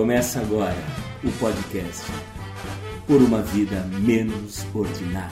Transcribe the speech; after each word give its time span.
Começa 0.00 0.40
agora 0.40 0.82
o 1.22 1.30
podcast 1.32 2.06
Por 3.06 3.20
uma 3.20 3.42
Vida 3.42 3.82
Menos 3.82 4.64
Ordinária. 4.74 5.30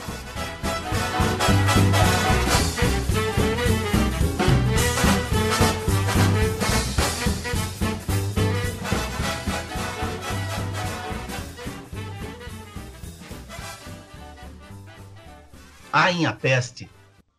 Há 15.91 16.13
em 16.13 16.27
A 16.27 16.35
Peste 16.35 16.91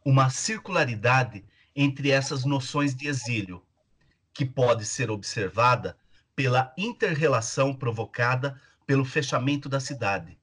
uma 0.03 0.31
circularidade 0.31 1.45
entre 1.75 2.09
essas 2.09 2.43
noções 2.43 2.95
de 2.95 3.07
exílio, 3.07 3.61
que 4.33 4.43
pode 4.43 4.83
ser 4.83 5.11
observada 5.11 5.95
pela 6.39 6.73
interrelação 6.77 7.75
provocada 7.75 8.57
pelo 8.87 9.03
fechamento 9.03 9.67
da 9.67 9.77
cidade, 9.77 10.39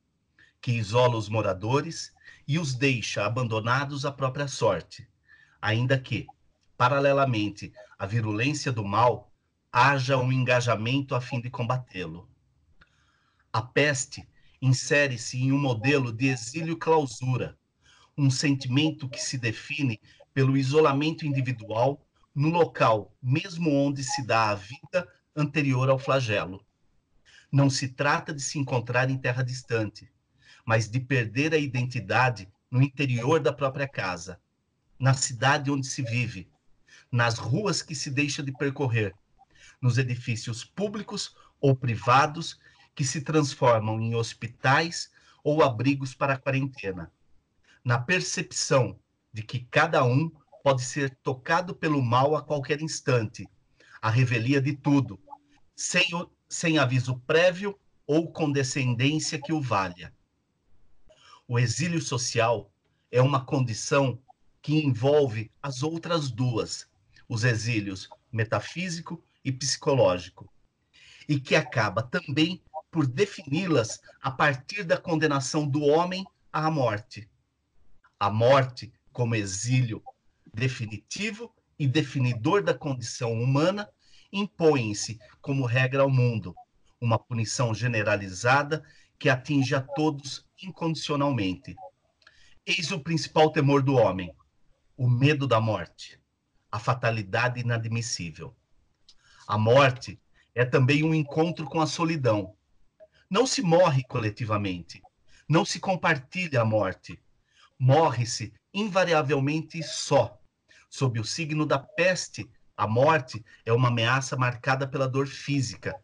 que 0.60 0.72
isola 0.72 1.16
os 1.16 1.26
moradores 1.26 2.12
e 2.46 2.58
os 2.58 2.74
deixa 2.74 3.24
abandonados 3.24 4.04
à 4.04 4.12
própria 4.12 4.46
sorte, 4.46 5.08
ainda 5.58 5.98
que, 5.98 6.26
paralelamente 6.76 7.72
à 7.98 8.04
virulência 8.04 8.70
do 8.70 8.84
mal, 8.84 9.32
haja 9.72 10.18
um 10.18 10.30
engajamento 10.30 11.14
a 11.14 11.20
fim 11.22 11.40
de 11.40 11.48
combatê-lo. 11.48 12.28
A 13.50 13.62
peste 13.62 14.28
insere-se 14.60 15.38
em 15.38 15.50
um 15.50 15.58
modelo 15.58 16.12
de 16.12 16.26
exílio-clausura, 16.26 17.56
um 18.18 18.30
sentimento 18.30 19.08
que 19.08 19.18
se 19.18 19.38
define 19.38 19.98
pelo 20.34 20.58
isolamento 20.58 21.24
individual 21.24 22.06
no 22.34 22.50
local, 22.50 23.16
mesmo 23.22 23.72
onde 23.72 24.04
se 24.04 24.26
dá 24.26 24.50
a 24.50 24.54
vida 24.54 25.08
anterior 25.36 25.90
ao 25.90 25.98
flagelo. 25.98 26.64
Não 27.52 27.68
se 27.70 27.88
trata 27.88 28.32
de 28.32 28.42
se 28.42 28.58
encontrar 28.58 29.10
em 29.10 29.18
terra 29.18 29.42
distante, 29.42 30.10
mas 30.64 30.88
de 30.88 30.98
perder 30.98 31.54
a 31.54 31.58
identidade 31.58 32.48
no 32.70 32.82
interior 32.82 33.38
da 33.40 33.52
própria 33.52 33.86
casa, 33.86 34.40
na 34.98 35.14
cidade 35.14 35.70
onde 35.70 35.86
se 35.86 36.02
vive, 36.02 36.48
nas 37.12 37.38
ruas 37.38 37.82
que 37.82 37.94
se 37.94 38.10
deixa 38.10 38.42
de 38.42 38.52
percorrer, 38.52 39.14
nos 39.80 39.98
edifícios 39.98 40.64
públicos 40.64 41.36
ou 41.60 41.76
privados 41.76 42.58
que 42.94 43.04
se 43.04 43.20
transformam 43.20 44.00
em 44.00 44.14
hospitais 44.14 45.10
ou 45.44 45.62
abrigos 45.62 46.14
para 46.14 46.34
a 46.34 46.38
quarentena 46.38 47.12
na 47.86 48.00
percepção 48.00 48.98
de 49.32 49.44
que 49.44 49.60
cada 49.60 50.02
um 50.02 50.28
pode 50.64 50.82
ser 50.82 51.16
tocado 51.22 51.72
pelo 51.72 52.02
mal 52.02 52.34
a 52.34 52.42
qualquer 52.42 52.82
instante, 52.82 53.48
a 54.02 54.10
revelia 54.10 54.60
de 54.60 54.72
tudo, 54.72 55.20
sem, 55.76 56.08
sem 56.48 56.78
aviso 56.78 57.18
prévio 57.26 57.78
ou 58.06 58.32
condescendência 58.32 59.40
que 59.40 59.52
o 59.52 59.60
valha. 59.60 60.12
O 61.46 61.58
exílio 61.58 62.00
social 62.00 62.70
é 63.10 63.22
uma 63.22 63.44
condição 63.44 64.18
que 64.60 64.74
envolve 64.74 65.50
as 65.62 65.82
outras 65.82 66.30
duas, 66.30 66.88
os 67.28 67.44
exílios 67.44 68.08
metafísico 68.32 69.22
e 69.44 69.52
psicológico, 69.52 70.52
e 71.28 71.38
que 71.38 71.54
acaba 71.54 72.02
também 72.02 72.60
por 72.90 73.06
defini-las 73.06 74.00
a 74.20 74.30
partir 74.30 74.82
da 74.82 74.96
condenação 74.96 75.68
do 75.68 75.82
homem 75.82 76.24
à 76.52 76.70
morte 76.70 77.28
a 78.18 78.30
morte 78.30 78.92
como 79.12 79.34
exílio 79.34 80.02
definitivo 80.52 81.54
e 81.78 81.86
definidor 81.86 82.62
da 82.62 82.72
condição 82.72 83.32
humana 83.32 83.88
impõe-se 84.38 85.18
como 85.40 85.64
regra 85.64 86.02
ao 86.02 86.10
mundo, 86.10 86.54
uma 87.00 87.18
punição 87.18 87.74
generalizada 87.74 88.84
que 89.18 89.28
atinge 89.28 89.74
a 89.74 89.80
todos 89.80 90.46
incondicionalmente. 90.62 91.74
Eis 92.66 92.90
o 92.92 93.00
principal 93.00 93.50
temor 93.50 93.82
do 93.82 93.94
homem: 93.94 94.34
o 94.96 95.08
medo 95.08 95.46
da 95.46 95.60
morte, 95.60 96.20
a 96.70 96.78
fatalidade 96.78 97.60
inadmissível. 97.60 98.54
A 99.48 99.56
morte 99.56 100.20
é 100.54 100.64
também 100.64 101.02
um 101.02 101.14
encontro 101.14 101.64
com 101.66 101.80
a 101.80 101.86
solidão. 101.86 102.54
Não 103.30 103.46
se 103.46 103.62
morre 103.62 104.04
coletivamente, 104.04 105.02
não 105.48 105.64
se 105.64 105.80
compartilha 105.80 106.60
a 106.60 106.64
morte, 106.64 107.18
morre-se 107.78 108.52
invariavelmente 108.72 109.82
só. 109.82 110.38
Sob 110.88 111.18
o 111.18 111.24
signo 111.24 111.66
da 111.66 111.78
peste, 111.78 112.48
a 112.76 112.86
morte 112.86 113.44
é 113.64 113.72
uma 113.72 113.88
ameaça 113.88 114.36
marcada 114.36 114.86
pela 114.86 115.08
dor 115.08 115.26
física 115.26 115.98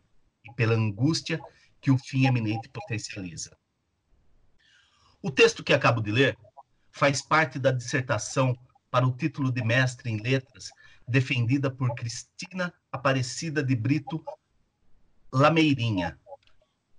e 0.45 0.53
pela 0.55 0.75
angústia 0.75 1.41
que 1.81 1.91
o 1.91 1.99
fim 1.99 2.27
eminente 2.27 2.69
potencializa. 2.69 3.57
O 5.21 5.31
texto 5.31 5.63
que 5.63 5.73
acabo 5.73 6.01
de 6.01 6.11
ler 6.11 6.37
faz 6.91 7.21
parte 7.23 7.59
da 7.59 7.71
dissertação 7.71 8.57
para 8.91 9.07
o 9.07 9.13
título 9.13 9.53
de 9.53 9.63
mestre 9.63 10.11
em 10.11 10.19
letras 10.19 10.71
defendida 11.07 11.71
por 11.71 11.95
Cristina 11.95 12.73
Aparecida 12.91 13.63
de 13.63 13.75
Brito 13.75 14.25
Lameirinha, 15.33 16.19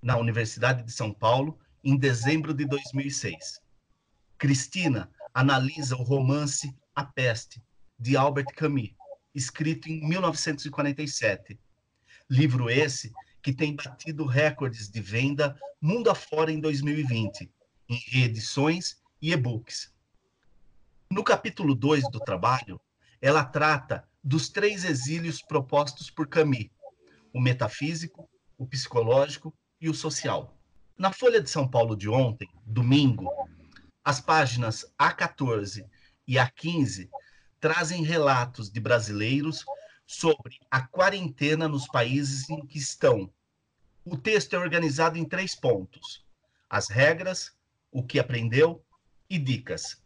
na 0.02 0.18
Universidade 0.18 0.84
de 0.84 0.92
São 0.92 1.14
Paulo, 1.14 1.58
em 1.84 1.98
dezembro 1.98 2.54
de 2.54 2.66
2006. 2.66 3.62
Cristina 4.38 5.10
analisa 5.34 5.96
o 5.96 6.04
romance 6.04 6.76
A 6.96 7.04
Peste, 7.06 7.62
de 7.98 8.18
Albert 8.18 8.54
Camus, 8.56 8.92
escrito 9.34 9.90
em 9.90 10.06
1947. 10.08 11.60
Livro 12.30 12.70
esse 12.70 13.12
que 13.42 13.54
tem 13.54 13.76
batido 13.76 14.26
recordes 14.26 14.90
de 14.90 15.02
venda 15.02 15.60
mundo 15.82 16.10
afora 16.10 16.52
em 16.52 16.60
2020, 16.60 17.52
em 17.90 18.02
reedições 18.08 19.02
e 19.22 19.34
e-books. 19.34 19.94
No 21.10 21.24
capítulo 21.24 21.76
2 21.76 22.10
do 22.10 22.20
trabalho, 22.20 22.80
ela 23.22 23.44
trata 23.44 24.08
dos 24.24 24.50
três 24.50 24.84
exílios 24.84 25.42
propostos 25.42 26.10
por 26.10 26.28
Camus: 26.28 26.70
o 27.34 27.40
metafísico, 27.40 28.30
o 28.58 28.66
psicológico 28.66 29.54
e 29.82 29.90
o 29.90 29.94
social. 29.94 30.58
Na 30.98 31.12
Folha 31.12 31.42
de 31.42 31.50
São 31.50 31.68
Paulo 31.68 31.96
de 31.96 32.08
ontem, 32.08 32.50
domingo, 32.66 33.30
as 34.04 34.22
páginas 34.22 34.86
A14 34.98 35.86
e 36.28 36.36
A15 36.36 37.10
trazem 37.64 38.04
relatos 38.04 38.70
de 38.70 38.78
brasileiros 38.82 39.64
sobre 40.06 40.60
a 40.70 40.86
quarentena 40.86 41.66
nos 41.66 41.88
países 41.88 42.50
em 42.50 42.66
que 42.66 42.78
estão. 42.78 43.32
O 44.04 44.18
texto 44.18 44.54
é 44.54 44.60
organizado 44.60 45.18
em 45.18 45.24
três 45.24 45.56
pontos: 45.56 46.26
as 46.70 46.90
regras, 46.90 47.56
o 47.90 48.04
que 48.04 48.20
aprendeu 48.20 48.84
e 49.30 49.40
dicas. 49.40 50.04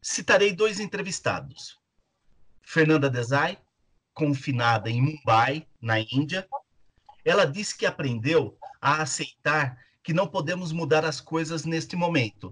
Citarei 0.00 0.54
dois 0.54 0.80
entrevistados. 0.80 1.78
Fernanda 2.62 3.10
Desai, 3.10 3.58
confinada 4.14 4.88
em 4.88 5.02
Mumbai, 5.02 5.68
na 5.78 6.00
Índia, 6.00 6.48
ela 7.22 7.44
disse 7.44 7.76
que 7.76 7.84
aprendeu 7.84 8.56
a 8.80 9.02
aceitar 9.02 9.78
que 10.02 10.14
não 10.14 10.26
podemos 10.26 10.72
mudar 10.72 11.04
as 11.04 11.20
coisas 11.20 11.66
neste 11.66 11.96
momento. 11.96 12.50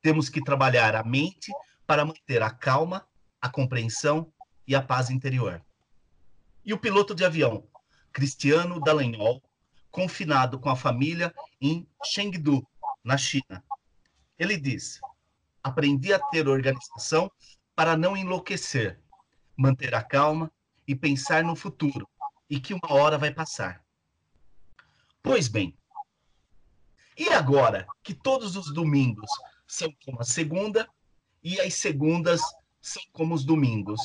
Temos 0.00 0.30
que 0.30 0.42
trabalhar 0.42 0.96
a 0.96 1.04
mente 1.04 1.52
para 1.86 2.04
manter 2.04 2.42
a 2.42 2.50
calma, 2.50 3.06
a 3.40 3.48
compreensão 3.48 4.32
e 4.66 4.74
a 4.74 4.82
paz 4.82 5.10
interior. 5.10 5.62
E 6.64 6.72
o 6.72 6.78
piloto 6.78 7.14
de 7.14 7.24
avião, 7.24 7.66
Cristiano 8.12 8.80
Dallagnol, 8.80 9.42
confinado 9.90 10.58
com 10.58 10.70
a 10.70 10.76
família 10.76 11.34
em 11.60 11.86
Chengdu, 12.04 12.66
na 13.02 13.16
China. 13.16 13.62
Ele 14.38 14.56
diz: 14.56 15.00
Aprendi 15.62 16.12
a 16.12 16.18
ter 16.18 16.48
organização 16.48 17.30
para 17.74 17.96
não 17.96 18.16
enlouquecer, 18.16 19.00
manter 19.56 19.94
a 19.94 20.02
calma 20.02 20.50
e 20.86 20.94
pensar 20.94 21.44
no 21.44 21.54
futuro 21.54 22.08
e 22.48 22.60
que 22.60 22.74
uma 22.74 22.92
hora 22.92 23.18
vai 23.18 23.32
passar. 23.32 23.84
Pois 25.22 25.48
bem, 25.48 25.76
e 27.16 27.28
agora 27.28 27.86
que 28.02 28.12
todos 28.12 28.56
os 28.56 28.72
domingos 28.72 29.30
são 29.66 29.92
como 30.04 30.20
a 30.20 30.24
segunda 30.24 30.88
e 31.44 31.60
as 31.60 31.74
segundas 31.74 32.40
são 32.80 33.02
como 33.12 33.34
os 33.34 33.44
domingos? 33.44 34.00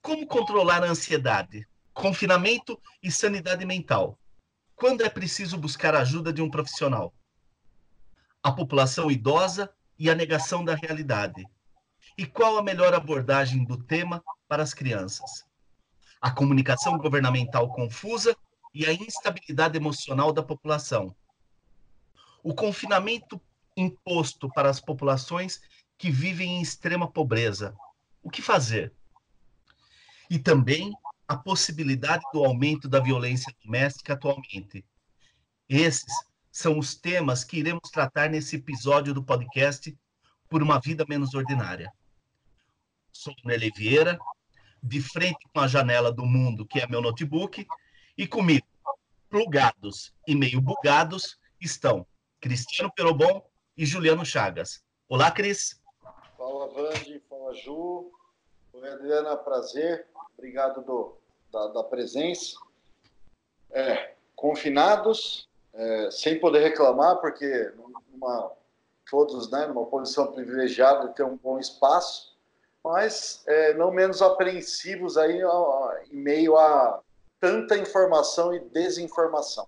Como 0.00 0.26
controlar 0.26 0.82
a 0.82 0.86
ansiedade, 0.86 1.66
confinamento 1.92 2.80
e 3.02 3.10
sanidade 3.10 3.66
mental? 3.66 4.18
Quando 4.76 5.04
é 5.04 5.10
preciso 5.10 5.58
buscar 5.58 5.94
a 5.94 6.00
ajuda 6.00 6.32
de 6.32 6.40
um 6.40 6.48
profissional? 6.48 7.12
A 8.42 8.52
população 8.52 9.10
idosa 9.10 9.68
e 9.98 10.08
a 10.08 10.14
negação 10.14 10.64
da 10.64 10.76
realidade. 10.76 11.44
E 12.16 12.24
qual 12.24 12.56
a 12.56 12.62
melhor 12.62 12.94
abordagem 12.94 13.64
do 13.64 13.76
tema 13.76 14.22
para 14.46 14.62
as 14.62 14.72
crianças? 14.72 15.44
A 16.20 16.30
comunicação 16.30 16.96
governamental 16.96 17.68
confusa 17.72 18.36
e 18.72 18.86
a 18.86 18.92
instabilidade 18.92 19.76
emocional 19.76 20.32
da 20.32 20.42
população 20.42 21.14
o 22.42 22.54
confinamento 22.54 23.40
imposto 23.76 24.48
para 24.48 24.68
as 24.68 24.80
populações 24.80 25.60
que 25.98 26.10
vivem 26.10 26.58
em 26.58 26.62
extrema 26.62 27.10
pobreza. 27.10 27.76
O 28.22 28.30
que 28.30 28.40
fazer? 28.40 28.94
E 30.30 30.38
também 30.38 30.94
a 31.26 31.36
possibilidade 31.36 32.22
do 32.32 32.44
aumento 32.44 32.88
da 32.88 33.00
violência 33.00 33.52
doméstica 33.64 34.14
atualmente. 34.14 34.86
Esses 35.68 36.12
são 36.50 36.78
os 36.78 36.94
temas 36.94 37.44
que 37.44 37.58
iremos 37.58 37.90
tratar 37.90 38.30
nesse 38.30 38.56
episódio 38.56 39.12
do 39.12 39.22
podcast 39.22 39.94
Por 40.48 40.62
uma 40.62 40.80
Vida 40.80 41.04
Menos 41.08 41.34
Ordinária. 41.34 41.92
Sou 43.12 43.34
Nelly 43.44 43.70
Vieira, 43.76 44.18
de 44.82 45.02
frente 45.02 45.38
com 45.52 45.60
a 45.60 45.68
janela 45.68 46.12
do 46.12 46.24
mundo, 46.24 46.64
que 46.64 46.78
é 46.78 46.86
meu 46.86 47.02
notebook, 47.02 47.66
e 48.16 48.26
comigo, 48.26 48.66
plugados 49.28 50.14
e 50.26 50.34
meio 50.34 50.60
bugados, 50.60 51.38
estão 51.60 52.06
Cristiano 52.40 52.92
Perobon 52.94 53.42
e 53.76 53.84
Juliano 53.84 54.24
Chagas. 54.24 54.82
Olá, 55.08 55.30
Cris. 55.30 55.77
Fala, 56.38 56.68
Vande. 56.68 57.20
Fala, 57.28 57.52
Ju. 57.52 58.12
Oi, 58.72 58.88
Adriana. 58.88 59.36
Prazer. 59.36 60.06
Obrigado 60.38 60.82
do, 60.82 61.16
da, 61.50 61.66
da 61.66 61.82
presença. 61.82 62.56
É, 63.72 64.14
confinados, 64.36 65.48
é, 65.74 66.10
sem 66.12 66.38
poder 66.38 66.60
reclamar, 66.60 67.16
porque 67.16 67.72
numa, 68.08 68.52
todos 69.10 69.50
né, 69.50 69.66
numa 69.66 69.84
posição 69.86 70.30
privilegiada 70.30 71.08
de 71.08 71.14
ter 71.16 71.24
um 71.24 71.36
bom 71.36 71.58
espaço, 71.58 72.38
mas 72.84 73.42
é, 73.48 73.74
não 73.74 73.90
menos 73.90 74.22
apreensivos 74.22 75.18
aí 75.18 75.40
em 76.12 76.16
meio 76.16 76.56
a 76.56 77.00
tanta 77.40 77.76
informação 77.76 78.54
e 78.54 78.60
desinformação. 78.60 79.66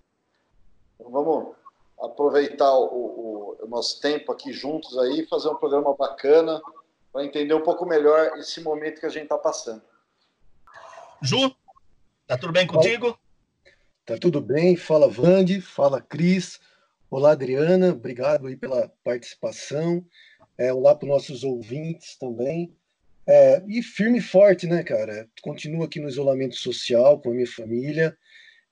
Então, 0.95 1.11
vamos 1.11 1.53
aproveitar 1.99 2.73
o, 2.73 2.85
o, 2.85 3.40
o, 3.59 3.67
nosso 3.67 3.99
tempo 4.01 4.31
aqui 4.31 4.53
juntos 4.53 4.97
aí, 4.97 5.25
fazer 5.27 5.49
um 5.49 5.55
programa 5.55 5.95
bacana 5.95 6.61
para 7.11 7.25
entender 7.25 7.53
um 7.53 7.61
pouco 7.61 7.85
melhor 7.85 8.37
esse 8.37 8.61
momento 8.61 8.99
que 8.99 9.05
a 9.05 9.09
gente 9.09 9.23
está 9.23 9.37
passando. 9.37 9.81
Ju, 11.21 11.53
tá 12.25 12.37
tudo 12.37 12.53
bem 12.53 12.65
contigo? 12.65 13.17
Tá 14.05 14.17
tudo 14.17 14.41
bem. 14.41 14.75
Fala 14.75 15.07
Vande, 15.07 15.61
fala 15.61 16.01
Cris. 16.01 16.59
Olá 17.09 17.31
Adriana, 17.31 17.89
obrigado 17.91 18.47
aí 18.47 18.55
pela 18.55 18.91
participação. 19.03 20.05
É, 20.57 20.73
olá 20.73 20.95
para 20.95 21.05
os 21.05 21.11
nossos 21.11 21.43
ouvintes 21.43 22.15
também. 22.17 22.75
É, 23.27 23.63
e 23.67 23.83
firme 23.83 24.17
e 24.17 24.21
forte, 24.21 24.65
né, 24.65 24.83
cara? 24.83 25.29
Continuo 25.41 25.83
aqui 25.83 25.99
no 25.99 26.09
isolamento 26.09 26.55
social 26.55 27.19
com 27.19 27.29
a 27.29 27.33
minha 27.33 27.47
família 27.47 28.17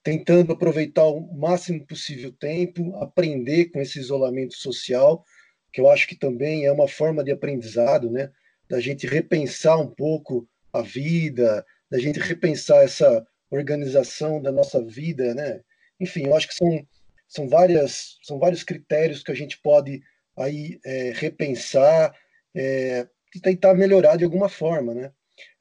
tentando 0.09 0.53
aproveitar 0.53 1.06
o 1.06 1.21
máximo 1.38 1.85
possível 1.85 2.31
tempo, 2.31 2.95
aprender 2.95 3.65
com 3.65 3.79
esse 3.79 4.00
isolamento 4.00 4.56
social, 4.56 5.23
que 5.71 5.79
eu 5.79 5.88
acho 5.88 6.07
que 6.07 6.15
também 6.15 6.65
é 6.65 6.71
uma 6.71 6.88
forma 6.88 7.23
de 7.23 7.31
aprendizado, 7.31 8.09
né? 8.09 8.31
Da 8.67 8.79
gente 8.79 9.06
repensar 9.06 9.79
um 9.79 9.88
pouco 9.88 10.50
a 10.73 10.81
vida, 10.81 11.63
da 11.91 12.00
gente 12.00 12.19
repensar 12.19 12.83
essa 12.83 13.23
organização 13.51 14.41
da 14.41 14.51
nossa 14.51 14.83
vida, 14.83 15.35
né? 15.35 15.61
Enfim, 16.00 16.25
eu 16.25 16.35
acho 16.35 16.47
que 16.47 16.56
são, 16.56 16.88
são, 17.27 17.47
várias, 17.47 18.17
são 18.23 18.39
vários 18.39 18.63
critérios 18.63 19.21
que 19.21 19.31
a 19.31 19.35
gente 19.35 19.59
pode 19.61 20.01
aí 20.35 20.79
é, 20.83 21.11
repensar 21.13 22.15
é, 22.56 23.07
e 23.35 23.39
tentar 23.39 23.75
melhorar 23.75 24.15
de 24.15 24.23
alguma 24.23 24.50
forma, 24.50 24.95
né? 24.95 25.11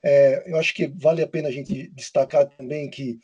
É, 0.03 0.51
eu 0.51 0.57
acho 0.57 0.73
que 0.73 0.87
vale 0.87 1.21
a 1.21 1.29
pena 1.29 1.49
a 1.49 1.53
gente 1.53 1.89
destacar 1.89 2.47
também 2.47 2.89
que 2.89 3.21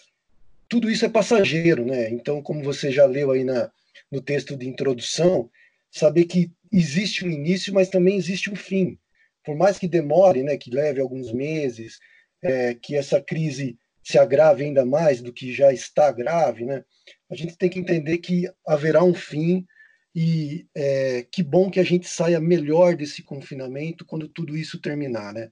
tudo 0.75 0.91
isso 0.91 1.05
é 1.05 1.09
passageiro, 1.09 1.87
né? 1.87 2.11
Então, 2.11 2.43
como 2.43 2.61
você 2.61 2.91
já 2.91 3.07
leu 3.07 3.31
aí 3.31 3.45
na, 3.45 3.71
no 4.11 4.21
texto 4.21 4.57
de 4.57 4.69
introdução, 4.69 5.49
saber 5.89 6.25
que 6.25 6.51
existe 6.73 7.25
um 7.25 7.31
início, 7.31 7.73
mas 7.73 7.89
também 7.89 8.17
existe 8.17 8.51
um 8.51 8.57
fim. 8.57 8.99
Por 9.45 9.55
mais 9.55 9.79
que 9.79 9.87
demore, 9.87 10.43
né, 10.43 10.57
que 10.57 10.73
leve 10.73 11.01
alguns 11.01 11.33
meses, 11.33 12.01
é, 12.43 12.75
que 12.75 12.97
essa 12.97 13.21
crise 13.21 13.79
se 14.03 14.19
agrave 14.19 14.65
ainda 14.65 14.85
mais 14.85 15.23
do 15.23 15.33
que 15.33 15.53
já 15.53 15.73
está 15.73 16.11
grave, 16.11 16.65
né? 16.65 16.83
A 17.31 17.37
gente 17.37 17.57
tem 17.57 17.71
que 17.71 17.79
entender 17.79 18.19
que 18.19 18.51
haverá 18.67 19.05
um 19.05 19.15
fim 19.15 19.65
e 20.13 20.67
é, 20.75 21.25
que 21.31 21.45
bom 21.45 21.71
que 21.71 21.79
a 21.79 21.85
gente 21.85 22.09
saia 22.09 22.41
melhor 22.41 22.97
desse 22.97 23.23
confinamento 23.23 24.05
quando 24.05 24.29
tudo 24.29 24.57
isso 24.57 24.81
terminar, 24.81 25.33
né? 25.33 25.51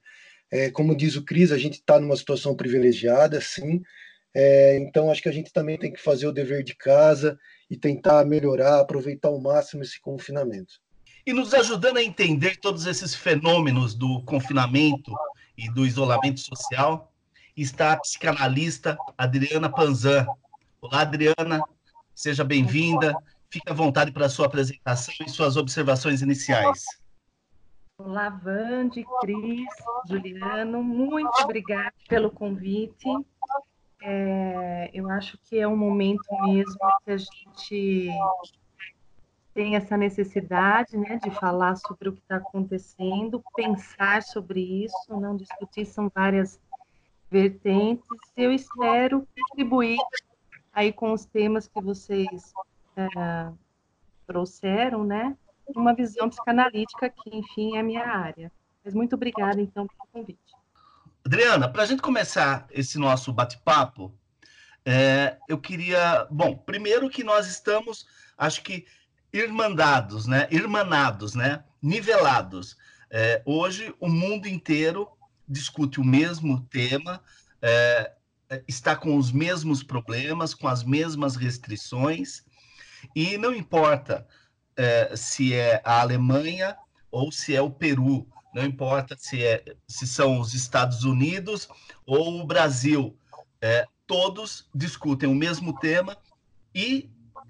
É, 0.51 0.69
como 0.69 0.93
diz 0.93 1.15
o 1.15 1.23
Cris, 1.23 1.53
a 1.53 1.57
gente 1.57 1.75
está 1.75 1.97
numa 1.97 2.17
situação 2.17 2.57
privilegiada, 2.57 3.39
sim, 3.39 3.81
é, 4.35 4.77
então, 4.79 5.11
acho 5.11 5.21
que 5.21 5.29
a 5.29 5.33
gente 5.33 5.53
também 5.53 5.77
tem 5.77 5.93
que 5.93 6.01
fazer 6.01 6.25
o 6.25 6.31
dever 6.31 6.63
de 6.63 6.75
casa 6.75 7.39
e 7.69 7.77
tentar 7.77 8.25
melhorar, 8.25 8.79
aproveitar 8.79 9.29
ao 9.29 9.39
máximo 9.39 9.83
esse 9.83 10.01
confinamento. 10.01 10.81
E 11.25 11.31
nos 11.31 11.53
ajudando 11.53 11.97
a 11.97 12.03
entender 12.03 12.57
todos 12.57 12.85
esses 12.85 13.13
fenômenos 13.13 13.93
do 13.93 14.21
confinamento 14.23 15.13
e 15.57 15.71
do 15.71 15.85
isolamento 15.85 16.39
social, 16.39 17.13
está 17.55 17.93
a 17.93 17.99
psicanalista 17.99 18.97
Adriana 19.17 19.69
Panzan. 19.69 20.25
Olá, 20.81 21.01
Adriana, 21.01 21.61
seja 22.13 22.43
bem-vinda. 22.43 23.15
Fique 23.49 23.69
à 23.69 23.73
vontade 23.73 24.11
para 24.11 24.25
a 24.25 24.29
sua 24.29 24.47
apresentação 24.47 25.13
e 25.25 25.29
suas 25.29 25.55
observações 25.55 26.23
iniciais. 26.23 26.83
Olá, 27.99 28.29
Vande, 28.29 29.05
Cris, 29.21 29.69
Juliano, 30.09 30.83
muito 30.83 31.31
obrigada 31.43 31.93
pelo 32.09 32.31
convite. 32.31 33.07
É, 34.05 34.91
eu 34.93 35.09
acho 35.09 35.37
que 35.37 35.57
é 35.57 35.65
um 35.65 35.77
momento 35.77 36.25
mesmo 36.43 36.77
que 37.05 37.11
a 37.11 37.17
gente 37.17 38.09
tem 39.53 39.77
essa 39.77 39.95
necessidade 39.95 40.97
né, 40.97 41.17
de 41.23 41.31
falar 41.31 41.77
sobre 41.77 42.09
o 42.09 42.13
que 42.13 42.19
está 42.19 42.35
acontecendo, 42.35 43.41
pensar 43.55 44.21
sobre 44.21 44.59
isso, 44.83 44.95
não 45.09 45.37
discutir, 45.37 45.85
são 45.85 46.11
várias 46.13 46.59
vertentes. 47.31 48.05
Eu 48.35 48.51
espero 48.51 49.25
contribuir 49.49 49.97
aí 50.73 50.91
com 50.91 51.13
os 51.13 51.23
temas 51.23 51.69
que 51.69 51.81
vocês 51.81 52.53
é, 52.97 53.53
trouxeram, 54.27 55.05
né? 55.05 55.37
Uma 55.73 55.93
visão 55.93 56.29
psicanalítica 56.29 57.09
que, 57.09 57.37
enfim, 57.37 57.77
é 57.77 57.79
a 57.79 57.83
minha 57.83 58.05
área. 58.05 58.51
Mas 58.83 58.93
muito 58.93 59.15
obrigada, 59.15 59.61
então, 59.61 59.87
pelo 59.87 60.09
convite. 60.11 60.62
Adriana, 61.25 61.69
para 61.69 61.83
a 61.83 61.85
gente 61.85 62.01
começar 62.01 62.67
esse 62.69 62.97
nosso 62.97 63.31
bate-papo, 63.31 64.13
é, 64.85 65.37
eu 65.47 65.57
queria. 65.57 66.27
Bom, 66.29 66.57
primeiro 66.57 67.09
que 67.09 67.23
nós 67.23 67.47
estamos, 67.47 68.05
acho 68.37 68.61
que, 68.61 68.85
irmandados, 69.31 70.27
né? 70.27 70.47
Irmanados, 70.51 71.33
né? 71.33 71.63
Nivelados. 71.81 72.75
É, 73.09 73.41
hoje, 73.45 73.95
o 74.01 74.09
mundo 74.09 74.47
inteiro 74.47 75.07
discute 75.47 76.01
o 76.01 76.03
mesmo 76.03 76.59
tema, 76.69 77.21
é, 77.61 78.11
está 78.67 78.93
com 78.93 79.15
os 79.15 79.31
mesmos 79.31 79.81
problemas, 79.81 80.53
com 80.53 80.67
as 80.67 80.83
mesmas 80.83 81.37
restrições, 81.37 82.43
e 83.15 83.37
não 83.37 83.55
importa 83.55 84.27
é, 84.75 85.15
se 85.15 85.53
é 85.53 85.81
a 85.85 86.01
Alemanha 86.01 86.75
ou 87.09 87.31
se 87.31 87.55
é 87.55 87.61
o 87.61 87.71
Peru, 87.71 88.27
não 88.53 88.63
importa 88.63 89.15
se, 89.17 89.43
é, 89.43 89.63
se 89.87 90.07
são 90.07 90.39
os 90.39 90.53
Estados 90.53 91.03
Unidos 91.03 91.67
ou 92.05 92.41
o 92.41 92.45
Brasil, 92.45 93.17
é, 93.61 93.87
todos 94.05 94.69
discutem 94.73 95.29
o 95.29 95.35
mesmo 95.35 95.77
tema 95.79 96.17
e, 96.73 97.09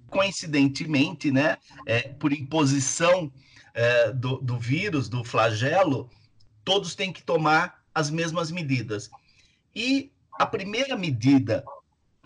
coincidentemente, 0.10 1.32
né, 1.32 1.58
é, 1.86 2.02
por 2.02 2.32
imposição 2.32 3.32
é, 3.74 4.12
do, 4.12 4.38
do 4.38 4.58
vírus, 4.58 5.10
do 5.10 5.24
flagelo, 5.24 6.10
todos 6.64 6.96
têm 6.96 7.12
que 7.12 7.24
tomar 7.24 7.84
as 7.94 8.10
mesmas 8.10 8.52
medidas. 8.52 9.10
E 9.76 10.12
a 10.40 10.46
primeira 10.46 10.96
medida 10.96 11.64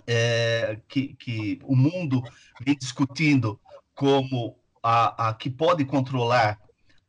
é, 0.06 0.80
que, 0.88 1.16
que 1.16 1.60
o 1.64 1.76
mundo 1.76 2.22
vem 2.62 2.78
discutindo 2.78 3.60
como 3.96 4.58
a, 4.84 5.30
a 5.30 5.34
que 5.34 5.50
pode 5.50 5.84
controlar 5.86 6.60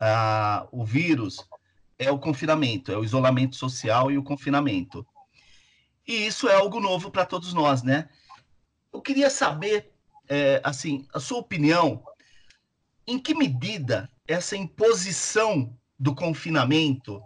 a, 0.01 0.67
o 0.73 0.85
vírus 0.85 1.47
é 1.99 2.11
o 2.11 2.19
confinamento, 2.19 2.93
é 2.93 2.97
o 2.97 3.05
isolamento 3.05 3.57
social 3.57 4.11
e 4.11 4.19
o 4.19 4.23
confinamento. 4.23 5.07
E 6.07 6.27
isso 6.27 6.49
é 6.49 6.55
algo 6.55 6.81
novo 6.81 7.11
para 7.11 7.27
todos 7.27 7.53
nós, 7.53 7.83
né? 7.83 8.09
Eu 8.93 9.03
queria 9.03 9.29
saber, 9.29 9.93
é, 10.29 10.61
assim, 10.65 11.07
a 11.13 11.21
sua 11.21 11.39
opinião, 11.39 12.03
em 13.07 13.19
que 13.19 13.35
medida 13.35 14.09
essa 14.27 14.57
imposição 14.57 15.77
do 15.99 16.15
confinamento 16.15 17.23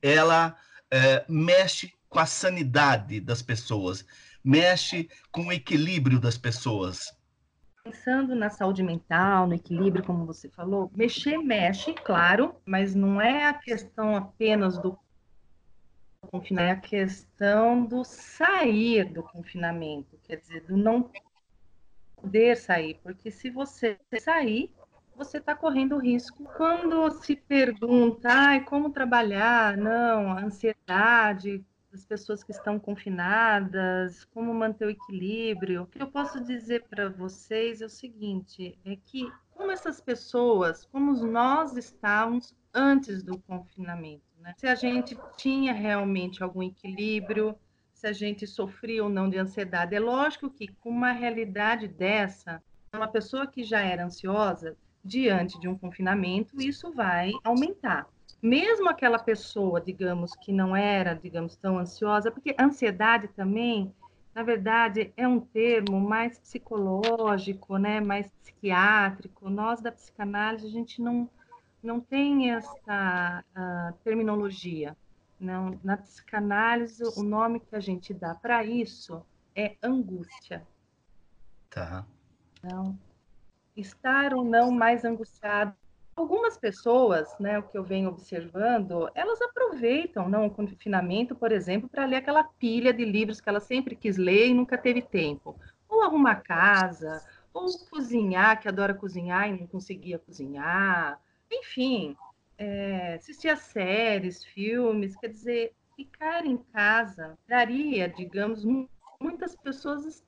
ela 0.00 0.56
é, 0.90 1.24
mexe 1.28 1.92
com 2.08 2.18
a 2.18 2.26
sanidade 2.26 3.20
das 3.20 3.42
pessoas, 3.42 4.04
mexe 4.44 5.08
com 5.32 5.46
o 5.46 5.52
equilíbrio 5.52 6.20
das 6.20 6.38
pessoas 6.38 7.15
pensando 7.86 8.34
na 8.34 8.50
saúde 8.50 8.82
mental, 8.82 9.46
no 9.46 9.54
equilíbrio, 9.54 10.04
como 10.04 10.26
você 10.26 10.48
falou, 10.48 10.90
mexer 10.94 11.38
mexe, 11.38 11.94
claro, 11.94 12.56
mas 12.66 12.96
não 12.96 13.20
é 13.20 13.46
a 13.46 13.54
questão 13.54 14.16
apenas 14.16 14.76
do 14.78 14.98
confinamento, 16.20 16.68
é 16.68 16.72
a 16.72 16.80
questão 16.80 17.84
do 17.84 18.04
sair 18.04 19.04
do 19.04 19.22
confinamento, 19.22 20.18
quer 20.24 20.36
dizer, 20.36 20.62
do 20.62 20.76
não 20.76 21.08
poder 22.16 22.56
sair, 22.56 22.98
porque 23.04 23.30
se 23.30 23.50
você 23.50 23.96
sair, 24.18 24.74
você 25.14 25.38
está 25.38 25.54
correndo 25.54 25.96
risco. 25.96 26.44
Quando 26.56 27.08
se 27.22 27.36
pergunta, 27.36 28.28
ai, 28.28 28.64
como 28.64 28.90
trabalhar? 28.90 29.76
Não, 29.76 30.32
a 30.32 30.40
ansiedade, 30.40 31.64
das 31.96 32.04
pessoas 32.04 32.44
que 32.44 32.52
estão 32.52 32.78
confinadas, 32.78 34.24
como 34.26 34.52
manter 34.52 34.86
o 34.86 34.90
equilíbrio. 34.90 35.82
O 35.82 35.86
que 35.86 36.02
eu 36.02 36.06
posso 36.06 36.44
dizer 36.44 36.84
para 36.84 37.08
vocês 37.08 37.80
é 37.80 37.86
o 37.86 37.90
seguinte: 37.90 38.78
é 38.84 38.96
que 38.96 39.30
como 39.54 39.72
essas 39.72 40.00
pessoas, 40.00 40.84
como 40.84 41.14
nós 41.26 41.76
estávamos 41.76 42.54
antes 42.72 43.22
do 43.22 43.38
confinamento, 43.38 44.22
né? 44.40 44.54
Se 44.58 44.66
a 44.66 44.74
gente 44.74 45.16
tinha 45.36 45.72
realmente 45.72 46.42
algum 46.42 46.62
equilíbrio, 46.62 47.58
se 47.92 48.06
a 48.06 48.12
gente 48.12 48.46
sofria 48.46 49.02
ou 49.02 49.08
não 49.08 49.30
de 49.30 49.38
ansiedade. 49.38 49.94
É 49.94 50.00
lógico 50.00 50.50
que 50.50 50.68
com 50.68 50.90
uma 50.90 51.12
realidade 51.12 51.88
dessa, 51.88 52.62
uma 52.92 53.08
pessoa 53.08 53.46
que 53.46 53.64
já 53.64 53.80
era 53.80 54.04
ansiosa 54.04 54.76
diante 55.02 55.58
de 55.58 55.68
um 55.68 55.78
confinamento, 55.78 56.60
isso 56.60 56.92
vai 56.92 57.30
aumentar 57.42 58.06
mesmo 58.42 58.88
aquela 58.88 59.18
pessoa, 59.18 59.80
digamos, 59.80 60.34
que 60.34 60.52
não 60.52 60.76
era, 60.76 61.14
digamos, 61.14 61.56
tão 61.56 61.78
ansiosa, 61.78 62.30
porque 62.30 62.54
ansiedade 62.58 63.28
também, 63.28 63.94
na 64.34 64.42
verdade, 64.42 65.12
é 65.16 65.26
um 65.26 65.40
termo 65.40 66.00
mais 66.00 66.38
psicológico, 66.38 67.78
né, 67.78 68.00
mais 68.00 68.30
psiquiátrico. 68.30 69.48
Nós 69.48 69.80
da 69.80 69.90
psicanálise 69.90 70.66
a 70.66 70.70
gente 70.70 71.00
não 71.00 71.28
não 71.82 72.00
tem 72.00 72.50
essa 72.50 73.44
uh, 73.56 73.92
terminologia. 74.02 74.96
Não, 75.38 75.78
na 75.84 75.96
psicanálise 75.96 77.02
o 77.16 77.22
nome 77.22 77.60
que 77.60 77.76
a 77.76 77.80
gente 77.80 78.12
dá 78.12 78.34
para 78.34 78.64
isso 78.64 79.24
é 79.54 79.76
angústia. 79.82 80.66
Tá. 81.70 82.04
Então, 82.58 82.98
estar 83.76 84.34
ou 84.34 84.44
não 84.44 84.70
mais 84.70 85.04
angustiado 85.04 85.74
Algumas 86.16 86.56
pessoas, 86.56 87.28
né, 87.38 87.58
o 87.58 87.62
que 87.62 87.76
eu 87.76 87.84
venho 87.84 88.08
observando, 88.08 89.10
elas 89.14 89.40
aproveitam 89.42 90.30
não, 90.30 90.46
o 90.46 90.50
confinamento, 90.50 91.36
por 91.36 91.52
exemplo, 91.52 91.90
para 91.90 92.06
ler 92.06 92.16
aquela 92.16 92.42
pilha 92.42 92.90
de 92.90 93.04
livros 93.04 93.38
que 93.38 93.48
ela 93.50 93.60
sempre 93.60 93.94
quis 93.94 94.16
ler 94.16 94.48
e 94.48 94.54
nunca 94.54 94.78
teve 94.78 95.02
tempo. 95.02 95.60
Ou 95.86 96.02
arrumar 96.02 96.36
casa, 96.36 97.22
ou 97.52 97.66
cozinhar, 97.90 98.60
que 98.60 98.66
adora 98.66 98.94
cozinhar 98.94 99.48
e 99.48 99.60
não 99.60 99.66
conseguia 99.66 100.18
cozinhar. 100.18 101.20
Enfim, 101.52 102.16
é, 102.56 103.14
assistir 103.14 103.50
a 103.50 103.56
séries, 103.56 104.42
filmes, 104.42 105.16
quer 105.16 105.28
dizer, 105.28 105.74
ficar 105.94 106.46
em 106.46 106.56
casa 106.56 107.38
traria, 107.46 108.08
digamos, 108.08 108.64
muitas 109.20 109.54
pessoas 109.54 110.06
estão 110.06 110.26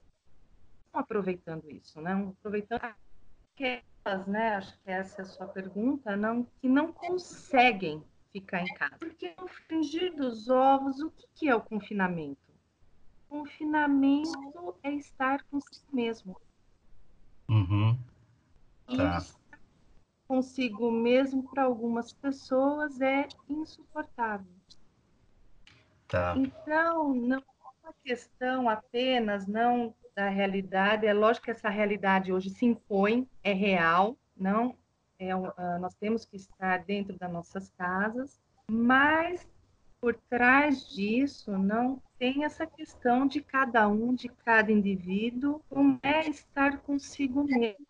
aproveitando 0.92 1.70
isso, 1.70 2.00
né? 2.00 2.12
Aproveitando 2.12 2.94
que 3.56 3.82
né, 4.26 4.56
acho 4.56 4.78
que 4.78 4.90
essa 4.90 5.22
é 5.22 5.24
a 5.24 5.26
sua 5.26 5.46
pergunta, 5.46 6.16
não, 6.16 6.44
que 6.60 6.68
não 6.68 6.92
conseguem 6.92 8.02
ficar 8.32 8.62
em 8.62 8.74
casa. 8.74 8.96
Porque 8.98 9.34
no 9.38 9.48
fringir 9.48 10.14
dos 10.14 10.48
ovos, 10.48 11.00
o 11.00 11.10
que, 11.10 11.26
que 11.34 11.48
é 11.48 11.54
o 11.54 11.60
confinamento? 11.60 12.40
Confinamento 13.28 14.76
é 14.82 14.92
estar 14.92 15.42
consigo 15.44 15.86
mesmo. 15.92 16.40
Uhum. 17.48 17.98
Tá. 18.96 19.22
consigo 20.26 20.90
mesmo 20.90 21.42
para 21.42 21.64
algumas 21.64 22.12
pessoas 22.12 23.00
é 23.00 23.28
insuportável. 23.48 24.52
Tá. 26.06 26.34
Então, 26.36 27.14
não 27.14 27.38
é 27.38 27.42
uma 27.82 27.92
questão 28.02 28.68
apenas 28.68 29.46
não 29.46 29.94
da 30.18 30.28
realidade. 30.28 31.06
É 31.06 31.12
lógico 31.12 31.44
que 31.44 31.52
essa 31.52 31.68
realidade 31.68 32.32
hoje 32.32 32.50
se 32.50 32.66
impõe, 32.66 33.24
é 33.44 33.52
real, 33.52 34.18
não 34.36 34.74
é, 35.16 35.34
uh, 35.34 35.52
nós 35.80 35.94
temos 35.94 36.24
que 36.24 36.36
estar 36.36 36.78
dentro 36.84 37.16
das 37.16 37.30
nossas 37.30 37.70
casas, 37.70 38.40
mas 38.68 39.46
por 40.00 40.14
trás 40.28 40.88
disso 40.88 41.56
não 41.56 42.02
tem 42.18 42.44
essa 42.44 42.66
questão 42.66 43.28
de 43.28 43.40
cada 43.40 43.86
um, 43.86 44.12
de 44.12 44.28
cada 44.28 44.72
indivíduo, 44.72 45.60
como 45.68 46.00
é 46.02 46.28
estar 46.28 46.78
consigo 46.78 47.44
mesmo. 47.44 47.86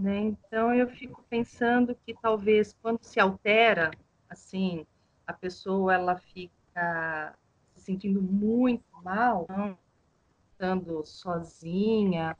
Né? 0.00 0.20
Então 0.20 0.74
eu 0.74 0.88
fico 0.88 1.22
pensando 1.28 1.94
que 1.94 2.14
talvez 2.14 2.74
quando 2.80 3.02
se 3.02 3.20
altera, 3.20 3.90
assim, 4.28 4.86
a 5.26 5.34
pessoa 5.34 5.92
ela 5.92 6.16
fica 6.16 7.34
se 7.74 7.82
sentindo 7.82 8.22
muito 8.22 8.84
mal, 9.02 9.44
não? 9.50 9.76
Estando 10.58 11.06
sozinha 11.06 12.36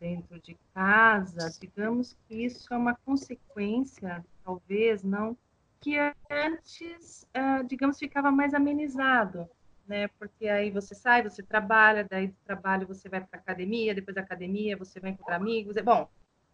dentro 0.00 0.40
de 0.40 0.56
casa, 0.72 1.50
digamos 1.60 2.16
que 2.26 2.46
isso 2.46 2.72
é 2.72 2.76
uma 2.76 2.94
consequência, 2.94 4.24
talvez, 4.42 5.04
não, 5.04 5.36
que 5.78 5.98
antes, 6.30 7.26
ah, 7.34 7.62
digamos, 7.62 7.98
ficava 7.98 8.30
mais 8.30 8.54
amenizado, 8.54 9.46
né? 9.86 10.08
Porque 10.18 10.48
aí 10.48 10.70
você 10.70 10.94
sai, 10.94 11.22
você 11.22 11.42
trabalha, 11.42 12.06
daí 12.08 12.28
do 12.28 12.36
trabalho 12.46 12.86
você 12.86 13.06
vai 13.06 13.20
para 13.20 13.38
academia, 13.38 13.94
depois 13.94 14.14
da 14.14 14.22
academia 14.22 14.74
você 14.74 14.98
vai 14.98 15.10
encontrar 15.10 15.36
amigos, 15.36 15.76
é 15.76 15.82
bom, 15.82 16.08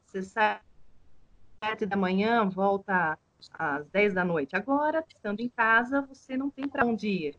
você 0.05 0.21
sai 0.21 0.61
sete 1.63 1.87
da 1.87 1.97
manhã, 1.97 2.45
volta 2.49 3.17
às 3.57 3.87
dez 3.91 4.13
da 4.13 4.25
noite. 4.25 4.57
Agora, 4.57 5.05
estando 5.09 5.39
em 5.41 5.49
casa, 5.49 6.03
você 6.03 6.37
não 6.37 6.51
tem 6.51 6.69
para 6.69 6.85
onde 6.85 7.09
ir. 7.09 7.37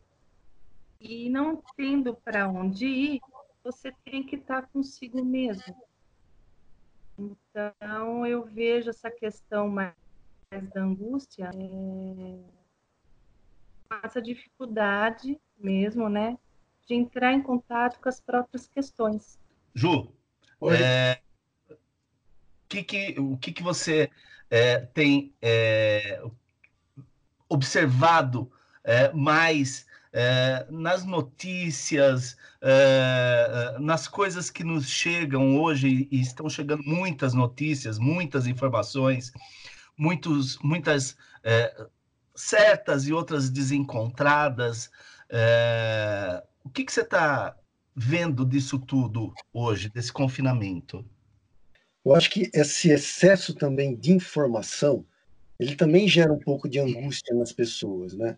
E 0.99 1.29
não 1.29 1.61
tendo 1.75 2.15
para 2.15 2.47
onde 2.47 2.87
ir, 2.87 3.21
você 3.65 3.91
tem 4.05 4.21
que 4.21 4.35
estar 4.35 4.67
consigo 4.67 5.25
mesmo. 5.25 5.75
Então, 7.17 8.27
eu 8.27 8.45
vejo 8.45 8.91
essa 8.91 9.09
questão 9.09 9.67
mais 9.67 9.95
da 10.71 10.81
angústia, 10.81 11.49
é, 11.55 12.39
essa 14.03 14.21
dificuldade 14.21 15.41
mesmo, 15.57 16.07
né, 16.07 16.37
de 16.87 16.93
entrar 16.93 17.33
em 17.33 17.41
contato 17.41 17.99
com 17.99 18.07
as 18.07 18.21
próprias 18.21 18.67
questões. 18.67 19.39
Ju, 19.73 20.13
é, 20.71 21.19
que 22.69 22.83
que, 22.83 23.19
o 23.19 23.35
que, 23.37 23.51
que 23.51 23.63
você 23.63 24.11
é, 24.47 24.79
tem 24.79 25.33
é, 25.41 26.21
observado 27.49 28.51
é, 28.83 29.11
mais 29.11 29.87
é, 30.17 30.65
nas 30.69 31.03
notícias, 31.03 32.37
é, 32.61 33.75
nas 33.81 34.07
coisas 34.07 34.49
que 34.49 34.63
nos 34.63 34.89
chegam 34.89 35.59
hoje, 35.59 36.07
e 36.09 36.21
estão 36.21 36.49
chegando 36.49 36.83
muitas 36.83 37.33
notícias, 37.33 37.99
muitas 37.99 38.47
informações, 38.47 39.33
muitos, 39.97 40.57
muitas 40.59 41.17
é, 41.43 41.85
certas 42.33 43.05
e 43.09 43.11
outras 43.11 43.49
desencontradas. 43.49 44.89
O 46.63 46.69
que, 46.69 46.85
que 46.85 46.93
você 46.93 47.01
está 47.01 47.53
vendo 47.93 48.45
disso 48.45 48.79
tudo 48.79 49.33
hoje, 49.51 49.89
desse 49.89 50.13
confinamento? 50.13 51.05
Eu 52.05 52.15
acho 52.15 52.29
que 52.29 52.49
esse 52.53 52.89
excesso 52.89 53.53
também 53.53 53.93
de 53.97 54.13
informação, 54.13 55.05
ele 55.59 55.75
também 55.75 56.07
gera 56.07 56.31
um 56.31 56.39
pouco 56.39 56.69
de 56.69 56.79
angústia 56.79 57.35
nas 57.35 57.51
pessoas, 57.51 58.13
né? 58.13 58.37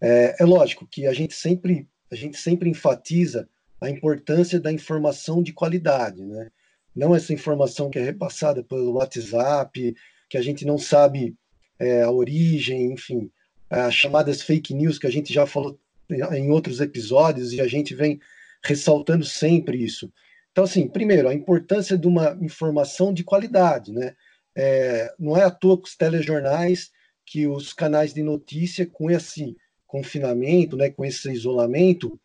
É, 0.00 0.36
é 0.40 0.44
lógico 0.44 0.86
que 0.86 1.06
a 1.06 1.12
gente 1.12 1.34
sempre 1.34 1.88
a 2.10 2.16
gente 2.16 2.36
sempre 2.36 2.68
enfatiza 2.68 3.48
a 3.80 3.90
importância 3.90 4.60
da 4.60 4.72
informação 4.72 5.42
de 5.42 5.52
qualidade, 5.52 6.24
né? 6.24 6.50
Não 6.94 7.14
essa 7.14 7.32
informação 7.32 7.90
que 7.90 7.98
é 7.98 8.02
repassada 8.02 8.62
pelo 8.62 8.92
WhatsApp, 8.92 9.94
que 10.28 10.38
a 10.38 10.42
gente 10.42 10.64
não 10.64 10.78
sabe 10.78 11.34
é, 11.78 12.02
a 12.02 12.10
origem, 12.10 12.92
enfim, 12.92 13.30
as 13.68 13.94
chamadas 13.94 14.42
fake 14.42 14.72
news 14.72 14.98
que 14.98 15.06
a 15.06 15.10
gente 15.10 15.32
já 15.32 15.44
falou 15.44 15.78
em 16.08 16.50
outros 16.50 16.80
episódios 16.80 17.52
e 17.52 17.60
a 17.60 17.66
gente 17.66 17.94
vem 17.94 18.20
ressaltando 18.62 19.24
sempre 19.24 19.82
isso. 19.82 20.12
Então, 20.52 20.64
assim, 20.64 20.86
primeiro, 20.86 21.28
a 21.28 21.34
importância 21.34 21.98
de 21.98 22.06
uma 22.06 22.38
informação 22.40 23.12
de 23.12 23.24
qualidade, 23.24 23.92
né? 23.92 24.14
É, 24.56 25.12
não 25.18 25.36
é 25.36 25.42
à 25.42 25.50
toa 25.50 25.80
que 25.80 25.88
os 25.88 25.96
telejornais, 25.96 26.90
que 27.26 27.46
os 27.46 27.72
canais 27.72 28.14
de 28.14 28.22
notícia, 28.22 28.86
com 28.86 29.10
esse 29.10 29.56
confinamento, 29.94 30.76
né, 30.76 30.90
com 30.90 31.04
esse 31.04 31.30
isolamento, 31.30 32.20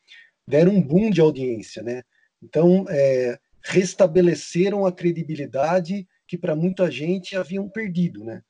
deram 0.47 0.71
um 0.71 0.81
boom 0.81 1.11
de 1.11 1.21
audiência, 1.21 1.83
né? 1.83 2.01
Então, 2.41 2.83
é, 2.89 3.37
restabeleceram 3.63 4.87
a 4.87 4.91
credibilidade 4.91 6.07
que 6.27 6.35
para 6.35 6.55
muita 6.55 6.89
gente 6.89 7.37
haviam 7.37 7.69
perdido, 7.69 8.23
né? 8.23 8.41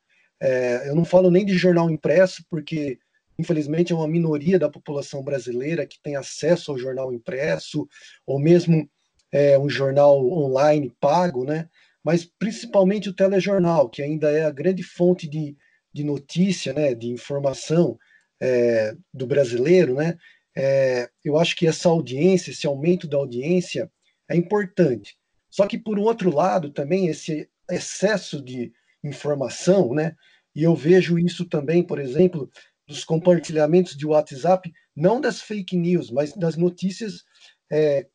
É, 0.42 0.88
eu 0.88 0.96
não 0.96 1.04
falo 1.04 1.30
nem 1.30 1.46
de 1.46 1.58
jornal 1.58 1.90
impresso, 1.90 2.46
porque 2.50 2.98
infelizmente 3.38 3.92
é 3.92 3.96
uma 3.96 4.08
minoria 4.08 4.58
da 4.58 4.70
população 4.70 5.22
brasileira 5.22 5.86
que 5.86 6.02
tem 6.02 6.16
acesso 6.16 6.72
ao 6.72 6.78
jornal 6.78 7.12
impresso, 7.12 7.86
ou 8.26 8.40
mesmo 8.40 8.90
é, 9.34 9.60
um 9.60 9.70
jornal 9.70 10.26
online 10.32 10.94
pago, 10.98 11.44
né? 11.44 11.68
Mas 12.02 12.24
principalmente 12.24 13.10
o 13.10 13.14
telejornal, 13.14 13.90
que 13.90 14.02
ainda 14.02 14.32
é 14.32 14.46
a 14.46 14.52
grande 14.52 14.82
fonte 14.82 15.28
de, 15.28 15.58
de 15.92 16.06
notícia, 16.06 16.72
né? 16.72 16.96
De 16.96 17.10
informação 17.10 18.00
é, 18.42 18.96
do 19.14 19.28
brasileiro, 19.28 19.96
né? 19.96 20.18
É, 20.56 21.10
eu 21.24 21.38
acho 21.38 21.56
que 21.56 21.68
essa 21.68 21.90
audiência, 21.90 22.52
esse 22.52 22.68
aumento 22.68 23.08
da 23.08 23.18
audiência 23.18 23.92
é 24.28 24.36
importante. 24.36 25.18
Só 25.50 25.66
que, 25.68 25.78
por 25.78 25.98
outro 25.98 26.34
lado, 26.34 26.70
também 26.70 27.08
esse 27.08 27.50
excesso 27.70 28.42
de 28.42 28.72
informação, 29.04 29.94
né? 29.94 30.16
E 30.56 30.64
eu 30.64 30.76
vejo 30.76 31.18
isso 31.18 31.46
também, 31.46 31.84
por 31.84 32.00
exemplo, 32.00 32.50
dos 32.88 33.04
compartilhamentos 33.04 33.96
de 33.96 34.06
WhatsApp, 34.06 34.72
não 34.96 35.22
das 35.22 35.42
fake 35.42 35.78
news, 35.78 36.12
mas 36.12 36.34
das 36.34 36.56
notícias, 36.56 37.24
é, 37.72 38.08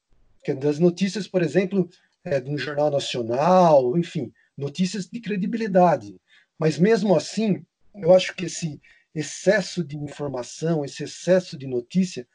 das 0.60 0.78
notícias, 0.78 1.26
por 1.26 1.42
exemplo, 1.42 1.88
é, 2.24 2.40
de 2.40 2.50
um 2.50 2.58
jornal 2.58 2.90
nacional, 2.90 3.96
enfim, 3.96 4.32
notícias 4.56 5.06
de 5.06 5.20
credibilidade. 5.20 6.16
Mas 6.58 6.78
mesmo 6.78 7.16
assim, 7.16 7.64
eu 7.94 8.12
acho 8.12 8.34
que 8.34 8.46
esse 8.46 8.80
excesso 9.14 9.84
de 9.84 9.96
informação, 9.96 10.84
esse 10.84 11.04
excesso 11.04 11.56
de 11.56 11.66
notícia, 11.66 12.26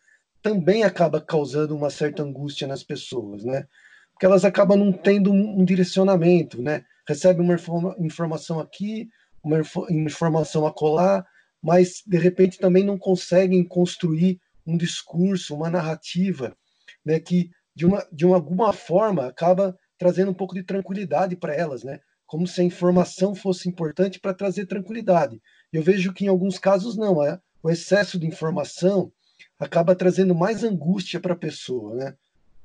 também 0.41 0.83
acaba 0.83 1.19
causando 1.19 1.75
uma 1.75 1.89
certa 1.89 2.24
angústia 2.24 2.67
nas 2.67 2.83
pessoas, 2.83 3.43
né? 3.43 3.67
Porque 4.13 4.25
elas 4.25 4.45
acabam 4.45 4.77
não 4.77 4.91
tendo 4.91 5.31
um, 5.31 5.63
direcionamento, 5.65 6.62
né? 6.62 6.83
Recebe 7.07 7.41
uma 7.41 7.55
informação 8.00 8.59
aqui, 8.59 9.09
uma 9.43 9.62
informação 9.89 10.65
acolá, 10.65 11.25
mas 11.62 12.01
de 12.05 12.17
repente 12.17 12.57
também 12.57 12.83
não 12.83 12.98
conseguem 12.98 13.63
construir 13.63 14.39
um 14.65 14.77
discurso, 14.77 15.55
uma 15.55 15.69
narrativa, 15.69 16.55
né? 17.05 17.19
Que 17.19 17.50
de 17.75 17.86
uma 17.86 18.05
de 18.12 18.25
uma, 18.25 18.36
alguma 18.36 18.74
forma 18.74 19.25
acaba 19.25 19.77
trazendo 19.98 20.31
um 20.31 20.33
pouco 20.33 20.55
de 20.55 20.63
tranquilidade 20.63 21.36
para 21.36 21.53
elas, 21.53 21.83
né? 21.83 22.00
Como 22.25 22.48
se 22.48 22.62
a 22.62 22.63
informação 22.63 23.36
fosse 23.36 23.67
importante 23.67 24.19
para 24.19 24.33
trazer 24.33 24.65
tranquilidade. 24.65 25.41
Eu 25.71 25.83
vejo 25.83 26.13
que 26.13 26.25
em 26.25 26.27
alguns 26.27 26.57
casos 26.57 26.97
não, 26.97 27.23
é, 27.23 27.39
o 27.61 27.69
excesso 27.69 28.19
de 28.19 28.25
informação 28.25 29.11
acaba 29.59 29.95
trazendo 29.95 30.33
mais 30.33 30.63
angústia 30.63 31.19
para 31.19 31.33
a 31.33 31.38
pessoa, 31.38 31.95
né? 31.95 32.15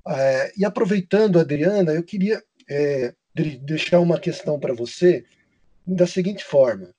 É, 0.07 0.53
e 0.57 0.65
aproveitando, 0.65 1.39
Adriana, 1.39 1.93
eu 1.93 2.03
queria 2.03 2.43
é, 2.69 3.15
deixar 3.63 4.01
uma 4.01 4.21
questão 4.21 4.61
para 4.61 4.75
você 4.75 5.25
da 5.87 6.07
seguinte 6.07 6.45
forma: 6.45 6.95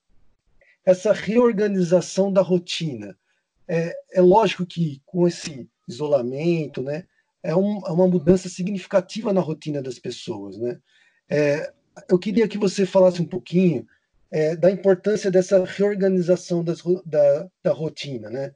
essa 0.85 1.13
reorganização 1.13 2.31
da 2.31 2.41
rotina. 2.41 3.17
É, 3.67 3.95
é 4.13 4.21
lógico 4.21 4.63
que 4.63 5.01
com 5.07 5.27
esse 5.27 5.67
isolamento, 5.87 6.83
né, 6.83 7.05
é, 7.41 7.55
um, 7.55 7.79
é 7.85 7.91
uma 7.91 8.07
mudança 8.07 8.47
significativa 8.47 9.33
na 9.33 9.41
rotina 9.41 9.81
das 9.81 9.97
pessoas, 9.97 10.57
né? 10.57 10.79
É, 11.27 11.73
eu 12.09 12.19
queria 12.19 12.47
que 12.47 12.57
você 12.57 12.85
falasse 12.85 13.21
um 13.21 13.25
pouquinho 13.25 13.87
é, 14.35 14.53
da 14.53 14.69
importância 14.69 15.31
dessa 15.31 15.63
reorganização 15.63 16.61
das, 16.61 16.83
da, 17.05 17.49
da 17.63 17.71
rotina, 17.71 18.29
né? 18.29 18.53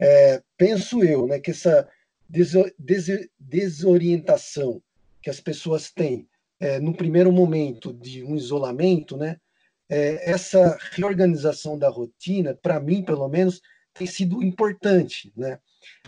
É, 0.00 0.42
penso 0.56 1.04
eu, 1.04 1.26
né, 1.26 1.38
que 1.38 1.50
essa 1.50 1.86
desorientação 2.26 4.82
que 5.20 5.28
as 5.28 5.38
pessoas 5.38 5.90
têm 5.90 6.26
é, 6.58 6.80
no 6.80 6.94
primeiro 6.94 7.30
momento 7.30 7.92
de 7.92 8.24
um 8.24 8.34
isolamento, 8.36 9.18
né, 9.18 9.38
é, 9.86 10.30
essa 10.30 10.78
reorganização 10.92 11.78
da 11.78 11.90
rotina, 11.90 12.54
para 12.54 12.80
mim, 12.80 13.02
pelo 13.02 13.28
menos, 13.28 13.60
tem 13.92 14.06
sido 14.06 14.42
importante, 14.42 15.30
né? 15.36 15.58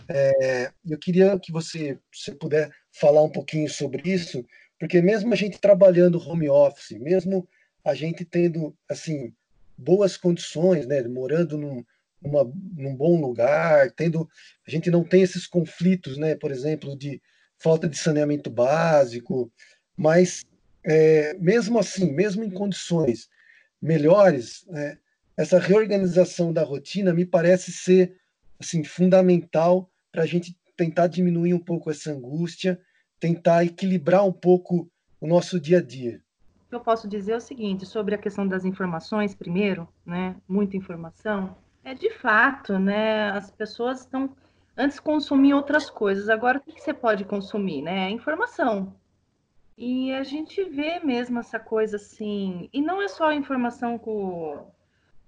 É, 0.09 0.71
eu 0.83 0.97
queria 0.97 1.37
que 1.37 1.51
você, 1.51 1.99
se 2.11 2.33
puder 2.33 2.71
falar 2.91 3.21
um 3.21 3.29
pouquinho 3.29 3.69
sobre 3.69 4.11
isso, 4.11 4.43
porque 4.79 4.99
mesmo 4.99 5.31
a 5.31 5.35
gente 5.35 5.59
trabalhando 5.59 6.17
home 6.17 6.49
office, 6.49 6.97
mesmo 6.99 7.47
a 7.83 7.93
gente 7.93 8.23
tendo 8.25 8.75
assim 8.89 9.33
boas 9.77 10.15
condições, 10.15 10.85
né, 10.85 11.01
morando 11.07 11.57
num, 11.57 11.83
numa, 12.21 12.43
num 12.75 12.95
bom 12.95 13.19
lugar, 13.19 13.91
tendo 13.91 14.29
a 14.67 14.71
gente 14.71 14.91
não 14.91 15.03
tem 15.03 15.23
esses 15.23 15.47
conflitos, 15.47 16.17
né, 16.17 16.35
por 16.35 16.51
exemplo, 16.51 16.95
de 16.95 17.21
falta 17.57 17.87
de 17.87 17.97
saneamento 17.97 18.49
básico, 18.49 19.51
mas 19.97 20.43
é, 20.83 21.33
mesmo 21.35 21.79
assim, 21.79 22.11
mesmo 22.11 22.43
em 22.43 22.51
condições 22.51 23.29
melhores, 23.81 24.65
né, 24.67 24.97
essa 25.35 25.59
reorganização 25.59 26.53
da 26.53 26.63
rotina 26.63 27.13
me 27.13 27.25
parece 27.25 27.71
ser 27.71 28.15
assim 28.59 28.83
fundamental 28.83 29.89
para 30.11 30.23
a 30.23 30.25
gente 30.25 30.55
tentar 30.77 31.07
diminuir 31.07 31.53
um 31.53 31.59
pouco 31.59 31.89
essa 31.89 32.11
angústia, 32.11 32.79
tentar 33.19 33.63
equilibrar 33.63 34.25
um 34.25 34.33
pouco 34.33 34.91
o 35.19 35.27
nosso 35.27 35.59
dia 35.59 35.77
a 35.77 35.81
dia. 35.81 36.21
Que 36.71 36.75
eu 36.75 36.79
posso 36.79 37.05
dizer 37.05 37.33
é 37.33 37.35
o 37.35 37.41
seguinte 37.41 37.85
sobre 37.85 38.15
a 38.15 38.17
questão 38.17 38.47
das 38.47 38.63
informações, 38.63 39.35
primeiro, 39.35 39.89
né? 40.05 40.37
Muita 40.47 40.77
informação. 40.77 41.57
É 41.83 41.93
de 41.93 42.09
fato, 42.11 42.79
né? 42.79 43.29
As 43.31 43.51
pessoas 43.51 43.99
estão 43.99 44.33
antes 44.77 44.97
consumiam 44.97 45.57
outras 45.57 45.89
coisas. 45.89 46.29
Agora, 46.29 46.59
o 46.59 46.61
que, 46.61 46.79
você 46.79 46.93
pode 46.93 47.25
consumir, 47.25 47.81
né? 47.81 48.09
Informação. 48.09 48.95
E 49.77 50.13
a 50.13 50.23
gente 50.23 50.63
vê 50.63 51.01
mesmo 51.01 51.39
essa 51.39 51.59
coisa 51.59 51.97
assim. 51.97 52.69
E 52.71 52.81
não 52.81 53.01
é 53.01 53.09
só 53.09 53.33
informação 53.33 53.99
com 53.99 54.71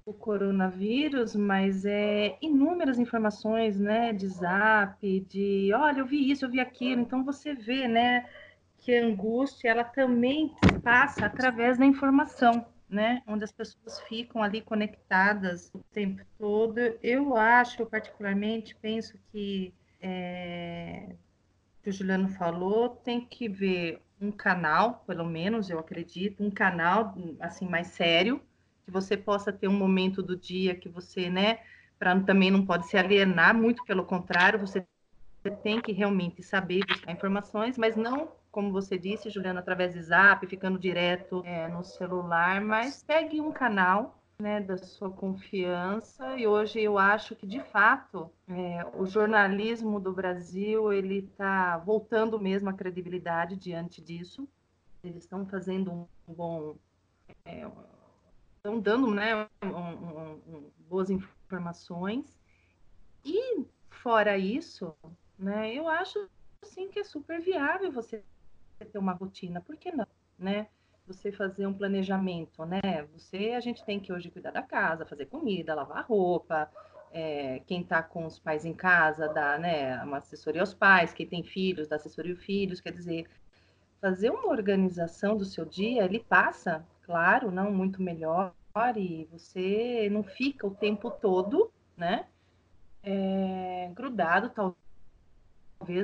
o 0.05 0.13
coronavírus, 0.13 1.35
mas 1.35 1.85
é 1.85 2.37
inúmeras 2.41 2.99
informações, 2.99 3.77
né, 3.77 4.13
de 4.13 4.29
zap, 4.29 5.19
de, 5.27 5.73
olha, 5.73 5.99
eu 5.99 6.05
vi 6.05 6.31
isso, 6.31 6.45
eu 6.45 6.49
vi 6.49 6.61
aquilo, 6.61 7.01
então 7.01 7.23
você 7.23 7.53
vê, 7.53 7.87
né, 7.87 8.25
que 8.83 8.93
a 8.93 9.05
angústia, 9.05 9.69
ela 9.69 9.83
também 9.85 10.53
passa 10.83 11.25
através 11.25 11.77
da 11.77 11.85
informação, 11.85 12.65
né, 12.89 13.23
onde 13.25 13.45
as 13.45 13.51
pessoas 13.51 14.01
ficam 14.01 14.43
ali 14.43 14.61
conectadas 14.61 15.71
o 15.73 15.79
tempo 15.93 16.21
todo. 16.37 16.79
Eu 17.01 17.35
acho, 17.37 17.85
particularmente, 17.85 18.75
penso 18.75 19.17
que, 19.31 19.73
é, 20.01 21.15
o 21.85 21.91
Juliano 21.91 22.27
falou, 22.29 22.89
tem 22.89 23.21
que 23.21 23.47
ver 23.47 24.01
um 24.19 24.31
canal, 24.31 25.03
pelo 25.07 25.25
menos, 25.25 25.69
eu 25.69 25.79
acredito, 25.79 26.43
um 26.43 26.51
canal, 26.51 27.15
assim, 27.39 27.67
mais 27.67 27.87
sério, 27.87 28.41
que 28.85 28.91
você 28.91 29.15
possa 29.15 29.51
ter 29.51 29.69
um 29.69 29.77
momento 29.77 30.21
do 30.21 30.35
dia 30.35 30.75
que 30.75 30.89
você, 30.89 31.29
né, 31.29 31.59
para 31.97 32.19
também 32.19 32.51
não 32.51 32.65
pode 32.65 32.87
se 32.87 32.97
alienar, 32.97 33.55
muito 33.55 33.83
pelo 33.85 34.03
contrário, 34.03 34.59
você 34.59 34.85
tem 35.61 35.81
que 35.81 35.93
realmente 35.93 36.43
saber 36.43 36.85
buscar 36.85 37.13
informações, 37.13 37.77
mas 37.77 37.95
não, 37.95 38.31
como 38.53 38.71
você 38.71 38.97
disse, 38.97 39.29
Juliana, 39.29 39.59
através 39.59 39.93
de 39.93 40.01
zap, 40.01 40.47
ficando 40.47 40.79
direto 40.79 41.41
é, 41.43 41.67
no 41.67 41.83
celular, 41.83 42.61
mas 42.61 43.03
pegue 43.03 43.41
um 43.41 43.51
canal 43.51 44.17
né, 44.39 44.61
da 44.61 44.77
sua 44.77 45.09
confiança 45.09 46.37
e 46.37 46.47
hoje 46.47 46.79
eu 46.79 46.97
acho 46.97 47.35
que 47.35 47.45
de 47.45 47.59
fato 47.59 48.31
é, 48.47 48.85
o 48.95 49.05
jornalismo 49.05 49.99
do 49.99 50.13
Brasil 50.13 50.93
ele 50.93 51.19
está 51.19 51.77
voltando 51.77 52.39
mesmo 52.39 52.69
à 52.69 52.73
credibilidade 52.73 53.55
diante 53.55 54.01
disso 54.01 54.47
eles 55.03 55.23
estão 55.23 55.45
fazendo 55.45 55.91
um 55.91 56.33
bom 56.33 56.75
é, 57.45 57.67
estão 58.63 58.79
dando 58.79 59.11
né, 59.11 59.45
um, 59.61 59.67
um, 59.67 60.31
um, 60.47 60.71
boas 60.87 61.09
informações. 61.09 62.39
E 63.25 63.65
fora 63.89 64.37
isso, 64.37 64.95
né, 65.37 65.73
eu 65.73 65.89
acho 65.89 66.29
sim 66.61 66.89
que 66.89 66.99
é 66.99 67.03
super 67.03 67.41
viável 67.41 67.91
você 67.91 68.23
ter 68.85 68.97
uma 68.97 69.13
rotina, 69.13 69.61
por 69.61 69.75
que 69.77 69.91
não, 69.91 70.07
né? 70.37 70.67
Você 71.05 71.31
fazer 71.31 71.67
um 71.67 71.73
planejamento, 71.73 72.65
né? 72.65 72.81
Você, 73.13 73.53
a 73.55 73.59
gente 73.59 73.83
tem 73.83 73.99
que 73.99 74.13
hoje 74.13 74.31
cuidar 74.31 74.51
da 74.51 74.61
casa, 74.61 75.05
fazer 75.05 75.25
comida, 75.25 75.75
lavar 75.75 76.05
roupa, 76.05 76.69
é, 77.11 77.61
quem 77.67 77.81
está 77.81 78.01
com 78.01 78.25
os 78.25 78.39
pais 78.39 78.65
em 78.65 78.73
casa 78.73 79.27
dá 79.27 79.57
né, 79.57 80.01
uma 80.03 80.17
assessoria 80.17 80.61
aos 80.61 80.73
pais, 80.73 81.13
quem 81.13 81.27
tem 81.27 81.43
filhos 81.43 81.87
dá 81.87 81.97
assessoria 81.97 82.33
aos 82.33 82.43
filhos, 82.43 82.81
quer 82.81 82.91
dizer, 82.91 83.29
fazer 84.01 84.31
uma 84.31 84.47
organização 84.47 85.37
do 85.37 85.45
seu 85.45 85.65
dia, 85.65 86.03
ele 86.03 86.19
passa 86.19 86.85
claro, 87.03 87.51
não 87.51 87.71
muito 87.71 88.01
melhor, 88.01 88.53
e 88.97 89.27
você 89.31 90.09
não 90.11 90.23
fica 90.23 90.65
o 90.65 90.73
tempo 90.73 91.11
todo, 91.11 91.71
né? 91.95 92.25
É, 93.03 93.91
grudado, 93.93 94.49
talvez, 94.49 94.82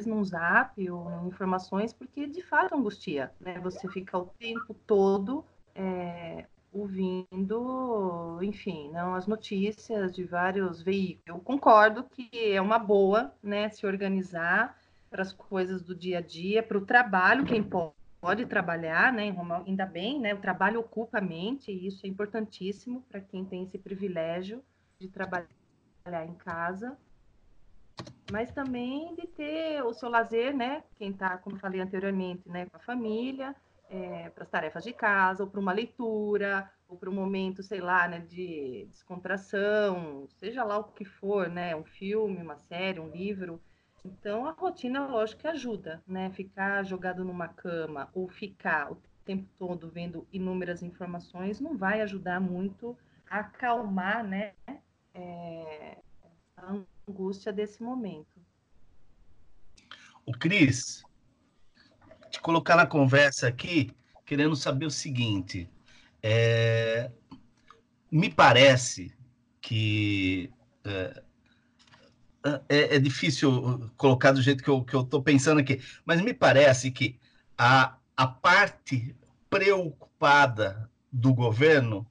num 0.05 0.23
zap 0.23 0.89
ou 0.89 1.09
em 1.23 1.27
informações, 1.27 1.93
porque 1.93 2.27
de 2.27 2.41
fato 2.41 2.75
angustia, 2.75 3.31
né? 3.39 3.59
Você 3.59 3.87
fica 3.89 4.17
o 4.17 4.25
tempo 4.39 4.73
todo 4.73 5.45
é, 5.75 6.45
ouvindo, 6.71 8.39
enfim, 8.41 8.91
não 8.91 9.15
as 9.15 9.25
notícias 9.27 10.13
de 10.13 10.23
vários 10.23 10.81
veículos. 10.81 11.23
Eu 11.25 11.39
concordo 11.39 12.03
que 12.03 12.29
é 12.51 12.61
uma 12.61 12.77
boa, 12.77 13.33
né, 13.41 13.69
se 13.69 13.85
organizar 13.85 14.77
para 15.09 15.21
as 15.21 15.33
coisas 15.33 15.81
do 15.81 15.95
dia 15.95 16.19
a 16.19 16.21
dia, 16.21 16.61
para 16.61 16.77
o 16.77 16.85
trabalho, 16.85 17.45
quem 17.45 17.63
pode 17.63 18.45
trabalhar, 18.45 19.11
né, 19.11 19.35
ainda 19.65 19.85
bem, 19.85 20.19
né, 20.19 20.33
o 20.33 20.39
trabalho 20.39 20.79
ocupa 20.79 21.17
a 21.17 21.21
mente 21.21 21.71
e 21.71 21.87
isso 21.87 22.05
é 22.05 22.09
importantíssimo 22.09 23.01
para 23.09 23.19
quem 23.19 23.43
tem 23.43 23.63
esse 23.63 23.77
privilégio 23.77 24.63
de 24.99 25.07
trabalhar 25.07 25.47
em 26.27 26.35
casa, 26.35 26.97
mas 28.31 28.51
também 28.51 29.15
de 29.15 29.27
ter 29.27 29.83
o 29.83 29.93
seu 29.93 30.09
lazer, 30.09 30.55
né, 30.55 30.83
quem 30.97 31.11
está, 31.11 31.37
como 31.37 31.57
falei 31.57 31.81
anteriormente, 31.81 32.47
né, 32.47 32.65
com 32.65 32.77
a 32.77 32.79
família, 32.79 33.55
é, 33.89 34.29
para 34.29 34.43
as 34.43 34.49
tarefas 34.49 34.83
de 34.83 34.93
casa, 34.93 35.43
ou 35.43 35.49
para 35.49 35.59
uma 35.59 35.73
leitura, 35.73 36.71
ou 36.87 36.97
para 36.97 37.09
um 37.09 37.13
momento, 37.13 37.63
sei 37.63 37.81
lá, 37.81 38.07
né, 38.07 38.19
de 38.19 38.87
descontração, 38.89 40.27
seja 40.37 40.63
lá 40.63 40.77
o 40.77 40.83
que 40.85 41.05
for, 41.05 41.49
né, 41.49 41.75
um 41.75 41.83
filme, 41.83 42.37
uma 42.37 42.57
série, 42.57 42.99
um 42.99 43.09
livro, 43.09 43.59
então, 44.05 44.45
a 44.45 44.51
rotina, 44.51 45.07
lógico 45.07 45.41
que 45.41 45.47
ajuda, 45.47 46.01
né? 46.07 46.29
Ficar 46.31 46.83
jogado 46.83 47.23
numa 47.23 47.47
cama 47.47 48.09
ou 48.13 48.27
ficar 48.27 48.91
o 48.91 48.97
tempo 49.25 49.47
todo 49.57 49.89
vendo 49.89 50.27
inúmeras 50.31 50.81
informações 50.81 51.59
não 51.59 51.77
vai 51.77 52.01
ajudar 52.01 52.39
muito 52.39 52.97
a 53.29 53.39
acalmar, 53.39 54.23
né? 54.23 54.53
É, 55.13 55.97
a 56.55 56.79
angústia 57.10 57.52
desse 57.52 57.82
momento. 57.82 58.39
O 60.26 60.32
Cris, 60.32 61.04
te 62.30 62.39
colocar 62.39 62.76
na 62.76 62.86
conversa 62.86 63.48
aqui, 63.48 63.91
querendo 64.26 64.56
saber 64.56 64.86
o 64.86 64.91
seguinte: 64.91 65.69
é, 66.22 67.12
me 68.12 68.30
parece 68.30 69.12
que 69.60 70.52
é, 70.84 71.24
é, 72.69 72.95
é, 72.95 73.00
difícil 73.00 73.91
colocar 73.98 74.32
do 74.32 74.41
jeito 74.41 74.63
que 74.63 74.69
eu 74.69 75.02
estou 75.02 75.22
pensando 75.22 75.60
aqui, 75.60 75.82
mas 76.06 76.22
me 76.22 76.34
parece 76.34 76.91
que 76.91 77.19
a, 77.58 77.98
a 78.15 78.28
parte 78.28 79.15
preocupada 79.50 80.89
do 81.12 81.34
governo 81.34 82.06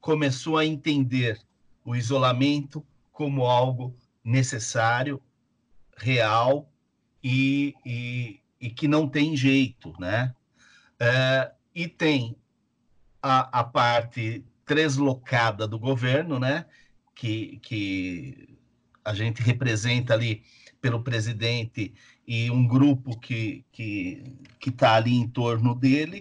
começou 0.00 0.56
a 0.56 0.66
entender 0.66 1.40
o 1.84 1.94
isolamento 1.94 2.84
como 3.12 3.46
algo 3.46 3.94
necessário, 4.24 5.20
real 5.96 6.70
e, 7.22 7.74
e, 7.84 8.40
e 8.60 8.70
que 8.70 8.88
não 8.88 9.08
tem 9.08 9.36
jeito, 9.36 9.94
né? 9.98 10.34
É, 10.98 11.52
e 11.74 11.88
tem 11.88 12.36
a, 13.20 13.60
a 13.60 13.64
parte 13.64 14.44
deslocada 14.66 15.66
do 15.66 15.78
governo, 15.78 16.38
né? 16.38 16.66
Que, 17.14 17.58
que 17.62 18.58
a 19.04 19.14
gente 19.14 19.42
representa 19.42 20.14
ali 20.14 20.42
pelo 20.80 21.02
presidente 21.02 21.94
e 22.26 22.50
um 22.50 22.66
grupo 22.66 23.18
que 23.18 23.64
que 23.70 24.22
está 24.66 24.94
ali 24.94 25.14
em 25.14 25.28
torno 25.28 25.74
dele, 25.74 26.20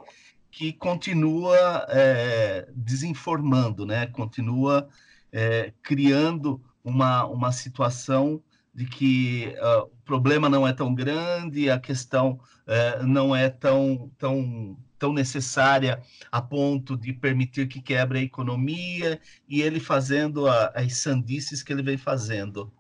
que 0.52 0.74
continua 0.74 1.86
é, 1.90 2.68
desinformando, 2.76 3.86
né? 3.86 4.08
Continua 4.08 4.90
é, 5.32 5.74
criando 5.82 6.62
uma, 6.84 7.26
uma 7.26 7.52
situação 7.52 8.42
de 8.74 8.86
que 8.86 9.54
uh, 9.58 9.84
o 9.84 10.04
problema 10.06 10.50
não 10.50 10.68
é 10.68 10.74
tão 10.74 10.94
grande, 10.94 11.70
a 11.70 11.80
questão 11.80 12.40
uh, 12.68 13.06
não 13.06 13.36
é 13.36 13.50
tão, 13.50 14.10
tão, 14.18 14.78
tão 14.98 15.12
necessária 15.14 16.02
a 16.32 16.42
ponto 16.42 16.96
de 16.96 17.12
permitir 17.12 17.68
que 17.68 17.82
quebre 17.82 18.20
a 18.20 18.24
economia, 18.24 19.20
e 19.48 19.62
ele 19.62 19.80
fazendo 19.80 20.48
a, 20.48 20.68
as 20.68 20.98
sandices 20.98 21.62
que 21.62 21.74
ele 21.74 21.84
vem 21.84 21.98
fazendo. 21.98 22.72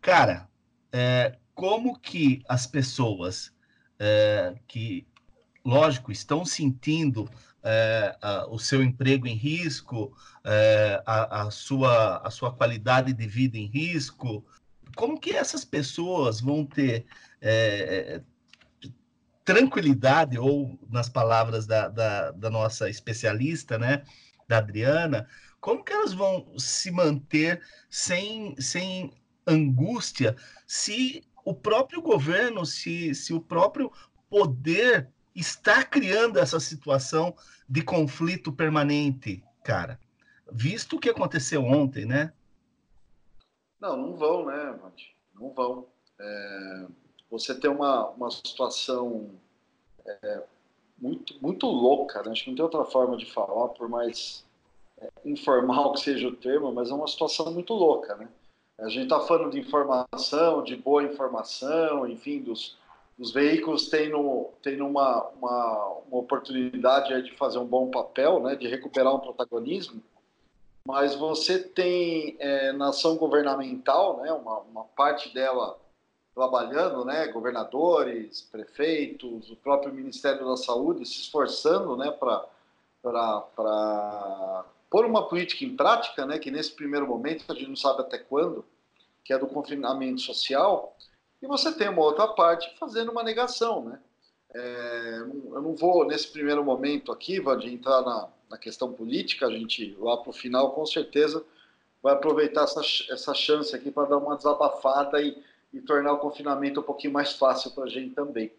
Cara, 0.00 0.48
é, 0.92 1.36
como 1.54 1.98
que 1.98 2.42
as 2.48 2.66
pessoas 2.66 3.52
é, 3.98 4.54
que, 4.66 5.06
lógico, 5.64 6.12
estão 6.12 6.44
sentindo 6.44 7.28
é, 7.68 8.16
a, 8.22 8.46
o 8.48 8.60
seu 8.60 8.80
emprego 8.80 9.26
em 9.26 9.34
risco, 9.34 10.16
é, 10.44 11.02
a, 11.04 11.42
a, 11.42 11.50
sua, 11.50 12.18
a 12.18 12.30
sua 12.30 12.52
qualidade 12.52 13.12
de 13.12 13.26
vida 13.26 13.58
em 13.58 13.66
risco, 13.66 14.46
como 14.94 15.18
que 15.18 15.32
essas 15.32 15.64
pessoas 15.64 16.40
vão 16.40 16.64
ter 16.64 17.06
é, 17.42 18.22
tranquilidade, 19.44 20.38
ou 20.38 20.78
nas 20.88 21.08
palavras 21.08 21.66
da, 21.66 21.88
da, 21.88 22.30
da, 22.30 22.50
nossa 22.50 22.88
especialista, 22.88 23.76
né, 23.76 24.04
da 24.46 24.58
Adriana, 24.58 25.28
como 25.60 25.82
que 25.82 25.92
elas 25.92 26.12
vão 26.12 26.56
se 26.56 26.92
manter 26.92 27.60
sem, 27.90 28.54
sem 28.60 29.12
angústia 29.44 30.36
se 30.66 31.24
o 31.44 31.52
próprio 31.52 32.00
governo, 32.00 32.64
se, 32.64 33.12
se 33.14 33.34
o 33.34 33.40
próprio 33.40 33.90
poder 34.28 35.10
está 35.36 35.84
criando 35.84 36.38
essa 36.38 36.58
situação 36.58 37.34
de 37.68 37.82
conflito 37.82 38.52
permanente, 38.52 39.44
cara? 39.62 40.00
Visto 40.50 40.96
o 40.96 40.98
que 40.98 41.10
aconteceu 41.10 41.64
ontem, 41.64 42.06
né? 42.06 42.32
Não, 43.80 43.96
não 43.96 44.16
vão, 44.16 44.46
né, 44.46 44.78
Mati? 44.82 45.14
Não 45.34 45.50
vão. 45.52 45.86
É, 46.18 46.86
você 47.30 47.54
tem 47.54 47.70
uma, 47.70 48.08
uma 48.10 48.30
situação 48.30 49.30
é, 50.06 50.42
muito, 50.98 51.34
muito 51.42 51.66
louca, 51.66 52.22
né? 52.22 52.30
acho 52.30 52.44
que 52.44 52.50
não 52.50 52.56
tem 52.56 52.64
outra 52.64 52.84
forma 52.84 53.16
de 53.16 53.26
falar, 53.26 53.68
por 53.70 53.88
mais 53.88 54.44
é, 54.98 55.10
informal 55.24 55.92
que 55.92 56.00
seja 56.00 56.28
o 56.28 56.36
termo, 56.36 56.72
mas 56.72 56.90
é 56.90 56.94
uma 56.94 57.08
situação 57.08 57.52
muito 57.52 57.74
louca, 57.74 58.16
né? 58.16 58.28
A 58.78 58.88
gente 58.88 59.04
está 59.04 59.20
falando 59.20 59.52
de 59.52 59.60
informação, 59.60 60.62
de 60.62 60.76
boa 60.76 61.02
informação, 61.02 62.06
enfim, 62.06 62.42
dos, 62.42 62.76
dos 63.18 63.32
veículos 63.32 63.88
tendo, 63.88 64.50
tendo 64.62 64.86
uma, 64.86 65.22
uma, 65.28 65.84
uma 66.08 66.18
oportunidade 66.18 67.22
de 67.22 67.34
fazer 67.36 67.58
um 67.58 67.66
bom 67.66 67.90
papel, 67.90 68.40
né, 68.42 68.54
de 68.54 68.68
recuperar 68.68 69.14
um 69.14 69.20
protagonismo, 69.20 70.02
mas 70.86 71.14
você 71.14 71.58
tem 71.58 72.36
é, 72.38 72.72
na 72.72 72.90
ação 72.90 73.16
governamental, 73.16 74.18
né, 74.18 74.32
uma, 74.32 74.58
uma 74.60 74.84
parte 74.84 75.32
dela 75.32 75.78
trabalhando, 76.34 77.04
né, 77.04 77.26
governadores, 77.28 78.42
prefeitos, 78.42 79.50
o 79.50 79.56
próprio 79.56 79.92
Ministério 79.92 80.46
da 80.46 80.56
Saúde 80.56 81.06
se 81.06 81.20
esforçando, 81.20 81.96
né, 81.96 82.10
para 82.10 82.46
pôr 84.90 85.06
uma 85.06 85.26
política 85.26 85.64
em 85.64 85.74
prática, 85.74 86.26
né, 86.26 86.38
que 86.38 86.50
nesse 86.50 86.72
primeiro 86.72 87.06
momento 87.06 87.46
a 87.48 87.54
gente 87.54 87.68
não 87.68 87.76
sabe 87.76 88.02
até 88.02 88.18
quando, 88.18 88.62
que 89.24 89.32
é 89.32 89.38
do 89.38 89.46
confinamento 89.46 90.20
social, 90.20 90.94
e 91.42 91.46
você 91.46 91.72
tem 91.72 91.88
uma 91.88 92.02
outra 92.02 92.28
parte 92.28 92.74
fazendo 92.78 93.10
uma 93.10 93.22
negação, 93.22 93.84
né. 93.84 94.00
É, 94.54 95.18
eu 95.18 95.60
não 95.60 95.74
vou 95.74 96.06
nesse 96.06 96.28
primeiro 96.28 96.64
momento 96.64 97.12
aqui, 97.12 97.40
de 97.58 97.74
entrar 97.74 98.00
na, 98.02 98.28
na 98.48 98.56
questão 98.56 98.92
política, 98.92 99.46
a 99.46 99.50
gente 99.50 99.96
lá 99.98 100.16
para 100.16 100.30
o 100.30 100.32
final 100.32 100.72
com 100.72 100.86
certeza 100.86 101.44
vai 102.02 102.14
aproveitar 102.14 102.62
essa, 102.64 102.80
essa 103.10 103.34
chance 103.34 103.74
aqui 103.74 103.90
para 103.90 104.08
dar 104.08 104.18
uma 104.18 104.36
desabafada 104.36 105.20
e, 105.20 105.42
e 105.72 105.80
tornar 105.80 106.12
o 106.12 106.18
confinamento 106.18 106.80
um 106.80 106.84
pouquinho 106.84 107.12
mais 107.12 107.32
fácil 107.32 107.72
para 107.72 107.84
a 107.84 107.88
gente 107.88 108.14
também. 108.14 108.52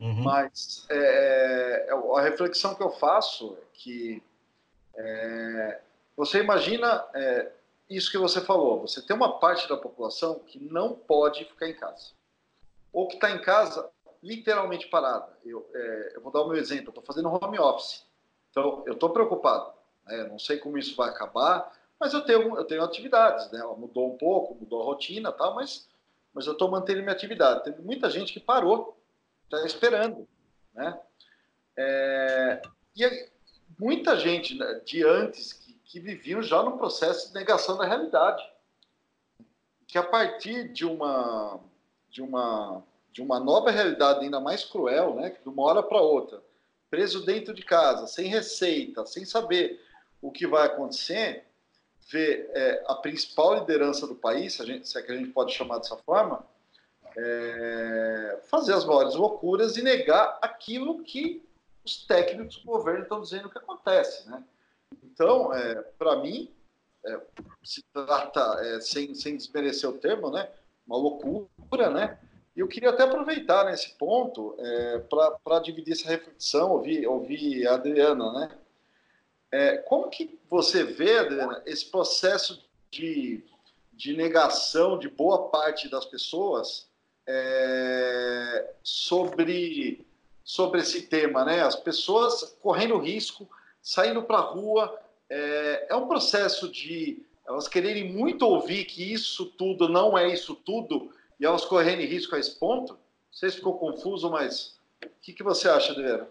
Uhum. 0.00 0.22
Mas 0.22 0.86
é, 0.88 1.88
é, 1.88 1.92
a 1.92 2.20
reflexão 2.22 2.74
que 2.74 2.82
eu 2.82 2.90
faço 2.90 3.56
é 3.60 3.64
que 3.74 4.22
é, 4.96 5.80
você 6.16 6.38
imagina 6.38 7.04
é, 7.14 7.52
isso 7.90 8.10
que 8.10 8.18
você 8.18 8.40
falou, 8.40 8.80
você 8.80 9.02
tem 9.02 9.16
uma 9.16 9.38
parte 9.38 9.68
da 9.68 9.76
população 9.76 10.38
que 10.38 10.60
não 10.60 10.94
pode 10.94 11.44
ficar 11.44 11.68
em 11.68 11.74
casa, 11.74 12.12
ou 12.92 13.08
que 13.08 13.14
está 13.14 13.30
em 13.30 13.42
casa 13.42 13.90
literalmente 14.22 14.86
parada. 14.86 15.36
Eu, 15.44 15.68
é, 15.74 16.12
eu 16.16 16.20
vou 16.20 16.30
dar 16.30 16.42
o 16.42 16.48
meu 16.48 16.56
exemplo, 16.56 16.86
eu 16.86 16.90
estou 16.90 17.04
fazendo 17.04 17.28
home 17.28 17.58
office. 17.58 18.04
Então, 18.50 18.82
eu 18.86 18.92
estou 18.92 19.10
preocupado. 19.10 19.72
Né? 20.06 20.24
Não 20.24 20.38
sei 20.38 20.58
como 20.58 20.78
isso 20.78 20.94
vai 20.94 21.08
acabar, 21.08 21.72
mas 21.98 22.12
eu 22.12 22.22
tenho, 22.22 22.56
eu 22.56 22.64
tenho 22.64 22.82
atividades. 22.82 23.50
Né? 23.50 23.60
Ela 23.60 23.74
mudou 23.74 24.12
um 24.12 24.16
pouco, 24.16 24.54
mudou 24.54 24.82
a 24.82 24.84
rotina, 24.84 25.32
tá? 25.32 25.50
mas, 25.50 25.88
mas 26.32 26.46
eu 26.46 26.52
estou 26.52 26.70
mantendo 26.70 27.00
minha 27.00 27.12
atividade. 27.12 27.64
Tem 27.64 27.74
muita 27.78 28.10
gente 28.10 28.32
que 28.32 28.40
parou, 28.40 28.96
está 29.44 29.64
esperando. 29.64 30.28
Né? 30.74 31.00
É, 31.76 32.62
e 32.96 33.28
muita 33.78 34.16
gente 34.16 34.56
né, 34.56 34.80
de 34.84 35.04
antes 35.04 35.52
que, 35.90 35.98
viviam 35.98 36.40
já 36.40 36.62
num 36.62 36.78
processo 36.78 37.28
de 37.28 37.34
negação 37.34 37.76
da 37.76 37.84
realidade. 37.84 38.42
Que 39.88 39.98
a 39.98 40.02
partir 40.02 40.72
de 40.72 40.86
uma, 40.86 41.58
de 42.08 42.22
uma, 42.22 42.82
de 43.12 43.20
uma 43.20 43.40
nova 43.40 43.72
realidade 43.72 44.20
ainda 44.20 44.38
mais 44.38 44.64
cruel, 44.64 45.16
né? 45.16 45.30
que 45.30 45.42
de 45.42 45.48
uma 45.48 45.64
hora 45.64 45.82
para 45.82 46.00
outra, 46.00 46.40
preso 46.88 47.26
dentro 47.26 47.52
de 47.52 47.64
casa, 47.64 48.06
sem 48.06 48.28
receita, 48.28 49.04
sem 49.04 49.24
saber 49.24 49.84
o 50.22 50.30
que 50.30 50.46
vai 50.46 50.66
acontecer, 50.66 51.44
ver 52.08 52.48
é, 52.54 52.84
a 52.86 52.94
principal 52.94 53.54
liderança 53.54 54.06
do 54.06 54.14
país, 54.14 54.54
se, 54.54 54.64
gente, 54.64 54.88
se, 54.88 54.96
é 54.96 55.02
que 55.02 55.10
a 55.10 55.16
gente 55.16 55.30
pode 55.30 55.52
chamar 55.52 55.78
dessa 55.78 55.96
forma, 55.96 56.44
é, 57.16 58.40
fazer 58.44 58.74
as 58.74 58.84
maiores 58.84 59.16
loucuras 59.16 59.76
e 59.76 59.82
negar 59.82 60.38
aquilo 60.40 61.02
que 61.02 61.44
os 61.84 62.04
técnicos 62.06 62.58
do 62.58 62.66
governo 62.66 63.02
estão 63.02 63.20
dizendo 63.20 63.50
que 63.50 63.58
acontece. 63.58 64.28
Né? 64.28 64.42
Então, 65.02 65.52
é, 65.52 65.74
para 65.98 66.16
mim, 66.16 66.50
é, 67.04 67.20
se 67.62 67.82
trata, 67.92 68.40
é, 68.60 68.80
sem, 68.80 69.14
sem 69.14 69.36
desmerecer 69.36 69.88
o 69.88 69.98
termo, 69.98 70.30
né, 70.30 70.48
uma 70.86 70.96
loucura, 70.96 71.90
né? 71.90 72.18
E 72.56 72.60
eu 72.60 72.68
queria 72.68 72.90
até 72.90 73.04
aproveitar 73.04 73.64
nesse 73.64 73.94
ponto 73.94 74.56
é, 74.58 74.98
para 74.98 75.60
dividir 75.60 75.92
essa 75.92 76.08
reflexão, 76.08 76.72
ouvir, 76.72 77.06
ouvir 77.06 77.66
a 77.66 77.74
Adriana, 77.74 78.32
né? 78.32 78.50
É, 79.52 79.76
como 79.78 80.10
que 80.10 80.38
você 80.48 80.84
vê, 80.84 81.18
Adriana, 81.18 81.62
esse 81.64 81.84
processo 81.86 82.62
de, 82.90 83.44
de 83.92 84.16
negação 84.16 84.98
de 84.98 85.08
boa 85.08 85.48
parte 85.48 85.88
das 85.88 86.04
pessoas 86.04 86.88
é, 87.26 88.74
sobre, 88.82 90.04
sobre 90.44 90.80
esse 90.80 91.02
tema, 91.02 91.44
né? 91.44 91.62
As 91.62 91.76
pessoas 91.76 92.56
correndo 92.60 92.98
risco, 92.98 93.48
saindo 93.82 94.22
para 94.22 94.38
a 94.38 94.42
rua, 94.42 94.98
é, 95.28 95.86
é 95.90 95.96
um 95.96 96.08
processo 96.08 96.70
de 96.70 97.24
elas 97.46 97.66
quererem 97.66 98.12
muito 98.12 98.42
ouvir 98.46 98.84
que 98.84 99.12
isso 99.12 99.46
tudo 99.46 99.88
não 99.88 100.16
é 100.16 100.32
isso 100.32 100.54
tudo, 100.54 101.12
e 101.38 101.44
elas 101.44 101.64
correrem 101.64 102.06
risco 102.06 102.36
a 102.36 102.38
esse 102.38 102.58
ponto? 102.58 102.92
Não 102.92 103.00
sei 103.32 103.50
se 103.50 103.56
ficou 103.56 103.78
confuso, 103.78 104.30
mas 104.30 104.78
o 105.04 105.08
que, 105.20 105.32
que 105.32 105.42
você 105.42 105.68
acha, 105.68 105.92
Adriana? 105.92 106.28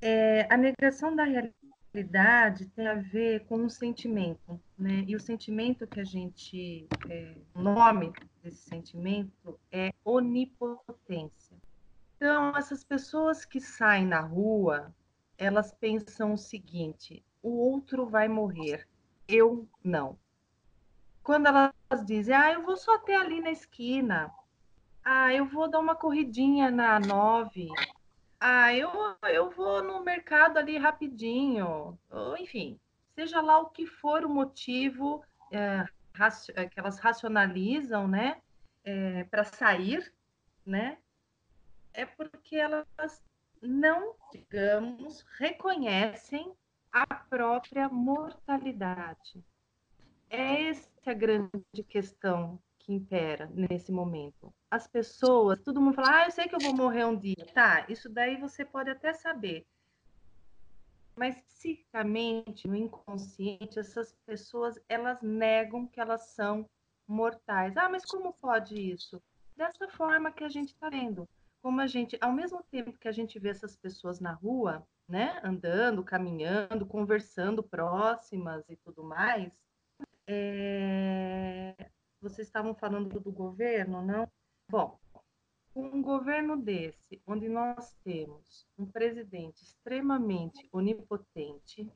É, 0.00 0.46
a 0.50 0.56
negação 0.56 1.14
da 1.14 1.24
mortalidade 1.24 2.66
tem 2.66 2.86
a 2.86 2.94
ver 2.94 3.44
com 3.46 3.56
um 3.56 3.68
sentimento, 3.68 4.60
né? 4.78 5.04
E 5.06 5.14
o 5.14 5.20
sentimento 5.20 5.86
que 5.86 6.00
a 6.00 6.04
gente, 6.04 6.86
é, 7.08 7.34
o 7.54 7.60
nome 7.60 8.12
desse 8.42 8.68
sentimento 8.68 9.58
é 9.70 9.92
onipotência. 10.04 11.56
Então, 12.16 12.56
essas 12.56 12.84
pessoas 12.84 13.44
que 13.44 13.60
saem 13.60 14.06
na 14.06 14.20
rua, 14.20 14.94
elas 15.42 15.72
pensam 15.72 16.32
o 16.32 16.38
seguinte: 16.38 17.24
o 17.42 17.50
outro 17.50 18.06
vai 18.06 18.28
morrer, 18.28 18.86
eu 19.26 19.68
não. 19.82 20.18
Quando 21.22 21.46
elas 21.46 21.72
dizem, 22.06 22.34
ah, 22.34 22.52
eu 22.52 22.62
vou 22.62 22.76
só 22.76 22.94
até 22.94 23.16
ali 23.16 23.40
na 23.40 23.50
esquina, 23.50 24.32
ah, 25.04 25.32
eu 25.32 25.46
vou 25.46 25.68
dar 25.68 25.80
uma 25.80 25.94
corridinha 25.94 26.70
na 26.70 26.98
nove, 26.98 27.68
ah, 28.40 28.74
eu, 28.74 28.90
eu 29.28 29.50
vou 29.50 29.82
no 29.82 30.02
mercado 30.02 30.58
ali 30.58 30.78
rapidinho, 30.78 31.98
ou, 32.10 32.36
enfim, 32.36 32.78
seja 33.14 33.40
lá 33.40 33.58
o 33.58 33.70
que 33.70 33.86
for 33.86 34.24
o 34.24 34.28
motivo 34.28 35.24
é, 35.50 35.84
que 36.68 36.78
elas 36.78 36.98
racionalizam, 36.98 38.08
né, 38.08 38.40
é, 38.84 39.24
para 39.24 39.44
sair, 39.44 40.12
né, 40.66 40.98
é 41.92 42.04
porque 42.04 42.56
elas 42.56 43.22
não, 43.62 44.16
digamos, 44.32 45.24
reconhecem 45.38 46.52
a 46.90 47.06
própria 47.06 47.88
mortalidade. 47.88 49.42
É 50.28 50.68
essa 50.68 50.90
a 51.06 51.14
grande 51.14 51.82
questão 51.88 52.60
que 52.78 52.92
impera 52.92 53.48
nesse 53.54 53.92
momento. 53.92 54.52
As 54.70 54.86
pessoas, 54.88 55.60
todo 55.60 55.80
mundo 55.80 55.94
fala, 55.94 56.22
ah, 56.22 56.24
eu 56.26 56.30
sei 56.32 56.48
que 56.48 56.54
eu 56.54 56.60
vou 56.60 56.74
morrer 56.74 57.04
um 57.04 57.16
dia. 57.16 57.46
Tá, 57.54 57.86
isso 57.88 58.08
daí 58.08 58.36
você 58.36 58.64
pode 58.64 58.90
até 58.90 59.12
saber. 59.12 59.64
Mas 61.14 61.38
psicamente, 61.40 62.66
no 62.66 62.74
inconsciente, 62.74 63.78
essas 63.78 64.12
pessoas, 64.26 64.80
elas 64.88 65.20
negam 65.22 65.86
que 65.86 66.00
elas 66.00 66.28
são 66.30 66.68
mortais. 67.06 67.76
Ah, 67.76 67.88
mas 67.88 68.04
como 68.04 68.32
pode 68.32 68.74
isso? 68.74 69.22
Dessa 69.56 69.88
forma 69.88 70.32
que 70.32 70.42
a 70.42 70.48
gente 70.48 70.72
está 70.72 70.88
vendo 70.88 71.28
como 71.62 71.80
a 71.80 71.86
gente, 71.86 72.18
ao 72.20 72.32
mesmo 72.32 72.62
tempo 72.64 72.98
que 72.98 73.08
a 73.08 73.12
gente 73.12 73.38
vê 73.38 73.50
essas 73.50 73.76
pessoas 73.76 74.18
na 74.18 74.32
rua, 74.32 74.86
né, 75.08 75.40
andando, 75.44 76.02
caminhando, 76.02 76.84
conversando 76.84 77.62
próximas 77.62 78.68
e 78.68 78.76
tudo 78.76 79.04
mais, 79.04 79.52
é... 80.26 81.74
vocês 82.20 82.48
estavam 82.48 82.74
falando 82.74 83.20
do 83.20 83.30
governo, 83.30 84.02
não? 84.02 84.28
Bom, 84.68 84.98
um 85.74 86.02
governo 86.02 86.56
desse, 86.56 87.22
onde 87.26 87.48
nós 87.48 87.94
temos 88.04 88.66
um 88.76 88.84
presidente 88.84 89.62
extremamente 89.62 90.68
onipotente, 90.72 91.90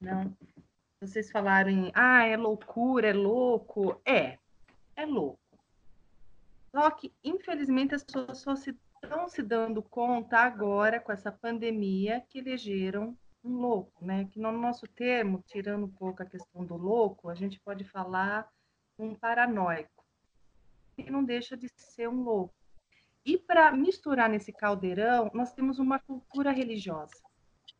não? 0.00 0.34
Vocês 1.00 1.30
falaram 1.30 1.70
em, 1.70 1.92
ah, 1.94 2.24
é 2.24 2.36
loucura, 2.36 3.08
é 3.08 3.12
louco. 3.12 4.00
É, 4.04 4.38
é 4.96 5.06
louco. 5.06 5.38
Só 6.72 6.90
que, 6.90 7.12
infelizmente, 7.22 7.94
as 7.94 8.02
pessoas 8.02 8.64
estão 9.02 9.28
se 9.28 9.42
dando 9.42 9.82
conta 9.82 10.38
agora 10.38 11.00
com 11.00 11.12
essa 11.12 11.30
pandemia 11.30 12.20
que 12.28 12.38
elegeram 12.38 13.16
um 13.44 13.56
louco, 13.56 14.04
né? 14.04 14.26
Que 14.26 14.38
no 14.38 14.52
nosso 14.52 14.86
termo, 14.86 15.42
tirando 15.46 15.86
um 15.86 15.90
pouco 15.90 16.22
a 16.22 16.26
questão 16.26 16.64
do 16.64 16.76
louco, 16.76 17.28
a 17.28 17.34
gente 17.34 17.60
pode 17.60 17.84
falar 17.84 18.48
um 18.98 19.14
paranoico, 19.14 20.04
que 20.96 21.10
não 21.10 21.24
deixa 21.24 21.56
de 21.56 21.68
ser 21.76 22.08
um 22.08 22.22
louco. 22.22 22.54
E 23.24 23.38
para 23.38 23.70
misturar 23.72 24.28
nesse 24.28 24.52
caldeirão, 24.52 25.30
nós 25.34 25.52
temos 25.52 25.78
uma 25.78 25.98
cultura 25.98 26.50
religiosa. 26.50 27.14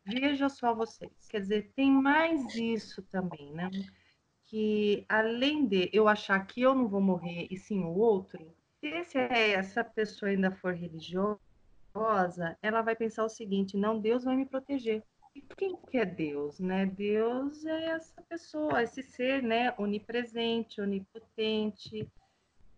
Veja 0.05 0.47
só 0.47 0.73
vocês, 0.73 1.27
quer 1.29 1.41
dizer, 1.41 1.71
tem 1.75 1.91
mais 1.91 2.55
isso 2.55 3.01
também, 3.03 3.51
né? 3.53 3.69
Que 4.45 5.05
além 5.09 5.67
de 5.67 5.89
eu 5.91 6.07
achar 6.07 6.39
que 6.45 6.61
eu 6.61 6.73
não 6.73 6.87
vou 6.87 7.01
morrer 7.01 7.47
e 7.51 7.57
sim 7.57 7.83
o 7.83 7.95
outro, 7.95 8.55
se 8.81 9.17
essa 9.17 9.83
pessoa 9.83 10.29
ainda 10.29 10.51
for 10.51 10.73
religiosa, 10.73 11.39
ela 12.61 12.81
vai 12.81 12.95
pensar 12.95 13.25
o 13.25 13.29
seguinte: 13.29 13.77
não, 13.77 13.99
Deus 13.99 14.23
vai 14.23 14.35
me 14.35 14.45
proteger. 14.45 15.03
E 15.35 15.41
quem 15.41 15.75
que 15.89 15.97
é 15.97 16.05
Deus, 16.05 16.59
né? 16.59 16.85
Deus 16.85 17.65
é 17.65 17.85
essa 17.89 18.21
pessoa, 18.23 18.81
esse 18.81 19.03
ser, 19.03 19.43
né, 19.43 19.73
onipresente, 19.77 20.81
onipotente, 20.81 22.09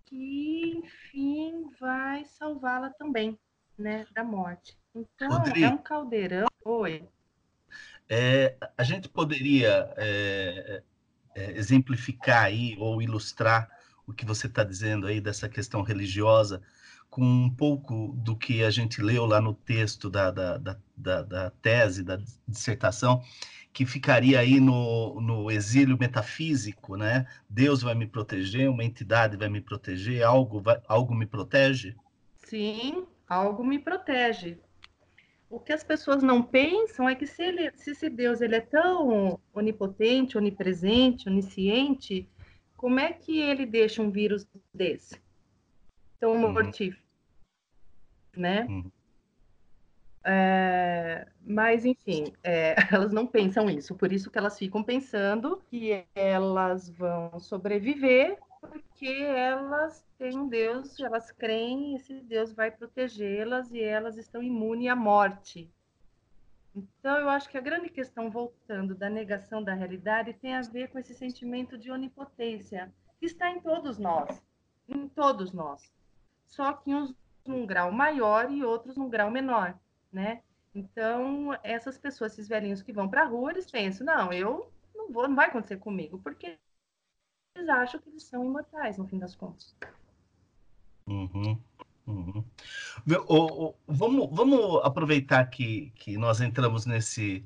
que 0.06 0.74
enfim 0.78 1.70
vai 1.80 2.26
salvá-la 2.26 2.90
também, 2.90 3.40
né, 3.78 4.06
da 4.14 4.24
morte. 4.24 4.78
Então 4.94 5.30
Rodrigo, 5.30 5.66
é 5.66 5.70
um 5.70 5.78
caldeirão. 5.78 6.48
Oi. 6.66 7.08
É, 8.10 8.58
a 8.78 8.84
gente 8.84 9.08
poderia 9.08 9.94
é, 9.96 10.84
é, 11.34 11.52
exemplificar 11.52 12.44
aí 12.44 12.76
ou 12.78 13.02
ilustrar 13.02 13.70
o 14.12 14.14
que 14.14 14.26
você 14.26 14.48
está 14.48 14.64
dizendo 14.64 15.08
aí 15.08 15.20
dessa 15.20 15.50
questão 15.50 15.82
religiosa 15.82 16.62
com 17.10 17.24
um 17.24 17.50
pouco 17.50 18.14
do 18.18 18.38
que 18.38 18.64
a 18.64 18.70
gente 18.70 19.02
leu 19.02 19.26
lá 19.26 19.42
no 19.42 19.54
texto 19.54 20.10
da, 20.10 20.32
da, 20.32 20.58
da, 20.58 21.22
da, 21.24 21.50
tese, 21.62 22.04
da 22.04 22.18
dissertação, 22.48 23.22
que 23.74 23.86
ficaria 23.86 24.40
aí 24.40 24.62
no, 24.62 25.20
no 25.20 25.52
exílio 25.52 25.98
metafísico, 26.00 26.96
né? 26.96 27.28
Deus 27.50 27.82
vai 27.82 27.96
me 27.96 28.08
proteger, 28.08 28.70
uma 28.70 28.84
entidade 28.84 29.36
vai 29.36 29.50
me 29.50 29.60
proteger, 29.60 30.24
algo, 30.24 30.62
vai, 30.62 30.82
algo 30.88 31.14
me 31.14 31.26
protege? 31.26 31.96
Sim, 32.46 33.06
algo 33.28 33.64
me 33.64 33.78
protege. 33.78 34.58
O 35.50 35.60
que 35.60 35.74
as 35.74 35.84
pessoas 35.84 36.24
não 36.24 36.42
pensam 36.42 37.10
é 37.10 37.16
que 37.16 37.28
se, 37.28 37.44
ele, 37.44 37.72
se 37.76 37.92
esse 37.92 38.10
Deus 38.10 38.40
ele 38.40 38.56
é 38.56 38.62
tão 38.62 39.38
onipotente, 39.54 40.38
onipresente, 40.38 41.28
onisciente, 41.28 42.26
como 42.82 43.00
é 43.00 43.14
que 43.14 43.40
ele 43.40 43.64
deixa 43.64 44.02
um 44.02 44.10
vírus 44.10 44.48
desse? 44.74 45.22
Tão 46.20 46.32
uhum. 46.32 46.52
mortífero, 46.52 47.00
né? 48.36 48.66
Uhum. 48.66 48.92
É, 50.24 51.28
mas, 51.46 51.86
enfim, 51.86 52.34
é, 52.44 52.76
elas 52.92 53.14
não 53.14 53.28
pensam 53.28 53.70
isso, 53.70 53.94
por 53.96 54.12
isso 54.12 54.32
que 54.32 54.38
elas 54.40 54.58
ficam 54.58 54.84
pensando 54.84 55.62
que 55.70 56.04
elas 56.16 56.90
vão 56.90 57.40
sobreviver, 57.40 58.40
porque 58.60 59.06
elas 59.06 60.04
têm 60.18 60.36
um 60.36 60.48
Deus, 60.48 61.00
elas 61.00 61.32
creem, 61.32 61.96
esse 61.96 62.20
Deus 62.22 62.52
vai 62.52 62.72
protegê-las 62.72 63.72
e 63.72 63.80
elas 63.80 64.18
estão 64.18 64.42
imunes 64.42 64.90
à 64.90 64.96
morte. 64.96 65.72
Então, 66.76 67.18
eu 67.18 67.30
acho 67.30 67.50
que 67.50 67.58
a 67.58 67.62
grande 67.62 67.90
questão, 67.90 68.32
voltando 68.32 68.96
da 68.96 69.10
negação 69.10 69.62
da 69.62 69.74
realidade, 69.74 70.34
tem 70.34 70.56
a 70.56 70.62
ver 70.62 70.90
com 70.90 71.00
esse 71.00 71.14
sentimento 71.14 71.78
de 71.78 71.92
onipotência, 71.92 72.94
que 73.20 73.26
está 73.26 73.50
em 73.50 73.60
todos 73.60 73.98
nós, 73.98 74.42
em 74.88 75.08
todos 75.10 75.52
nós. 75.52 75.92
Só 76.48 76.74
que 76.74 76.94
uns 76.94 77.14
num 77.46 77.66
grau 77.66 77.92
maior 77.92 78.52
e 78.52 78.64
outros 78.64 78.96
num 78.96 79.10
grau 79.10 79.32
menor, 79.32 79.78
né? 80.12 80.42
Então, 80.74 81.58
essas 81.64 81.98
pessoas, 81.98 82.34
esses 82.34 82.48
velhinhos 82.48 82.82
que 82.82 82.94
vão 82.94 83.10
para 83.10 83.24
a 83.24 83.26
rua, 83.26 83.52
eles 83.52 83.70
pensam, 83.70 84.06
não, 84.06 84.32
eu 84.32 84.72
não 84.96 85.12
vou, 85.12 85.28
não 85.28 85.36
vai 85.36 85.48
acontecer 85.48 85.78
comigo, 85.78 86.20
porque 86.20 86.58
eles 87.56 87.68
acham 87.68 88.00
que 88.00 88.10
eles 88.10 88.24
são 88.24 88.46
imortais, 88.46 88.98
no 88.98 89.08
fim 89.08 89.20
das 89.20 89.36
contas. 89.36 89.76
Uhum. 91.08 91.60
Uhum. 92.08 92.44
O, 93.28 93.66
o, 93.66 93.76
vamos, 93.88 94.30
vamos 94.32 94.82
aproveitar 94.84 95.46
que, 95.46 95.92
que 95.96 96.18
nós 96.18 96.42
entramos 96.42 96.86
nesse, 96.86 97.46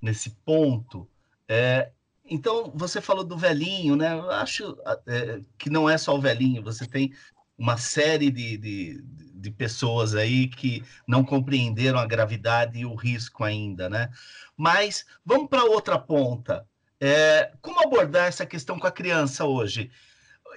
nesse 0.00 0.30
ponto. 0.44 1.08
É, 1.48 1.90
então, 2.24 2.72
você 2.74 3.00
falou 3.00 3.24
do 3.24 3.36
velhinho, 3.36 3.96
né? 3.96 4.12
Eu 4.12 4.30
acho 4.30 4.76
é, 5.06 5.40
que 5.58 5.70
não 5.70 5.88
é 5.88 5.96
só 5.96 6.14
o 6.16 6.20
velhinho, 6.20 6.62
você 6.62 6.86
tem 6.86 7.12
uma 7.58 7.76
série 7.76 8.30
de, 8.30 8.56
de, 8.58 9.02
de 9.34 9.50
pessoas 9.50 10.14
aí 10.14 10.48
que 10.48 10.84
não 11.06 11.24
compreenderam 11.24 11.98
a 11.98 12.06
gravidade 12.06 12.78
e 12.78 12.86
o 12.86 12.94
risco 12.94 13.44
ainda, 13.44 13.88
né? 13.88 14.10
Mas 14.56 15.06
vamos 15.24 15.48
para 15.48 15.64
outra 15.64 15.98
ponta. 15.98 16.66
É, 17.00 17.52
como 17.60 17.80
abordar 17.80 18.26
essa 18.26 18.46
questão 18.46 18.78
com 18.78 18.86
a 18.86 18.92
criança 18.92 19.44
hoje? 19.44 19.90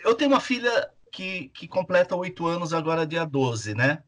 Eu 0.03 0.15
tenho 0.15 0.31
uma 0.31 0.39
filha 0.39 0.89
que, 1.11 1.49
que 1.49 1.67
completa 1.67 2.15
oito 2.15 2.47
anos 2.47 2.73
agora, 2.73 3.05
dia 3.05 3.25
12, 3.25 3.75
né? 3.75 4.03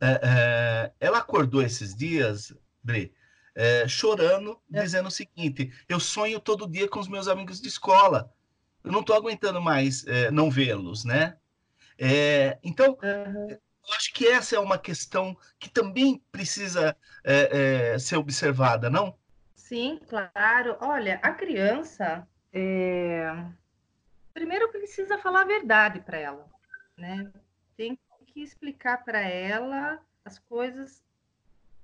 É, 0.00 0.20
é, 0.22 0.92
ela 1.00 1.18
acordou 1.18 1.62
esses 1.62 1.94
dias, 1.94 2.54
Bre, 2.82 3.12
é, 3.54 3.86
chorando, 3.88 4.60
é. 4.72 4.82
dizendo 4.82 5.08
o 5.08 5.10
seguinte: 5.10 5.72
eu 5.88 5.98
sonho 5.98 6.40
todo 6.40 6.68
dia 6.68 6.88
com 6.88 6.98
os 6.98 7.08
meus 7.08 7.28
amigos 7.28 7.60
de 7.60 7.68
escola. 7.68 8.32
Eu 8.82 8.92
não 8.92 9.00
estou 9.00 9.14
aguentando 9.14 9.60
mais 9.60 10.06
é, 10.06 10.30
não 10.30 10.50
vê-los, 10.50 11.04
né? 11.04 11.36
É, 11.98 12.58
então, 12.62 12.96
uhum. 13.02 13.50
eu 13.50 13.94
acho 13.94 14.12
que 14.14 14.26
essa 14.26 14.56
é 14.56 14.58
uma 14.58 14.78
questão 14.78 15.36
que 15.58 15.68
também 15.68 16.22
precisa 16.32 16.96
ser 17.98 18.16
observada, 18.16 18.88
não? 18.88 19.14
Sim, 19.54 20.00
claro. 20.08 20.78
Olha, 20.80 21.20
a 21.22 21.32
criança, 21.32 22.26
primeiro 24.40 24.70
precisa 24.70 25.18
falar 25.18 25.42
a 25.42 25.44
verdade 25.44 26.00
para 26.00 26.16
ela, 26.16 26.48
né? 26.96 27.30
Tem 27.76 27.98
que 28.26 28.40
explicar 28.40 29.04
para 29.04 29.20
ela 29.20 30.00
as 30.24 30.38
coisas 30.38 31.04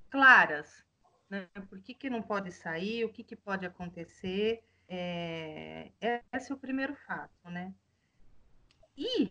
claras, 0.09 0.83
né? 1.29 1.47
Por 1.69 1.79
que, 1.83 1.93
que 1.93 2.09
não 2.09 2.23
pode 2.23 2.51
sair? 2.51 3.05
O 3.05 3.11
que, 3.11 3.23
que 3.23 3.37
pode 3.37 3.67
acontecer? 3.67 4.65
É, 4.89 5.91
esse 6.33 6.51
é 6.51 6.55
o 6.55 6.59
primeiro 6.59 6.95
fato, 7.07 7.51
né? 7.51 7.75
E 8.97 9.31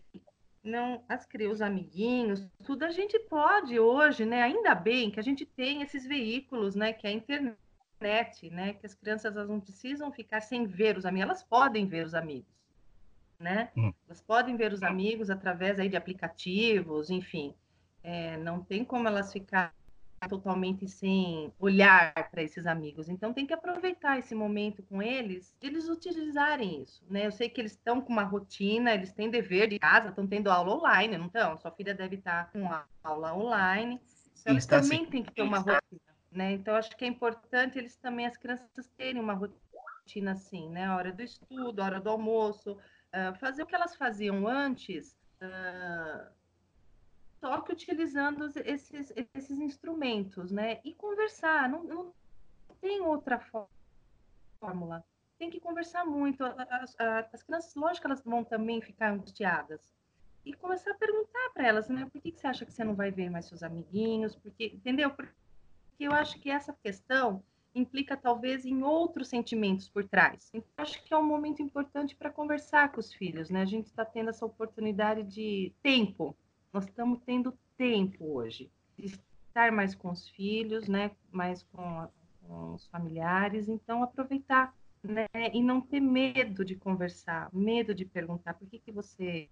não 0.62 1.04
as 1.08 1.26
crianças, 1.26 1.56
os 1.56 1.62
amiguinhos, 1.62 2.46
tudo 2.64 2.84
a 2.84 2.92
gente 2.92 3.18
pode 3.18 3.76
hoje, 3.76 4.24
né? 4.24 4.40
Ainda 4.44 4.72
bem 4.72 5.10
que 5.10 5.18
a 5.18 5.24
gente 5.24 5.44
tem 5.44 5.82
esses 5.82 6.06
veículos, 6.06 6.76
né? 6.76 6.92
Que 6.92 7.08
é 7.08 7.10
a 7.10 7.12
internet, 7.12 8.50
né? 8.50 8.74
Que 8.74 8.86
as 8.86 8.94
crianças 8.94 9.34
elas 9.34 9.48
não 9.48 9.58
precisam 9.58 10.12
ficar 10.12 10.42
sem 10.42 10.64
ver 10.64 10.96
os 10.96 11.04
amigos, 11.04 11.28
elas 11.28 11.42
podem 11.42 11.88
ver 11.88 12.06
os 12.06 12.14
amigos, 12.14 12.56
né? 13.38 13.70
Hum. 13.76 13.92
Elas 14.06 14.20
podem 14.20 14.56
ver 14.56 14.72
os 14.72 14.82
amigos 14.82 15.30
através 15.30 15.78
aí 15.78 15.88
de 15.88 15.96
aplicativos, 15.96 17.10
enfim. 17.10 17.54
É, 18.02 18.36
não 18.36 18.62
tem 18.62 18.84
como 18.84 19.08
elas 19.08 19.32
ficar 19.32 19.74
totalmente 20.28 20.88
sem 20.88 21.52
olhar 21.58 22.12
para 22.30 22.42
esses 22.42 22.66
amigos. 22.66 23.08
Então 23.08 23.32
tem 23.32 23.46
que 23.46 23.52
aproveitar 23.52 24.18
esse 24.18 24.34
momento 24.34 24.82
com 24.82 25.02
eles, 25.02 25.54
de 25.60 25.66
eles 25.66 25.88
utilizarem 25.88 26.82
isso, 26.82 27.04
né? 27.08 27.26
Eu 27.26 27.32
sei 27.32 27.48
que 27.48 27.60
eles 27.60 27.72
estão 27.72 28.00
com 28.00 28.12
uma 28.12 28.24
rotina, 28.24 28.94
eles 28.94 29.12
têm 29.12 29.30
dever 29.30 29.68
de 29.68 29.78
casa, 29.78 30.08
estão 30.08 30.26
tendo 30.26 30.50
aula 30.50 30.74
online, 30.74 31.18
não 31.18 31.26
estão? 31.26 31.56
Sua 31.58 31.70
filha 31.70 31.94
deve 31.94 32.16
estar 32.16 32.50
com 32.50 32.68
aula 33.04 33.34
online. 33.34 34.00
Então 34.40 34.52
eles 34.52 34.66
também 34.66 35.02
assim. 35.02 35.10
têm 35.10 35.22
que 35.22 35.32
ter 35.32 35.42
uma 35.42 35.58
rotina, 35.58 36.00
né? 36.30 36.52
Então 36.52 36.74
acho 36.74 36.96
que 36.96 37.04
é 37.04 37.08
importante 37.08 37.78
eles 37.78 37.96
também 37.96 38.26
as 38.26 38.36
crianças 38.36 38.88
terem 38.96 39.20
uma 39.20 39.34
rotina 39.34 40.32
assim, 40.32 40.68
né? 40.70 40.86
A 40.86 40.96
hora 40.96 41.12
do 41.12 41.22
estudo, 41.22 41.80
a 41.80 41.84
hora 41.84 42.00
do 42.00 42.08
almoço, 42.08 42.78
uh, 43.16 43.34
fazer 43.38 43.62
o 43.62 43.66
que 43.66 43.74
elas 43.74 43.96
faziam 43.96 44.46
antes. 44.46 45.16
Uh, 45.40 46.30
só 47.40 47.60
que 47.60 47.72
utilizando 47.72 48.50
esses, 48.64 49.12
esses 49.34 49.58
instrumentos, 49.58 50.50
né? 50.50 50.80
E 50.84 50.94
conversar, 50.94 51.68
não, 51.68 51.84
não 51.84 52.14
tem 52.80 53.00
outra 53.00 53.40
fórmula. 54.60 55.04
Tem 55.38 55.50
que 55.50 55.60
conversar 55.60 56.04
muito. 56.04 56.42
As, 56.44 56.96
as 56.98 57.42
crianças, 57.42 57.74
lógico, 57.74 58.06
elas 58.06 58.22
vão 58.22 58.42
também 58.42 58.80
ficar 58.80 59.12
angustiadas. 59.12 59.94
E 60.44 60.54
começar 60.54 60.92
a 60.92 60.94
perguntar 60.94 61.50
para 61.52 61.66
elas, 61.66 61.88
né? 61.88 62.08
Por 62.10 62.22
que, 62.22 62.32
que 62.32 62.40
você 62.40 62.46
acha 62.46 62.64
que 62.64 62.72
você 62.72 62.84
não 62.84 62.94
vai 62.94 63.10
ver 63.10 63.28
mais 63.28 63.46
seus 63.46 63.62
amiguinhos? 63.62 64.34
Porque, 64.36 64.66
entendeu? 64.66 65.10
Porque 65.10 65.34
eu 65.98 66.12
acho 66.12 66.40
que 66.40 66.50
essa 66.50 66.72
questão 66.72 67.42
implica 67.78 68.16
talvez 68.16 68.64
em 68.64 68.82
outros 68.82 69.28
sentimentos 69.28 69.88
por 69.88 70.04
trás. 70.04 70.50
Então, 70.52 70.68
acho 70.78 71.02
que 71.04 71.12
é 71.12 71.16
um 71.16 71.22
momento 71.22 71.62
importante 71.62 72.16
para 72.16 72.30
conversar 72.30 72.90
com 72.90 73.00
os 73.00 73.12
filhos, 73.12 73.50
né? 73.50 73.62
A 73.62 73.66
gente 73.66 73.86
está 73.86 74.04
tendo 74.04 74.30
essa 74.30 74.44
oportunidade 74.46 75.22
de 75.22 75.72
tempo 75.82 76.36
nós 76.76 76.84
estamos 76.84 77.20
tendo 77.24 77.58
tempo 77.78 78.34
hoje 78.34 78.70
de 78.98 79.06
estar 79.06 79.72
mais 79.72 79.94
com 79.94 80.10
os 80.10 80.28
filhos, 80.28 80.86
né? 80.86 81.10
Mais 81.32 81.62
com, 81.62 81.80
a, 81.80 82.10
com 82.42 82.74
os 82.74 82.86
familiares. 82.88 83.66
Então, 83.66 84.02
aproveitar, 84.02 84.74
né? 85.02 85.26
E 85.54 85.62
não 85.62 85.80
ter 85.80 86.00
medo 86.00 86.66
de 86.66 86.76
conversar, 86.76 87.48
medo 87.50 87.94
de 87.94 88.04
perguntar 88.04 88.52
por 88.52 88.68
que, 88.68 88.78
que 88.78 88.92
você 88.92 89.48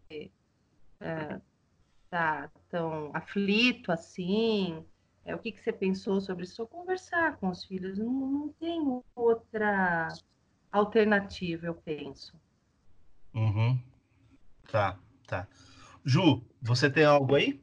está 1.01 2.51
é, 2.55 2.61
tão 2.69 3.11
aflito 3.15 3.91
assim, 3.91 4.85
é, 5.25 5.35
o 5.35 5.39
que, 5.39 5.53
que 5.53 5.63
você 5.63 5.73
pensou 5.73 6.21
sobre 6.21 6.45
isso? 6.45 6.61
Ou 6.61 6.69
conversar 6.69 7.37
com 7.39 7.49
os 7.49 7.65
filhos, 7.65 7.99
não, 7.99 8.13
não 8.13 8.49
tem 8.61 8.81
outra 9.15 10.09
alternativa, 10.71 11.67
eu 11.67 11.75
penso. 11.75 12.35
Uhum. 13.35 13.81
Tá, 14.71 14.99
tá. 15.27 15.49
Ju, 16.05 16.43
você 16.61 16.91
tem 16.91 17.05
algo 17.05 17.35
aí? 17.35 17.61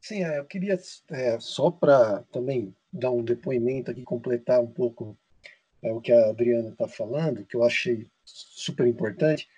Sim, 0.00 0.24
é, 0.24 0.38
eu 0.38 0.44
queria 0.44 0.78
é, 1.10 1.38
só 1.38 1.70
para 1.70 2.22
também 2.32 2.74
dar 2.92 3.10
um 3.10 3.22
depoimento 3.22 3.90
aqui, 3.90 4.02
completar 4.02 4.60
um 4.60 4.66
pouco 4.66 5.16
é, 5.82 5.92
o 5.92 6.00
que 6.00 6.12
a 6.12 6.30
Adriana 6.30 6.70
está 6.70 6.88
falando, 6.88 7.44
que 7.44 7.56
eu 7.56 7.62
achei 7.62 8.06
super 8.24 8.86
importante. 8.86 9.48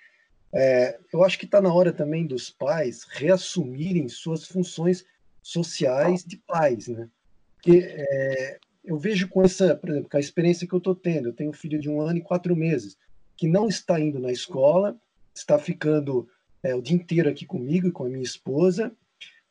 É, 0.52 0.98
eu 1.12 1.24
acho 1.24 1.38
que 1.38 1.44
está 1.44 1.60
na 1.60 1.72
hora 1.72 1.92
também 1.92 2.26
dos 2.26 2.50
pais 2.50 3.04
reassumirem 3.04 4.08
suas 4.08 4.46
funções 4.46 5.04
sociais 5.44 6.24
de 6.24 6.38
pais, 6.38 6.88
né? 6.88 7.08
Porque 7.56 7.86
é, 7.86 8.58
eu 8.82 8.98
vejo 8.98 9.28
com 9.28 9.42
essa, 9.42 9.76
por 9.76 9.90
exemplo, 9.90 10.08
com 10.10 10.16
a 10.16 10.20
experiência 10.20 10.66
que 10.66 10.72
eu 10.72 10.78
estou 10.78 10.94
tendo, 10.94 11.28
eu 11.28 11.32
tenho 11.34 11.50
um 11.50 11.54
filho 11.54 11.78
de 11.78 11.88
um 11.88 12.00
ano 12.00 12.18
e 12.18 12.22
quatro 12.22 12.56
meses 12.56 12.96
que 13.36 13.46
não 13.46 13.68
está 13.68 14.00
indo 14.00 14.18
na 14.18 14.32
escola, 14.32 14.96
está 15.34 15.58
ficando 15.58 16.26
é, 16.62 16.74
o 16.74 16.80
dia 16.80 16.96
inteiro 16.96 17.28
aqui 17.28 17.44
comigo 17.44 17.88
e 17.88 17.92
com 17.92 18.04
a 18.04 18.08
minha 18.08 18.22
esposa. 18.22 18.90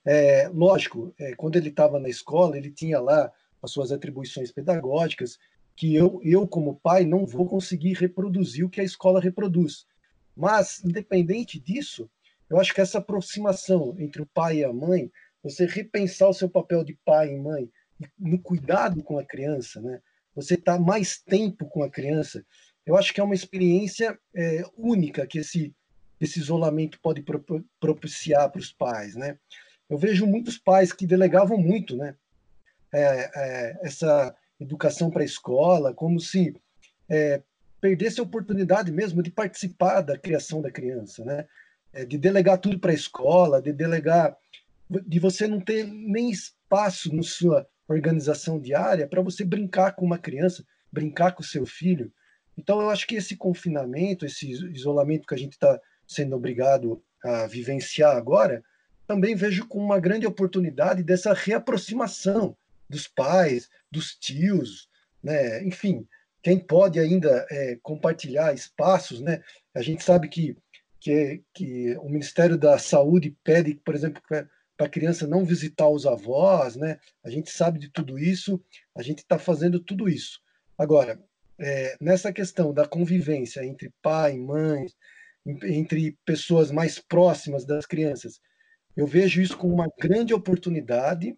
É, 0.03 0.49
lógico, 0.49 1.13
é, 1.19 1.36
quando 1.36 1.58
ele 1.58 1.69
estava 1.69 1.99
na 1.99 2.10
escola, 2.10 2.58
ele 2.58 2.71
tinha 2.71 2.99
lá 2.99 3.32
as 3.62 3.71
suas 3.71 3.91
atribuições 3.91 4.51
pedagógicas, 4.51 5.38
que 5.75 5.95
eu, 5.95 6.19
eu, 6.23 6.47
como 6.47 6.79
pai, 6.82 7.06
não 7.06 7.25
vou 7.25 7.47
conseguir 7.47 7.93
reproduzir 7.93 8.65
o 8.65 8.69
que 8.69 8.82
a 8.82 8.84
escola 8.84 9.21
reproduz. 9.21 9.86
Mas, 10.36 10.84
independente 10.84 11.60
disso, 11.60 12.10
eu 12.49 12.60
acho 12.60 12.73
que 12.73 12.82
essa 12.82 12.97
aproximação 12.97 13.95
entre 13.97 14.21
o 14.21 14.25
pai 14.25 14.58
e 14.58 14.63
a 14.63 14.73
mãe, 14.73 15.12
você 15.43 15.65
repensar 15.65 16.29
o 16.29 16.34
seu 16.34 16.49
papel 16.49 16.84
de 16.84 16.97
pai 17.06 17.34
e 17.34 17.38
mãe 17.38 17.69
no 18.17 18.39
cuidado 18.39 19.03
com 19.03 19.19
a 19.19 19.25
criança, 19.25 19.82
né? 19.82 20.01
Você 20.36 20.56
está 20.56 20.79
mais 20.79 21.19
tempo 21.19 21.67
com 21.67 21.84
a 21.84 21.89
criança. 21.89 22.43
Eu 22.86 22.97
acho 22.97 23.13
que 23.13 23.21
é 23.21 23.23
uma 23.23 23.36
experiência 23.36 24.17
é, 24.34 24.63
única 24.77 25.27
que 25.27 25.39
esse 25.39 25.73
esse 26.23 26.39
isolamento 26.39 26.99
pode 27.01 27.23
propiciar 27.79 28.49
para 28.49 28.60
os 28.60 28.71
pais, 28.71 29.15
né? 29.15 29.38
Eu 29.89 29.97
vejo 29.97 30.25
muitos 30.25 30.58
pais 30.58 30.93
que 30.93 31.06
delegavam 31.06 31.58
muito, 31.58 31.97
né? 31.97 32.15
É, 32.93 33.29
é, 33.36 33.79
essa 33.82 34.36
educação 34.60 35.10
para 35.10 35.21
a 35.21 35.25
escola, 35.25 35.93
como 35.93 36.19
se 36.19 36.56
é, 37.10 37.41
perdesse 37.82 38.19
a 38.19 38.23
oportunidade 38.23 38.91
mesmo 38.91 39.21
de 39.21 39.32
participar 39.32 40.01
da 40.01 40.17
criação 40.17 40.62
da 40.62 40.71
criança, 40.71 41.25
né? 41.25 41.45
É, 41.91 42.06
de 42.06 42.17
delegar 42.17 42.58
tudo 42.58 42.79
para 42.79 42.91
a 42.91 42.95
escola, 42.95 43.62
de 43.62 43.73
delegar, 43.73 44.36
de 44.89 45.19
você 45.19 45.48
não 45.48 45.60
ter 45.60 45.86
nem 45.86 46.30
espaço 46.30 47.13
na 47.15 47.24
sua 47.24 47.67
organização 47.88 48.60
diária 48.60 49.08
para 49.08 49.22
você 49.22 49.43
brincar 49.43 49.93
com 49.93 50.06
uma 50.06 50.17
criança, 50.17 50.65
brincar 50.91 51.34
com 51.34 51.43
seu 51.43 51.65
filho. 51.65 52.12
Então, 52.58 52.82
eu 52.82 52.89
acho 52.89 53.08
que 53.08 53.15
esse 53.15 53.36
confinamento, 53.36 54.26
esse 54.26 54.52
isolamento 54.52 55.28
que 55.28 55.34
a 55.34 55.38
gente 55.38 55.54
está 55.54 55.80
sendo 56.08 56.36
obrigado 56.36 57.04
a 57.24 57.48
vivenciar 57.48 58.15
agora, 58.15 58.63
também 59.08 59.36
vejo 59.36 59.67
como 59.67 59.86
uma 59.86 60.00
grande 60.00 60.26
oportunidade 60.26 61.04
dessa 61.04 61.34
reaproximação 61.34 62.56
dos 62.89 63.08
pais, 63.08 63.69
dos 63.91 64.15
tios, 64.15 64.88
né? 65.22 65.63
enfim, 65.63 66.08
quem 66.41 66.60
pode 66.60 67.00
ainda 67.00 67.46
é, 67.50 67.78
compartilhar 67.82 68.54
espaços, 68.54 69.22
né? 69.22 69.41
A 69.74 69.82
gente 69.82 70.04
sabe 70.04 70.28
que, 70.28 70.58
que, 71.00 71.41
que 71.54 71.96
o 71.98 72.10
Ministério 72.10 72.58
da 72.58 72.78
Saúde 72.78 73.36
pede, 73.43 73.76
por 73.76 73.96
exemplo, 73.96 74.22
para 74.84 74.88
a 74.88 74.89
criança 74.89 75.26
não 75.26 75.46
visitar 75.46 75.88
os 75.88 76.06
avós, 76.06 76.76
né? 76.76 77.00
A 77.24 77.30
gente 77.30 77.50
sabe 77.50 77.80
de 77.80 77.89
tudo 77.89 78.19
isso, 78.19 78.62
a 78.93 79.02
gente 79.02 79.19
está 79.19 79.39
fazendo 79.39 79.80
tudo 79.80 80.10
isso. 80.10 80.41
Agora, 80.78 81.24
é, 81.58 81.96
nessa 82.02 82.34
questão 82.34 82.74
da 82.74 82.86
convivência 82.86 83.63
entre 83.63 83.93
pai, 84.02 84.38
mãe, 84.38 84.88
entre 85.63 86.17
pessoas 86.26 86.69
mais 86.69 87.00
próximas 87.00 87.65
das 87.65 87.86
crianças. 87.86 88.41
Eu 88.96 89.08
vejo 89.08 89.41
isso 89.41 89.58
como 89.58 89.74
uma 89.74 89.89
grande 90.00 90.34
oportunidade 90.34 91.36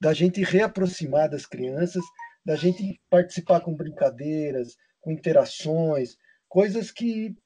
da 0.00 0.12
gente 0.12 0.42
reaproximar 0.42 1.28
das 1.30 1.46
crianças, 1.46 2.02
da 2.44 2.56
gente 2.56 3.00
participar 3.08 3.60
com 3.60 3.74
brincadeiras, 3.74 4.76
com 5.00 5.12
interações, 5.12 6.16
coisas 6.48 6.90
que, 6.90 7.36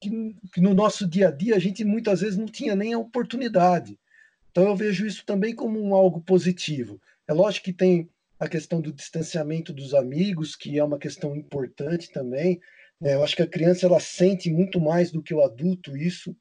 que, 0.00 0.36
que, 0.52 0.60
no 0.60 0.74
nosso 0.74 1.08
dia 1.08 1.28
a 1.28 1.30
dia 1.30 1.56
a 1.56 1.58
gente 1.58 1.84
muitas 1.84 2.20
vezes 2.20 2.36
não 2.36 2.46
tinha 2.46 2.74
nem 2.74 2.92
a 2.92 2.98
oportunidade. 2.98 3.98
Então 4.50 4.66
eu 4.66 4.76
vejo 4.76 5.06
isso 5.06 5.24
também 5.24 5.54
como 5.54 5.80
um 5.80 5.94
algo 5.94 6.20
positivo. 6.20 7.00
É 7.26 7.32
lógico 7.32 7.66
que 7.66 7.72
tem 7.72 8.08
a 8.38 8.48
questão 8.48 8.80
do 8.80 8.92
distanciamento 8.92 9.72
dos 9.72 9.94
amigos, 9.94 10.56
que 10.56 10.78
é 10.78 10.84
uma 10.84 10.98
questão 10.98 11.36
importante 11.36 12.10
também, 12.10 12.60
é, 13.02 13.14
eu 13.14 13.24
acho 13.24 13.34
que 13.34 13.42
a 13.42 13.46
criança 13.46 13.86
ela 13.86 13.98
sente 13.98 14.50
muito 14.50 14.80
mais 14.80 15.10
do 15.10 15.22
que 15.22 15.32
o 15.32 15.42
adulto 15.42 15.96
isso, 15.96 16.36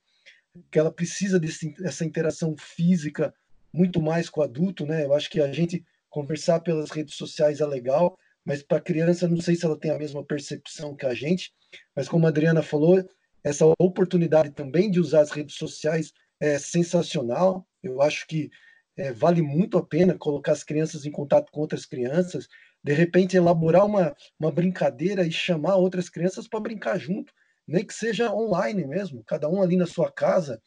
que 0.70 0.78
ela 0.78 0.91
precisa 0.91 1.39
dessa 1.39 2.03
interação 2.03 2.55
física 2.57 3.34
muito 3.72 4.01
mais 4.01 4.30
com 4.30 4.41
o 4.41 4.43
adulto, 4.43 4.86
né? 4.86 5.05
Eu 5.05 5.14
acho 5.14 5.30
que 5.30 5.39
a 5.39 5.51
gente 5.53 5.86
conversar 6.10 6.60
pelas 6.60 6.89
redes 6.89 7.16
sociais 7.16 7.62
é 7.62 7.66
legal, 7.66 8.18
mas 8.43 8.64
para 8.64 8.78
a 8.78 8.82
criança 8.82 9.28
não 9.28 9.39
sei 9.39 9.55
se 9.55 9.64
ela 9.64 9.80
tem 9.80 9.91
a 9.91 9.97
mesma 9.97 10.26
percepção 10.26 10.95
que 10.95 11.05
a 11.05 11.14
gente, 11.14 11.53
mas 11.95 12.10
como 12.10 12.26
a 12.26 12.30
Adriana 12.30 12.64
falou, 12.64 13.07
essa 13.43 13.66
oportunidade 13.80 14.51
também 14.51 14.89
de 14.91 14.99
usar 14.99 15.22
as 15.22 15.32
redes 15.32 15.55
sociais 15.55 16.12
é 16.41 16.57
sensacional. 16.57 17.66
Eu 17.84 18.01
acho 18.01 18.27
que 18.27 18.49
é, 18.97 19.13
vale 19.13 19.41
muito 19.41 19.77
a 19.77 19.86
pena 19.86 20.17
colocar 20.17 20.51
as 20.51 20.63
crianças 20.63 21.05
em 21.05 21.11
contato 21.11 21.51
com 21.51 21.61
outras 21.61 21.86
crianças, 21.86 22.47
de 22.84 22.93
repente 22.93 23.38
elaborar 23.38 23.86
uma, 23.86 24.15
uma 24.39 24.51
brincadeira 24.51 25.25
e 25.25 25.32
chamar 25.32 25.75
outras 25.75 26.09
crianças 26.09 26.47
para 26.47 26.59
brincar 26.59 26.97
junto, 26.97 27.34
nem 27.67 27.86
que 27.86 27.93
seja 27.93 28.34
online 28.34 28.86
mesmo, 28.86 29.23
cada 29.23 29.47
um 29.47 29.61
ali 29.61 29.77
na 29.77 29.86
sua 29.86 30.11
casa, 30.11 30.61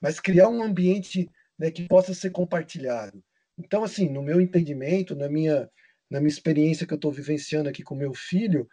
mas 0.00 0.20
criar 0.20 0.48
um 0.48 0.62
ambiente 0.62 1.28
né, 1.58 1.70
que 1.70 1.86
possa 1.88 2.14
ser 2.14 2.30
compartilhado. 2.30 3.22
Então, 3.58 3.84
assim, 3.84 4.08
no 4.08 4.22
meu 4.22 4.40
entendimento, 4.40 5.14
na 5.14 5.28
minha, 5.28 5.68
na 6.10 6.20
minha 6.20 6.28
experiência 6.28 6.86
que 6.86 6.92
eu 6.92 6.96
estou 6.96 7.12
vivenciando 7.12 7.68
aqui 7.68 7.82
com 7.82 7.94
meu 7.94 8.12
filho, 8.14 8.68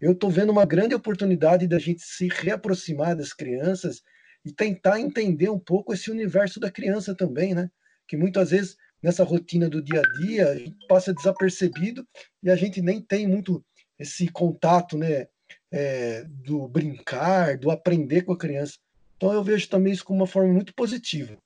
eu 0.00 0.12
estou 0.12 0.30
vendo 0.30 0.50
uma 0.50 0.64
grande 0.64 0.94
oportunidade 0.94 1.66
da 1.66 1.78
gente 1.78 2.02
se 2.02 2.28
reaproximar 2.28 3.16
das 3.16 3.32
crianças 3.32 4.02
e 4.44 4.52
tentar 4.52 5.00
entender 5.00 5.48
um 5.48 5.58
pouco 5.58 5.94
esse 5.94 6.10
universo 6.10 6.60
da 6.60 6.70
criança 6.70 7.14
também, 7.14 7.54
né? 7.54 7.70
Que 8.06 8.16
muitas 8.16 8.50
vezes 8.50 8.76
nessa 9.02 9.24
rotina 9.24 9.68
do 9.68 9.82
dia 9.82 10.00
a 10.00 10.18
dia 10.20 10.48
a 10.50 10.56
gente 10.56 10.86
passa 10.86 11.14
desapercebido 11.14 12.06
e 12.42 12.50
a 12.50 12.56
gente 12.56 12.82
nem 12.82 13.00
tem 13.00 13.26
muito 13.26 13.64
esse 13.98 14.28
contato, 14.28 14.98
né? 14.98 15.28
É, 15.70 16.24
do 16.24 16.68
brincar, 16.68 17.58
do 17.58 17.70
aprender 17.70 18.22
com 18.22 18.32
a 18.32 18.38
criança. 18.38 18.78
Então 19.16 19.32
eu 19.32 19.42
vejo 19.42 19.68
também 19.68 19.92
isso 19.92 20.04
como 20.04 20.20
uma 20.20 20.26
forma 20.26 20.52
muito 20.52 20.74
positiva. 20.74 21.36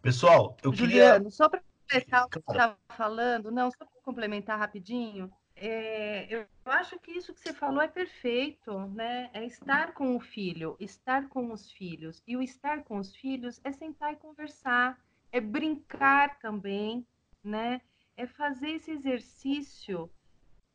Pessoal, 0.00 0.56
eu 0.62 0.72
Juliano, 0.72 1.24
queria. 1.24 1.30
só 1.30 1.48
para 1.48 1.60
complementar 1.60 2.24
o 2.24 2.28
que 2.28 2.40
você 2.40 2.52
estava 2.52 2.78
falando, 2.96 3.50
não, 3.50 3.70
só 3.70 3.78
para 3.78 3.88
complementar 4.02 4.58
rapidinho, 4.58 5.30
é, 5.56 6.26
eu 6.28 6.46
acho 6.66 6.98
que 6.98 7.12
isso 7.12 7.32
que 7.32 7.40
você 7.40 7.52
falou 7.52 7.80
é 7.80 7.88
perfeito, 7.88 8.78
né? 8.88 9.30
É 9.32 9.44
estar 9.44 9.94
com 9.94 10.14
o 10.14 10.20
filho, 10.20 10.76
estar 10.78 11.28
com 11.28 11.50
os 11.50 11.70
filhos. 11.72 12.22
E 12.26 12.36
o 12.36 12.42
estar 12.42 12.84
com 12.84 12.98
os 12.98 13.16
filhos 13.16 13.60
é 13.64 13.72
sentar 13.72 14.12
e 14.12 14.16
conversar, 14.16 15.00
é 15.32 15.40
brincar 15.40 16.38
também, 16.38 17.06
né? 17.42 17.80
É 18.16 18.26
fazer 18.26 18.70
esse 18.72 18.90
exercício 18.90 20.10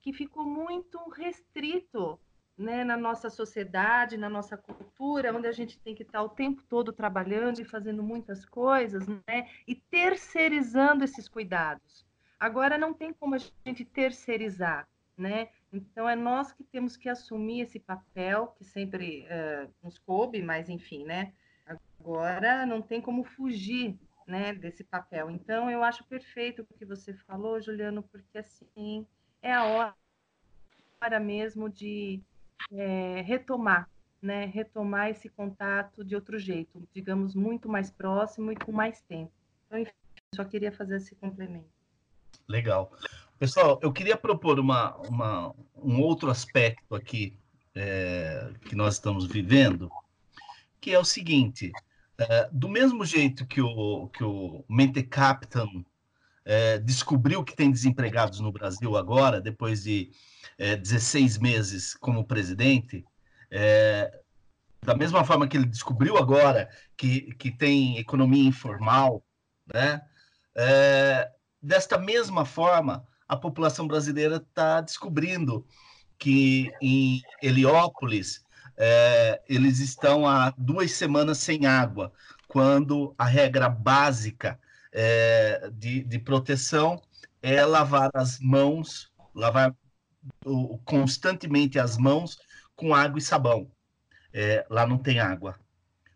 que 0.01 0.11
ficou 0.11 0.43
muito 0.43 0.97
restrito 1.09 2.19
né, 2.57 2.83
na 2.83 2.97
nossa 2.97 3.29
sociedade, 3.29 4.17
na 4.17 4.29
nossa 4.29 4.57
cultura, 4.57 5.35
onde 5.35 5.47
a 5.47 5.51
gente 5.51 5.79
tem 5.79 5.95
que 5.95 6.03
estar 6.03 6.21
o 6.23 6.29
tempo 6.29 6.63
todo 6.67 6.91
trabalhando 6.91 7.59
e 7.59 7.65
fazendo 7.65 8.03
muitas 8.03 8.45
coisas, 8.45 9.07
né, 9.07 9.49
e 9.67 9.75
terceirizando 9.75 11.03
esses 11.03 11.27
cuidados. 11.27 12.05
Agora 12.41 12.75
não 12.75 12.91
tem 12.91 13.13
como 13.13 13.35
a 13.35 13.37
gente 13.37 13.85
terceirizar, 13.85 14.87
né? 15.15 15.49
Então 15.71 16.09
é 16.09 16.15
nós 16.15 16.51
que 16.51 16.63
temos 16.63 16.97
que 16.97 17.07
assumir 17.07 17.61
esse 17.61 17.79
papel 17.79 18.47
que 18.57 18.63
sempre 18.63 19.27
uh, 19.27 19.71
nos 19.83 19.99
coube, 19.99 20.41
mas 20.41 20.67
enfim, 20.67 21.05
né? 21.05 21.33
Agora 21.99 22.65
não 22.65 22.81
tem 22.81 22.99
como 22.99 23.23
fugir, 23.23 23.95
né, 24.25 24.55
desse 24.55 24.83
papel. 24.83 25.29
Então 25.29 25.69
eu 25.69 25.83
acho 25.83 26.03
perfeito 26.05 26.63
o 26.63 26.73
que 26.79 26.83
você 26.83 27.13
falou, 27.13 27.61
Juliano, 27.61 28.01
porque 28.01 28.39
assim 28.39 29.05
é 29.39 29.53
a 29.53 29.63
hora, 29.65 29.95
hora 30.99 31.19
mesmo 31.19 31.69
de 31.69 32.23
é, 32.71 33.21
retomar, 33.21 33.87
né? 34.19 34.45
Retomar 34.45 35.09
esse 35.11 35.29
contato 35.29 36.03
de 36.03 36.15
outro 36.15 36.39
jeito, 36.39 36.89
digamos 36.91 37.35
muito 37.35 37.69
mais 37.69 37.91
próximo 37.91 38.51
e 38.51 38.55
com 38.55 38.71
mais 38.71 38.99
tempo. 39.03 39.31
Então, 39.67 39.77
enfim, 39.77 39.93
só 40.33 40.43
queria 40.43 40.71
fazer 40.71 40.95
esse 40.95 41.13
complemento. 41.13 41.80
Legal. 42.51 42.91
Pessoal, 43.39 43.79
eu 43.81 43.93
queria 43.93 44.17
propor 44.17 44.59
uma, 44.59 44.95
uma 45.07 45.55
um 45.75 46.01
outro 46.01 46.29
aspecto 46.29 46.93
aqui 46.93 47.37
é, 47.73 48.51
que 48.65 48.75
nós 48.75 48.95
estamos 48.95 49.25
vivendo, 49.25 49.89
que 50.81 50.91
é 50.91 50.99
o 50.99 51.05
seguinte: 51.05 51.71
é, 52.17 52.49
do 52.51 52.67
mesmo 52.67 53.05
jeito 53.05 53.47
que 53.47 53.61
o, 53.61 54.09
que 54.09 54.23
o 54.23 54.65
Mente 54.67 55.01
Captain 55.01 55.85
é, 56.43 56.77
descobriu 56.77 57.41
que 57.41 57.55
tem 57.55 57.71
desempregados 57.71 58.41
no 58.41 58.51
Brasil 58.51 58.97
agora, 58.97 59.39
depois 59.39 59.83
de 59.83 60.11
é, 60.57 60.75
16 60.75 61.37
meses 61.37 61.95
como 61.95 62.27
presidente, 62.27 63.05
é, 63.49 64.11
da 64.83 64.93
mesma 64.93 65.23
forma 65.23 65.47
que 65.47 65.55
ele 65.55 65.67
descobriu 65.67 66.17
agora 66.17 66.69
que, 66.97 67.33
que 67.35 67.49
tem 67.49 67.97
economia 67.97 68.49
informal, 68.49 69.23
né? 69.73 70.01
É, 70.53 71.31
desta 71.61 71.97
mesma 71.97 72.45
forma, 72.45 73.05
a 73.27 73.37
população 73.37 73.87
brasileira 73.87 74.37
está 74.37 74.81
descobrindo 74.81 75.65
que 76.17 76.71
em 76.81 77.21
Heliópolis 77.41 78.43
é, 78.77 79.41
eles 79.47 79.79
estão 79.79 80.27
há 80.27 80.53
duas 80.57 80.91
semanas 80.91 81.37
sem 81.37 81.65
água, 81.65 82.11
quando 82.47 83.13
a 83.17 83.25
regra 83.25 83.69
básica 83.69 84.59
é, 84.91 85.69
de, 85.73 86.03
de 86.03 86.19
proteção 86.19 87.01
é 87.41 87.63
lavar 87.65 88.09
as 88.13 88.39
mãos, 88.39 89.11
lavar 89.33 89.73
constantemente 90.83 91.79
as 91.79 91.97
mãos 91.97 92.37
com 92.75 92.93
água 92.93 93.19
e 93.19 93.21
sabão. 93.21 93.71
É, 94.33 94.65
lá 94.69 94.85
não 94.85 94.97
tem 94.97 95.19
água. 95.19 95.59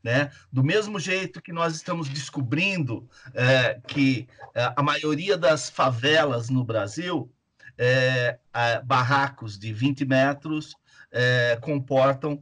Né? 0.05 0.29
Do 0.51 0.63
mesmo 0.63 0.99
jeito 0.99 1.41
que 1.41 1.51
nós 1.51 1.73
estamos 1.73 2.07
descobrindo 2.07 3.09
é, 3.33 3.81
que 3.87 4.27
é, 4.53 4.71
a 4.75 4.83
maioria 4.83 5.35
das 5.35 5.67
favelas 5.67 6.47
no 6.47 6.63
Brasil, 6.63 7.33
é, 7.75 8.37
barracos 8.83 9.57
de 9.57 9.73
20 9.73 10.05
metros, 10.05 10.75
é, 11.11 11.57
comportam 11.59 12.39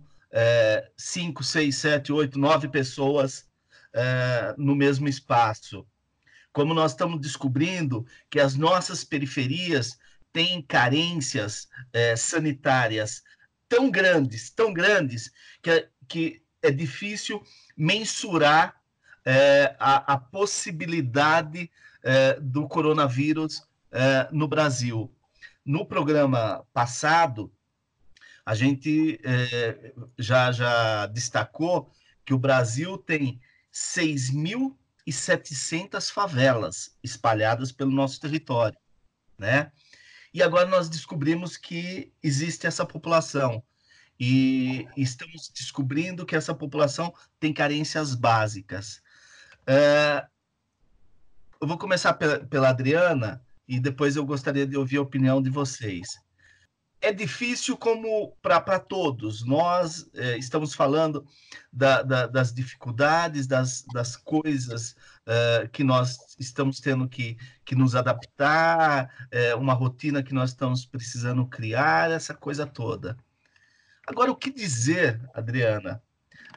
5, 0.98 1.42
6, 1.42 1.74
7, 1.74 2.12
8, 2.12 2.38
9 2.38 2.68
pessoas 2.68 3.48
é, 3.94 4.54
no 4.58 4.76
mesmo 4.76 5.08
espaço. 5.08 5.88
Como 6.52 6.74
nós 6.74 6.92
estamos 6.92 7.22
descobrindo 7.22 8.06
que 8.30 8.42
as 8.42 8.56
nossas 8.56 9.06
periferias 9.06 9.98
têm 10.34 10.62
carências 10.62 11.70
é, 11.94 12.14
sanitárias 12.18 13.24
tão 13.70 13.90
grandes, 13.90 14.50
tão 14.50 14.74
grandes, 14.74 15.32
que, 15.62 15.88
que 16.10 16.43
é 16.64 16.72
difícil 16.72 17.44
mensurar 17.78 18.82
é, 19.26 19.76
a, 19.78 20.14
a, 20.14 20.18
possibilidade 20.18 21.70
é, 22.02 22.40
do 22.40 22.68
coronavírus 22.68 23.68
é, 23.92 24.28
no 24.32 24.48
Brasil. 24.48 25.14
No 25.66 25.86
programa 25.86 26.66
passado, 26.74 27.54
a 28.46 28.54
gente 28.56 29.20
é, 29.24 29.94
já, 30.18 30.52
já 30.52 31.06
destacou 31.08 31.90
que 32.26 32.34
o 32.34 32.40
Brasil 32.40 32.98
tem 32.98 33.40
6.700 33.74 36.12
favelas 36.12 36.98
espalhadas 37.04 37.72
pelo 37.72 37.92
nosso 37.92 38.20
território, 38.20 38.78
né? 39.38 39.72
E 40.34 40.42
agora 40.42 40.68
nós 40.68 40.90
descobrimos 40.90 41.56
que 41.58 42.12
existe 42.22 42.66
essa 42.66 42.86
população 42.86 43.64
e 44.20 44.88
estamos 44.96 45.52
descobrindo 45.54 46.26
que 46.26 46.36
essa 46.36 46.54
população 46.54 47.14
tem 47.40 47.54
carências 47.54 48.16
básicas. 48.16 49.02
É, 49.66 50.26
eu 51.60 51.68
vou 51.68 51.78
começar 51.78 52.14
pela, 52.14 52.40
pela 52.40 52.70
Adriana 52.70 53.42
e 53.68 53.80
depois 53.80 54.16
eu 54.16 54.26
gostaria 54.26 54.68
de 54.68 54.78
ouvir 54.78 54.98
a 54.98 55.02
opinião 55.02 55.42
de 55.42 55.50
vocês 55.50 56.24
é 57.04 57.12
difícil 57.12 57.76
como 57.78 58.32
para 58.42 58.80
todos. 58.80 59.46
Nós 59.46 60.10
é, 60.14 60.38
estamos 60.38 60.74
falando 60.74 61.28
da, 61.72 62.02
da, 62.02 62.26
das 62.28 62.54
dificuldades, 62.54 63.46
das, 63.46 63.84
das 63.94 64.16
coisas 64.16 64.96
é, 65.26 65.70
que 65.72 65.84
nós 65.84 66.18
estamos 66.40 66.80
tendo 66.80 67.08
que, 67.08 67.38
que 67.66 67.76
nos 67.76 67.94
adaptar, 67.94 69.28
é, 69.30 69.54
uma 69.54 69.74
rotina 69.74 70.24
que 70.24 70.34
nós 70.34 70.52
estamos 70.52 70.86
precisando 70.86 71.46
criar, 71.46 72.10
essa 72.10 72.34
coisa 72.34 72.66
toda. 72.66 73.18
Agora, 74.08 74.32
o 74.32 74.36
que 74.36 74.52
dizer, 74.52 75.22
Adriana, 75.34 76.02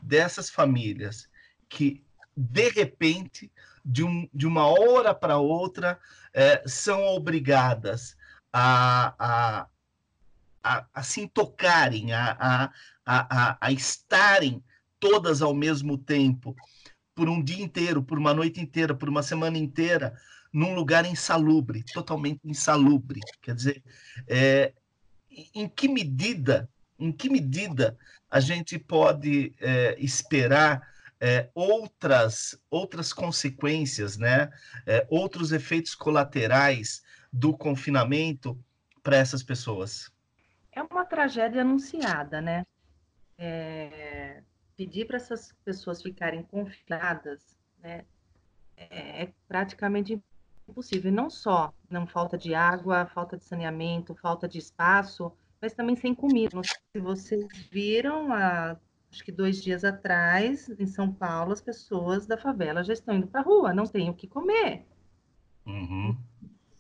dessas 0.03 0.51
famílias 0.51 1.29
que, 1.69 2.05
de 2.37 2.69
repente, 2.71 3.51
de, 3.85 4.03
um, 4.05 4.29
de 4.33 4.47
uma 4.47 4.67
hora 4.67 5.15
para 5.15 5.39
outra, 5.39 5.99
são 6.67 7.03
obrigadas 7.03 8.17
a, 8.53 9.15
a 9.19 9.69
a, 10.67 10.85
a 10.93 11.03
se 11.03 11.29
tocarem, 11.29 12.13
a, 12.13 12.37
a, 12.41 12.73
a, 13.07 13.59
a 13.61 13.71
estarem 13.71 14.61
todas 14.99 15.41
ao 15.41 15.55
mesmo 15.55 15.97
tempo, 15.97 16.57
por 17.15 17.29
um 17.29 17.41
dia 17.41 17.63
inteiro, 17.63 18.03
por 18.03 18.19
uma 18.19 18.35
noite 18.35 18.61
inteira, 18.61 18.93
por 18.93 19.09
uma 19.09 19.23
semana 19.23 19.57
inteira, 19.57 20.19
num 20.53 20.75
lugar 20.75 21.07
insalubre, 21.07 21.85
totalmente 21.95 22.41
insalubre. 22.45 23.21
Quer 23.41 23.55
dizer, 23.55 23.85
é, 24.27 24.73
em 25.55 25.69
que 25.69 25.89
medida, 25.89 26.69
em 26.99 27.13
que 27.13 27.29
medida 27.29 27.97
a 28.31 28.41
gente 28.41 28.79
pode 28.79 29.55
é, 29.61 29.97
esperar 29.99 30.95
é, 31.21 31.49
outras 31.55 32.61
outras 32.69 33.13
consequências, 33.13 34.17
né? 34.17 34.51
É, 34.87 35.07
outros 35.09 35.53
efeitos 35.53 35.95
colaterais 35.95 37.03
do 37.33 37.57
confinamento 37.57 38.59
para 39.03 39.17
essas 39.17 39.43
pessoas? 39.43 40.11
é 40.77 40.83
uma 40.83 41.07
tragédia 41.07 41.63
anunciada, 41.63 42.41
né? 42.41 42.67
É, 43.39 44.43
pedir 44.77 45.07
para 45.07 45.17
essas 45.17 45.53
pessoas 45.65 46.03
ficarem 46.03 46.43
confinadas 46.43 47.59
né, 47.81 48.05
é, 48.77 49.23
é 49.23 49.33
praticamente 49.49 50.23
impossível. 50.69 51.11
E 51.11 51.15
não 51.15 51.31
só 51.31 51.73
não 51.91 52.07
falta 52.07 52.37
de 52.37 52.55
água, 52.55 53.07
falta 53.07 53.39
de 53.39 53.45
saneamento, 53.45 54.15
falta 54.15 54.47
de 54.47 54.59
espaço, 54.59 55.33
mas 55.61 55.75
também 55.75 55.97
sem 55.97 56.15
comida. 56.15 56.61
Se 56.63 57.01
vocês 57.01 57.47
viram, 57.71 58.33
há, 58.33 58.77
acho 59.11 59.25
que 59.25 59.33
dois 59.33 59.63
dias 59.63 59.85
atrás, 59.85 60.69
em 60.79 60.87
São 60.87 61.13
Paulo, 61.13 61.53
as 61.53 61.61
pessoas 61.61 62.27
da 62.27 62.37
favela 62.37 62.85
já 62.85 62.93
estão 62.93 63.15
indo 63.15 63.27
para 63.27 63.41
a 63.41 63.45
rua, 63.45 63.75
não 63.75 63.85
têm 63.85 64.11
o 64.11 64.15
que 64.15 64.27
comer. 64.27 64.87
Uhum. 65.67 66.17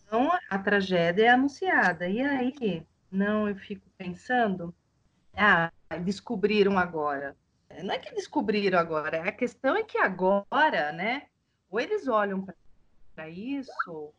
Então, 0.05 0.31
a 0.49 0.59
tragédia 0.59 1.25
é 1.25 1.29
anunciada. 1.29 2.09
E 2.09 2.21
aí, 2.21 2.87
não, 3.11 3.49
eu 3.49 3.57
fico 3.57 3.89
pensando, 3.97 4.75
ah, 5.35 5.71
descobriram 6.05 6.79
agora. 6.79 7.37
Não 7.83 7.93
é 7.93 7.99
que 7.99 8.15
descobriram 8.15 8.79
agora, 8.79 9.23
a 9.23 9.33
questão 9.33 9.77
é 9.77 9.83
que 9.83 9.99
agora, 9.99 10.93
né, 10.93 11.27
ou 11.69 11.81
eles 11.81 12.09
olham 12.09 12.47
para 13.15 13.29
isso, 13.29 14.15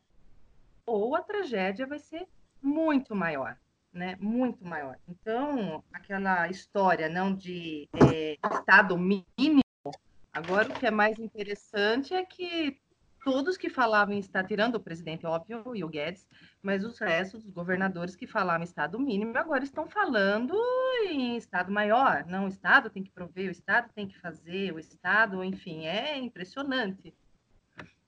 ou 0.85 1.15
a 1.15 1.21
tragédia 1.21 1.87
vai 1.87 1.97
ser 1.97 2.27
muito 2.61 3.15
maior, 3.15 3.57
né, 3.93 4.15
muito 4.19 4.65
maior. 4.65 4.97
Então, 5.07 5.83
aquela 5.91 6.47
história, 6.49 7.09
não, 7.09 7.33
de 7.33 7.87
é, 8.13 8.37
estado 8.53 8.97
mínimo, 8.97 9.61
agora 10.31 10.69
o 10.69 10.73
que 10.73 10.85
é 10.85 10.91
mais 10.91 11.17
interessante 11.19 12.13
é 12.13 12.25
que 12.25 12.79
todos 13.23 13.57
que 13.57 13.69
falavam 13.69 14.13
em 14.13 14.19
estar 14.19 14.45
tirando 14.45 14.75
o 14.75 14.79
presidente, 14.79 15.25
óbvio, 15.25 15.75
e 15.75 15.83
o 15.83 15.89
Guedes, 15.89 16.25
mas 16.61 16.85
os 16.85 16.97
restos 16.97 17.43
dos 17.43 17.51
governadores 17.51 18.15
que 18.15 18.25
falavam 18.25 18.61
em 18.61 18.63
estado 18.63 18.97
mínimo 18.97 19.37
agora 19.37 19.63
estão 19.63 19.87
falando 19.89 20.55
em 21.09 21.35
estado 21.35 21.69
maior. 21.69 22.25
Não, 22.25 22.45
o 22.45 22.47
estado 22.47 22.89
tem 22.89 23.03
que 23.03 23.11
prover, 23.11 23.49
o 23.49 23.51
estado 23.51 23.91
tem 23.93 24.07
que 24.07 24.17
fazer, 24.17 24.73
o 24.73 24.79
estado, 24.79 25.43
enfim, 25.43 25.85
é 25.85 26.17
impressionante, 26.17 27.13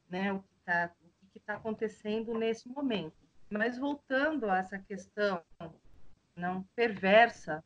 né? 0.10 0.32
O 0.32 0.40
que 0.40 0.48
está 0.60 0.92
tá 1.46 1.54
acontecendo 1.56 2.34
nesse 2.34 2.70
momento. 2.70 3.29
Mas 3.50 3.78
voltando 3.78 4.50
a 4.50 4.60
essa 4.60 4.78
questão 4.78 5.42
não 6.36 6.64
perversa, 6.76 7.64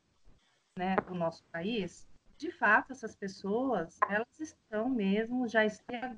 né, 0.76 0.96
do 1.06 1.14
nosso 1.14 1.44
país, 1.52 2.08
de 2.36 2.50
fato 2.50 2.92
essas 2.92 3.14
pessoas 3.14 3.96
elas 4.08 4.40
estão 4.40 4.88
mesmo 4.88 5.46
já 5.46 5.64
estão 5.64 6.16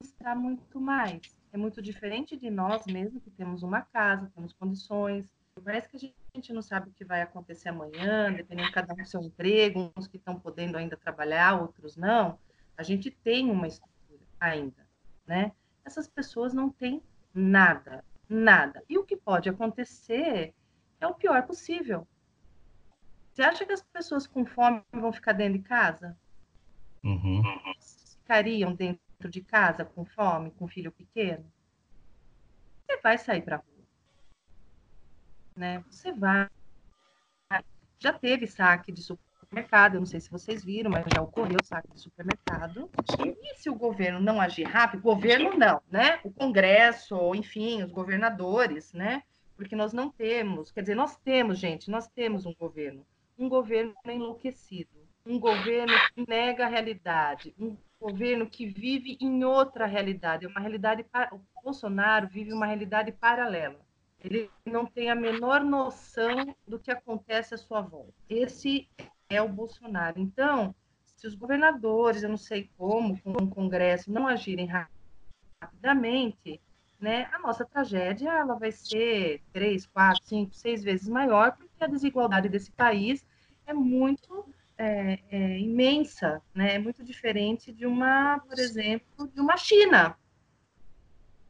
está 0.00 0.34
muito 0.34 0.80
mais. 0.80 1.20
É 1.52 1.56
muito 1.56 1.80
diferente 1.80 2.36
de 2.36 2.50
nós 2.50 2.84
mesmo, 2.86 3.20
que 3.20 3.30
temos 3.30 3.62
uma 3.62 3.82
casa, 3.82 4.30
temos 4.34 4.52
condições. 4.52 5.32
Parece 5.64 5.88
que 5.88 5.96
a 5.96 6.36
gente 6.36 6.52
não 6.52 6.62
sabe 6.62 6.90
o 6.90 6.92
que 6.92 7.04
vai 7.04 7.22
acontecer 7.22 7.68
amanhã, 7.68 8.32
dependendo 8.32 8.68
de 8.68 8.74
cada 8.74 8.92
um 8.92 8.96
do 8.96 9.06
seu 9.06 9.22
emprego, 9.22 9.92
uns 9.96 10.08
que 10.08 10.16
estão 10.16 10.38
podendo 10.38 10.76
ainda 10.76 10.96
trabalhar, 10.96 11.60
outros 11.60 11.96
não. 11.96 12.38
A 12.76 12.82
gente 12.82 13.10
tem 13.10 13.50
uma 13.50 13.68
estrutura 13.68 14.20
ainda, 14.40 14.84
né? 15.26 15.52
Essas 15.84 16.08
pessoas 16.08 16.52
não 16.52 16.70
têm 16.70 17.00
nada, 17.32 18.04
nada. 18.34 18.82
E 18.88 18.98
o 18.98 19.04
que 19.04 19.16
pode 19.16 19.48
acontecer 19.48 20.54
é 21.00 21.06
o 21.06 21.14
pior 21.14 21.46
possível. 21.46 22.06
Você 23.32 23.42
acha 23.42 23.64
que 23.64 23.72
as 23.72 23.82
pessoas 23.82 24.26
com 24.26 24.44
fome 24.44 24.82
vão 24.92 25.12
ficar 25.12 25.32
dentro 25.32 25.58
de 25.58 25.64
casa? 25.64 26.16
Uhum. 27.02 27.42
Ficariam 28.18 28.74
dentro 28.74 29.28
de 29.28 29.40
casa 29.40 29.84
com 29.84 30.04
fome, 30.04 30.50
com 30.52 30.68
filho 30.68 30.92
pequeno, 30.92 31.44
você 32.86 33.00
vai 33.00 33.18
sair 33.18 33.42
para 33.42 33.56
rua. 33.56 33.86
Né? 35.56 35.84
Você 35.90 36.12
vai. 36.12 36.48
Já 37.98 38.12
teve 38.12 38.46
saque 38.46 38.92
de 38.92 39.02
supermercado, 39.54 39.94
eu 39.94 40.00
não 40.00 40.06
sei 40.06 40.20
se 40.20 40.30
vocês 40.30 40.64
viram, 40.64 40.90
mas 40.90 41.04
já 41.14 41.22
ocorreu 41.22 41.58
saque 41.62 41.88
de 41.92 42.00
supermercado. 42.00 42.90
E 43.42 43.54
se 43.54 43.70
o 43.70 43.74
governo 43.74 44.18
não 44.20 44.40
agir 44.40 44.64
rápido, 44.64 45.02
governo 45.02 45.56
não, 45.56 45.80
né? 45.90 46.18
O 46.24 46.30
Congresso, 46.30 47.16
ou 47.16 47.34
enfim, 47.36 47.82
os 47.82 47.92
governadores, 47.92 48.92
né? 48.92 49.22
Porque 49.56 49.76
nós 49.76 49.92
não 49.92 50.10
temos, 50.10 50.72
quer 50.72 50.80
dizer, 50.80 50.96
nós 50.96 51.16
temos, 51.16 51.58
gente, 51.58 51.88
nós 51.88 52.08
temos 52.08 52.44
um 52.44 52.54
governo, 52.54 53.06
um 53.38 53.48
governo 53.48 53.94
enlouquecido, 54.04 54.90
um 55.24 55.38
governo 55.38 55.94
que 56.12 56.28
nega 56.28 56.64
a 56.64 56.68
realidade, 56.68 57.54
um 57.56 57.76
governo 58.00 58.48
que 58.48 58.66
vive 58.66 59.16
em 59.20 59.44
outra 59.44 59.86
realidade, 59.86 60.44
é 60.44 60.48
uma 60.48 60.60
realidade 60.60 61.06
o 61.30 61.40
Bolsonaro 61.62 62.26
vive 62.26 62.52
uma 62.52 62.66
realidade 62.66 63.12
paralela. 63.12 63.78
Ele 64.24 64.50
não 64.64 64.86
tem 64.86 65.10
a 65.10 65.14
menor 65.14 65.62
noção 65.62 66.56
do 66.66 66.78
que 66.78 66.90
acontece 66.90 67.54
à 67.54 67.58
sua 67.58 67.82
volta. 67.82 68.14
Esse 68.28 68.88
é 69.34 69.42
o 69.42 69.48
Bolsonaro. 69.48 70.20
Então, 70.20 70.74
se 71.16 71.26
os 71.26 71.34
governadores, 71.34 72.22
eu 72.22 72.28
não 72.28 72.36
sei 72.36 72.70
como, 72.76 73.20
com 73.20 73.32
o 73.32 73.48
Congresso 73.48 74.12
não 74.12 74.26
agirem 74.26 74.68
rapidamente, 75.60 76.60
né, 77.00 77.28
a 77.32 77.38
nossa 77.38 77.64
tragédia 77.64 78.30
ela 78.30 78.54
vai 78.54 78.72
ser 78.72 79.42
três, 79.52 79.86
quatro, 79.86 80.22
cinco, 80.24 80.54
seis 80.54 80.82
vezes 80.82 81.08
maior, 81.08 81.56
porque 81.56 81.84
a 81.84 81.86
desigualdade 81.86 82.48
desse 82.48 82.72
país 82.72 83.26
é 83.66 83.74
muito 83.74 84.46
é, 84.76 85.18
é, 85.30 85.58
imensa, 85.60 86.42
né? 86.54 86.74
É 86.74 86.78
muito 86.78 87.04
diferente 87.04 87.72
de 87.72 87.86
uma, 87.86 88.38
por 88.40 88.58
exemplo, 88.58 89.28
de 89.28 89.40
uma 89.40 89.56
China, 89.56 90.16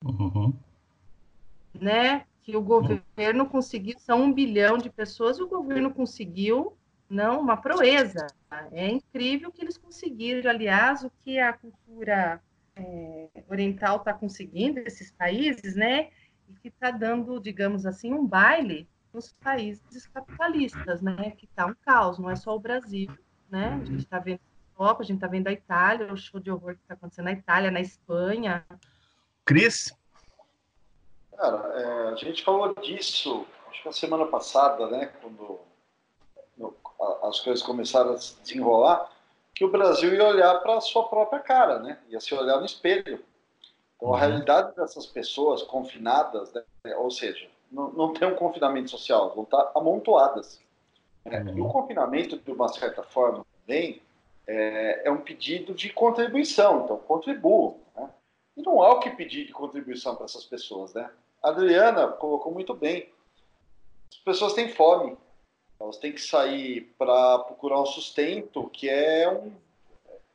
uhum. 0.04 0.52
né? 1.72 2.26
Que 2.42 2.56
o 2.56 2.62
governo 2.62 3.46
conseguiu, 3.46 3.98
são 3.98 4.24
um 4.24 4.32
bilhão 4.32 4.76
de 4.76 4.90
pessoas, 4.90 5.38
e 5.38 5.42
o 5.42 5.48
governo 5.48 5.92
conseguiu, 5.92 6.76
não, 7.08 7.40
uma 7.40 7.56
proeza. 7.56 8.26
É 8.72 8.88
incrível 8.88 9.52
que 9.52 9.62
eles 9.62 9.76
conseguiram. 9.76 10.50
Aliás, 10.50 11.04
o 11.04 11.10
que 11.22 11.38
a 11.38 11.52
cultura 11.52 12.40
é, 12.76 13.28
oriental 13.48 13.98
está 13.98 14.12
conseguindo, 14.12 14.80
esses 14.80 15.12
países, 15.12 15.74
né? 15.74 16.10
E 16.48 16.54
que 16.60 16.68
está 16.68 16.90
dando, 16.90 17.40
digamos 17.40 17.86
assim, 17.86 18.12
um 18.12 18.26
baile 18.26 18.88
nos 19.12 19.32
países 19.32 20.06
capitalistas, 20.08 21.00
né? 21.00 21.32
Que 21.32 21.46
está 21.46 21.66
um 21.66 21.74
caos, 21.74 22.18
não 22.18 22.30
é 22.30 22.36
só 22.36 22.54
o 22.54 22.60
Brasil, 22.60 23.10
né? 23.50 23.78
A 23.80 23.84
gente 23.84 24.00
está 24.00 24.18
vendo 24.18 24.40
a 24.76 24.82
Europa, 24.82 25.02
a 25.02 25.06
gente 25.06 25.16
está 25.16 25.28
vendo 25.28 25.46
a 25.48 25.52
Itália, 25.52 26.12
o 26.12 26.16
show 26.16 26.40
de 26.40 26.50
horror 26.50 26.74
que 26.74 26.82
está 26.82 26.94
acontecendo 26.94 27.26
na 27.26 27.32
Itália, 27.32 27.70
na 27.70 27.80
Espanha. 27.80 28.64
Cris? 29.44 29.96
Cara, 31.36 31.58
é, 31.80 32.08
a 32.12 32.16
gente 32.16 32.42
falou 32.42 32.74
disso, 32.76 33.46
acho 33.68 33.82
que 33.82 33.88
a 33.88 33.92
semana 33.92 34.26
passada, 34.26 34.88
né? 34.88 35.06
Quando 35.20 35.60
as 37.22 37.40
coisas 37.40 37.64
começaram 37.64 38.12
a 38.12 38.18
se 38.18 38.40
desenrolar, 38.42 39.10
que 39.54 39.64
o 39.64 39.70
Brasil 39.70 40.12
ia 40.14 40.26
olhar 40.26 40.54
para 40.60 40.76
a 40.76 40.80
sua 40.80 41.08
própria 41.08 41.40
cara, 41.40 41.78
né? 41.78 41.98
Ia 42.08 42.20
se 42.20 42.34
olhar 42.34 42.58
no 42.58 42.66
espelho. 42.66 43.22
Então, 43.96 44.08
a 44.08 44.12
uhum. 44.12 44.16
realidade 44.16 44.74
dessas 44.74 45.06
pessoas 45.06 45.62
confinadas, 45.62 46.52
né? 46.52 46.62
ou 46.96 47.10
seja, 47.10 47.48
não, 47.70 47.92
não 47.92 48.12
tem 48.12 48.26
um 48.26 48.34
confinamento 48.34 48.90
social, 48.90 49.32
vão 49.34 49.44
estar 49.44 49.70
amontoadas. 49.74 50.60
É, 51.24 51.40
E 51.42 51.60
o 51.60 51.68
confinamento, 51.68 52.36
de 52.36 52.50
uma 52.50 52.68
certa 52.68 53.02
forma, 53.02 53.46
também 53.60 54.02
é, 54.46 55.08
é 55.08 55.10
um 55.10 55.20
pedido 55.20 55.72
de 55.72 55.90
contribuição, 55.90 56.84
então 56.84 56.98
contribuam. 56.98 57.78
Né? 57.96 58.10
E 58.56 58.62
não 58.62 58.82
há 58.82 58.92
o 58.92 59.00
que 59.00 59.10
pedir 59.10 59.46
de 59.46 59.52
contribuição 59.52 60.14
para 60.14 60.26
essas 60.26 60.44
pessoas. 60.44 60.92
Né? 60.92 61.08
A 61.42 61.48
Adriana 61.48 62.08
colocou 62.08 62.52
muito 62.52 62.74
bem. 62.74 63.08
As 64.10 64.18
pessoas 64.18 64.52
têm 64.52 64.68
fome, 64.68 65.16
elas 65.84 65.98
têm 65.98 66.12
que 66.12 66.22
sair 66.22 66.92
para 66.98 67.40
procurar 67.40 67.80
um 67.80 67.86
sustento 67.86 68.68
que 68.70 68.88
é, 68.88 69.30
um, 69.30 69.52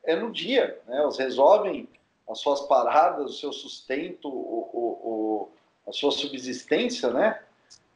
é 0.04 0.14
no 0.14 0.30
dia. 0.30 0.80
Né? 0.86 0.96
Elas 0.96 1.18
resolvem 1.18 1.88
as 2.28 2.38
suas 2.38 2.60
paradas, 2.60 3.30
o 3.30 3.34
seu 3.34 3.52
sustento, 3.52 4.28
o, 4.28 4.70
o, 4.72 5.10
o 5.10 5.48
a 5.86 5.92
sua 5.92 6.12
subsistência, 6.12 7.10
né? 7.10 7.42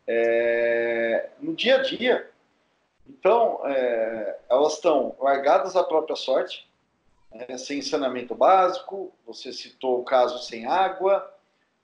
É, 0.06 1.30
no 1.38 1.54
dia 1.54 1.76
a 1.76 1.82
dia. 1.82 2.28
Então, 3.08 3.60
é, 3.64 4.38
elas 4.48 4.74
estão 4.74 5.14
largadas 5.20 5.76
à 5.76 5.84
própria 5.84 6.16
sorte, 6.16 6.68
é, 7.30 7.56
sem 7.56 7.80
saneamento 7.80 8.34
básico, 8.34 9.12
você 9.24 9.52
citou 9.52 10.00
o 10.00 10.04
caso 10.04 10.42
sem 10.42 10.66
água, 10.66 11.32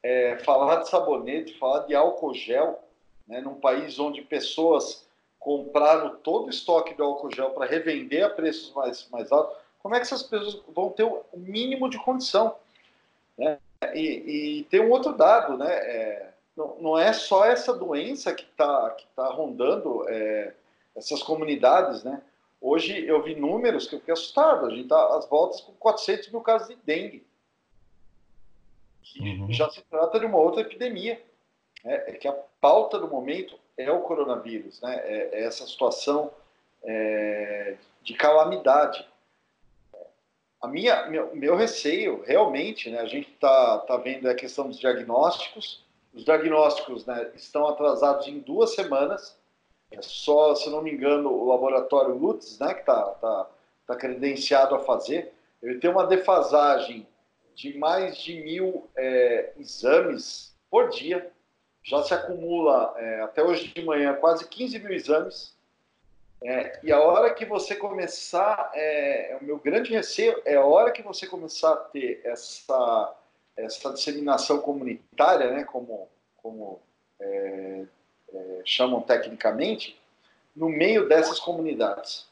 é, 0.03 0.39
falar 0.39 0.77
de 0.77 0.89
sabonete, 0.89 1.59
falar 1.59 1.87
de 1.87 1.95
álcool 1.95 2.35
gel, 2.35 2.83
né, 3.29 3.41
num 3.41 3.55
país 3.55 3.99
onde 3.99 4.23
pessoas 4.23 5.07
compraram 5.41 6.17
todo 6.17 6.47
o 6.47 6.51
estoque 6.51 6.95
de 6.95 7.01
álcool 7.01 7.35
gel 7.35 7.51
para 7.51 7.67
revender 7.67 8.23
a 8.25 8.29
preços 8.29 8.73
mais, 8.75 9.09
mais 9.09 9.33
altos, 9.33 9.57
como 9.83 9.95
é 9.95 9.99
que 9.99 10.05
essas 10.05 10.23
pessoas 10.23 10.63
vão 10.69 10.91
ter 10.91 11.03
o 11.03 11.25
mínimo 11.35 11.89
de 11.89 11.99
condição? 11.99 12.55
Né? 13.37 13.59
E, 13.95 14.61
e 14.61 14.65
tem 14.65 14.81
um 14.81 14.91
outro 14.91 15.15
dado, 15.15 15.57
né? 15.57 15.73
É, 15.73 16.31
não, 16.55 16.77
não, 16.79 16.99
é 16.99 17.15
só 17.15 17.47
essa 17.47 17.73
doença 17.73 18.35
que 18.35 18.45
está 18.45 18.91
que 18.91 19.07
tá 19.17 19.27
rondando 19.31 20.07
é, 20.07 20.53
essas 20.95 21.23
comunidades, 21.23 22.05
né? 22.05 22.23
Hoje 22.61 23.07
eu 23.07 23.23
vi 23.23 23.35
números 23.35 23.87
que 23.87 23.95
eu 23.95 24.01
fiquei 24.01 24.13
assustado. 24.13 24.67
A 24.67 24.71
gente 24.71 24.83
está 24.83 25.17
às 25.17 25.27
voltas 25.27 25.63
com 25.63 25.73
400 25.73 26.31
mil 26.31 26.43
casos 26.43 26.69
de 26.69 26.77
dengue. 26.85 27.27
Que 29.03 29.21
uhum. 29.21 29.51
já 29.51 29.71
se 29.71 29.81
trata 29.89 30.21
de 30.21 30.27
uma 30.27 30.37
outra 30.37 30.61
epidemia. 30.61 31.23
Né? 31.83 31.95
É 32.09 32.13
que 32.13 32.29
a 32.29 32.37
pauta 32.61 32.99
do 32.99 33.09
momento 33.09 33.59
é 33.83 33.93
o 33.93 34.01
coronavírus, 34.01 34.81
né? 34.81 34.97
É, 35.05 35.41
é 35.41 35.45
essa 35.45 35.67
situação 35.67 36.31
é, 36.83 37.77
de 38.03 38.15
calamidade. 38.15 39.07
A 40.61 40.69
minha, 40.69 41.07
meu, 41.07 41.35
meu 41.35 41.57
receio, 41.57 42.23
realmente, 42.27 42.91
né? 42.91 43.01
A 43.01 43.07
gente 43.07 43.31
está 43.31 43.79
tá 43.79 43.97
vendo 43.97 44.29
a 44.29 44.35
questão 44.35 44.69
dos 44.69 44.79
diagnósticos. 44.79 45.85
Os 46.13 46.25
diagnósticos 46.25 47.07
né, 47.07 47.31
estão 47.35 47.69
atrasados 47.69 48.27
em 48.27 48.41
duas 48.41 48.75
semanas 48.75 49.39
é 49.91 50.01
só, 50.03 50.55
se 50.55 50.71
não 50.71 50.83
me 50.83 50.93
engano, 50.93 51.31
o 51.31 51.49
laboratório 51.49 52.15
Lutz, 52.15 52.59
né, 52.59 52.75
que 52.75 52.81
está 52.81 53.03
tá, 53.03 53.51
tá 53.87 53.97
credenciado 53.97 54.75
a 54.75 54.81
fazer, 54.81 55.33
ele 55.61 55.79
tem 55.79 55.91
uma 55.91 56.07
defasagem 56.07 57.07
de 57.55 57.77
mais 57.77 58.17
de 58.17 58.41
mil 58.41 58.89
é, 58.97 59.53
exames 59.59 60.55
por 60.71 60.89
dia. 60.91 61.31
Já 61.83 62.03
se 62.03 62.13
acumula 62.15 62.95
é, 62.97 63.23
até 63.23 63.43
hoje 63.43 63.69
de 63.69 63.83
manhã 63.83 64.15
quase 64.15 64.47
15 64.47 64.79
mil 64.79 64.93
exames. 64.93 65.55
É, 66.43 66.81
e 66.83 66.91
a 66.91 66.99
hora 67.01 67.35
que 67.35 67.45
você 67.45 67.77
começar, 67.77 68.71
é, 68.75 69.33
é, 69.33 69.37
o 69.37 69.45
meu 69.45 69.59
grande 69.59 69.93
receio 69.93 70.41
é 70.45 70.57
a 70.57 70.65
hora 70.65 70.91
que 70.91 71.03
você 71.03 71.27
começar 71.27 71.73
a 71.73 71.77
ter 71.77 72.23
essa, 72.25 73.15
essa 73.57 73.93
disseminação 73.93 74.59
comunitária, 74.59 75.51
né, 75.51 75.65
como, 75.65 76.09
como 76.39 76.81
é, 77.21 77.85
é, 78.33 78.63
chamam 78.65 79.03
tecnicamente, 79.03 80.01
no 80.57 80.69
meio 80.69 81.09
dessas 81.09 81.39
comunidades. 81.39 82.27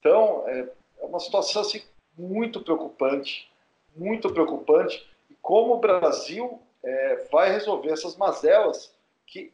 Então, 0.00 0.44
é, 0.46 0.68
é 1.00 1.04
uma 1.04 1.20
situação 1.20 1.62
assim, 1.62 1.82
muito 2.16 2.62
preocupante, 2.62 3.50
muito 3.94 4.32
preocupante. 4.32 5.06
E 5.30 5.34
como 5.42 5.74
o 5.74 5.80
Brasil 5.80 6.60
é, 6.82 7.26
vai 7.30 7.50
resolver 7.52 7.90
essas 7.90 8.16
mazelas 8.16 8.94
que 9.26 9.52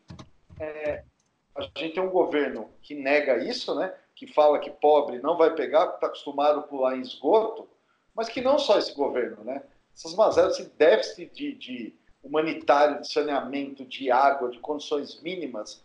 é, 0.61 1.03
a 1.55 1.63
gente 1.63 1.95
tem 1.95 2.03
um 2.03 2.11
governo 2.11 2.71
que 2.83 2.95
nega 2.95 3.39
isso, 3.39 3.75
né? 3.75 3.95
que 4.15 4.27
fala 4.27 4.59
que 4.59 4.71
pobre 4.71 5.19
não 5.19 5.37
vai 5.37 5.55
pegar, 5.55 5.87
porque 5.87 5.97
está 5.97 6.07
acostumado 6.07 6.61
a 6.61 6.63
pular 6.63 6.97
em 6.97 7.01
esgoto, 7.01 7.69
mas 8.15 8.29
que 8.29 8.41
não 8.41 8.59
só 8.59 8.79
esse 8.79 8.95
governo. 8.95 9.43
Né? 9.45 9.63
Essas 9.95 10.15
mazelas, 10.15 10.59
esse 10.59 10.71
déficit 10.77 11.33
de, 11.35 11.55
de 11.55 11.95
humanitário, 12.23 13.01
de 13.01 13.13
saneamento, 13.13 13.85
de 13.85 14.11
água, 14.11 14.51
de 14.51 14.59
condições 14.59 15.21
mínimas, 15.21 15.83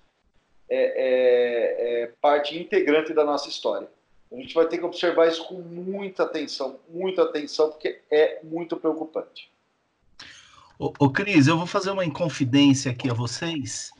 é, 0.70 0.78
é, 0.78 2.04
é, 2.04 2.14
parte 2.22 2.58
integrante 2.58 3.14
da 3.14 3.24
nossa 3.24 3.50
história. 3.50 3.90
A 4.32 4.36
gente 4.36 4.54
vai 4.54 4.68
ter 4.68 4.78
que 4.78 4.86
observar 4.86 5.28
isso 5.28 5.48
com 5.48 5.56
muita 5.56 6.24
atenção, 6.24 6.80
muita 6.88 7.24
atenção, 7.24 7.70
porque 7.70 8.00
é 8.12 8.40
muito 8.44 8.78
preocupante. 8.78 9.52
Ô, 10.80 10.94
ô 10.98 11.10
Cris, 11.12 11.48
eu 11.48 11.58
vou 11.58 11.68
fazer 11.68 11.92
uma 11.92 12.06
inconfidência 12.06 12.92
aqui 12.92 13.10
a 13.10 13.14
vocês. 13.14 13.92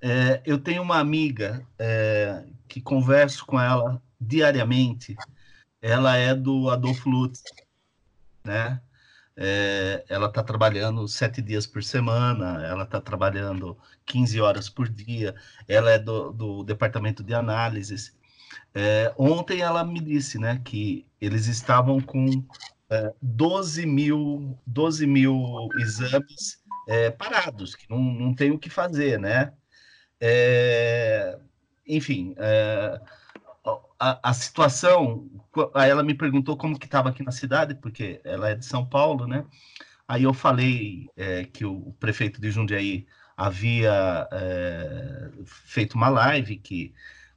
É, 0.00 0.40
eu 0.46 0.56
tenho 0.56 0.80
uma 0.80 1.00
amiga 1.00 1.66
é, 1.76 2.44
que 2.68 2.80
converso 2.80 3.44
com 3.44 3.60
ela 3.60 4.00
diariamente. 4.20 5.16
Ela 5.82 6.16
é 6.16 6.32
do 6.32 6.70
Adolfo 6.70 7.10
Lutz, 7.10 7.42
né? 8.44 8.80
É, 9.36 10.04
ela 10.08 10.28
está 10.28 10.44
trabalhando 10.44 11.08
sete 11.08 11.42
dias 11.42 11.66
por 11.66 11.82
semana, 11.82 12.64
ela 12.64 12.84
está 12.84 13.00
trabalhando 13.00 13.76
15 14.06 14.40
horas 14.40 14.68
por 14.70 14.88
dia, 14.88 15.34
ela 15.66 15.90
é 15.90 15.98
do, 15.98 16.32
do 16.32 16.62
departamento 16.62 17.24
de 17.24 17.34
análises. 17.34 18.16
É, 18.72 19.12
ontem 19.18 19.60
ela 19.60 19.84
me 19.84 20.00
disse 20.00 20.38
né, 20.38 20.62
que 20.64 21.04
eles 21.20 21.48
estavam 21.48 22.00
com 22.00 22.44
é, 22.90 23.12
12, 23.20 23.86
mil, 23.86 24.58
12 24.66 25.06
mil 25.06 25.68
exames 25.78 26.58
é, 26.88 27.10
parados, 27.10 27.74
que 27.74 27.88
não, 27.90 27.98
não 27.98 28.34
tem 28.34 28.50
o 28.50 28.58
que 28.58 28.70
fazer, 28.70 29.18
né? 29.18 29.52
É, 30.20 31.38
enfim, 31.86 32.34
é, 32.38 33.00
a, 33.98 34.30
a, 34.30 34.34
situação, 34.34 35.28
ela 35.74 36.02
me 36.02 36.14
perguntou 36.14 36.56
como 36.56 36.78
que 36.78 36.86
estava 36.86 37.08
aqui 37.10 37.22
na 37.22 37.32
cidade, 37.32 37.74
porque 37.74 38.20
ela 38.24 38.50
é 38.50 38.54
de 38.54 38.64
São 38.64 38.84
Paulo, 38.86 39.26
né? 39.26 39.44
Aí 40.08 40.22
eu 40.22 40.32
falei 40.32 41.08
é, 41.16 41.44
que 41.44 41.64
o 41.64 41.92
prefeito 41.98 42.40
de 42.40 42.50
Jundiaí 42.50 43.06
havia 43.36 44.28
é, 44.32 45.30
feito 45.44 45.94
uma 45.94 46.08
live, 46.08 46.56
que 46.58 46.94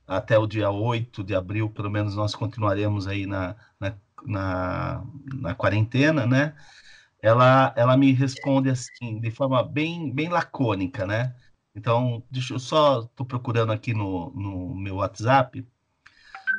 até 0.08 0.38
o 0.38 0.48
dia 0.48 0.70
8 0.72 1.24
de 1.24 1.36
abril, 1.36 1.70
pelo 1.70 1.90
menos, 1.90 2.16
nós 2.16 2.34
continuaremos 2.34 3.08
aí 3.08 3.26
na, 3.26 3.56
na, 3.80 3.96
na, 4.26 5.04
na 5.34 5.56
quarentena, 5.56 6.26
né? 6.26 6.56
Ela, 7.22 7.74
ela 7.76 7.98
me 7.98 8.14
responde 8.14 8.70
assim, 8.70 9.20
de 9.20 9.32
forma 9.32 9.62
bem, 9.64 10.12
bem 10.14 10.30
lacônica, 10.30 11.06
né? 11.06 11.36
Então, 11.76 12.24
deixa 12.32 12.54
eu 12.54 12.60
só, 12.60 13.02
estou 13.02 13.26
procurando 13.26 13.72
aqui 13.72 13.94
no, 13.94 14.32
no 14.32 14.76
meu 14.76 14.96
WhatsApp, 14.96 15.66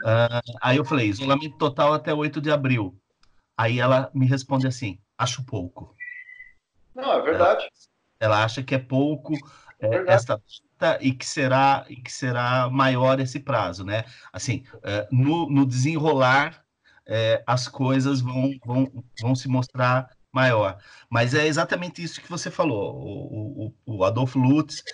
Uh, 0.01 0.41
aí 0.63 0.77
eu 0.79 0.85
falei, 0.85 1.09
isolamento 1.09 1.59
total 1.59 1.93
até 1.93 2.13
8 2.13 2.41
de 2.41 2.51
abril. 2.51 2.99
Aí 3.57 3.79
ela 3.79 4.11
me 4.15 4.27
responde 4.27 4.67
assim, 4.67 4.99
acho 5.19 5.45
pouco. 5.45 5.95
Não, 6.95 7.13
é 7.13 7.23
verdade. 7.23 7.69
Ela, 8.19 8.35
ela 8.35 8.45
acha 8.45 8.63
que 8.63 8.75
é 8.75 8.79
pouco 8.79 9.35
é, 9.79 10.13
essa 10.13 10.41
data 10.79 10.99
e 11.03 11.13
que 11.13 11.27
será 11.27 11.85
e 11.89 11.97
que 11.97 12.11
será 12.11 12.71
maior 12.71 13.21
esse 13.21 13.39
prazo, 13.39 13.85
né? 13.85 14.05
Assim, 14.33 14.65
é, 14.83 15.07
no, 15.11 15.49
no, 15.51 15.67
desenrolar 15.67 16.65
é, 17.11 17.43
as 17.45 17.67
coisas 17.67 18.21
vão, 18.21 18.57
vão, 18.65 19.05
vão 19.21 19.35
se 19.35 19.49
mostrar 19.49 20.09
maior. 20.33 20.79
Mas 21.11 21.35
é 21.35 21.45
exatamente 21.47 22.01
isso 22.01 22.21
que 22.21 22.31
você 22.31 22.51
falou. 22.53 22.95
O, 22.95 23.67
o, 23.67 23.97
o 23.97 24.05
Adolfo 24.05 24.39
Lutz 24.39 24.85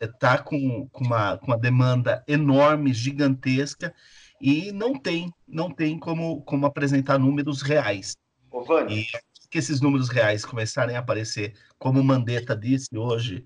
está 0.00 0.34
é, 0.34 0.38
com, 0.38 0.88
com, 0.88 1.04
uma, 1.04 1.38
com 1.38 1.46
uma 1.46 1.58
demanda 1.58 2.24
enorme, 2.26 2.92
gigantesca, 2.92 3.94
e 4.40 4.72
não 4.72 4.98
tem, 4.98 5.32
não 5.46 5.70
tem 5.70 5.96
como, 5.96 6.42
como 6.42 6.66
apresentar 6.66 7.16
números 7.16 7.62
reais. 7.62 8.16
Ô, 8.50 8.64
Vani. 8.64 9.02
E 9.02 9.06
que 9.48 9.58
esses 9.58 9.80
números 9.80 10.08
reais 10.08 10.44
começarem 10.44 10.96
a 10.96 11.00
aparecer, 11.00 11.54
como 11.78 12.00
o 12.00 12.04
Mandetta 12.04 12.56
disse 12.56 12.88
hoje 12.96 13.44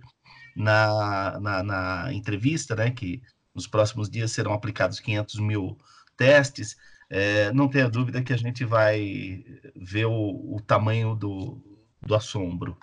na, 0.55 1.39
na, 1.41 1.63
na, 1.65 2.13
entrevista, 2.13 2.77
né, 2.77 2.93
que 2.93 3.21
nos 3.53 3.67
próximos 3.67 4.09
dias 4.09 4.31
serão 4.31 4.53
aplicados 4.53 5.01
500 5.01 5.41
mil 5.41 5.77
testes, 6.17 6.77
é, 7.09 7.53
não 7.53 7.69
tenha 7.69 7.89
dúvida 7.89 8.23
que 8.23 8.33
a 8.33 8.37
gente 8.37 8.65
vai 8.65 9.45
ver 9.75 10.07
o, 10.07 10.55
o 10.55 10.61
tamanho 10.67 11.15
do, 11.15 11.59
do 12.01 12.15
assombro. 12.15 12.77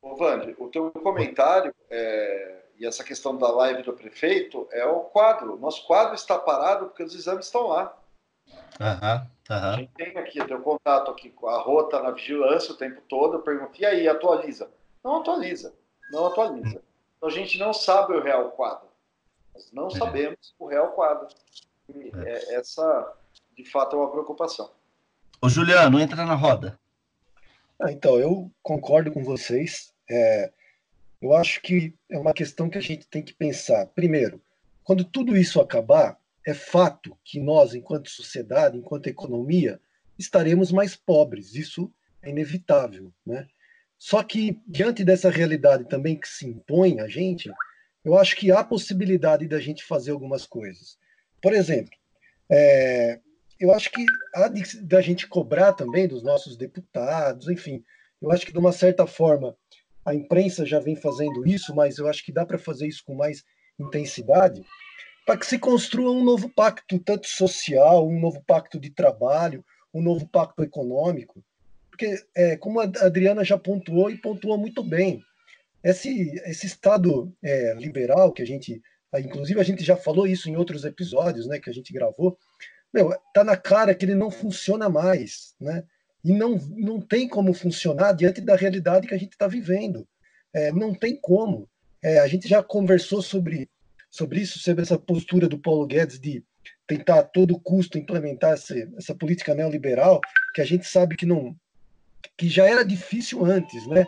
Ô, 0.00 0.16
Vande, 0.16 0.54
o 0.58 0.68
teu 0.68 0.90
comentário 0.90 1.74
é, 1.90 2.64
e 2.78 2.86
essa 2.86 3.04
questão 3.04 3.36
da 3.36 3.50
live 3.50 3.82
do 3.82 3.92
prefeito 3.92 4.68
é 4.70 4.84
o 4.84 5.00
quadro. 5.00 5.58
Nosso 5.58 5.86
quadro 5.86 6.14
está 6.14 6.38
parado 6.38 6.86
porque 6.86 7.02
os 7.02 7.14
exames 7.14 7.46
estão 7.46 7.68
lá. 7.68 7.96
Uhum, 8.80 9.56
uhum. 9.56 9.72
A 9.72 9.76
gente 9.76 9.92
tem 9.94 10.18
aqui, 10.18 10.38
eu 10.38 10.46
tenho 10.46 10.60
contato 10.60 11.10
aqui 11.10 11.30
com 11.30 11.48
a 11.48 11.58
Rota 11.58 12.02
na 12.02 12.10
vigilância 12.10 12.72
o 12.72 12.76
tempo 12.76 13.00
todo. 13.08 13.34
Eu 13.34 13.42
pergunto, 13.42 13.80
e 13.80 13.86
aí, 13.86 14.08
atualiza? 14.08 14.70
Não 15.02 15.20
atualiza, 15.20 15.74
não 16.10 16.26
atualiza. 16.26 16.82
Então 17.16 17.28
a 17.28 17.32
gente 17.32 17.58
não 17.58 17.72
sabe 17.72 18.14
o 18.14 18.22
real 18.22 18.50
quadro. 18.50 18.88
Nós 19.54 19.70
não 19.72 19.86
é. 19.86 19.90
sabemos 19.90 20.54
o 20.58 20.66
real 20.66 20.88
quadro. 20.92 21.28
E 21.88 22.10
é. 22.26 22.54
essa, 22.54 23.16
de 23.56 23.64
fato, 23.64 23.96
é 23.96 23.98
uma 23.98 24.10
preocupação. 24.10 24.70
Ô 25.40 25.48
Juliano, 25.48 26.00
entra 26.00 26.24
na 26.24 26.34
roda. 26.34 26.78
Ah, 27.80 27.90
então, 27.90 28.18
eu 28.18 28.50
concordo 28.62 29.10
com 29.10 29.22
vocês. 29.22 29.92
É, 30.10 30.52
eu 31.20 31.34
acho 31.34 31.60
que 31.60 31.94
é 32.10 32.18
uma 32.18 32.32
questão 32.32 32.68
que 32.68 32.78
a 32.78 32.80
gente 32.80 33.06
tem 33.06 33.22
que 33.22 33.34
pensar. 33.34 33.86
Primeiro, 33.86 34.40
quando 34.82 35.04
tudo 35.04 35.36
isso 35.36 35.60
acabar, 35.60 36.18
é 36.46 36.52
fato 36.52 37.16
que 37.24 37.40
nós, 37.40 37.74
enquanto 37.74 38.10
sociedade, 38.10 38.76
enquanto 38.76 39.06
economia, 39.06 39.80
estaremos 40.18 40.70
mais 40.70 40.94
pobres. 40.94 41.54
Isso 41.54 41.90
é 42.22 42.30
inevitável, 42.30 43.12
né? 43.24 43.46
Só 43.98 44.22
que 44.22 44.60
diante 44.66 45.04
dessa 45.04 45.30
realidade 45.30 45.88
também 45.88 46.16
que 46.16 46.28
se 46.28 46.46
impõe 46.46 47.00
a 47.00 47.08
gente, 47.08 47.50
eu 48.04 48.18
acho 48.18 48.36
que 48.36 48.52
há 48.52 48.62
possibilidade 48.62 49.48
da 49.48 49.58
gente 49.58 49.82
fazer 49.82 50.10
algumas 50.10 50.44
coisas. 50.44 50.98
Por 51.40 51.54
exemplo, 51.54 51.96
é, 52.50 53.20
eu 53.60 53.72
acho 53.72 53.90
que 53.90 54.04
há 54.34 54.48
de, 54.48 54.80
da 54.82 55.00
gente 55.00 55.26
cobrar 55.26 55.72
também 55.72 56.08
dos 56.08 56.22
nossos 56.22 56.56
deputados, 56.56 57.48
enfim, 57.48 57.84
eu 58.20 58.30
acho 58.30 58.46
que 58.46 58.52
de 58.52 58.58
uma 58.58 58.72
certa 58.72 59.06
forma 59.06 59.56
a 60.04 60.14
imprensa 60.14 60.66
já 60.66 60.78
vem 60.78 60.96
fazendo 60.96 61.46
isso, 61.46 61.74
mas 61.74 61.98
eu 61.98 62.08
acho 62.08 62.24
que 62.24 62.32
dá 62.32 62.44
para 62.44 62.58
fazer 62.58 62.86
isso 62.86 63.02
com 63.04 63.14
mais 63.14 63.44
intensidade, 63.78 64.62
para 65.26 65.38
que 65.38 65.46
se 65.46 65.58
construa 65.58 66.10
um 66.10 66.22
novo 66.22 66.48
pacto, 66.48 66.98
tanto 66.98 67.26
social, 67.26 68.06
um 68.06 68.20
novo 68.20 68.42
pacto 68.46 68.78
de 68.78 68.90
trabalho, 68.90 69.64
um 69.92 70.02
novo 70.02 70.28
pacto 70.28 70.62
econômico. 70.62 71.42
Porque, 71.90 72.22
é, 72.34 72.56
como 72.56 72.80
a 72.80 72.84
Adriana 72.84 73.44
já 73.44 73.56
pontuou 73.56 74.10
e 74.10 74.18
pontuou 74.18 74.58
muito 74.58 74.82
bem, 74.82 75.22
esse, 75.82 76.32
esse 76.44 76.66
Estado 76.66 77.32
é, 77.42 77.74
liberal 77.74 78.32
que 78.32 78.42
a 78.42 78.46
gente, 78.46 78.82
inclusive 79.18 79.60
a 79.60 79.64
gente 79.64 79.84
já 79.84 79.96
falou 79.96 80.26
isso 80.26 80.50
em 80.50 80.56
outros 80.56 80.84
episódios 80.84 81.46
né, 81.46 81.58
que 81.58 81.70
a 81.70 81.72
gente 81.72 81.92
gravou, 81.92 82.36
meu, 82.94 83.12
tá 83.34 83.44
na 83.44 83.56
cara 83.56 83.94
que 83.94 84.04
ele 84.04 84.14
não 84.14 84.30
funciona 84.30 84.88
mais, 84.88 85.54
né? 85.60 85.84
e 86.24 86.32
não, 86.32 86.56
não 86.70 87.00
tem 87.00 87.28
como 87.28 87.52
funcionar 87.52 88.12
diante 88.12 88.40
da 88.40 88.56
realidade 88.56 89.06
que 89.06 89.14
a 89.14 89.18
gente 89.18 89.32
está 89.32 89.46
vivendo. 89.46 90.08
É, 90.54 90.72
não 90.72 90.94
tem 90.94 91.18
como. 91.20 91.68
É, 92.02 92.18
a 92.18 92.26
gente 92.26 92.48
já 92.48 92.62
conversou 92.62 93.20
sobre, 93.20 93.68
sobre 94.10 94.40
isso, 94.40 94.58
sobre 94.58 94.82
essa 94.82 94.98
postura 94.98 95.46
do 95.46 95.58
Paulo 95.58 95.86
Guedes 95.86 96.18
de 96.18 96.42
tentar 96.86 97.18
a 97.18 97.22
todo 97.22 97.60
custo 97.60 97.98
implementar 97.98 98.52
essa, 98.52 98.74
essa 98.96 99.14
política 99.14 99.54
neoliberal, 99.54 100.20
que 100.54 100.62
a 100.62 100.64
gente 100.64 100.86
sabe 100.86 101.14
que 101.14 101.26
não 101.26 101.54
que 102.38 102.48
já 102.48 102.64
era 102.64 102.82
difícil 102.82 103.44
antes, 103.44 103.86
né? 103.86 104.06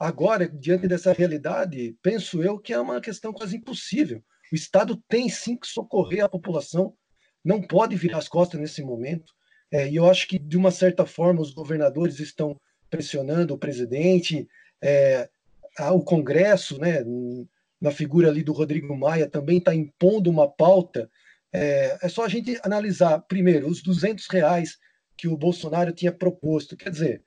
Agora, 0.00 0.48
diante 0.48 0.88
dessa 0.88 1.12
realidade, 1.12 1.94
penso 2.02 2.42
eu 2.42 2.58
que 2.58 2.72
é 2.72 2.80
uma 2.80 2.98
questão 2.98 3.30
quase 3.30 3.56
impossível. 3.56 4.24
O 4.50 4.54
Estado 4.54 4.96
tem 5.06 5.28
sim 5.28 5.54
que 5.54 5.66
socorrer 5.66 6.24
a 6.24 6.28
população, 6.28 6.94
não 7.48 7.62
pode 7.62 7.96
virar 7.96 8.18
as 8.18 8.28
costas 8.28 8.60
nesse 8.60 8.82
momento. 8.82 9.32
É, 9.72 9.88
e 9.88 9.96
eu 9.96 10.08
acho 10.08 10.28
que, 10.28 10.38
de 10.38 10.54
uma 10.54 10.70
certa 10.70 11.06
forma, 11.06 11.40
os 11.40 11.50
governadores 11.50 12.20
estão 12.20 12.60
pressionando 12.90 13.54
o 13.54 13.58
presidente, 13.58 14.46
é, 14.82 15.30
o 15.90 16.02
Congresso, 16.02 16.78
né, 16.78 17.02
na 17.80 17.90
figura 17.90 18.28
ali 18.28 18.42
do 18.42 18.52
Rodrigo 18.52 18.94
Maia, 18.94 19.26
também 19.26 19.56
está 19.56 19.74
impondo 19.74 20.28
uma 20.28 20.46
pauta. 20.46 21.10
É, 21.50 21.98
é, 22.02 22.08
só 22.10 22.26
a 22.26 22.28
gente 22.28 22.60
analisar, 22.62 23.18
primeiro, 23.20 23.66
os 23.66 23.82
200 23.82 24.26
reais 24.26 24.78
que 25.16 25.26
o 25.26 25.36
Bolsonaro 25.36 25.90
tinha 25.90 26.12
proposto. 26.12 26.76
Quer 26.76 26.90
dizer, 26.90 27.22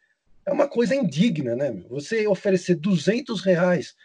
é 0.45 0.51
uma 0.51 0.67
coisa 0.67 0.93
indigna, 0.93 1.55
né? 1.55 1.71
Você 1.89 2.27
oferecer 2.27 2.75
200 2.75 3.41
reais 3.41 3.95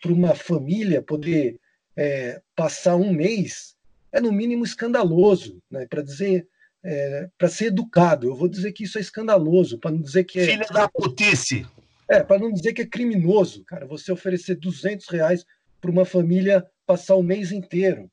para 0.00 0.12
uma 0.12 0.34
família 0.34 1.02
poder 1.02 1.60
é, 1.94 2.40
passar 2.54 2.96
um 2.96 3.12
mês 3.12 3.75
é 4.12 4.20
no 4.20 4.32
mínimo 4.32 4.64
escandaloso, 4.64 5.62
né? 5.70 5.86
Para 5.88 6.02
dizer, 6.02 6.46
é, 6.84 7.28
para 7.36 7.48
ser 7.48 7.66
educado, 7.66 8.28
eu 8.28 8.34
vou 8.34 8.48
dizer 8.48 8.72
que 8.72 8.84
isso 8.84 8.98
é 8.98 9.00
escandaloso, 9.00 9.78
para 9.78 9.90
não 9.90 10.00
dizer 10.00 10.24
que 10.24 10.38
é 10.38 10.44
filha 10.46 10.66
da 10.72 10.88
putice. 10.88 11.66
É, 12.08 12.22
para 12.22 12.38
não 12.38 12.52
dizer 12.52 12.72
que 12.72 12.82
é 12.82 12.86
criminoso, 12.86 13.64
cara, 13.64 13.84
você 13.84 14.12
oferecer 14.12 14.54
200 14.54 15.08
reais 15.08 15.44
para 15.80 15.90
uma 15.90 16.04
família 16.04 16.64
passar 16.86 17.16
o 17.16 17.22
mês 17.22 17.50
inteiro. 17.50 18.10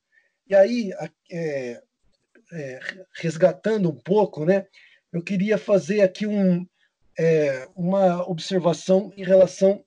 E 0.49 0.55
aí, 0.55 0.91
é, 1.31 1.81
é, 2.51 2.79
resgatando 3.15 3.89
um 3.89 3.95
pouco, 3.95 4.45
né? 4.45 4.65
Eu 5.11 5.21
queria 5.21 5.57
fazer 5.57 6.01
aqui 6.01 6.25
um, 6.25 6.65
é, 7.17 7.67
uma 7.75 8.27
observação 8.27 9.13
em 9.15 9.23
relação 9.23 9.83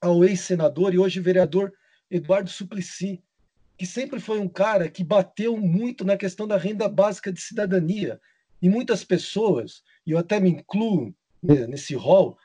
ao 0.00 0.24
ex-senador 0.24 0.92
e 0.92 0.98
hoje 0.98 1.20
vereador 1.20 1.72
Eduardo 2.10 2.50
Suplicy, 2.50 3.22
que 3.76 3.86
sempre 3.86 4.18
foi 4.20 4.38
um 4.38 4.48
cara 4.48 4.88
que 4.88 5.04
bateu 5.04 5.56
muito 5.56 6.04
na 6.04 6.16
questão 6.16 6.46
da 6.46 6.56
renda 6.56 6.88
básica 6.88 7.32
de 7.32 7.40
cidadania. 7.40 8.20
E 8.60 8.68
muitas 8.68 9.04
pessoas, 9.04 9.82
e 10.06 10.12
eu 10.12 10.18
até 10.18 10.40
me 10.40 10.50
incluo 10.50 11.14
né, 11.42 11.66
nesse 11.66 11.94
rol, 11.94 12.38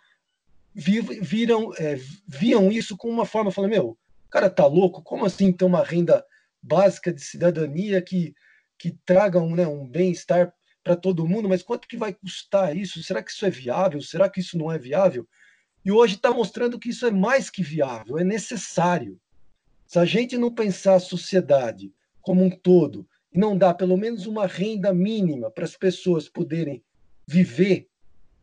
viram, 0.73 1.73
é, 1.75 1.97
viam 2.27 2.71
isso 2.71 2.97
como 2.97 3.13
uma 3.13 3.25
forma, 3.25 3.51
falando, 3.51 3.71
meu, 3.71 3.89
o 3.91 4.29
cara 4.29 4.49
tá 4.49 4.65
louco, 4.65 5.01
como 5.01 5.25
assim 5.25 5.51
ter 5.51 5.65
uma 5.65 5.83
renda 5.83 6.25
básica 6.61 7.13
de 7.13 7.21
cidadania 7.21 8.01
que, 8.01 8.33
que 8.77 8.91
traga 9.05 9.39
um, 9.39 9.55
né, 9.55 9.65
um 9.65 9.87
bem-estar 9.87 10.53
para 10.83 10.95
todo 10.95 11.27
mundo, 11.27 11.47
mas 11.47 11.63
quanto 11.63 11.87
que 11.87 11.97
vai 11.97 12.13
custar 12.13 12.75
isso? 12.75 13.03
Será 13.03 13.21
que 13.21 13.31
isso 13.31 13.45
é 13.45 13.49
viável? 13.49 14.01
Será 14.01 14.29
que 14.29 14.39
isso 14.39 14.57
não 14.57 14.71
é 14.71 14.77
viável? 14.77 15.27
E 15.83 15.91
hoje 15.91 16.15
está 16.15 16.31
mostrando 16.31 16.79
que 16.79 16.89
isso 16.89 17.05
é 17.05 17.11
mais 17.11 17.49
que 17.49 17.63
viável, 17.63 18.17
é 18.17 18.23
necessário. 18.23 19.19
Se 19.91 19.99
a 19.99 20.05
gente 20.05 20.37
não 20.37 20.49
pensar 20.49 20.95
a 20.95 20.99
sociedade 21.01 21.93
como 22.21 22.41
um 22.41 22.49
todo 22.49 23.05
e 23.29 23.37
não 23.37 23.57
dar 23.57 23.73
pelo 23.73 23.97
menos 23.97 24.25
uma 24.25 24.47
renda 24.47 24.93
mínima 24.93 25.51
para 25.51 25.65
as 25.65 25.75
pessoas 25.75 26.29
poderem 26.29 26.81
viver, 27.27 27.89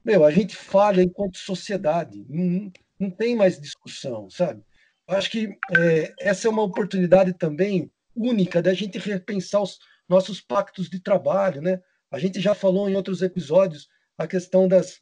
meu, 0.05 0.27
a 0.27 0.31
gente 0.31 0.55
falha 0.55 1.01
enquanto 1.01 1.39
sociedade. 1.39 2.23
Não, 2.29 2.71
não 3.01 3.11
tem 3.11 3.35
mais 3.35 3.59
discussão, 3.59 4.29
sabe? 4.29 4.63
Acho 5.07 5.31
que 5.31 5.59
é, 5.75 6.13
essa 6.21 6.49
é 6.49 6.51
uma 6.51 6.61
oportunidade 6.61 7.33
também 7.33 7.91
única 8.15 8.61
da 8.61 8.75
gente 8.75 8.99
repensar 8.99 9.63
os 9.63 9.79
nossos 10.07 10.43
pactos 10.43 10.91
de 10.91 11.01
trabalho, 11.01 11.63
né? 11.63 11.81
A 12.11 12.19
gente 12.19 12.43
já 12.43 12.55
falou 12.55 12.91
em 12.91 12.95
outros 12.95 13.23
episódios 13.23 13.89
a 14.19 14.27
questão 14.27 14.69
das, 14.69 15.01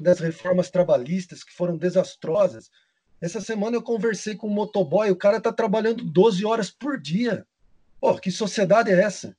das 0.00 0.20
reformas 0.20 0.70
trabalhistas 0.70 1.44
que 1.44 1.52
foram 1.52 1.76
desastrosas, 1.76 2.70
essa 3.20 3.40
semana 3.40 3.76
eu 3.76 3.82
conversei 3.82 4.34
com 4.34 4.46
um 4.46 4.52
motoboy, 4.52 5.10
o 5.10 5.16
cara 5.16 5.40
tá 5.40 5.52
trabalhando 5.52 6.04
12 6.04 6.44
horas 6.44 6.70
por 6.70 7.00
dia. 7.00 7.46
Pô, 8.00 8.14
que 8.18 8.30
sociedade 8.30 8.90
é 8.90 9.00
essa? 9.00 9.36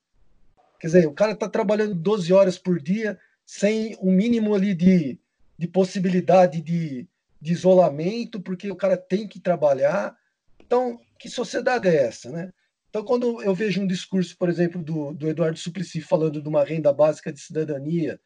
Quer 0.79 0.87
dizer, 0.87 1.07
o 1.07 1.13
cara 1.13 1.35
tá 1.35 1.47
trabalhando 1.47 1.93
12 1.93 2.33
horas 2.33 2.57
por 2.57 2.81
dia 2.81 3.19
sem 3.45 3.95
o 3.99 4.09
um 4.09 4.11
mínimo 4.11 4.53
ali 4.53 4.73
de, 4.73 5.19
de 5.57 5.67
possibilidade 5.67 6.61
de, 6.61 7.07
de 7.39 7.53
isolamento, 7.53 8.41
porque 8.41 8.69
o 8.69 8.75
cara 8.75 8.97
tem 8.97 9.27
que 9.27 9.39
trabalhar. 9.39 10.15
Então, 10.59 10.99
que 11.17 11.29
sociedade 11.29 11.87
é 11.87 11.95
essa, 11.95 12.29
né? 12.29 12.51
Então, 12.89 13.03
quando 13.03 13.41
eu 13.41 13.53
vejo 13.53 13.81
um 13.81 13.87
discurso, 13.87 14.35
por 14.37 14.49
exemplo, 14.49 14.81
do, 14.81 15.13
do 15.13 15.29
Eduardo 15.29 15.57
Suplicy 15.57 16.01
falando 16.01 16.41
de 16.41 16.47
uma 16.47 16.63
renda 16.63 16.91
básica 16.91 17.31
de 17.31 17.39
cidadania, 17.39 18.19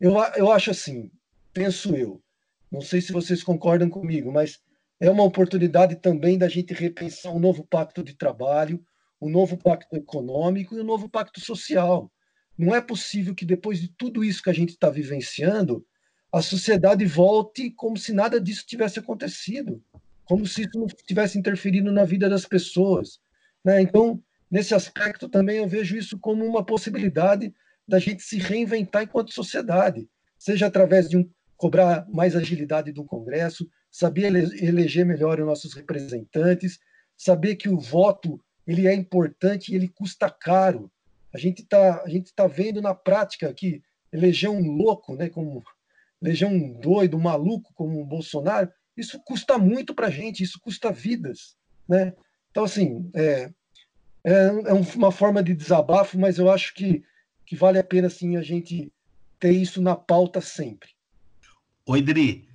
eu, 0.00 0.14
eu 0.36 0.50
acho 0.50 0.70
assim, 0.70 1.10
penso 1.52 1.94
eu, 1.96 2.22
não 2.70 2.80
sei 2.80 3.00
se 3.00 3.12
vocês 3.12 3.42
concordam 3.42 3.88
comigo, 3.88 4.30
mas 4.30 4.60
é 4.98 5.10
uma 5.10 5.24
oportunidade 5.24 5.96
também 5.96 6.38
da 6.38 6.48
gente 6.48 6.72
repensar 6.72 7.32
um 7.32 7.38
novo 7.38 7.64
pacto 7.64 8.02
de 8.02 8.14
trabalho, 8.14 8.82
um 9.20 9.28
novo 9.28 9.56
pacto 9.56 9.96
econômico 9.96 10.74
e 10.74 10.80
um 10.80 10.84
novo 10.84 11.08
pacto 11.08 11.40
social. 11.40 12.10
Não 12.56 12.74
é 12.74 12.80
possível 12.80 13.34
que 13.34 13.44
depois 13.44 13.80
de 13.80 13.88
tudo 13.88 14.24
isso 14.24 14.42
que 14.42 14.50
a 14.50 14.54
gente 14.54 14.70
está 14.70 14.88
vivenciando, 14.88 15.84
a 16.32 16.40
sociedade 16.40 17.04
volte 17.04 17.70
como 17.70 17.96
se 17.96 18.12
nada 18.12 18.40
disso 18.40 18.64
tivesse 18.66 18.98
acontecido, 18.98 19.82
como 20.24 20.46
se 20.46 20.62
isso 20.62 20.78
não 20.78 20.86
tivesse 20.86 21.38
interferido 21.38 21.92
na 21.92 22.04
vida 22.04 22.28
das 22.28 22.46
pessoas. 22.46 23.20
Né? 23.64 23.80
Então, 23.82 24.22
nesse 24.50 24.74
aspecto 24.74 25.28
também 25.28 25.58
eu 25.58 25.68
vejo 25.68 25.96
isso 25.96 26.18
como 26.18 26.44
uma 26.44 26.64
possibilidade 26.64 27.54
da 27.86 27.98
gente 27.98 28.22
se 28.22 28.38
reinventar 28.38 29.02
enquanto 29.02 29.32
sociedade, 29.32 30.08
seja 30.38 30.66
através 30.66 31.08
de 31.08 31.18
um 31.18 31.30
cobrar 31.56 32.06
mais 32.08 32.34
agilidade 32.34 32.92
do 32.92 33.04
Congresso, 33.04 33.68
saber 33.90 34.26
eleger 34.62 35.04
melhor 35.04 35.40
os 35.40 35.46
nossos 35.46 35.74
representantes, 35.74 36.78
saber 37.16 37.56
que 37.56 37.68
o 37.68 37.80
voto 37.80 38.40
ele 38.66 38.86
é 38.86 38.94
importante 38.94 39.72
e 39.72 39.76
ele 39.76 39.88
custa 39.88 40.28
caro. 40.28 40.90
A 41.32 41.38
gente 41.38 41.62
está 41.62 42.02
tá 42.34 42.46
vendo 42.46 42.82
na 42.82 42.94
prática 42.94 43.52
que 43.54 43.82
eleger 44.12 44.50
um 44.50 44.76
louco, 44.76 45.14
né, 45.14 45.28
como 45.28 45.62
eleger 46.22 46.48
um 46.48 46.72
doido, 46.80 47.16
um 47.16 47.20
maluco 47.20 47.72
como 47.74 48.00
o 48.00 48.06
Bolsonaro, 48.06 48.70
isso 48.96 49.20
custa 49.24 49.58
muito 49.58 49.94
para 49.94 50.06
a 50.06 50.10
gente, 50.10 50.42
isso 50.42 50.58
custa 50.60 50.90
vidas, 50.90 51.56
né? 51.88 52.14
Então 52.50 52.64
assim 52.64 53.10
é, 53.14 53.50
é, 54.24 54.46
é 54.66 54.72
uma 54.72 55.12
forma 55.12 55.42
de 55.42 55.54
desabafo, 55.54 56.18
mas 56.18 56.38
eu 56.38 56.50
acho 56.50 56.74
que 56.74 57.04
que 57.44 57.54
vale 57.54 57.78
a 57.78 57.84
pena 57.84 58.08
assim 58.08 58.36
a 58.36 58.42
gente 58.42 58.92
ter 59.38 59.52
isso 59.52 59.80
na 59.80 59.94
pauta 59.94 60.40
sempre. 60.40 60.90
Oi, 61.86 62.02
Dri, 62.02 62.48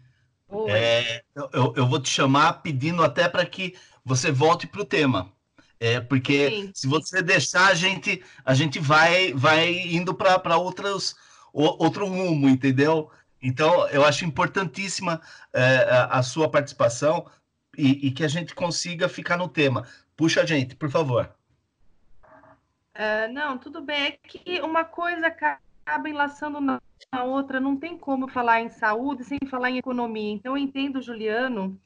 é, 0.67 1.23
eu, 1.53 1.73
eu, 1.75 1.87
vou 1.87 1.99
te 1.99 2.09
chamar 2.09 2.61
pedindo 2.61 3.03
até 3.03 3.27
para 3.29 3.45
que 3.45 3.75
você 4.03 4.31
volte 4.31 4.67
para 4.67 4.81
o 4.81 4.85
tema. 4.85 5.31
É, 5.79 5.99
porque 5.99 6.49
Sim. 6.49 6.71
se 6.75 6.87
você 6.87 7.21
deixar, 7.21 7.67
a 7.67 7.73
gente, 7.73 8.23
a 8.45 8.53
gente 8.53 8.79
vai, 8.79 9.33
vai 9.33 9.71
indo 9.71 10.13
para 10.13 10.57
outros 10.57 11.15
outro 11.53 12.05
rumo, 12.05 12.47
entendeu? 12.47 13.11
Então, 13.41 13.87
eu 13.89 14.05
acho 14.05 14.23
importantíssima 14.23 15.19
é, 15.51 16.07
a, 16.09 16.21
sua 16.21 16.49
participação 16.49 17.25
e, 17.77 18.07
e, 18.07 18.11
que 18.11 18.23
a 18.23 18.27
gente 18.27 18.53
consiga 18.53 19.09
ficar 19.09 19.37
no 19.37 19.49
tema. 19.49 19.87
Puxa 20.15 20.41
a 20.41 20.45
gente, 20.45 20.75
por 20.75 20.89
favor. 20.89 21.33
Uh, 22.95 23.31
não, 23.33 23.57
tudo 23.57 23.81
bem. 23.81 24.03
É 24.03 24.11
que 24.11 24.61
uma 24.61 24.85
coisa 24.85 25.31
acaba 25.85 26.09
enlaçando 26.09 26.61
na 26.61 26.81
a 27.11 27.23
outra, 27.23 27.59
não 27.59 27.75
tem 27.75 27.97
como 27.97 28.27
falar 28.27 28.61
em 28.61 28.69
saúde 28.69 29.23
sem 29.23 29.37
falar 29.49 29.69
em 29.69 29.79
economia. 29.79 30.31
Então, 30.31 30.55
eu 30.55 30.63
entendo 30.63 30.97
o 30.97 31.01
Juliano 31.01 31.79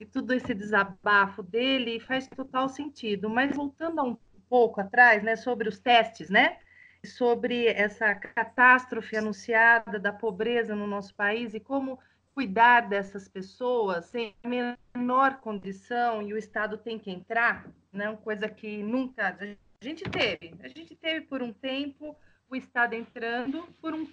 e 0.00 0.04
tudo 0.04 0.32
esse 0.32 0.52
desabafo 0.52 1.42
dele 1.42 2.00
faz 2.00 2.26
total 2.26 2.68
sentido. 2.68 3.30
Mas 3.30 3.54
voltando 3.54 4.02
um 4.02 4.16
pouco 4.48 4.80
atrás, 4.80 5.22
né, 5.22 5.36
sobre 5.36 5.68
os 5.68 5.78
testes, 5.78 6.28
né, 6.28 6.58
sobre 7.04 7.66
essa 7.68 8.14
catástrofe 8.14 9.16
anunciada 9.16 9.98
da 9.98 10.12
pobreza 10.12 10.74
no 10.74 10.86
nosso 10.86 11.14
país 11.14 11.54
e 11.54 11.60
como 11.60 11.98
cuidar 12.34 12.88
dessas 12.88 13.28
pessoas 13.28 14.06
sem 14.06 14.34
a 14.42 14.48
menor 14.48 15.38
condição 15.40 16.22
e 16.22 16.32
o 16.32 16.38
Estado 16.38 16.78
tem 16.78 16.98
que 16.98 17.10
entrar, 17.10 17.66
né, 17.92 18.16
coisa 18.24 18.48
que 18.48 18.82
nunca 18.82 19.36
a 19.38 19.84
gente 19.84 20.02
teve. 20.04 20.54
A 20.62 20.68
gente 20.68 20.96
teve 20.96 21.26
por 21.26 21.42
um 21.42 21.52
tempo 21.52 22.16
o 22.52 22.56
Estado 22.56 22.94
entrando 22.94 23.66
por 23.80 23.94
um 23.94 24.06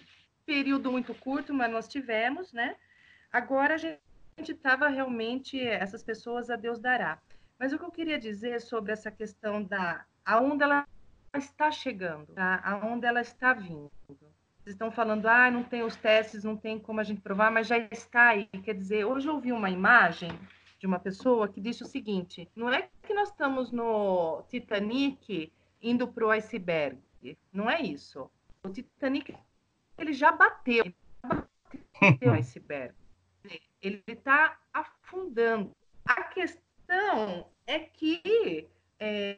período 0.46 0.92
muito 0.92 1.14
curto, 1.14 1.54
mas 1.54 1.72
nós 1.72 1.88
tivemos, 1.88 2.54
né? 2.54 2.76
Agora 3.32 3.76
a 3.76 3.78
gente 3.78 4.00
estava 4.52 4.88
realmente, 4.88 5.60
essas 5.60 6.02
pessoas 6.02 6.50
a 6.50 6.56
Deus 6.56 6.80
dará. 6.80 7.20
Mas 7.60 7.74
o 7.74 7.78
que 7.78 7.84
eu 7.84 7.92
queria 7.92 8.18
dizer 8.18 8.62
sobre 8.62 8.94
essa 8.94 9.12
questão 9.12 9.64
da 9.64 10.06
aonde 10.26 10.64
ela 10.64 10.88
está 11.36 11.70
chegando, 11.70 12.28
tá? 12.28 12.62
aonde 12.64 13.06
ela 13.06 13.22
está 13.22 13.54
vindo. 13.54 13.92
Vocês 14.08 14.76
estão 14.76 14.92
falando, 14.92 15.28
ah, 15.28 15.52
não 15.52 15.64
tem 15.64 15.84
os 15.84 15.96
testes, 15.96 16.44
não 16.44 16.56
tem 16.56 16.80
como 16.80 17.00
a 17.00 17.04
gente 17.04 17.22
provar, 17.22 17.52
mas 17.52 17.68
já 17.68 17.78
está 17.78 18.30
aí. 18.30 18.46
Quer 18.64 18.76
dizer, 18.76 19.06
hoje 19.06 19.28
eu 19.28 19.40
vi 19.40 19.52
uma 19.52 19.70
imagem 19.70 20.32
de 20.80 20.88
uma 20.88 21.00
pessoa 21.00 21.50
que 21.50 21.60
disse 21.60 21.84
o 21.84 21.88
seguinte: 21.88 22.50
não 22.56 22.72
é 22.72 22.88
que 23.04 23.14
nós 23.14 23.30
estamos 23.30 23.72
no 23.72 24.44
Titanic 24.50 25.52
indo 25.82 26.08
para 26.08 26.26
o 26.26 26.32
iceberg, 26.32 26.98
não 27.52 27.70
é 27.70 27.82
isso. 27.82 28.30
O 28.64 28.70
Titanic 28.70 29.36
ele 29.98 30.14
já 30.14 30.32
bateu, 30.32 30.86
ele 30.86 30.96
bateu 31.22 32.32
o 32.32 32.36
iceberg. 32.36 32.94
Ele 33.82 34.04
está 34.08 34.58
afundando. 34.74 35.76
A 36.06 36.24
questão 36.24 37.46
é 37.66 37.80
que 37.80 38.68
é, 39.00 39.38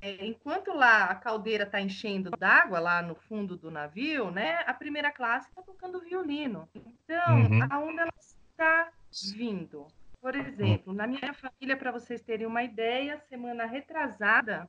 é, 0.00 0.26
enquanto 0.26 0.72
lá 0.72 1.04
a 1.04 1.14
caldeira 1.14 1.64
está 1.64 1.80
enchendo 1.80 2.30
d'água 2.30 2.78
lá 2.78 3.02
no 3.02 3.14
fundo 3.14 3.56
do 3.56 3.70
navio, 3.70 4.30
né, 4.30 4.62
a 4.66 4.72
primeira 4.72 5.10
classe 5.10 5.48
está 5.48 5.62
tocando 5.62 6.00
violino. 6.00 6.68
Então, 6.74 7.42
uhum. 7.42 7.66
aonde 7.70 8.00
ela 8.00 8.12
está 8.18 8.90
vindo? 9.34 9.86
Por 10.20 10.34
exemplo, 10.34 10.92
na 10.92 11.06
minha 11.06 11.34
família, 11.34 11.76
para 11.76 11.92
vocês 11.92 12.22
terem 12.22 12.46
uma 12.46 12.62
ideia, 12.62 13.18
semana 13.28 13.66
retrasada, 13.66 14.68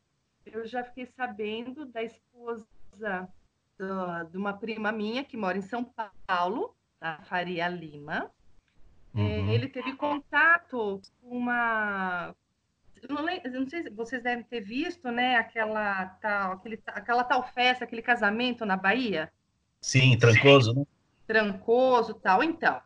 eu 0.54 0.66
já 0.66 0.84
fiquei 0.84 1.06
sabendo 1.06 1.86
da 1.86 2.04
esposa 2.04 2.66
do, 3.78 4.24
de 4.32 4.38
uma 4.38 4.54
prima 4.54 4.92
minha 4.92 5.24
que 5.24 5.38
mora 5.38 5.58
em 5.58 5.62
São 5.62 5.84
Paulo, 6.26 6.76
da 7.00 7.20
Faria 7.24 7.68
Lima. 7.68 8.32
É, 9.16 9.20
uhum. 9.20 9.52
Ele 9.52 9.68
teve 9.68 9.96
contato 9.96 11.02
com 11.22 11.38
uma. 11.38 12.36
Não, 13.10 13.24
não, 13.24 13.70
sei 13.70 13.84
se 13.84 13.90
vocês 13.90 14.24
devem 14.24 14.44
ter 14.44 14.62
visto, 14.62 15.10
né? 15.12 15.38
Aquela 15.38 16.06
tal, 16.22 16.54
aquele, 16.54 16.82
aquela 16.88 17.24
tal 17.24 17.44
festa, 17.54 17.84
aquele 17.84 18.02
casamento 18.02 18.66
na 18.66 18.76
Bahia. 18.76 19.32
Sim, 19.82 20.18
trancoso, 20.18 20.74
né? 20.74 20.86
Trancoso 21.26 22.14
tal. 22.16 22.44
Então, 22.44 22.82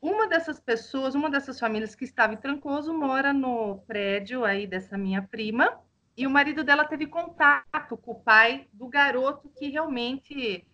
uma 0.00 0.26
dessas 0.26 0.58
pessoas, 0.58 1.14
uma 1.14 1.30
dessas 1.30 1.60
famílias 1.60 1.94
que 1.94 2.04
estava 2.04 2.32
em 2.32 2.38
Trancoso, 2.38 2.92
mora 2.92 3.32
no 3.32 3.78
prédio 3.86 4.44
aí 4.44 4.66
dessa 4.66 4.96
minha 4.96 5.22
prima. 5.22 5.78
E 6.20 6.26
o 6.26 6.30
marido 6.30 6.62
dela 6.62 6.84
teve 6.84 7.06
contato 7.06 7.96
com 7.96 8.10
o 8.10 8.20
pai 8.20 8.68
do 8.74 8.86
garoto 8.88 9.48
que 9.48 9.70
realmente 9.70 10.66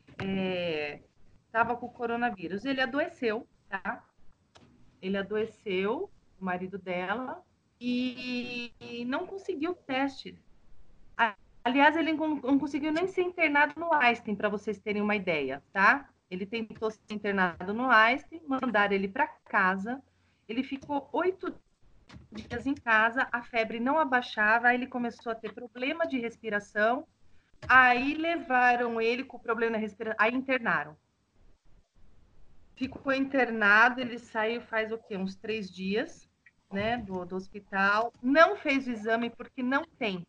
estava 1.47 1.73
é, 1.73 1.77
com 1.77 1.87
o 1.87 1.89
coronavírus. 1.89 2.65
Ele 2.65 2.81
adoeceu, 2.81 3.47
tá? 3.69 4.05
Ele 5.01 5.17
adoeceu, 5.17 6.11
o 6.41 6.45
marido 6.45 6.77
dela, 6.79 7.45
e, 7.81 8.73
não 9.07 9.25
conseguiu 9.25 9.71
o 9.71 9.77
teste. 9.77 10.37
Aliás, 11.63 11.97
ele 11.97 12.13
não, 12.13 12.41
não 12.41 12.59
conseguiu 12.59 12.91
nem 12.91 13.07
ser 13.07 13.23
internado 13.23 13.79
no 13.79 13.95
Einstein, 13.95 14.35
para 14.35 14.49
vocês 14.49 14.81
terem 14.81 15.01
uma 15.01 15.15
ideia, 15.15 15.63
tá? 15.73 16.11
Ele 16.29 16.45
tentou 16.45 16.91
ser 16.91 17.15
internado 17.15 17.73
no 17.73 17.89
Einstein, 17.89 18.43
mandaram 18.49 18.95
ele 18.97 19.07
para 19.07 19.29
casa. 19.29 20.03
Ele 20.49 20.65
ficou 20.65 21.09
oito 21.13 21.55
dias 22.31 22.67
em 22.67 22.75
casa, 22.75 23.29
a 23.33 23.43
febre 23.43 23.81
não 23.81 23.99
abaixava, 23.99 24.69
aí 24.69 24.77
ele 24.77 24.87
começou 24.87 25.33
a 25.33 25.35
ter 25.35 25.53
problema 25.53 26.07
de 26.07 26.19
respiração, 26.19 27.07
aí 27.69 28.15
levaram 28.15 29.01
ele 29.01 29.25
com 29.25 29.39
problema 29.39 29.73
na 29.73 29.79
respiração, 29.79 30.17
aí 30.19 30.35
internaram. 30.35 30.97
Ficou 32.75 33.13
internado, 33.13 34.01
ele 34.01 34.19
saiu 34.19 34.61
faz 34.61 34.93
o 34.93 34.99
quê? 34.99 35.17
Uns 35.17 35.35
três 35.35 35.71
dias, 35.71 36.29
né, 36.71 36.99
do, 36.99 37.25
do 37.25 37.37
hospital, 37.37 38.13
não 38.23 38.57
fez 38.57 38.87
o 38.87 38.91
exame 38.91 39.31
porque 39.31 39.63
não 39.63 39.85
tem, 39.99 40.27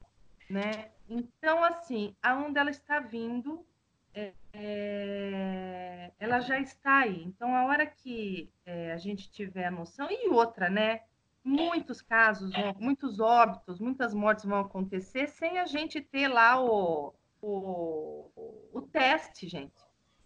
né? 0.50 0.92
Então, 1.10 1.64
assim, 1.64 2.16
aonde 2.22 2.60
ela 2.60 2.70
está 2.70 3.00
vindo, 3.00 3.66
é, 4.14 4.34
é, 4.54 6.12
ela 6.20 6.40
já 6.40 6.60
está 6.60 7.00
aí. 7.00 7.24
Então, 7.24 7.56
a 7.56 7.66
hora 7.66 7.86
que 7.86 8.50
é, 8.66 8.92
a 8.92 8.98
gente 8.98 9.30
tiver 9.30 9.66
a 9.66 9.72
noção, 9.72 10.08
e 10.10 10.30
outra, 10.30 10.70
né? 10.70 11.02
Muitos 11.48 12.02
casos, 12.02 12.52
muitos 12.78 13.20
óbitos, 13.20 13.80
muitas 13.80 14.14
mortes 14.14 14.46
vão 14.46 14.60
acontecer 14.60 15.28
sem 15.28 15.60
a 15.60 15.66
gente 15.66 16.02
ter 16.02 16.28
lá 16.28 16.62
o, 16.62 17.14
o, 17.42 18.70
o 18.74 18.82
teste, 18.82 19.48
gente. 19.48 19.82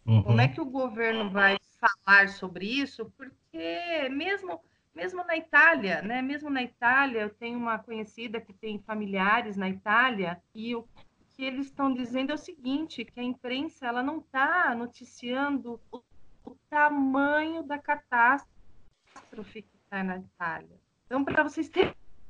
Uhum. 0.06 0.24
Como 0.24 0.42
é 0.42 0.48
que 0.48 0.60
o 0.60 0.66
governo 0.66 1.30
vai 1.30 1.58
falar 1.80 2.30
sobre 2.30 2.66
isso? 2.66 3.06
Porque 3.16 4.10
mesmo 4.10 4.60
mesmo 4.94 5.24
na 5.24 5.38
Itália, 5.38 6.02
né? 6.02 6.22
Mesmo 6.22 6.50
na 6.50 6.62
Itália, 6.62 7.22
eu 7.22 7.30
tenho 7.30 7.58
uma 7.58 7.80
conhecida 7.80 8.42
que 8.42 8.52
tem 8.52 8.80
familiares 8.80 9.56
na 9.56 9.70
Itália 9.70 10.42
e 10.54 10.76
o 10.76 10.86
que 11.30 11.46
eles 11.46 11.68
estão 11.68 11.94
dizendo 11.94 12.32
é 12.32 12.36
o 12.36 12.38
seguinte, 12.38 13.06
que 13.06 13.20
a 13.20 13.24
imprensa 13.24 13.88
ela 13.88 14.04
não 14.04 14.18
está 14.20 14.76
noticiando 14.76 15.80
o, 15.90 16.02
o 16.44 16.56
tamanho 16.70 17.64
da 17.64 17.80
catástrofe 17.80 19.62
que 19.62 19.78
está 19.78 20.04
na 20.04 20.18
Itália. 20.18 20.81
Então, 21.12 21.26
para 21.26 21.44
vocês 21.44 21.70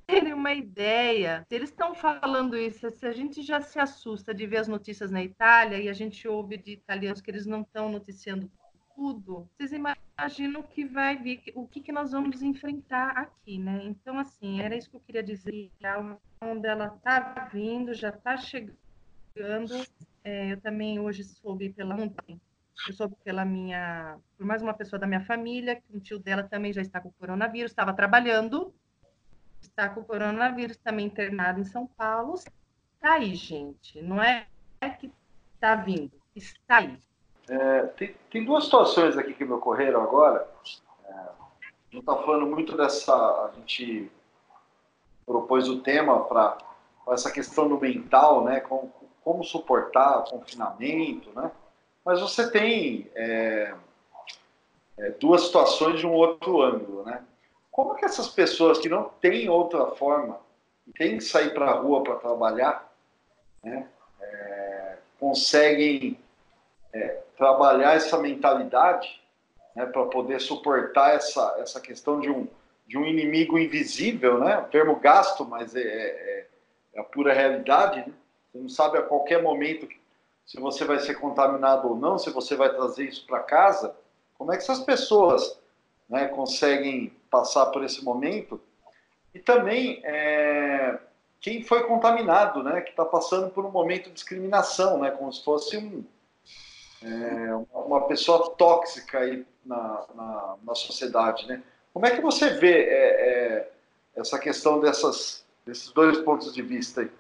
terem 0.08 0.34
uma 0.34 0.56
ideia, 0.56 1.46
se 1.48 1.54
eles 1.54 1.70
estão 1.70 1.94
falando 1.94 2.58
isso, 2.58 2.90
se 2.90 3.06
a 3.06 3.12
gente 3.12 3.44
já 3.44 3.62
se 3.62 3.78
assusta 3.78 4.34
de 4.34 4.48
ver 4.48 4.58
as 4.58 4.68
notícias 4.68 5.12
na 5.12 5.22
Itália 5.22 5.78
e 5.78 5.88
a 5.88 5.94
gente 5.94 6.28
ouve 6.28 6.58
de 6.58 6.72
italianos 6.72 7.22
que 7.22 7.30
eles 7.30 7.46
não 7.46 7.62
estão 7.62 7.92
noticiando 7.92 8.50
tudo, 8.96 9.48
vocês 9.56 9.72
imaginam 9.72 10.64
que 10.64 10.84
vai 10.84 11.16
vir, 11.16 11.44
o 11.54 11.68
que, 11.68 11.80
que 11.80 11.92
nós 11.92 12.12
vamos 12.12 12.42
enfrentar 12.42 13.12
aqui, 13.12 13.60
né? 13.60 13.82
Então, 13.84 14.18
assim, 14.18 14.62
era 14.62 14.76
isso 14.76 14.90
que 14.90 14.96
eu 14.96 15.02
queria 15.02 15.22
dizer. 15.22 15.70
Onde 16.42 16.68
ela 16.68 16.88
está 16.88 17.48
vindo, 17.54 17.94
já 17.94 18.10
está 18.10 18.36
chegando. 18.36 18.76
É, 20.24 20.54
eu 20.54 20.60
também 20.60 21.00
hoje 21.00 21.24
soube 21.24 21.70
pela 21.70 21.94
ontem 21.94 22.42
eu 22.88 22.94
soube 22.94 23.16
pela 23.24 23.46
minha, 23.46 24.18
por 24.38 24.46
mais 24.46 24.62
uma 24.62 24.74
pessoa 24.74 25.00
da 25.00 25.08
minha 25.08 25.24
família, 25.26 25.76
que 25.76 25.96
um 25.96 26.00
tio 26.00 26.20
dela 26.20 26.44
também 26.44 26.74
já 26.74 26.82
está 26.82 27.00
com 27.00 27.12
coronavírus, 27.12 27.72
estava 27.72 27.94
trabalhando, 27.94 28.74
está 29.62 29.90
com 29.90 30.04
coronavírus, 30.04 30.78
também 30.78 31.06
internado 31.06 31.60
em 31.60 31.66
São 31.66 31.86
Paulo. 31.86 32.36
Está 32.36 33.14
aí, 33.14 33.36
gente. 33.36 34.02
Não 34.02 34.22
é 34.22 34.48
que 35.00 35.12
está 35.56 35.76
vindo, 35.76 36.12
está 36.36 36.78
aí. 36.78 36.98
É, 37.50 37.84
tem, 37.88 38.16
tem, 38.30 38.46
duas 38.46 38.66
situações 38.66 39.18
aqui 39.18 39.34
que 39.34 39.46
me 39.46 39.52
ocorreram 39.52 40.02
agora. 40.02 40.48
É, 41.06 41.14
não 41.92 42.00
está 42.00 42.16
falando 42.16 42.48
muito 42.48 42.76
dessa. 42.76 43.14
A 43.14 43.52
gente 43.56 44.12
propôs 45.26 45.70
o 45.70 45.82
tema 45.82 46.24
para 46.26 46.58
essa 47.10 47.32
questão 47.32 47.68
do 47.68 47.80
mental, 47.80 48.44
né? 48.44 48.60
Como, 48.60 48.92
como 49.24 49.44
suportar 49.44 50.20
o 50.20 50.24
confinamento, 50.24 51.32
né? 51.32 51.52
Mas 52.04 52.20
você 52.20 52.50
tem 52.50 53.10
é, 53.16 53.74
é, 54.98 55.10
duas 55.12 55.44
situações 55.44 56.00
de 56.00 56.08
um 56.08 56.14
outro 56.14 56.62
ângulo, 56.62 57.04
né? 57.04 57.24
Como 57.72 57.96
que 57.96 58.06
essas 58.06 58.28
pessoas 58.28 58.80
que 58.80 58.90
não 58.90 59.06
têm 59.22 59.50
outra 59.50 59.88
forma 59.88 60.40
e 60.88 60.92
têm 60.92 61.18
que 61.18 61.24
sair 61.24 61.54
para 61.54 61.68
a 61.68 61.74
rua 61.74 62.04
para 62.04 62.16
trabalhar, 62.16 62.92
né, 63.64 63.88
é, 64.20 64.98
conseguem 65.20 66.20
é, 66.92 67.22
trabalhar 67.38 67.96
essa 67.96 68.18
mentalidade 68.18 69.22
né, 69.76 69.86
para 69.86 70.06
poder 70.06 70.42
suportar 70.42 71.16
essa, 71.16 71.56
essa 71.60 71.80
questão 71.80 72.20
de 72.20 72.30
um, 72.30 72.48
de 72.86 72.98
um 72.98 73.06
inimigo 73.06 73.58
invisível, 73.58 74.40
né? 74.40 74.58
O 74.58 74.66
termo 74.66 74.96
gasto, 74.98 75.46
mas 75.46 75.76
é, 75.76 75.82
é, 75.82 76.48
é 76.96 77.00
a 77.00 77.04
pura 77.04 77.34
realidade, 77.34 78.00
né? 78.00 78.14
Você 78.52 78.58
não 78.58 78.70
sabe 78.70 78.98
a 78.98 79.02
qualquer 79.02 79.42
momento 79.42 79.88
se 80.52 80.60
você 80.60 80.84
vai 80.84 81.00
ser 81.00 81.16
contaminado 81.16 81.88
ou 81.88 81.96
não, 81.96 82.18
se 82.18 82.30
você 82.30 82.58
vai 82.58 82.68
trazer 82.76 83.06
isso 83.06 83.26
para 83.26 83.40
casa. 83.40 83.96
Como 84.38 84.52
é 84.52 84.58
que 84.58 84.64
essas 84.64 84.82
pessoas 84.82 85.58
né, 86.10 86.28
conseguem 86.28 87.14
passar 87.30 87.68
por 87.68 87.86
esse 87.86 88.04
momento? 88.04 88.60
E 89.34 89.40
também 89.40 90.02
é, 90.04 91.00
quem 91.40 91.64
foi 91.64 91.88
contaminado, 91.88 92.62
né, 92.64 92.82
que 92.82 92.90
está 92.90 93.06
passando 93.06 93.50
por 93.50 93.66
um 93.66 93.72
momento 93.72 94.10
de 94.10 94.12
discriminação, 94.12 95.00
né, 95.00 95.12
como 95.12 95.32
se 95.32 95.42
fosse 95.42 95.78
um, 95.78 96.04
é, 97.02 97.56
uma 97.74 98.06
pessoa 98.08 98.50
tóxica 98.50 99.20
aí 99.20 99.46
na, 99.66 100.06
na, 100.14 100.56
na, 100.64 100.76
sociedade. 100.76 101.48
Né? 101.48 101.64
Como 101.94 102.06
é 102.06 102.12
que 102.12 102.20
você 102.20 102.50
vê 102.50 102.90
é, 102.90 103.06
é 103.06 103.72
essa 104.18 104.38
questão 104.38 104.82
dessas, 104.82 105.46
desses 105.66 105.94
dois 105.94 106.18
pontos 106.20 106.54
de 106.54 106.62
vista 106.62 107.00
aí? 107.00 107.12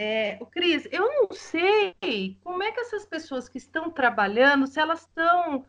É, 0.00 0.38
Cris, 0.52 0.86
eu 0.92 1.08
não 1.08 1.28
sei 1.32 2.38
como 2.44 2.62
é 2.62 2.70
que 2.70 2.78
essas 2.78 3.04
pessoas 3.04 3.48
que 3.48 3.58
estão 3.58 3.90
trabalhando, 3.90 4.64
se 4.64 4.78
elas 4.78 5.00
estão 5.00 5.66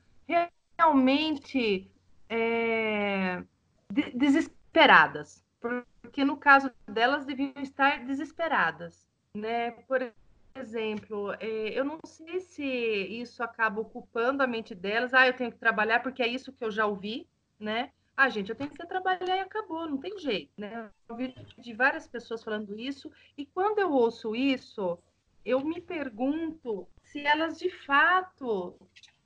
realmente 0.78 1.90
é, 2.30 3.44
de, 3.92 4.12
desesperadas, 4.12 5.44
porque 5.60 6.24
no 6.24 6.38
caso 6.38 6.72
delas 6.88 7.26
deviam 7.26 7.54
estar 7.58 8.06
desesperadas, 8.06 9.04
né? 9.34 9.72
Por 9.72 10.14
exemplo, 10.56 11.34
é, 11.40 11.70
eu 11.74 11.84
não 11.84 11.98
sei 12.06 12.40
se 12.40 12.64
isso 12.64 13.42
acaba 13.42 13.82
ocupando 13.82 14.44
a 14.44 14.48
mente 14.48 14.76
delas. 14.76 15.12
Ah, 15.12 15.26
eu 15.26 15.36
tenho 15.36 15.52
que 15.52 15.58
trabalhar 15.58 16.04
porque 16.04 16.22
é 16.22 16.28
isso 16.28 16.54
que 16.54 16.64
eu 16.64 16.70
já 16.70 16.86
ouvi, 16.86 17.28
né? 17.60 17.92
Ah, 18.22 18.28
gente, 18.28 18.50
eu 18.50 18.56
tenho 18.56 18.70
que 18.70 18.86
trabalhar 18.86 19.38
e 19.38 19.40
acabou, 19.40 19.88
não 19.88 19.98
tem 19.98 20.20
jeito, 20.20 20.52
né? 20.58 20.90
Eu 21.08 21.16
ouvi 21.16 21.34
de 21.58 21.74
várias 21.74 22.06
pessoas 22.06 22.44
falando 22.44 22.78
isso, 22.78 23.10
e 23.38 23.46
quando 23.46 23.80
eu 23.80 23.94
ouço 23.94 24.36
isso, 24.36 25.00
eu 25.46 25.64
me 25.64 25.80
pergunto 25.80 26.86
se 27.02 27.26
elas 27.26 27.58
de 27.58 27.70
fato 27.70 28.76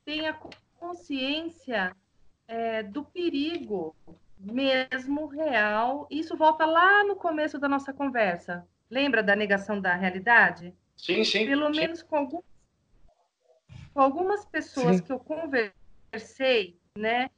têm 0.05 0.27
a 0.27 0.37
consciência 0.79 1.95
é, 2.47 2.83
do 2.83 3.03
perigo 3.03 3.95
mesmo 4.37 5.25
real. 5.25 6.05
Isso 6.11 6.37
volta 6.37 6.63
lá 6.63 7.03
no 7.03 7.15
começo 7.15 7.57
da 7.57 7.67
nossa 7.67 7.91
conversa. 7.91 8.63
Lembra 8.91 9.23
da 9.23 9.35
negação 9.35 9.81
da 9.81 9.95
realidade? 9.95 10.71
Sim, 10.95 11.23
sim. 11.23 11.47
Pelo 11.47 11.73
sim. 11.73 11.79
menos 11.81 12.03
com, 12.03 12.15
algum, 12.15 12.41
com 13.91 14.01
algumas 14.01 14.45
pessoas 14.45 14.97
sim. 14.97 15.03
que 15.03 15.11
eu 15.11 15.17
conversei, 15.17 16.77
né? 16.95 17.31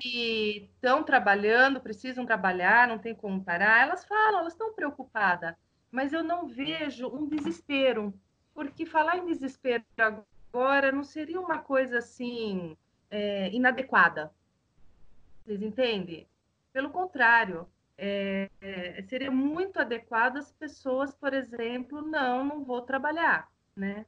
Que 0.00 0.70
estão 0.74 1.02
trabalhando, 1.02 1.80
precisam 1.80 2.26
trabalhar, 2.26 2.86
não 2.86 2.98
tem 2.98 3.14
como 3.14 3.42
parar, 3.42 3.82
elas 3.82 4.04
falam, 4.04 4.40
elas 4.40 4.52
estão 4.52 4.74
preocupadas, 4.74 5.54
mas 5.90 6.12
eu 6.12 6.22
não 6.22 6.46
vejo 6.46 7.08
um 7.08 7.26
desespero, 7.26 8.12
porque 8.54 8.84
falar 8.84 9.16
em 9.16 9.26
desespero 9.26 9.84
agora 9.96 10.92
não 10.92 11.02
seria 11.02 11.40
uma 11.40 11.58
coisa 11.58 11.98
assim 11.98 12.76
é, 13.10 13.50
inadequada. 13.50 14.30
Vocês 15.44 15.62
entendem? 15.62 16.28
Pelo 16.72 16.90
contrário, 16.90 17.66
é, 17.96 18.50
é, 18.60 19.02
seria 19.08 19.30
muito 19.30 19.80
adequado 19.80 20.36
as 20.36 20.52
pessoas, 20.52 21.14
por 21.14 21.32
exemplo, 21.32 22.02
não, 22.02 22.44
não 22.44 22.64
vou 22.64 22.82
trabalhar, 22.82 23.50
né? 23.74 24.04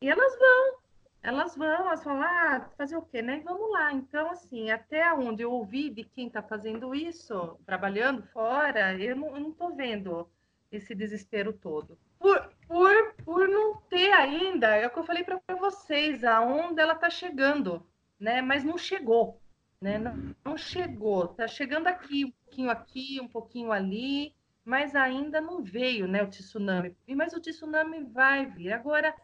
E 0.00 0.08
elas 0.08 0.38
vão, 0.38 0.81
elas 1.22 1.56
vão, 1.56 1.66
elas 1.66 2.02
falam, 2.02 2.22
ah, 2.22 2.68
fazer 2.76 2.96
o 2.96 3.02
quê, 3.02 3.22
né? 3.22 3.40
Vamos 3.44 3.70
lá. 3.70 3.92
Então, 3.92 4.30
assim, 4.30 4.70
até 4.70 5.12
onde 5.14 5.42
eu 5.42 5.52
ouvi 5.52 5.88
de 5.88 6.02
quem 6.02 6.26
está 6.26 6.42
fazendo 6.42 6.94
isso, 6.94 7.56
trabalhando 7.64 8.22
fora, 8.32 9.00
eu 9.00 9.14
não, 9.14 9.52
tô 9.52 9.70
vendo 9.70 10.28
esse 10.70 10.94
desespero 10.94 11.52
todo. 11.52 11.96
Por, 12.18 12.50
por, 12.66 13.14
por 13.24 13.48
não 13.48 13.76
ter 13.88 14.10
ainda, 14.12 14.74
é 14.74 14.86
o 14.86 14.90
que 14.90 14.98
eu 14.98 15.04
falei 15.04 15.22
para 15.22 15.40
vocês, 15.56 16.24
a 16.24 16.40
onda 16.40 16.82
ela 16.82 16.94
está 16.94 17.08
chegando, 17.08 17.86
né? 18.18 18.42
Mas 18.42 18.64
não 18.64 18.76
chegou, 18.76 19.40
né? 19.80 19.98
Não, 19.98 20.34
não 20.44 20.56
chegou, 20.56 21.26
está 21.26 21.46
chegando 21.46 21.86
aqui, 21.86 22.24
um 22.24 22.30
pouquinho 22.32 22.70
aqui, 22.70 23.20
um 23.20 23.28
pouquinho 23.28 23.70
ali, 23.70 24.34
mas 24.64 24.96
ainda 24.96 25.40
não 25.40 25.62
veio, 25.62 26.08
né? 26.08 26.22
O 26.22 26.28
tsunami. 26.28 26.96
Mas 27.06 27.32
o 27.32 27.40
tsunami 27.40 28.02
vai 28.04 28.46
vir. 28.46 28.72
Agora, 28.72 29.14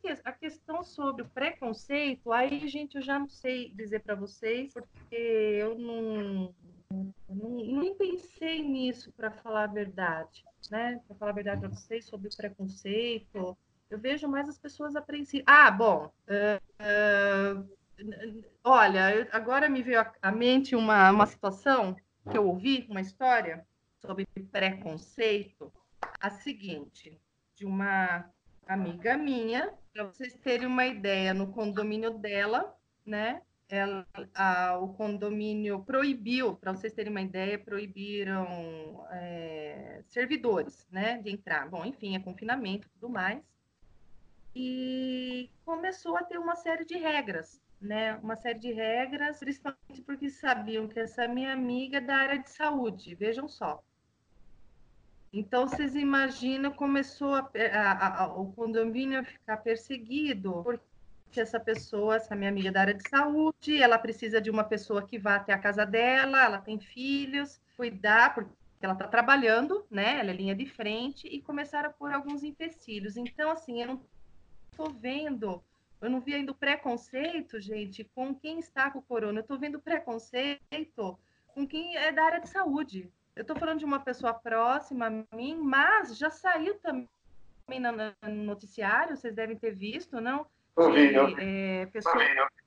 que, 0.00 0.08
a 0.24 0.32
questão 0.32 0.82
sobre 0.82 1.22
o 1.22 1.28
preconceito, 1.28 2.32
aí, 2.32 2.66
gente, 2.68 2.96
eu 2.96 3.02
já 3.02 3.18
não 3.18 3.28
sei 3.28 3.72
dizer 3.74 4.00
para 4.00 4.14
vocês, 4.14 4.72
porque 4.72 5.14
eu 5.14 5.78
não, 5.78 6.54
não, 7.28 7.50
nem 7.50 7.94
pensei 7.94 8.62
nisso, 8.62 9.12
para 9.12 9.30
falar 9.30 9.64
a 9.64 9.72
verdade, 9.72 10.44
né? 10.70 11.00
Para 11.06 11.16
falar 11.16 11.30
a 11.30 11.34
verdade 11.34 11.60
para 11.60 11.70
vocês 11.70 12.06
sobre 12.06 12.28
o 12.28 12.36
preconceito, 12.36 13.56
eu 13.90 13.98
vejo 13.98 14.28
mais 14.28 14.48
as 14.48 14.58
pessoas 14.58 14.96
apreensivas. 14.96 15.44
Ah, 15.46 15.70
bom, 15.70 16.12
uh, 16.28 17.62
uh, 17.62 18.44
olha, 18.64 19.14
eu, 19.14 19.26
agora 19.32 19.68
me 19.68 19.82
veio 19.82 20.04
à 20.20 20.32
mente 20.32 20.74
uma, 20.74 21.10
uma 21.10 21.26
situação 21.26 21.96
que 22.30 22.36
eu 22.36 22.46
ouvi, 22.46 22.86
uma 22.88 23.00
história 23.00 23.66
sobre 24.00 24.26
preconceito, 24.50 25.72
a 26.20 26.30
seguinte, 26.30 27.18
de 27.54 27.64
uma 27.64 28.30
amiga 28.68 29.16
minha, 29.16 29.72
para 29.92 30.04
vocês 30.04 30.34
terem 30.34 30.66
uma 30.66 30.86
ideia, 30.86 31.32
no 31.32 31.50
condomínio 31.50 32.18
dela, 32.18 32.76
né? 33.04 33.42
Ela, 33.68 34.06
a, 34.34 34.78
o 34.78 34.94
condomínio 34.94 35.82
proibiu, 35.84 36.56
para 36.56 36.72
vocês 36.72 36.92
terem 36.92 37.10
uma 37.10 37.20
ideia, 37.20 37.58
proibiram 37.58 39.06
é, 39.10 40.02
servidores, 40.06 40.86
né, 40.90 41.18
de 41.18 41.30
entrar. 41.30 41.68
Bom, 41.68 41.84
enfim, 41.84 42.14
é 42.14 42.20
confinamento 42.20 42.86
e 42.86 42.90
tudo 42.90 43.10
mais. 43.10 43.42
E 44.54 45.50
começou 45.64 46.16
a 46.16 46.24
ter 46.24 46.38
uma 46.38 46.56
série 46.56 46.84
de 46.84 46.96
regras, 46.96 47.60
né? 47.80 48.16
Uma 48.16 48.36
série 48.36 48.58
de 48.58 48.72
regras, 48.72 49.38
principalmente 49.38 50.02
porque 50.04 50.30
sabiam 50.30 50.88
que 50.88 50.98
essa 50.98 51.28
minha 51.28 51.52
amiga 51.52 51.98
é 51.98 52.00
da 52.00 52.16
área 52.16 52.38
de 52.38 52.50
saúde, 52.50 53.14
vejam 53.14 53.48
só. 53.48 53.82
Então, 55.32 55.68
vocês 55.68 55.94
imaginam, 55.94 56.72
começou 56.72 57.34
a, 57.34 57.50
a, 57.74 58.22
a, 58.24 58.26
o 58.34 58.52
condomínio 58.52 59.20
a 59.20 59.24
ficar 59.24 59.58
perseguido, 59.58 60.62
porque 60.62 61.40
essa 61.40 61.60
pessoa, 61.60 62.16
essa 62.16 62.34
minha 62.34 62.50
amiga 62.50 62.72
da 62.72 62.80
área 62.80 62.94
de 62.94 63.06
saúde, 63.08 63.80
ela 63.80 63.98
precisa 63.98 64.40
de 64.40 64.50
uma 64.50 64.64
pessoa 64.64 65.06
que 65.06 65.18
vá 65.18 65.36
até 65.36 65.52
a 65.52 65.58
casa 65.58 65.84
dela, 65.84 66.44
ela 66.44 66.58
tem 66.58 66.78
filhos, 66.78 67.60
cuidar, 67.76 68.34
porque 68.34 68.50
ela 68.80 68.94
está 68.94 69.06
trabalhando, 69.06 69.84
né? 69.90 70.18
Ela 70.18 70.30
é 70.30 70.34
linha 70.34 70.54
de 70.54 70.64
frente, 70.64 71.28
e 71.28 71.42
começaram 71.42 71.90
a 71.90 71.92
pôr 71.92 72.12
alguns 72.12 72.42
empecilhos. 72.42 73.18
Então, 73.18 73.50
assim, 73.50 73.82
eu 73.82 73.88
não 73.88 74.02
estou 74.70 74.90
vendo, 74.90 75.62
eu 76.00 76.08
não 76.08 76.20
vi 76.20 76.34
ainda 76.34 76.52
o 76.52 76.54
preconceito, 76.54 77.60
gente, 77.60 78.02
com 78.14 78.34
quem 78.34 78.60
está 78.60 78.90
com 78.90 79.00
o 79.00 79.02
corona, 79.02 79.40
eu 79.40 79.42
estou 79.42 79.58
vendo 79.58 79.78
preconceito 79.78 81.18
com 81.48 81.66
quem 81.66 81.96
é 81.96 82.12
da 82.12 82.24
área 82.24 82.40
de 82.40 82.48
saúde. 82.48 83.10
Eu 83.38 83.42
estou 83.42 83.54
falando 83.54 83.78
de 83.78 83.84
uma 83.84 84.00
pessoa 84.00 84.34
próxima 84.34 85.06
a 85.06 85.36
mim, 85.36 85.54
mas 85.54 86.18
já 86.18 86.28
saiu 86.28 86.76
também 86.80 87.08
no 87.80 88.42
noticiário, 88.42 89.16
vocês 89.16 89.32
devem 89.32 89.56
ter 89.56 89.70
visto, 89.70 90.20
não? 90.20 90.44
Eu 90.76 90.92
vi, 90.92 91.14
eu 91.14 91.26
vi. 91.28 91.36
É, 91.38 91.86
pessoa... 91.86 92.16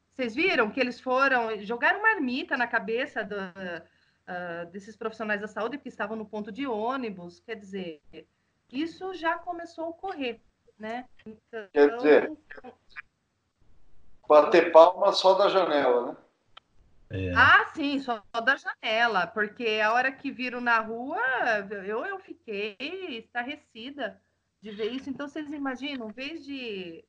Vocês 0.09 0.34
viram 0.34 0.72
que 0.72 0.80
eles 0.80 0.97
foram, 1.01 1.57
jogaram 1.59 2.01
marmita 2.01 2.55
na 2.55 2.67
cabeça 2.67 3.22
do, 3.22 3.36
uh, 3.36 4.72
desses 4.72 4.95
profissionais 4.95 5.41
da 5.41 5.47
saúde 5.47 5.78
que 5.78 5.89
estavam 5.89 6.15
no 6.15 6.26
ponto 6.26 6.53
de 6.53 6.65
ônibus, 6.65 7.41
quer 7.41 7.55
dizer, 7.55 8.01
isso 8.72 9.13
já 9.13 9.38
começou 9.38 9.84
a 9.84 9.89
ocorrer, 9.89 10.39
né? 10.80 11.03
Então, 11.26 11.67
quer 11.74 11.95
dizer, 11.97 12.32
bater 14.26 14.72
palma 14.72 15.11
só 15.11 15.34
da 15.34 15.49
janela, 15.49 16.13
né? 16.13 16.17
É. 17.14 17.34
Ah, 17.36 17.66
sim, 17.74 17.99
só 17.99 18.24
da 18.34 18.55
janela, 18.55 19.28
porque 19.28 19.82
a 19.84 19.91
hora 19.91 20.12
que 20.12 20.32
viram 20.32 20.62
na 20.62 20.80
rua, 20.80 21.20
eu, 21.86 22.05
eu 22.05 22.20
fiquei 22.20 22.78
estarrecida 22.80 24.20
de 24.62 24.72
ver 24.72 24.91
isso. 24.91 25.09
Então, 25.09 25.28
vocês 25.28 25.51
imaginam, 25.51 26.09
em 26.09 26.14
vez 26.14 26.45
de. 26.45 27.03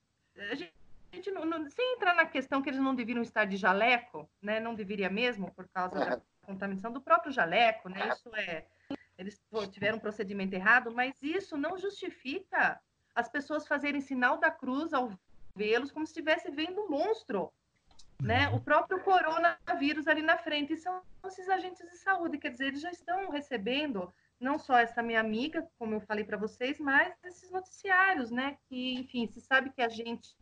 A 0.51 0.55
gente, 0.55 1.31
não, 1.31 1.45
não, 1.45 1.71
sem 1.71 1.95
entrar 1.95 2.15
na 2.15 2.27
questão 2.27 2.61
que 2.61 2.71
eles 2.71 2.81
não 2.81 2.95
deveriam 2.95 3.23
estar 3.23 3.45
de 3.45 3.57
jaleco, 3.57 4.29
né? 4.41 4.59
Não 4.59 4.75
deveria 4.75 5.09
mesmo, 5.09 5.53
por 5.53 5.69
causa 5.69 5.99
da 5.99 6.21
contaminação 6.45 6.91
do 6.91 7.01
próprio 7.01 7.33
jaleco, 7.33 7.89
né? 7.89 8.09
Isso 8.09 8.35
é. 8.35 8.65
Eles 9.17 9.41
tiveram 9.71 9.99
um 9.99 10.01
procedimento 10.01 10.55
errado, 10.55 10.91
mas 10.91 11.15
isso 11.23 11.57
não 11.57 11.79
justifica 11.79 12.81
as 13.15 13.29
pessoas 13.29 13.69
fazerem 13.69 14.01
sinal 14.01 14.39
da 14.39 14.51
cruz 14.51 14.93
ao 14.93 15.13
vê-los 15.55 15.93
como 15.93 16.07
se 16.07 16.13
estivesse 16.13 16.51
vendo 16.51 16.81
um 16.81 16.89
monstro 16.89 17.53
né? 18.23 18.49
O 18.51 18.61
próprio 18.61 19.01
coronavírus 19.01 20.07
ali 20.07 20.23
na 20.23 20.39
frente. 20.39 20.73
E 20.73 20.77
são 20.77 21.03
esses 21.27 21.49
agentes 21.49 21.89
de 21.91 21.99
saúde, 21.99 22.39
quer 22.39 22.51
dizer, 22.51 22.69
eles 22.69 22.81
já 22.81 22.91
estão 22.91 23.31
recebendo 23.31 24.13
não 24.41 24.59
só 24.59 24.77
essa 24.79 25.03
minha 25.03 25.21
amiga, 25.21 25.67
como 25.79 25.95
eu 25.95 26.01
falei 26.01 26.25
para 26.25 26.37
vocês, 26.37 26.81
mas 26.81 27.13
esses 27.25 27.51
noticiários, 27.51 28.31
né? 28.31 28.57
Que, 28.69 28.95
enfim, 28.95 29.27
se 29.27 29.41
sabe 29.41 29.71
que 29.71 29.83
a 29.83 29.89
gente 29.89 30.35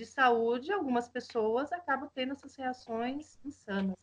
de 0.00 0.06
saúde, 0.06 0.72
algumas 0.72 1.08
pessoas 1.08 1.70
acabam 1.72 2.08
tendo 2.14 2.32
essas 2.32 2.56
reações 2.56 3.38
insanas. 3.44 3.94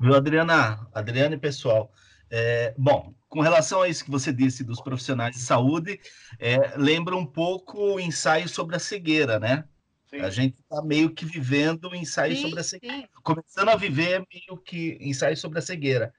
Viu, 0.00 0.14
Adriana? 0.14 0.88
Adriana 0.92 1.36
e 1.36 1.38
pessoal. 1.38 1.92
É, 2.28 2.74
bom, 2.76 3.14
com 3.28 3.40
relação 3.40 3.82
a 3.82 3.88
isso 3.88 4.04
que 4.04 4.10
você 4.10 4.32
disse 4.32 4.64
dos 4.64 4.80
profissionais 4.80 5.36
de 5.36 5.42
saúde, 5.42 6.00
é, 6.38 6.76
lembra 6.76 7.14
um 7.14 7.24
pouco 7.24 7.78
o 7.78 8.00
ensaio 8.00 8.48
sobre 8.48 8.74
a 8.74 8.80
cegueira, 8.80 9.38
né? 9.38 9.64
Sim. 10.12 10.20
A 10.20 10.28
gente 10.28 10.56
está 10.60 10.82
meio 10.82 11.10
que 11.10 11.24
vivendo 11.24 11.94
ensaio 11.94 12.36
sim, 12.36 12.42
sobre 12.42 12.60
a 12.60 12.62
cegueira, 12.62 13.08
começando 13.22 13.70
a 13.70 13.76
viver 13.76 14.22
meio 14.30 14.60
que 14.60 14.98
ensaio 15.00 15.36
sobre 15.38 15.58
a 15.58 15.62
cegueira. 15.62 16.12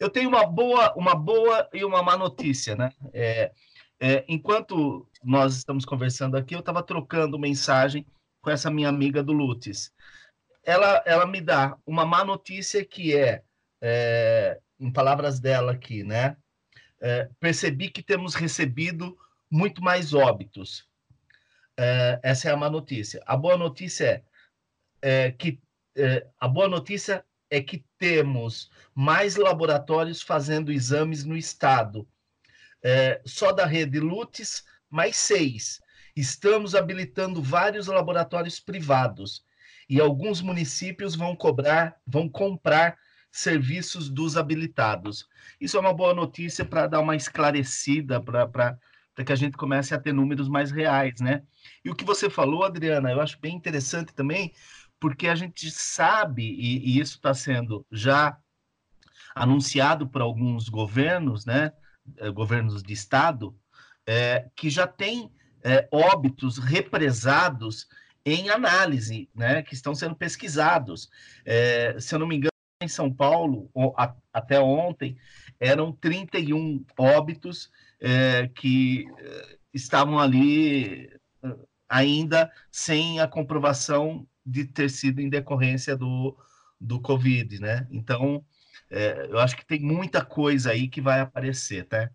Eu 0.00 0.10
tenho 0.10 0.28
uma 0.28 0.44
boa, 0.44 0.92
uma 0.96 1.14
boa 1.14 1.68
e 1.72 1.84
uma 1.84 2.02
má 2.02 2.16
notícia, 2.16 2.74
né? 2.74 2.90
É, 3.12 3.52
é, 4.00 4.24
enquanto 4.26 5.08
nós 5.22 5.54
estamos 5.56 5.84
conversando 5.84 6.36
aqui, 6.36 6.56
eu 6.56 6.60
estava 6.60 6.82
trocando 6.82 7.38
mensagem 7.38 8.04
com 8.42 8.50
essa 8.50 8.68
minha 8.68 8.88
amiga 8.88 9.22
do 9.22 9.32
Lutes. 9.32 9.92
Ela, 10.64 11.02
ela 11.06 11.24
me 11.24 11.40
dá 11.40 11.78
uma 11.86 12.04
má 12.04 12.24
notícia 12.24 12.84
que 12.84 13.16
é, 13.16 13.44
é 13.80 14.58
em 14.80 14.92
palavras 14.92 15.38
dela 15.38 15.70
aqui, 15.70 16.02
né? 16.02 16.36
É, 17.00 17.30
percebi 17.38 17.90
que 17.90 18.02
temos 18.02 18.34
recebido 18.34 19.16
muito 19.48 19.80
mais 19.80 20.12
óbitos 20.12 20.85
é, 21.76 22.20
essa 22.22 22.48
é 22.48 22.52
a 22.52 22.56
má 22.56 22.70
notícia. 22.70 23.22
A 23.26 23.36
boa 23.36 23.56
notícia 23.56 24.24
é, 25.02 25.26
é 25.26 25.30
que 25.30 25.60
é, 25.96 26.26
a 26.38 26.46
boa 26.46 26.68
notícia 26.68 27.24
é 27.50 27.60
que 27.60 27.84
temos 27.98 28.70
mais 28.94 29.36
laboratórios 29.36 30.20
fazendo 30.20 30.72
exames 30.72 31.24
no 31.24 31.36
estado. 31.36 32.06
É, 32.82 33.20
só 33.24 33.52
da 33.52 33.64
rede 33.64 33.98
Lutes, 33.98 34.64
mais 34.90 35.16
seis. 35.16 35.80
Estamos 36.14 36.74
habilitando 36.74 37.42
vários 37.42 37.86
laboratórios 37.86 38.60
privados 38.60 39.44
e 39.88 40.00
alguns 40.00 40.40
municípios 40.40 41.14
vão 41.14 41.36
cobrar, 41.36 41.96
vão 42.06 42.28
comprar 42.28 42.98
serviços 43.30 44.08
dos 44.08 44.36
habilitados. 44.36 45.28
Isso 45.60 45.76
é 45.76 45.80
uma 45.80 45.92
boa 45.92 46.14
notícia 46.14 46.64
para 46.64 46.86
dar 46.86 47.00
uma 47.00 47.16
esclarecida, 47.16 48.20
para 48.20 48.78
para 49.16 49.24
que 49.24 49.32
a 49.32 49.36
gente 49.36 49.56
comece 49.56 49.94
a 49.94 49.98
ter 49.98 50.12
números 50.12 50.46
mais 50.46 50.70
reais, 50.70 51.20
né? 51.20 51.42
E 51.82 51.88
o 51.88 51.94
que 51.94 52.04
você 52.04 52.28
falou, 52.28 52.64
Adriana, 52.64 53.10
eu 53.10 53.20
acho 53.20 53.40
bem 53.40 53.56
interessante 53.56 54.12
também, 54.12 54.52
porque 55.00 55.26
a 55.26 55.34
gente 55.34 55.70
sabe, 55.70 56.42
e, 56.42 56.86
e 56.86 57.00
isso 57.00 57.16
está 57.16 57.32
sendo 57.32 57.84
já 57.90 58.36
anunciado 59.34 60.06
por 60.06 60.20
alguns 60.20 60.68
governos, 60.68 61.46
né? 61.46 61.72
Eh, 62.18 62.28
governos 62.28 62.82
de 62.82 62.92
estado, 62.92 63.58
é, 64.06 64.50
que 64.54 64.68
já 64.68 64.86
tem 64.86 65.32
é, 65.64 65.88
óbitos 65.90 66.58
represados 66.58 67.88
em 68.22 68.50
análise, 68.50 69.30
né? 69.34 69.62
Que 69.62 69.72
estão 69.72 69.94
sendo 69.94 70.14
pesquisados. 70.14 71.08
É, 71.42 71.98
se 71.98 72.14
eu 72.14 72.18
não 72.18 72.26
me 72.26 72.36
engano, 72.36 72.50
em 72.82 72.88
São 72.88 73.10
Paulo, 73.10 73.70
a, 73.96 74.14
até 74.30 74.60
ontem, 74.60 75.16
eram 75.58 75.90
31 75.90 76.84
óbitos 76.98 77.70
é, 78.00 78.48
que 78.48 79.06
é, 79.18 79.58
estavam 79.72 80.18
ali 80.18 81.08
é, 81.42 81.56
ainda 81.88 82.50
sem 82.70 83.20
a 83.20 83.28
comprovação 83.28 84.26
de 84.44 84.64
ter 84.64 84.90
sido 84.90 85.20
em 85.20 85.28
decorrência 85.28 85.96
do, 85.96 86.36
do 86.80 87.00
Covid, 87.00 87.60
né? 87.60 87.86
Então, 87.90 88.44
É, 88.88 89.26
eu 89.28 89.40
acho 89.40 89.56
que 89.56 89.66
tem 89.66 89.80
muita 89.80 90.24
coisa 90.24 90.70
aí 90.70 90.86
que 90.86 91.00
vai 91.00 91.18
aparecer, 91.18 91.86
tá? 91.88 92.08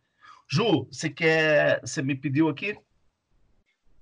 Ju, 0.47 0.87
você 0.89 1.09
quer. 1.09 1.81
Você 1.81 2.01
me 2.01 2.15
pediu 2.15 2.47
aqui? 2.47 2.77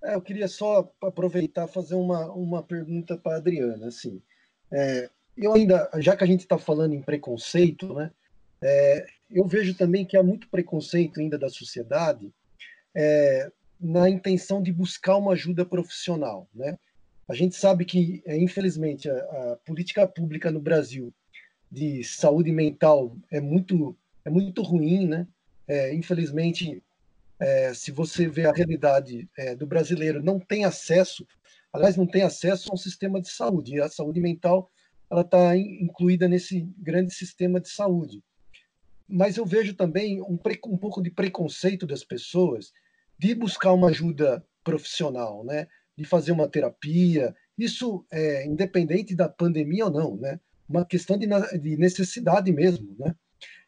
É, 0.03 0.13
eu 0.13 0.21
queria 0.21 0.47
só 0.47 0.87
aproveitar 1.01 1.67
fazer 1.67 1.95
uma, 1.95 2.31
uma 2.31 2.61
pergunta 2.61 3.17
para 3.17 3.37
Adriana. 3.37 3.87
Assim, 3.87 4.21
é, 4.71 5.09
eu 5.35 5.51
ainda, 5.53 5.89
já 5.97 6.15
que 6.15 6.23
a 6.23 6.27
gente 6.27 6.41
está 6.41 6.59
falando 6.59 6.93
em 6.93 7.01
preconceito, 7.01 7.91
né, 7.93 8.11
é, 8.61 9.07
eu 9.31 9.47
vejo 9.47 9.75
também 9.75 10.05
que 10.05 10.17
há 10.17 10.23
muito 10.23 10.49
preconceito 10.49 11.19
ainda 11.19 11.37
da 11.37 11.49
sociedade 11.49 12.31
é, 12.95 13.51
na 13.79 14.09
intenção 14.09 14.61
de 14.61 14.71
buscar 14.71 15.17
uma 15.17 15.33
ajuda 15.33 15.65
profissional. 15.65 16.49
Né? 16.53 16.77
A 17.27 17.33
gente 17.33 17.55
sabe 17.55 17.85
que, 17.85 18.21
é, 18.25 18.37
infelizmente, 18.37 19.09
a, 19.09 19.15
a 19.15 19.57
política 19.65 20.07
pública 20.07 20.51
no 20.51 20.59
Brasil 20.59 21.13
de 21.71 22.03
saúde 22.03 22.51
mental 22.51 23.15
é 23.31 23.39
muito, 23.39 23.95
é 24.25 24.29
muito 24.29 24.63
ruim, 24.63 25.07
né? 25.07 25.27
É, 25.67 25.93
infelizmente, 25.93 26.81
é, 27.39 27.73
se 27.75 27.91
você 27.91 28.27
vê 28.27 28.47
a 28.47 28.51
realidade 28.51 29.29
é, 29.37 29.55
do 29.55 29.67
brasileiro, 29.67 30.23
não 30.23 30.39
tem 30.39 30.65
acesso, 30.65 31.27
aliás, 31.71 31.95
não 31.95 32.07
tem 32.07 32.23
acesso 32.23 32.71
a 32.71 32.73
um 32.73 32.77
sistema 32.77 33.21
de 33.21 33.29
saúde. 33.29 33.75
E 33.75 33.81
a 33.81 33.87
saúde 33.87 34.19
mental 34.19 34.69
ela 35.11 35.21
está 35.21 35.55
incluída 35.55 36.27
nesse 36.27 36.61
grande 36.77 37.13
sistema 37.13 37.59
de 37.59 37.69
saúde. 37.69 38.23
Mas 39.09 39.37
eu 39.37 39.45
vejo 39.45 39.73
também 39.73 40.21
um, 40.21 40.37
um 40.67 40.77
pouco 40.77 41.01
de 41.01 41.09
preconceito 41.09 41.87
das 41.87 42.03
pessoas 42.03 42.71
de 43.17 43.33
buscar 43.33 43.73
uma 43.73 43.89
ajuda 43.89 44.45
profissional, 44.63 45.43
né? 45.43 45.67
De 45.97 46.05
fazer 46.05 46.31
uma 46.31 46.47
terapia. 46.47 47.35
Isso 47.57 48.05
é 48.11 48.45
independente 48.45 49.15
da 49.15 49.27
pandemia 49.27 49.85
ou 49.85 49.91
não, 49.91 50.15
né? 50.15 50.39
Uma 50.67 50.85
questão 50.85 51.17
de, 51.17 51.27
de 51.59 51.75
necessidade 51.75 52.51
mesmo, 52.51 52.95
né? 52.99 53.15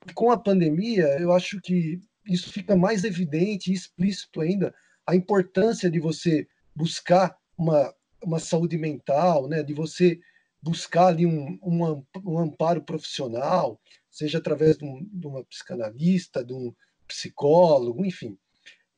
E 0.07 0.13
com 0.13 0.31
a 0.31 0.37
pandemia, 0.37 1.07
eu 1.19 1.31
acho 1.31 1.59
que 1.59 1.99
isso 2.25 2.51
fica 2.51 2.75
mais 2.75 3.03
evidente 3.03 3.71
e 3.71 3.73
explícito 3.73 4.41
ainda 4.41 4.73
a 5.05 5.15
importância 5.15 5.89
de 5.89 5.99
você 5.99 6.47
buscar 6.75 7.35
uma, 7.57 7.93
uma 8.23 8.39
saúde 8.39 8.77
mental, 8.77 9.47
né? 9.47 9.63
De 9.63 9.73
você 9.73 10.19
buscar 10.61 11.07
ali 11.07 11.25
um, 11.25 11.57
um, 11.63 12.03
um 12.23 12.37
amparo 12.37 12.83
profissional, 12.83 13.81
seja 14.12 14.38
através 14.38 14.78
de, 14.78 14.86
um, 14.86 15.03
de, 15.12 15.26
uma 15.26 15.43
psicanalista, 15.45 16.43
de 16.43 16.53
um 16.53 16.74
psicólogo, 17.07 18.05
enfim. 18.05 18.38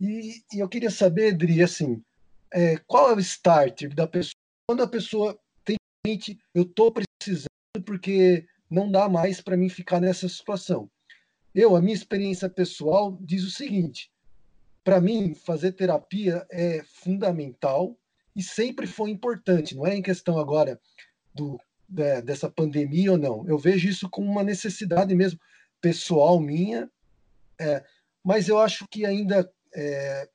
E, 0.01 0.43
e 0.53 0.59
eu 0.59 0.67
queria 0.67 0.91
saber, 0.91 1.33
Adri, 1.33 1.61
assim, 1.61 2.03
é, 2.51 2.77
qual 2.87 3.11
é 3.11 3.15
o 3.15 3.19
start 3.19 3.83
da 3.93 4.07
pessoa 4.07 4.33
quando 4.65 4.83
a 4.83 4.87
pessoa 4.87 5.37
tem 5.63 5.75
mente, 6.05 6.39
eu 6.53 6.63
estou 6.63 6.91
precisando 6.91 7.47
porque 7.85 8.45
não 8.69 8.89
dá 8.89 9.09
mais 9.09 9.41
para 9.41 9.57
mim 9.57 9.69
ficar 9.69 9.99
nessa 9.99 10.27
situação. 10.27 10.89
Eu, 11.53 11.75
a 11.75 11.81
minha 11.81 11.93
experiência 11.93 12.49
pessoal 12.49 13.17
diz 13.21 13.43
o 13.43 13.51
seguinte: 13.51 14.11
para 14.83 15.01
mim, 15.01 15.35
fazer 15.35 15.73
terapia 15.73 16.45
é 16.49 16.83
fundamental 16.85 17.97
e 18.35 18.41
sempre 18.41 18.87
foi 18.87 19.11
importante. 19.11 19.75
Não 19.75 19.85
é 19.85 19.95
em 19.95 20.01
questão 20.01 20.39
agora 20.39 20.79
do, 21.33 21.59
é, 21.97 22.21
dessa 22.21 22.49
pandemia 22.49 23.11
ou 23.11 23.17
não. 23.17 23.47
Eu 23.47 23.57
vejo 23.57 23.87
isso 23.87 24.09
como 24.09 24.29
uma 24.29 24.43
necessidade 24.43 25.13
mesmo 25.15 25.39
pessoal 25.81 26.39
minha, 26.39 26.89
é, 27.59 27.83
mas 28.23 28.47
eu 28.47 28.57
acho 28.57 28.87
que 28.87 29.05
ainda 29.05 29.51
é, 29.75 30.29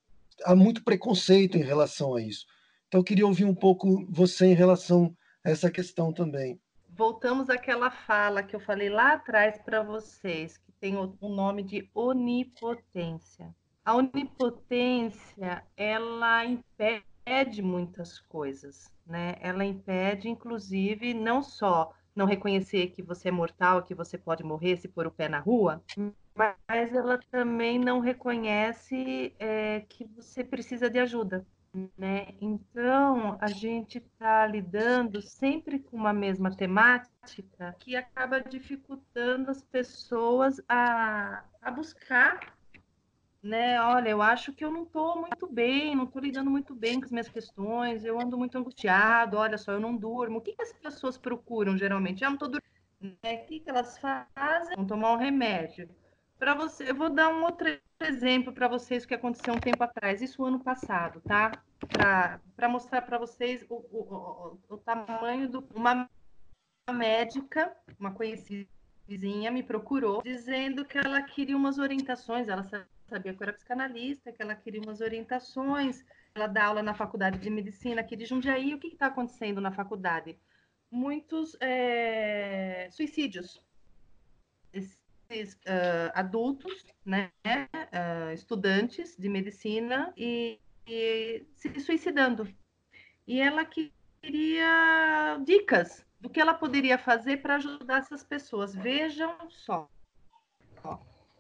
há 0.45 0.55
muito 0.55 0.85
preconceito 0.85 1.57
em 1.57 1.63
relação 1.63 2.15
a 2.15 2.23
isso. 2.23 2.47
Então, 2.87 3.01
eu 3.01 3.05
queria 3.05 3.27
ouvir 3.27 3.45
um 3.45 3.55
pouco 3.55 4.07
você 4.11 4.47
em 4.47 4.55
relação 4.55 5.15
a 5.45 5.51
essa 5.51 5.71
questão 5.71 6.13
também. 6.13 6.61
Voltamos 6.89 7.49
àquela 7.49 7.91
fala 7.91 8.43
que 8.43 8.57
eu 8.57 8.61
falei 8.61 8.89
lá 8.89 9.13
atrás 9.13 9.59
para 9.63 9.83
vocês, 9.83 10.57
que 10.57 10.73
tem 10.73 10.97
o 10.97 11.29
nome 11.29 11.63
de 11.63 11.89
onipotência. 11.95 13.55
A 13.85 13.95
onipotência, 13.95 15.65
ela 15.77 16.45
impede 16.45 17.05
muitas 17.63 18.19
coisas, 18.21 18.93
né? 19.07 19.37
Ela 19.41 19.65
impede, 19.65 20.29
inclusive, 20.29 21.15
não 21.15 21.43
só 21.43 21.93
não 22.15 22.27
reconhecer 22.27 22.89
que 22.89 23.03
você 23.03 23.29
é 23.29 23.31
mortal, 23.31 23.83
que 23.83 23.95
você 23.95 24.19
pode 24.19 24.43
morrer 24.43 24.77
se 24.77 24.89
pôr 24.89 25.07
o 25.07 25.11
pé 25.11 25.29
na 25.29 25.39
rua, 25.39 25.83
mas 26.69 26.93
ela 26.93 27.19
também 27.31 27.79
não 27.79 28.01
reconhece 28.01 29.33
é, 29.39 29.85
que 29.89 30.05
você 30.05 30.43
precisa 30.43 30.91
de 30.91 30.99
ajuda. 30.99 31.47
Né? 31.97 32.29
Então, 32.41 33.37
a 33.41 33.47
gente 33.47 33.99
está 33.99 34.47
lidando 34.47 35.21
sempre 35.21 35.79
com 35.79 35.97
uma 35.97 36.13
mesma 36.13 36.51
temática 36.51 37.77
que 37.79 37.95
acaba 37.95 38.41
dificultando 38.41 39.51
as 39.51 39.63
pessoas 39.63 40.61
a, 40.69 41.45
a 41.61 41.71
buscar 41.71 42.58
né? 43.43 43.81
Olha, 43.81 44.09
eu 44.09 44.21
acho 44.21 44.53
que 44.53 44.65
eu 44.65 44.71
não 44.71 44.83
estou 44.83 45.21
muito 45.21 45.47
bem, 45.47 45.95
não 45.95 46.05
estou 46.05 46.21
lidando 46.21 46.51
muito 46.51 46.75
bem 46.75 46.99
com 46.99 47.07
as 47.07 47.13
minhas 47.13 47.29
questões, 47.29 48.05
eu 48.05 48.21
ando 48.21 48.37
muito 48.37 48.59
angustiado, 48.59 49.37
olha 49.37 49.57
só, 49.57 49.73
eu 49.73 49.81
não 49.81 49.97
durmo. 49.97 50.39
O 50.39 50.41
que, 50.41 50.53
que 50.53 50.63
as 50.63 50.73
pessoas 50.73 51.17
procuram 51.17 51.77
geralmente? 51.77 52.25
Ah, 52.25 52.29
não 52.29 52.35
estou 52.35 52.49
dormindo. 52.49 53.17
Né? 53.23 53.35
O 53.35 53.47
que, 53.47 53.61
que 53.61 53.71
elas 53.71 53.99
fazem? 53.99 54.77
Vão 54.77 54.87
tomar 54.87 55.13
um 55.13 55.17
remédio. 55.17 55.89
Para 56.39 56.55
você, 56.55 56.91
eu 56.91 56.95
vou 56.95 57.11
dar 57.11 57.29
um 57.29 57.43
outro 57.43 57.67
exemplo 58.01 58.53
para 58.53 58.69
vocês 58.69 59.05
que 59.05 59.15
aconteceu 59.15 59.55
um 59.55 59.59
tempo 59.61 59.83
atrás, 59.83 60.23
isso 60.23 60.45
ano 60.45 60.61
passado, 60.61 61.21
tá? 61.21 61.51
Para 62.57 62.69
mostrar 62.69 63.03
para 63.03 63.19
vocês 63.19 63.65
o, 63.69 63.75
o, 63.75 64.59
o, 64.69 64.75
o 64.75 64.79
tamanho 64.79 65.49
do 65.49 65.67
uma 65.75 66.09
médica, 66.93 67.77
uma 67.99 68.13
conhecida 68.13 68.69
vizinha 69.07 69.51
me 69.51 69.63
procurou 69.63 70.23
dizendo 70.23 70.85
que 70.85 70.99
ela 70.99 71.23
queria 71.23 71.57
umas 71.57 71.79
orientações, 71.79 72.47
ela 72.47 72.63
sabia 72.63 72.98
que 73.09 73.29
eu 73.29 73.37
era 73.41 73.53
psicanalista, 73.53 74.33
que 74.33 74.43
ela 74.43 74.55
queria 74.55 74.81
umas 74.81 75.01
orientações, 75.01 76.05
ela 76.35 76.47
dá 76.47 76.67
aula 76.67 76.83
na 76.83 76.95
faculdade 76.95 77.39
de 77.39 77.49
medicina 77.49 78.01
aqui 78.01 78.15
de 78.17 78.27
Jundiaí. 78.27 78.75
O 78.75 78.79
que 78.79 78.89
está 78.89 79.07
acontecendo 79.07 79.61
na 79.61 79.73
faculdade? 79.73 80.39
Muitos 80.91 81.57
é, 81.61 82.89
suicídios. 82.91 83.65
Esses 84.73 85.55
uh, 85.55 86.13
adultos, 86.15 86.85
né, 87.05 87.31
uh, 87.47 88.33
estudantes 88.33 89.17
de 89.17 89.29
medicina 89.29 90.13
e, 90.17 90.59
e 90.87 91.47
se 91.55 91.81
suicidando. 91.81 92.47
E 93.27 93.41
ela 93.41 93.65
queria 93.65 95.39
dicas 95.45 96.07
do 96.21 96.29
que 96.29 96.41
ela 96.41 96.55
poderia 96.55 96.99
fazer 96.99 97.39
para 97.39 97.57
ajudar 97.57 97.99
essas 97.99 98.23
pessoas. 98.23 98.75
Vejam 98.75 99.51
só 99.51 99.89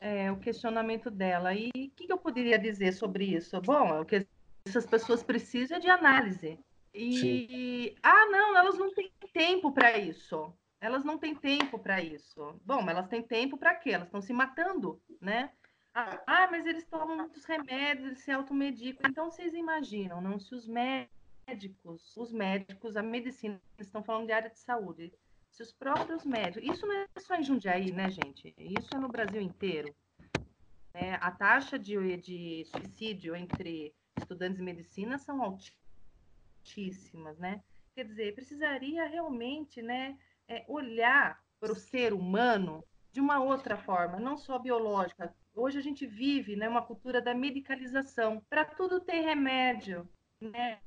é, 0.00 0.30
o 0.30 0.38
questionamento 0.38 1.10
dela. 1.10 1.54
E 1.54 1.68
o 1.68 1.72
que, 1.72 2.06
que, 2.06 2.12
eu 2.12 2.18
poderia 2.18 2.58
dizer 2.58 2.92
sobre 2.92 3.24
isso? 3.24 3.60
Bom, 3.60 4.00
o 4.00 4.04
que 4.04 4.26
essas 4.66 4.86
pessoas 4.86 5.22
precisam 5.22 5.76
é 5.76 5.80
de 5.80 5.88
análise. 5.88 6.58
E, 6.94 7.18
Sim. 7.18 7.96
ah, 8.02 8.26
não, 8.26 8.56
elas 8.56 8.78
não 8.78 8.92
têm 8.92 9.10
tempo 9.32 9.72
para 9.72 9.96
isso. 9.98 10.52
Elas 10.80 11.04
não 11.04 11.18
têm 11.18 11.34
tempo 11.34 11.78
para 11.78 12.02
isso. 12.02 12.60
Bom, 12.64 12.88
elas 12.88 13.08
têm 13.08 13.22
tempo 13.22 13.56
para 13.56 13.74
quê? 13.74 13.90
Elas 13.90 14.08
estão 14.08 14.20
se 14.20 14.32
matando, 14.32 15.00
né? 15.20 15.50
Ah, 15.94 16.22
ah, 16.26 16.48
mas 16.50 16.66
eles 16.66 16.86
tomam 16.86 17.16
muitos 17.16 17.44
remédios, 17.44 18.06
eles 18.06 18.20
se 18.20 18.30
automedicam. 18.30 19.10
Então, 19.10 19.30
vocês 19.30 19.52
imaginam, 19.54 20.20
não? 20.20 20.38
Se 20.38 20.54
os 20.54 20.68
médicos, 20.68 22.16
os 22.16 22.32
médicos, 22.32 22.96
a 22.96 23.02
medicina, 23.02 23.60
estão 23.78 24.02
falando 24.02 24.26
de 24.26 24.32
área 24.32 24.50
de 24.50 24.58
saúde, 24.58 25.12
se 25.58 25.62
os 25.62 25.72
próprios 25.72 26.24
médicos. 26.24 26.70
Isso 26.70 26.86
não 26.86 26.94
é 26.94 27.06
só 27.18 27.34
em 27.34 27.42
Jundiaí, 27.42 27.90
né, 27.90 28.08
gente? 28.10 28.54
Isso 28.56 28.94
é 28.94 28.98
no 28.98 29.08
Brasil 29.08 29.40
inteiro. 29.40 29.92
É, 30.94 31.14
a 31.14 31.32
taxa 31.32 31.76
de, 31.76 32.16
de 32.16 32.64
suicídio 32.66 33.34
entre 33.34 33.92
estudantes 34.16 34.58
de 34.58 34.62
medicina 34.62 35.18
são 35.18 35.42
altíssimas, 35.42 37.36
né? 37.38 37.60
Quer 37.96 38.04
dizer, 38.04 38.34
precisaria 38.36 39.04
realmente 39.08 39.82
né, 39.82 40.16
é, 40.46 40.64
olhar 40.68 41.42
para 41.58 41.72
o 41.72 41.76
ser 41.76 42.12
humano 42.12 42.84
de 43.10 43.20
uma 43.20 43.42
outra 43.42 43.76
forma, 43.76 44.20
não 44.20 44.36
só 44.36 44.60
biológica. 44.60 45.34
Hoje 45.56 45.78
a 45.78 45.82
gente 45.82 46.06
vive 46.06 46.54
né, 46.54 46.68
uma 46.68 46.82
cultura 46.82 47.20
da 47.20 47.34
medicalização. 47.34 48.40
Para 48.48 48.64
tudo 48.64 49.00
tem 49.00 49.24
remédio. 49.24 50.08
Né? 50.40 50.78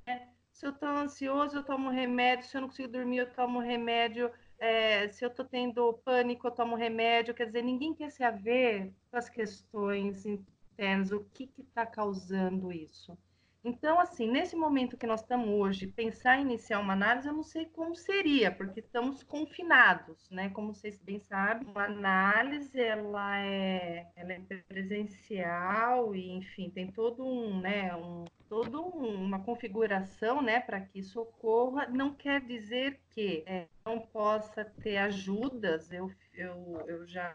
Se 0.53 0.65
eu 0.65 0.71
estou 0.71 0.87
ansioso, 0.87 1.57
eu 1.57 1.63
tomo 1.63 1.89
remédio. 1.89 2.45
Se 2.45 2.55
eu 2.55 2.61
não 2.61 2.69
consigo 2.69 2.87
dormir, 2.87 3.17
eu 3.17 3.33
tomo 3.33 3.59
remédio 3.59 4.31
é, 4.61 5.07
se 5.07 5.25
eu 5.25 5.29
estou 5.29 5.43
tendo 5.43 5.91
pânico, 6.05 6.45
eu 6.47 6.51
tomo 6.51 6.75
remédio. 6.75 7.33
Quer 7.33 7.47
dizer, 7.47 7.63
ninguém 7.63 7.95
quer 7.95 8.11
se 8.11 8.23
haver 8.23 8.93
com 9.09 9.17
as 9.17 9.27
questões 9.27 10.23
internas, 10.23 11.11
o 11.11 11.25
que 11.33 11.49
está 11.57 11.83
causando 11.83 12.71
isso. 12.71 13.17
Então, 13.63 13.99
assim, 13.99 14.29
nesse 14.29 14.55
momento 14.55 14.97
que 14.97 15.07
nós 15.07 15.21
estamos 15.21 15.49
hoje, 15.49 15.87
pensar 15.87 16.37
em 16.37 16.41
iniciar 16.43 16.79
uma 16.79 16.93
análise, 16.93 17.27
eu 17.27 17.33
não 17.33 17.43
sei 17.43 17.65
como 17.65 17.95
seria, 17.95 18.51
porque 18.51 18.79
estamos 18.79 19.23
confinados, 19.23 20.29
né? 20.29 20.49
Como 20.49 20.73
vocês 20.73 20.99
bem 20.99 21.19
sabem, 21.19 21.67
uma 21.67 21.85
análise, 21.85 22.79
ela 22.79 23.39
é, 23.39 24.07
ela 24.15 24.33
é 24.33 24.41
presencial 24.67 26.15
e, 26.15 26.31
enfim, 26.31 26.69
tem 26.69 26.91
todo 26.91 27.23
um, 27.23 27.59
né, 27.59 27.95
um, 27.95 28.25
toda 28.51 28.81
uma 28.81 29.39
configuração 29.39 30.41
né, 30.41 30.59
para 30.59 30.81
que 30.81 30.99
isso 30.99 31.21
ocorra. 31.21 31.87
Não 31.87 32.13
quer 32.13 32.41
dizer 32.41 32.99
que 33.11 33.45
é, 33.47 33.69
não 33.85 33.97
possa 33.97 34.65
ter 34.65 34.97
ajudas. 34.97 35.89
Eu, 35.89 36.11
eu, 36.33 36.83
eu 36.85 37.07
já 37.07 37.33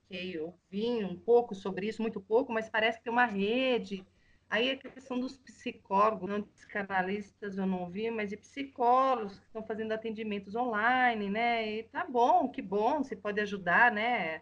fiquei 0.00 0.40
ouvindo 0.40 1.06
um 1.06 1.18
pouco 1.18 1.54
sobre 1.54 1.86
isso, 1.86 2.00
muito 2.00 2.18
pouco, 2.18 2.50
mas 2.50 2.70
parece 2.70 2.96
que 2.96 3.04
tem 3.04 3.12
uma 3.12 3.26
rede. 3.26 4.06
Aí 4.48 4.70
a 4.70 4.76
questão 4.78 5.20
dos 5.20 5.36
psicólogos, 5.36 6.30
não 6.30 6.42
psicanalistas 6.42 7.58
eu 7.58 7.66
não 7.66 7.90
vi, 7.90 8.10
mas 8.10 8.30
de 8.30 8.38
psicólogos 8.38 9.38
que 9.38 9.44
estão 9.44 9.62
fazendo 9.62 9.92
atendimentos 9.92 10.54
online, 10.54 11.28
né? 11.28 11.70
E 11.70 11.82
tá 11.82 12.06
bom, 12.06 12.48
que 12.48 12.62
bom, 12.62 13.04
se 13.04 13.14
pode 13.14 13.38
ajudar, 13.38 13.92
né? 13.92 14.40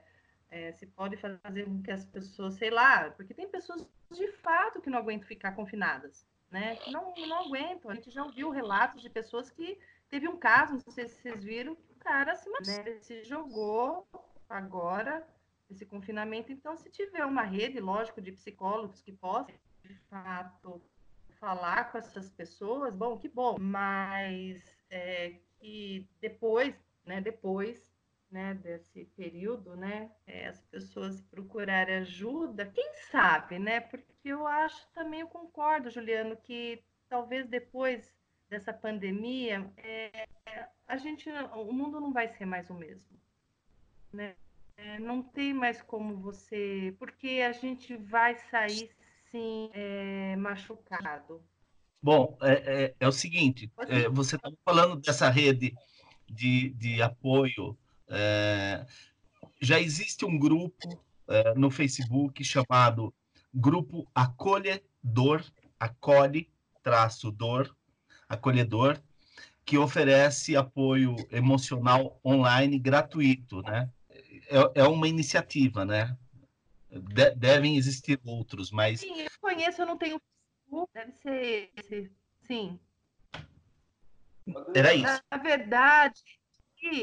É, 0.50 0.72
se 0.72 0.86
pode 0.86 1.16
fazer 1.16 1.64
com 1.64 1.82
que 1.82 1.90
as 1.90 2.04
pessoas, 2.04 2.54
sei 2.54 2.70
lá, 2.70 3.10
porque 3.10 3.34
tem 3.34 3.48
pessoas 3.48 3.86
de 4.12 4.30
fato 4.38 4.80
que 4.80 4.88
não 4.88 4.98
aguentam 4.98 5.26
ficar 5.26 5.52
confinadas, 5.52 6.26
né? 6.50 6.76
Que 6.76 6.90
não, 6.92 7.12
não 7.16 7.46
aguentam. 7.46 7.90
A 7.90 7.94
gente 7.94 8.10
já 8.10 8.22
ouviu 8.22 8.50
relatos 8.50 9.02
de 9.02 9.10
pessoas 9.10 9.50
que 9.50 9.78
teve 10.08 10.28
um 10.28 10.36
caso, 10.36 10.74
não 10.74 10.92
sei 10.92 11.08
se 11.08 11.20
vocês 11.20 11.42
viram, 11.42 11.72
o 11.72 11.94
cara 11.98 12.36
se, 12.36 12.48
né, 12.48 12.98
se 13.00 13.24
jogou 13.24 14.06
agora 14.48 15.26
esse 15.68 15.84
confinamento. 15.84 16.52
Então, 16.52 16.76
se 16.76 16.90
tiver 16.90 17.24
uma 17.24 17.42
rede, 17.42 17.80
lógico, 17.80 18.20
de 18.20 18.32
psicólogos 18.32 19.02
que 19.02 19.12
possam, 19.12 19.54
de 19.82 19.94
fato, 20.08 20.80
falar 21.40 21.90
com 21.90 21.98
essas 21.98 22.30
pessoas, 22.30 22.94
bom, 22.94 23.18
que 23.18 23.28
bom. 23.28 23.56
Mas 23.58 24.62
é, 24.90 25.40
que 25.58 26.08
depois, 26.20 26.74
né, 27.04 27.20
depois 27.20 27.95
né, 28.30 28.54
desse 28.54 29.04
período, 29.16 29.76
né, 29.76 30.10
é, 30.26 30.48
as 30.48 30.60
pessoas 30.62 31.20
procurarem 31.22 31.96
ajuda, 31.96 32.66
quem 32.66 32.92
sabe, 33.10 33.58
né, 33.58 33.80
porque 33.80 34.06
eu 34.24 34.46
acho 34.46 34.86
também, 34.92 35.20
eu 35.20 35.28
concordo, 35.28 35.90
Juliano, 35.90 36.36
que 36.36 36.82
talvez 37.08 37.46
depois 37.46 38.12
dessa 38.48 38.72
pandemia, 38.72 39.70
é, 39.76 40.28
a 40.86 40.96
gente, 40.96 41.28
o 41.30 41.72
mundo 41.72 42.00
não 42.00 42.12
vai 42.12 42.28
ser 42.28 42.44
mais 42.46 42.68
o 42.68 42.74
mesmo, 42.74 43.16
né, 44.12 44.34
é, 44.76 44.98
não 44.98 45.22
tem 45.22 45.54
mais 45.54 45.80
como 45.80 46.16
você, 46.16 46.94
porque 46.98 47.42
a 47.46 47.52
gente 47.52 47.96
vai 47.96 48.36
sair, 48.50 48.90
sim, 49.30 49.70
é, 49.72 50.36
machucado. 50.36 51.42
Bom, 52.02 52.36
é, 52.42 52.84
é, 52.84 52.94
é 53.00 53.08
o 53.08 53.12
seguinte, 53.12 53.72
é, 53.88 54.08
você 54.08 54.36
está 54.36 54.50
falando 54.64 54.96
dessa 54.96 55.30
rede 55.30 55.74
de, 56.28 56.70
de 56.70 57.00
apoio 57.00 57.76
é, 58.08 58.86
já 59.60 59.80
existe 59.80 60.24
um 60.24 60.38
grupo 60.38 61.04
é, 61.28 61.54
no 61.54 61.70
Facebook 61.70 62.42
chamado 62.44 63.14
Grupo 63.52 64.08
Acolhedor, 64.14 65.44
acolhe, 65.78 66.50
traço, 66.82 67.30
dor, 67.30 67.74
acolhedor, 68.28 69.00
que 69.64 69.76
oferece 69.76 70.56
apoio 70.56 71.16
emocional 71.30 72.20
online 72.24 72.78
gratuito, 72.78 73.62
né? 73.62 73.90
É, 74.48 74.82
é 74.82 74.84
uma 74.84 75.08
iniciativa, 75.08 75.84
né? 75.84 76.16
De, 76.90 77.34
devem 77.34 77.76
existir 77.76 78.20
outros, 78.24 78.70
mas... 78.70 79.00
Sim, 79.00 79.20
eu 79.20 79.30
conheço, 79.40 79.82
eu 79.82 79.86
não 79.86 79.96
tenho 79.96 80.20
deve 80.92 81.12
ser 81.12 81.70
esse, 81.76 82.10
sim. 82.46 82.78
Era 84.74 84.94
isso. 84.94 85.22
Na 85.30 85.38
verdade, 85.38 86.22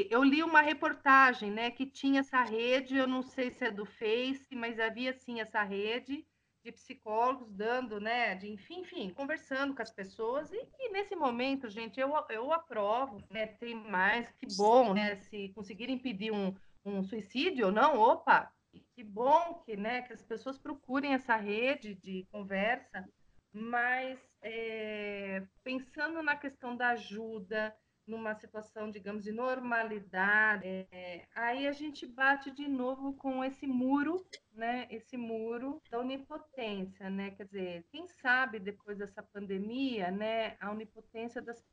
eu 0.10 0.24
li 0.24 0.44
uma 0.44 0.62
reportagem, 0.62 1.52
né, 1.52 1.72
que 1.72 1.86
tinha 1.86 2.20
essa 2.20 2.42
rede, 2.44 2.96
eu 2.96 3.08
não 3.08 3.22
sei 3.22 3.50
se 3.50 3.66
é 3.66 3.72
do 3.72 3.86
Face, 3.86 4.56
mas 4.56 4.80
havia 4.80 5.14
sim 5.14 5.42
essa 5.42 5.64
rede 5.64 6.26
de 6.64 6.72
psicólogos 6.72 7.52
dando, 7.52 8.00
né, 8.00 8.36
de 8.36 8.50
enfim, 8.50 8.82
enfim, 8.82 9.10
conversando 9.10 9.76
com 9.76 9.82
as 9.82 9.92
pessoas. 9.92 10.52
E 10.54 10.66
que 10.66 10.90
nesse 10.90 11.16
momento, 11.16 11.70
gente, 11.70 12.00
eu, 12.00 12.14
eu 12.30 12.54
aprovo, 12.54 13.22
né, 13.30 13.48
tem 13.48 13.76
mais, 13.76 14.32
que 14.34 14.48
bom, 14.56 14.94
né, 14.94 15.16
se 15.18 15.50
conseguirem 15.50 15.96
impedir 15.96 16.32
um, 16.32 16.56
um 16.86 17.04
suicídio 17.04 17.66
ou 17.66 17.72
não, 17.72 18.00
opa, 18.00 18.52
que 18.96 19.04
bom 19.04 19.62
que, 19.66 19.76
né, 19.76 20.04
que 20.04 20.14
as 20.14 20.24
pessoas 20.24 20.58
procurem 20.58 21.14
essa 21.14 21.36
rede 21.36 21.96
de 21.96 22.26
conversa, 22.32 23.08
mas 23.52 24.18
é, 24.42 25.44
pensando 25.64 26.24
na 26.24 26.36
questão 26.36 26.76
da 26.76 26.90
ajuda, 26.90 27.76
numa 28.06 28.36
situação, 28.36 28.92
digamos, 28.92 29.24
de 29.24 29.32
normalidade, 29.32 30.68
é, 30.92 31.26
aí 31.34 31.68
a 31.68 31.72
gente 31.72 32.06
bate 32.06 32.52
de 32.52 32.68
novo 32.68 33.14
com 33.14 33.44
esse 33.44 33.66
muro, 33.66 34.26
né? 34.54 34.88
Esse 34.90 35.16
muro 35.18 35.82
da 35.90 36.00
onipotência, 36.00 37.10
né? 37.10 37.32
Quer 37.32 37.46
dizer, 37.46 37.86
quem 37.92 38.08
sabe 38.08 38.60
depois 38.60 38.98
dessa 38.98 39.24
pandemia, 39.24 40.12
né? 40.12 40.58
A 40.60 40.72
onipotência 40.72 41.42
das 41.42 41.64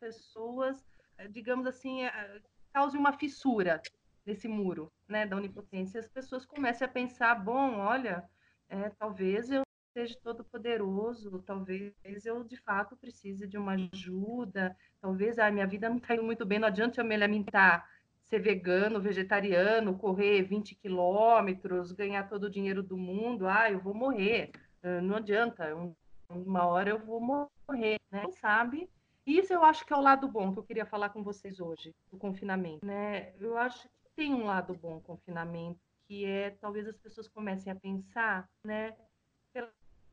pessoas, 0.00 0.84
eh, 1.18 1.28
digamos 1.28 1.66
assim, 1.66 2.04
eh, 2.04 2.42
cause 2.72 2.96
uma 2.96 3.12
fissura 3.12 3.80
nesse 4.26 4.48
muro, 4.48 4.92
né? 5.08 5.26
Da 5.26 5.36
onipotência. 5.36 6.00
As 6.00 6.08
pessoas 6.08 6.44
comecem 6.44 6.84
a 6.84 6.90
pensar, 6.90 7.34
bom, 7.36 7.78
olha, 7.78 8.28
é, 8.68 8.90
talvez 8.90 9.50
eu 9.50 9.63
seja 9.94 10.18
todo 10.22 10.44
poderoso, 10.44 11.40
talvez 11.46 11.94
eu 12.24 12.42
de 12.42 12.56
fato 12.56 12.96
precise 12.96 13.46
de 13.46 13.56
uma 13.56 13.76
ajuda, 13.92 14.76
talvez 15.00 15.38
a 15.38 15.50
minha 15.52 15.66
vida 15.68 15.88
não 15.88 15.98
está 15.98 16.14
indo 16.14 16.24
muito 16.24 16.44
bem, 16.44 16.58
não 16.58 16.66
adianta 16.66 17.00
eu 17.00 17.04
me 17.04 17.14
alimentar, 17.14 17.88
ser 18.24 18.40
vegano, 18.40 19.00
vegetariano, 19.00 19.96
correr 19.96 20.42
20 20.42 20.74
quilômetros, 20.74 21.92
ganhar 21.92 22.28
todo 22.28 22.44
o 22.44 22.50
dinheiro 22.50 22.82
do 22.82 22.96
mundo, 22.96 23.46
ah, 23.46 23.70
eu 23.70 23.78
vou 23.78 23.94
morrer, 23.94 24.50
não 25.02 25.16
adianta, 25.16 25.72
uma 26.28 26.66
hora 26.66 26.90
eu 26.90 26.98
vou 26.98 27.20
morrer, 27.20 28.00
né? 28.10 28.24
Sabe? 28.40 28.90
Isso 29.24 29.52
eu 29.52 29.62
acho 29.62 29.86
que 29.86 29.92
é 29.92 29.96
o 29.96 30.02
lado 30.02 30.26
bom 30.26 30.52
que 30.52 30.58
eu 30.58 30.64
queria 30.64 30.84
falar 30.84 31.10
com 31.10 31.22
vocês 31.22 31.60
hoje, 31.60 31.94
do 32.10 32.18
confinamento, 32.18 32.84
né? 32.84 33.32
Eu 33.38 33.56
acho 33.56 33.88
que 33.88 34.10
tem 34.16 34.34
um 34.34 34.44
lado 34.44 34.74
bom 34.74 34.96
o 34.96 35.00
confinamento, 35.00 35.78
que 36.08 36.24
é 36.24 36.50
talvez 36.50 36.88
as 36.88 36.96
pessoas 36.96 37.28
comecem 37.28 37.72
a 37.72 37.76
pensar, 37.76 38.48
né? 38.64 38.92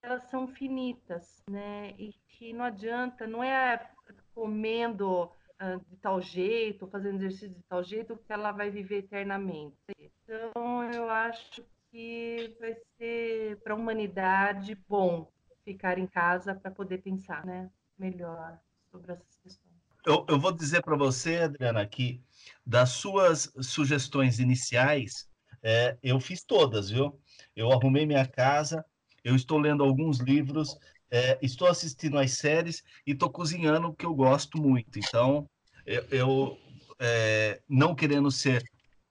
Elas 0.03 0.23
são 0.30 0.48
finitas, 0.48 1.44
né? 1.49 1.94
E 1.98 2.14
que 2.28 2.53
não 2.53 2.65
adianta, 2.65 3.28
não 3.28 3.44
é 3.44 3.90
comendo 4.34 5.26
uh, 5.26 5.80
de 5.90 5.95
tal 5.98 6.22
jeito, 6.22 6.88
fazendo 6.88 7.15
exercício 7.18 7.49
de 7.49 7.64
tal 7.64 7.84
jeito 7.84 8.18
que 8.18 8.34
ela 8.34 8.52
vai 8.52 8.69
viver 8.69 8.99
eternamente. 8.99 9.78
Então, 9.99 10.84
eu 10.91 11.10
acho 11.10 11.64
que 11.91 12.56
vai 12.60 12.76
ser 12.98 13.57
para 13.64 13.73
a 13.73 13.78
humanidade 13.78 14.76
bom 14.88 15.32
ficar 15.64 15.98
em 15.98 16.07
casa 16.07 16.56
para 16.56 16.72
poder 16.72 16.99
pensar, 16.99 17.45
né? 17.45 17.69
Melhor 17.98 18.60
sobre 18.91 19.11
essas 19.11 19.36
questões. 19.44 19.72
Eu, 20.06 20.26
eu 20.28 20.40
vou 20.40 20.52
dizer 20.52 20.82
para 20.82 20.98
você, 20.98 21.38
Adriana, 21.38 21.86
que 21.86 22.23
das 22.65 22.90
suas 22.90 23.52
sugestões 23.61 24.40
iniciais, 24.40 25.30
é, 25.61 25.95
eu 26.02 26.19
fiz 26.19 26.44
todas, 26.44 26.90
viu? 26.90 27.19
Eu 27.56 27.72
arrumei 27.72 28.06
minha 28.06 28.26
casa, 28.26 28.84
eu 29.23 29.35
estou 29.35 29.57
lendo 29.57 29.84
alguns 29.84 30.19
livros, 30.19 30.77
é, 31.10 31.38
estou 31.41 31.68
assistindo 31.68 32.18
às 32.18 32.31
séries 32.31 32.84
e 33.06 33.11
estou 33.11 33.30
cozinhando, 33.30 33.93
que 33.93 34.06
eu 34.06 34.14
gosto 34.14 34.57
muito. 34.57 34.98
Então, 34.98 35.49
eu, 35.85 36.06
eu 36.10 36.57
é, 36.99 37.61
não 37.68 37.93
querendo 37.93 38.31
ser 38.31 38.64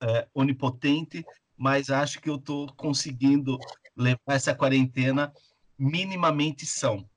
é, 0.02 0.26
onipotente, 0.34 1.24
mas 1.56 1.90
acho 1.90 2.20
que 2.20 2.30
eu 2.30 2.36
estou 2.36 2.72
conseguindo 2.74 3.58
levar 3.96 4.18
essa 4.28 4.54
quarentena 4.54 5.32
minimamente 5.78 6.64
são. 6.64 7.08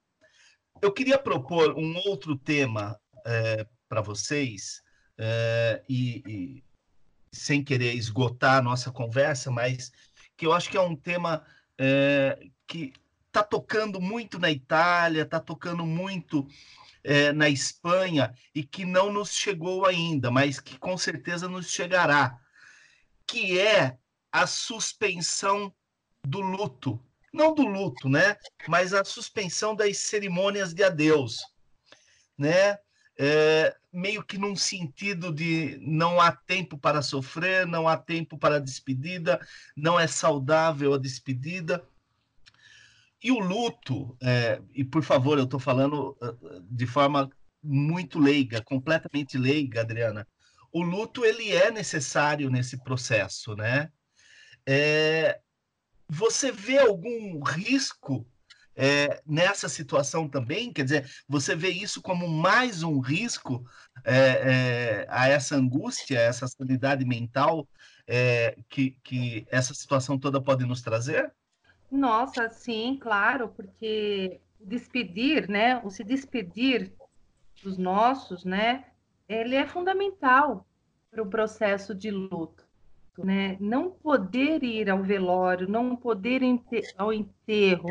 Eu 0.82 0.91
queria 0.91 1.18
propor 1.18 1.78
um 1.78 1.95
outro 2.06 2.38
tema 2.38 2.99
é, 3.26 3.65
para 3.88 4.02
vocês, 4.02 4.82
é, 5.18 5.84
e, 5.88 6.24
e, 6.28 6.64
sem 7.32 7.64
querer 7.64 7.94
esgotar 7.94 8.57
a 8.57 8.61
nossa 8.61 8.91
conversa, 8.91 9.49
mas 9.49 9.91
que 10.36 10.45
eu 10.45 10.53
acho 10.53 10.70
que 10.70 10.78
é 10.78 10.82
um 10.82 10.95
tema 10.95 11.45
é, 11.78 12.38
que 12.68 12.94
está 13.28 13.44
tocando 13.44 14.00
muito 14.00 14.38
na 14.38 14.52
Itália, 14.52 15.24
está 15.24 15.40
tocando 15.40 15.86
muito 15.86 16.48
é, 17.04 17.32
na 17.34 17.50
Espanha 17.50 18.34
e 18.54 18.64
que 18.64 18.86
não 18.86 19.12
nos 19.12 19.34
chegou 19.34 19.86
ainda, 19.86 20.30
mas 20.30 20.60
que 20.60 20.78
com 20.78 20.98
certeza 20.98 21.48
nos 21.48 21.70
chegará, 21.70 22.40
que 23.28 23.60
é 23.60 23.98
a 24.32 24.48
suspensão 24.48 25.74
do 26.26 26.41
luto. 26.41 27.04
Não 27.34 27.54
do 27.54 27.66
luto, 27.66 28.08
né? 28.08 28.38
Mas 28.68 28.94
a 28.94 29.04
suspensão 29.04 29.76
das 29.76 29.98
cerimônias 29.98 30.74
de 30.74 30.84
adeus, 30.84 31.40
né? 32.38 32.78
É, 33.18 33.76
meio 33.94 34.24
que 34.24 34.40
num 34.40 34.56
sentido 34.56 35.32
de 35.32 35.78
não 35.82 36.20
há 36.20 36.32
tempo 36.32 36.78
para 36.78 37.02
sofrer, 37.03 37.68
não 37.68 37.88
há 37.88 37.95
tempo 37.95 38.38
para 38.38 38.56
a 38.56 38.60
despedida, 38.60 39.40
não 39.78 39.99
é 39.99 40.07
saudável 40.07 40.95
a 40.95 40.98
despedida. 40.98 41.88
E 43.24 43.32
o 43.32 43.40
luto, 43.40 44.18
é, 44.22 44.60
e 44.74 44.84
por 44.84 45.03
favor, 45.03 45.38
eu 45.38 45.45
estou 45.45 45.60
falando 45.60 46.18
ah, 46.22 46.34
de 46.70 46.88
forma 46.88 47.30
muito 47.61 48.20
leiga, 48.20 48.61
completamente 48.61 49.38
leiga, 49.38 49.82
Adriana. 49.82 50.28
O 50.72 50.82
luto 50.82 51.24
ele 51.24 51.52
é 51.52 51.70
necessário 51.70 52.49
nesse 52.49 52.84
processo, 52.84 53.56
né? 53.56 53.91
É, 54.68 55.40
você 56.10 56.52
vê 56.52 56.80
algum 56.80 57.41
risco 57.44 58.28
é, 58.76 59.22
nessa 59.26 59.70
situação 59.70 60.28
também? 60.28 60.72
Quer 60.72 60.84
dizer, 60.84 61.12
você 61.28 61.56
vê 61.56 61.70
isso 61.70 62.02
como 62.02 62.28
mais 62.28 62.84
um 62.84 63.00
risco 63.00 63.66
é, 64.04 64.18
é, 64.18 65.08
a 65.10 65.28
essa 65.30 65.56
angústia, 65.56 66.20
a 66.20 66.24
essa 66.24 66.48
sanidade 66.48 67.06
mental 67.06 67.68
que, 68.68 68.98
que 69.02 69.48
essa 69.50 69.74
situação 69.74 70.20
toda 70.20 70.41
pode 70.41 70.66
nos 70.66 70.82
trazer? 70.82 71.32
Nossa, 71.90 72.50
sim, 72.50 72.98
claro, 73.00 73.48
porque 73.48 74.41
despedir, 74.60 75.48
né, 75.48 75.80
o 75.86 75.90
se 75.90 76.04
despedir 76.04 76.91
dos 77.64 77.78
nossos, 77.78 78.44
né, 78.44 78.84
ele 79.28 79.56
é 79.56 79.66
fundamental 79.66 80.68
para 81.10 81.22
o 81.22 81.30
processo 81.30 81.94
de 81.94 82.10
luto, 82.10 82.66
né? 83.18 83.56
Não 83.60 83.91
poder 83.91 84.64
ir 84.64 84.90
ao 84.90 85.04
velório, 85.04 85.70
não 85.70 85.95
poder 85.95 86.41
ir 86.41 86.60
ao 86.98 87.14
enterro, 87.14 87.90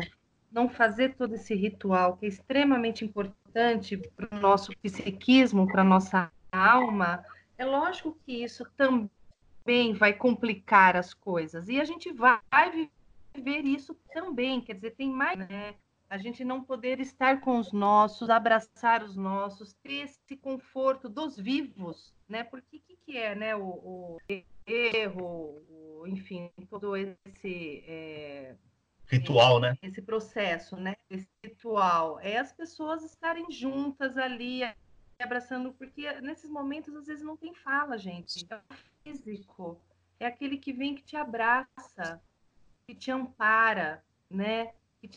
não 0.53 0.69
fazer 0.69 1.15
todo 1.15 1.33
esse 1.33 1.55
ritual 1.55 2.15
que 2.15 2.25
é 2.25 2.29
extremamente 2.29 3.03
importante 3.03 3.97
para 3.97 4.37
o 4.37 4.39
nosso 4.39 4.71
psiquismo, 4.77 5.67
para 5.67 5.81
a 5.81 5.85
nossa 5.85 6.31
alma, 6.51 7.25
é 7.57 7.65
lógico 7.65 8.17
que 8.23 8.43
isso 8.43 8.63
também 8.77 9.93
vai 9.93 10.13
complicar 10.13 10.95
as 10.95 11.13
coisas. 11.13 11.67
E 11.67 11.81
a 11.81 11.83
gente 11.83 12.11
vai 12.13 12.39
viver 13.33 13.65
isso 13.65 13.95
também, 14.13 14.61
quer 14.61 14.75
dizer, 14.75 14.91
tem 14.91 15.09
mais, 15.09 15.37
né? 15.37 15.75
A 16.09 16.17
gente 16.17 16.43
não 16.45 16.63
poder 16.63 16.99
estar 16.99 17.41
com 17.41 17.57
os 17.57 17.71
nossos, 17.71 18.29
abraçar 18.29 19.03
os 19.03 19.15
nossos, 19.15 19.73
ter 19.81 20.03
esse 20.03 20.37
conforto 20.37 21.09
dos 21.09 21.35
vivos, 21.35 22.13
né? 22.29 22.43
Porque 22.43 22.77
o 22.77 22.81
que, 22.81 22.97
que 23.03 23.17
é, 23.17 23.33
né? 23.33 23.55
O, 23.55 23.63
o 23.63 24.17
erro, 24.67 25.63
o, 25.67 26.03
enfim, 26.05 26.51
todo 26.69 26.95
esse 26.95 27.83
é, 27.87 28.55
ritual, 29.07 29.59
né? 29.59 29.77
Esse 29.81 30.01
processo, 30.01 30.75
né? 30.75 30.95
Esse 31.09 31.27
ritual 31.43 32.19
é 32.19 32.37
as 32.37 32.51
pessoas 32.51 33.03
estarem 33.03 33.51
juntas 33.51 34.17
ali 34.17 34.63
abraçando, 35.19 35.71
porque 35.73 36.11
nesses 36.21 36.49
momentos 36.49 36.95
às 36.95 37.05
vezes 37.05 37.23
não 37.23 37.37
tem 37.37 37.53
fala, 37.53 37.97
gente. 37.97 38.45
É 38.49 38.55
o 38.55 38.61
físico, 39.03 39.79
é 40.19 40.25
aquele 40.25 40.57
que 40.57 40.73
vem 40.73 40.95
que 40.95 41.03
te 41.03 41.15
abraça, 41.15 42.21
que 42.87 42.95
te 42.95 43.11
ampara, 43.11 44.03
né? 44.29 44.73
Que 45.01 45.09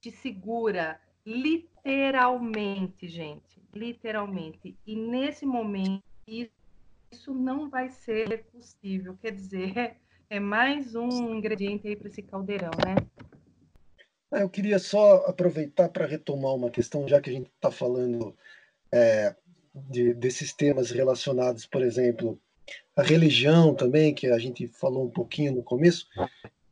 te 0.00 0.10
segura, 0.10 1.00
literalmente, 1.24 3.08
gente, 3.08 3.62
literalmente. 3.74 4.76
E 4.86 4.94
nesse 4.94 5.46
momento 5.46 6.02
isso 6.26 7.32
não 7.32 7.68
vai 7.68 7.88
ser 7.88 8.44
possível. 8.46 9.16
Quer 9.20 9.32
dizer, 9.32 9.96
é 10.28 10.40
mais 10.40 10.94
um 10.94 11.34
ingrediente 11.34 11.88
aí 11.88 11.96
para 11.96 12.08
esse 12.08 12.22
caldeirão, 12.22 12.70
né? 12.84 12.94
Ah, 14.30 14.40
eu 14.40 14.48
queria 14.48 14.78
só 14.78 15.24
aproveitar 15.26 15.88
para 15.88 16.06
retomar 16.06 16.54
uma 16.54 16.70
questão, 16.70 17.06
já 17.06 17.20
que 17.20 17.30
a 17.30 17.32
gente 17.32 17.50
está 17.54 17.70
falando 17.70 18.36
é, 18.92 19.34
de, 19.74 20.14
desses 20.14 20.52
temas 20.52 20.90
relacionados, 20.90 21.64
por 21.66 21.82
exemplo, 21.82 22.40
a 22.96 23.02
religião 23.02 23.74
também, 23.74 24.14
que 24.14 24.26
a 24.26 24.38
gente 24.38 24.66
falou 24.66 25.06
um 25.06 25.10
pouquinho 25.10 25.52
no 25.52 25.62
começo. 25.62 26.06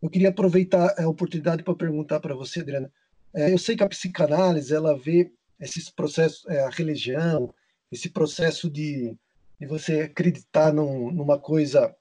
Eu 0.02 0.10
queria 0.10 0.30
aproveitar 0.30 0.94
a 0.98 1.08
oportunidade 1.08 1.62
para 1.62 1.74
perguntar 1.74 2.20
para 2.20 2.34
você, 2.34 2.60
Adriana. 2.60 2.92
É, 3.32 3.52
eu 3.52 3.58
sei 3.58 3.76
que 3.76 3.84
a 3.84 3.88
psicanálise 3.88 4.74
ela 4.74 4.96
vê 4.96 5.32
esses 5.60 5.88
processos, 5.88 6.44
é, 6.46 6.60
a 6.60 6.70
religião, 6.70 7.54
esse 7.90 8.10
processo 8.10 8.68
de, 8.68 9.16
de 9.60 9.66
você 9.66 10.02
acreditar 10.02 10.72
num, 10.72 11.10
numa 11.12 11.38
coisa 11.38 11.94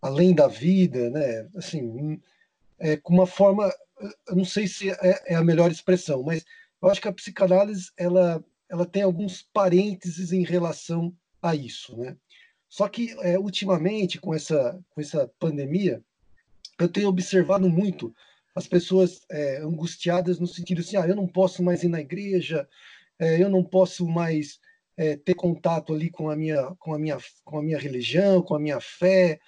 além 0.00 0.34
da 0.34 0.48
vida, 0.48 1.10
né? 1.10 1.48
Assim, 1.56 2.20
é, 2.82 2.96
com 2.96 3.14
uma 3.14 3.26
forma 3.26 3.72
eu 4.28 4.36
não 4.36 4.44
sei 4.44 4.66
se 4.66 4.90
é, 4.90 5.22
é, 5.26 5.34
a 5.36 5.44
melhor 5.44 5.70
expressão, 5.70 6.22
mas 6.24 6.44
eu 6.82 6.88
acho 6.88 7.00
que 7.00 7.06
a 7.06 7.12
psicanálise 7.12 7.92
ela, 7.96 8.44
ela 8.68 8.84
tem 8.84 9.02
alguns 9.02 9.42
parênteses 9.42 10.32
em 10.32 10.42
relação 10.42 11.14
a 11.40 11.54
isso, 11.54 11.96
né? 11.96 12.16
Só 12.68 12.88
que 12.88 13.14
é, 13.20 13.38
ultimamente 13.38 14.18
com 14.18 14.34
essa 14.34 14.78
com 14.90 15.00
essa 15.00 15.30
pandemia 15.38 16.02
eu 16.80 16.88
tenho 16.88 17.08
observado 17.08 17.68
muito 17.68 18.14
as 18.54 18.66
pessoas 18.66 19.20
é, 19.30 19.58
angustiadas 19.58 20.40
no 20.40 20.46
sentido 20.46 20.80
assim, 20.80 20.96
ah, 20.96 21.06
eu 21.06 21.14
não 21.14 21.28
posso 21.28 21.62
mais 21.62 21.84
ir 21.84 21.88
na 21.88 22.00
igreja, 22.00 22.68
é, 23.18 23.40
eu 23.40 23.48
não 23.48 23.62
posso 23.62 24.06
mais 24.06 24.58
é, 24.96 25.16
ter 25.16 25.34
contato 25.34 25.94
ali 25.94 26.10
com 26.10 26.28
a 26.28 26.36
minha 26.36 26.74
com 26.80 26.92
a 26.94 26.98
minha 26.98 27.18
com 27.44 27.58
a 27.58 27.62
minha 27.62 27.78
religião, 27.78 28.42
com 28.42 28.56
a 28.56 28.60
minha 28.60 28.80
fé. 28.80 29.38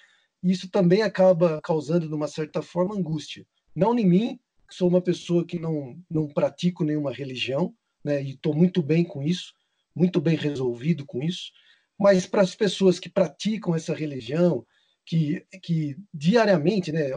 Isso 0.45 0.69
também 0.69 1.01
acaba 1.01 1.59
causando, 1.59 2.07
de 2.07 2.13
uma 2.13 2.27
certa 2.27 2.61
forma, 2.61 2.93
angústia. 2.93 3.43
Não 3.75 3.97
em 3.97 4.05
mim, 4.05 4.39
sou 4.69 4.87
uma 4.87 5.01
pessoa 5.01 5.43
que 5.43 5.57
não, 5.57 5.99
não 6.07 6.27
pratico 6.27 6.83
nenhuma 6.83 7.11
religião, 7.11 7.73
né, 8.03 8.21
e 8.21 8.33
estou 8.33 8.53
muito 8.53 8.83
bem 8.83 9.03
com 9.03 9.23
isso, 9.23 9.55
muito 9.95 10.21
bem 10.21 10.37
resolvido 10.37 11.03
com 11.03 11.23
isso, 11.23 11.51
mas 11.97 12.27
para 12.27 12.43
as 12.43 12.53
pessoas 12.53 12.99
que 12.99 13.09
praticam 13.09 13.73
essa 13.73 13.95
religião, 13.95 14.63
que, 15.03 15.43
que 15.63 15.97
diariamente, 16.13 16.91
né, 16.91 17.09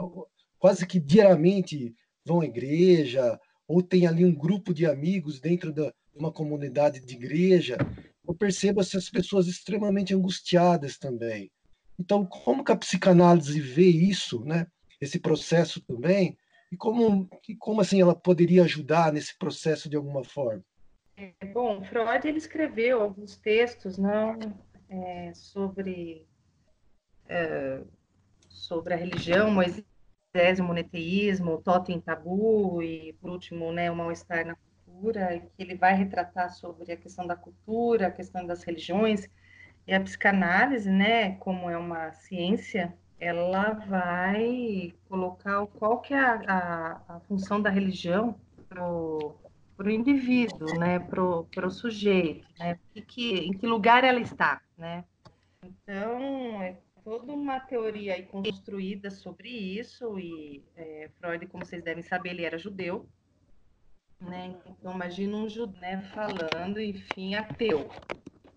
quase 0.59 0.87
que 0.87 0.99
diariamente 0.99 1.95
vão 2.25 2.41
à 2.41 2.47
igreja, 2.47 3.39
ou 3.67 3.83
tem 3.83 4.07
ali 4.07 4.25
um 4.25 4.35
grupo 4.35 4.73
de 4.73 4.87
amigos 4.87 5.39
dentro 5.39 5.71
de 5.71 5.93
uma 6.15 6.33
comunidade 6.33 7.05
de 7.05 7.15
igreja, 7.15 7.77
eu 8.27 8.35
percebo 8.35 8.81
essas 8.81 9.11
pessoas 9.11 9.47
extremamente 9.47 10.15
angustiadas 10.15 10.97
também. 10.97 11.51
Então, 11.99 12.25
como 12.25 12.65
que 12.65 12.73
a 12.73 12.77
psicanálise 12.77 13.61
vê 13.61 13.87
isso, 13.87 14.45
né, 14.45 14.67
esse 15.01 15.19
processo 15.19 15.81
também, 15.81 16.37
e 16.71 16.77
como, 16.77 17.29
e 17.49 17.57
como 17.57 17.81
assim 17.81 18.01
ela 18.01 18.15
poderia 18.15 18.63
ajudar 18.65 19.13
nesse 19.13 19.37
processo 19.37 19.89
de 19.89 19.97
alguma 19.97 20.23
forma? 20.23 20.63
É, 21.17 21.47
bom, 21.47 21.83
Freud 21.83 22.29
ele 22.29 22.39
escreveu 22.39 23.03
alguns 23.03 23.37
textos 23.37 23.99
não 23.99 24.39
é, 24.89 25.33
sobre 25.35 26.27
é, 27.29 27.83
sobre 28.49 28.95
a 28.95 28.97
religião, 28.97 29.51
Moisés, 29.51 30.61
o 30.61 30.65
moneteísmo, 30.65 31.55
o 31.55 31.63
totem 31.63 32.01
tabu 32.01 32.83
e 32.83 33.13
por 33.15 33.31
último, 33.31 33.73
né, 33.73 33.91
o 33.91 33.97
mal-estar 33.97 34.47
na 34.47 34.57
cultura, 34.85 35.41
que 35.57 35.63
ele 35.63 35.75
vai 35.75 35.95
retratar 35.95 36.51
sobre 36.55 36.93
a 36.93 36.97
questão 36.97 37.27
da 37.27 37.37
cultura, 37.37 38.07
a 38.07 38.13
questão 38.13 38.47
das 38.47 38.63
religiões 38.63 39.29
e 39.89 39.95
a 39.95 40.01
psicanálise, 40.01 40.91
né, 40.91 41.37
como 41.37 41.71
é 41.71 41.79
uma 41.79 42.13
ciência 42.13 42.95
ela 43.19 43.73
vai 43.73 44.95
colocar 45.09 45.67
qual 45.67 46.01
que 46.01 46.13
é 46.13 46.21
a, 46.21 46.35
a, 46.47 47.17
a 47.17 47.21
função 47.21 47.61
da 47.61 47.71
religião 47.71 48.39
para 48.69 48.85
o 48.85 49.91
indivíduo, 49.91 50.79
né, 50.79 50.99
para 51.01 51.67
o 51.67 51.71
sujeito, 51.71 52.47
né, 52.59 52.79
que, 53.07 53.39
em 53.39 53.53
que 53.53 53.67
lugar 53.67 54.05
ela 54.05 54.21
está, 54.21 54.61
né. 54.77 55.05
Então, 55.65 56.63
é 56.63 56.77
toda 57.03 57.33
uma 57.33 57.59
teoria 57.59 58.15
aí 58.15 58.25
construída 58.25 59.11
sobre 59.11 59.49
isso, 59.49 60.19
e 60.19 60.63
é, 60.77 61.09
Freud, 61.19 61.47
como 61.47 61.65
vocês 61.65 61.83
devem 61.83 62.03
saber, 62.03 62.31
ele 62.31 62.45
era 62.45 62.59
judeu, 62.59 63.09
né, 64.21 64.55
então 64.79 64.93
imagina 64.93 65.35
um 65.35 65.49
judeu 65.49 65.81
né, 65.81 66.03
falando, 66.15 66.79
enfim, 66.79 67.35
ateu, 67.35 67.91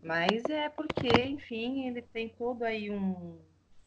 mas 0.03 0.44
é 0.49 0.69
porque, 0.69 1.10
enfim, 1.26 1.88
ele 1.88 2.02
tem 2.02 2.30
todo 2.30 2.64
aí 2.64 2.90
um, 2.91 3.38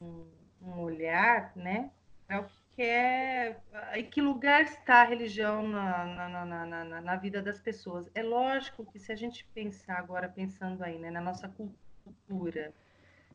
um 0.01 0.27
um 0.65 0.81
olhar, 0.81 1.53
né, 1.55 1.91
para 2.27 2.41
o 2.41 2.47
que 2.75 2.83
é, 2.83 3.57
em 3.95 4.05
que 4.05 4.21
lugar 4.21 4.63
está 4.63 5.03
a 5.03 5.05
religião 5.05 5.69
na, 5.69 6.05
na, 6.05 6.45
na, 6.45 6.67
na, 6.67 7.01
na 7.01 7.17
vida 7.17 7.41
das 7.41 7.61
pessoas. 7.61 8.11
É 8.15 8.23
lógico 8.23 8.85
que 8.87 8.99
se 8.99 9.13
a 9.13 9.17
gente 9.17 9.47
pensar 9.55 9.99
agora, 9.99 10.29
pensando 10.29 10.83
aí, 10.83 10.99
né, 10.99 11.11
na 11.11 11.21
nossa 11.21 11.49
cultura, 11.49 12.73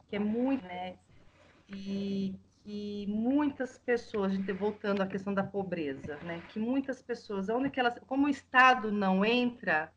que 0.09 0.15
é 0.15 0.19
muito, 0.19 0.65
né, 0.65 0.95
e 1.69 2.35
que 2.63 3.05
muitas 3.07 3.77
pessoas, 3.77 4.33
a 4.33 4.35
gente 4.35 4.51
voltando 4.51 5.01
à 5.01 5.07
questão 5.07 5.33
da 5.33 5.43
pobreza, 5.43 6.17
né, 6.17 6.41
que 6.49 6.59
muitas 6.59 7.01
pessoas, 7.01 7.47
onde 7.47 7.69
que 7.69 7.79
elas, 7.79 7.97
como 7.99 8.25
o 8.25 8.29
Estado 8.29 8.91
não 8.91 9.23
entra, 9.23 9.91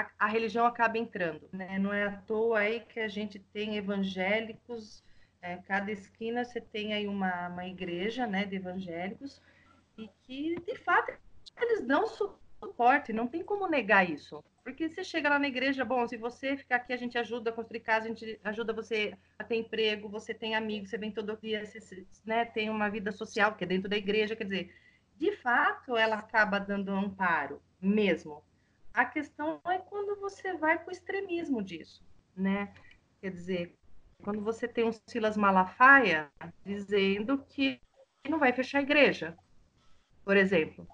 a, 0.00 0.10
a 0.18 0.26
religião 0.26 0.66
acaba 0.66 0.98
entrando, 0.98 1.48
né, 1.52 1.78
não 1.78 1.92
é 1.92 2.04
à 2.04 2.12
toa 2.12 2.60
aí 2.60 2.80
que 2.80 3.00
a 3.00 3.08
gente 3.08 3.38
tem 3.38 3.76
evangélicos 3.76 5.02
é, 5.42 5.56
cada 5.56 5.90
esquina 5.90 6.44
você 6.44 6.60
tem 6.60 6.92
aí 6.92 7.06
uma, 7.06 7.48
uma 7.48 7.66
igreja 7.66 8.26
né, 8.26 8.44
de 8.44 8.56
evangélicos 8.56 9.40
e 9.96 10.08
que, 10.22 10.56
de 10.60 10.76
fato, 10.76 11.12
eles 11.56 11.82
dão 11.86 12.06
suporte, 12.06 13.12
não 13.12 13.26
tem 13.26 13.42
como 13.42 13.66
negar 13.66 14.08
isso. 14.08 14.44
Porque 14.62 14.88
você 14.88 15.02
chega 15.02 15.30
lá 15.30 15.38
na 15.38 15.48
igreja, 15.48 15.84
bom, 15.84 16.06
se 16.06 16.18
você 16.18 16.56
ficar 16.56 16.76
aqui, 16.76 16.92
a 16.92 16.96
gente 16.96 17.16
ajuda 17.16 17.48
a 17.48 17.52
construir 17.52 17.80
casa, 17.80 18.04
a 18.04 18.08
gente 18.08 18.38
ajuda 18.44 18.74
você 18.74 19.16
a 19.38 19.42
ter 19.42 19.56
emprego, 19.56 20.08
você 20.08 20.34
tem 20.34 20.54
amigos, 20.54 20.90
você 20.90 20.98
vem 20.98 21.10
todo 21.10 21.38
dia, 21.40 21.64
você 21.64 22.06
né, 22.26 22.44
tem 22.44 22.68
uma 22.68 22.90
vida 22.90 23.10
social, 23.10 23.54
que 23.54 23.64
é 23.64 23.66
dentro 23.66 23.88
da 23.88 23.96
igreja, 23.96 24.36
quer 24.36 24.44
dizer, 24.44 24.74
de 25.16 25.34
fato, 25.36 25.96
ela 25.96 26.16
acaba 26.16 26.58
dando 26.58 26.90
amparo, 26.90 27.62
mesmo. 27.80 28.42
A 28.92 29.04
questão 29.04 29.60
é 29.66 29.78
quando 29.78 30.18
você 30.20 30.54
vai 30.54 30.78
para 30.78 30.88
o 30.88 30.92
extremismo 30.92 31.62
disso, 31.62 32.04
né? 32.36 32.72
Quer 33.20 33.30
dizer, 33.30 33.78
quando 34.22 34.42
você 34.42 34.66
tem 34.66 34.84
um 34.84 34.92
Silas 35.06 35.36
Malafaia 35.36 36.30
dizendo 36.64 37.38
que 37.48 37.80
não 38.28 38.38
vai 38.38 38.52
fechar 38.52 38.78
a 38.78 38.82
igreja, 38.82 39.36
por 40.24 40.36
exemplo, 40.36 40.86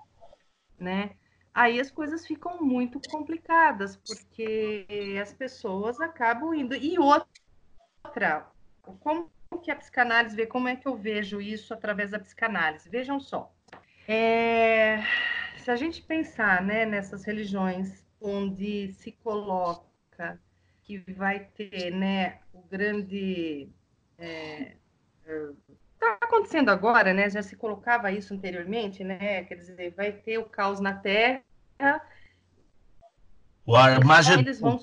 né? 0.78 1.16
aí 1.56 1.80
as 1.80 1.90
coisas 1.90 2.26
ficam 2.26 2.62
muito 2.62 3.00
complicadas, 3.08 3.96
porque 3.96 4.86
as 5.20 5.32
pessoas 5.32 5.98
acabam 5.98 6.52
indo. 6.52 6.76
E 6.76 6.98
outra, 6.98 8.46
como 9.00 9.30
que 9.62 9.70
a 9.70 9.76
psicanálise 9.76 10.36
vê, 10.36 10.46
como 10.46 10.68
é 10.68 10.76
que 10.76 10.86
eu 10.86 10.94
vejo 10.94 11.40
isso 11.40 11.72
através 11.72 12.10
da 12.10 12.18
psicanálise? 12.18 12.90
Vejam 12.90 13.18
só. 13.18 13.50
É, 14.06 15.02
se 15.66 15.70
a 15.72 15.74
gente 15.74 16.00
pensar 16.00 16.62
né, 16.62 16.86
nessas 16.86 17.24
religiões 17.24 18.06
onde 18.20 18.92
se 18.92 19.10
coloca 19.10 20.40
que 20.84 20.98
vai 21.14 21.40
ter 21.40 21.90
né, 21.90 22.38
o 22.52 22.62
grande. 22.62 23.68
É, 24.16 24.76
está 25.24 26.18
acontecendo 26.20 26.68
agora, 26.68 27.12
né? 27.12 27.28
Já 27.28 27.42
se 27.42 27.56
colocava 27.56 28.12
isso 28.12 28.32
anteriormente, 28.32 29.02
né? 29.02 29.42
Quer 29.42 29.56
dizer, 29.56 29.92
vai 29.96 30.12
ter 30.12 30.38
o 30.38 30.44
caos 30.44 30.78
na 30.78 30.94
Terra. 30.94 31.42
O 33.66 33.74
Armagedon. 33.74 34.42
Eles 34.42 34.60
vão. 34.60 34.80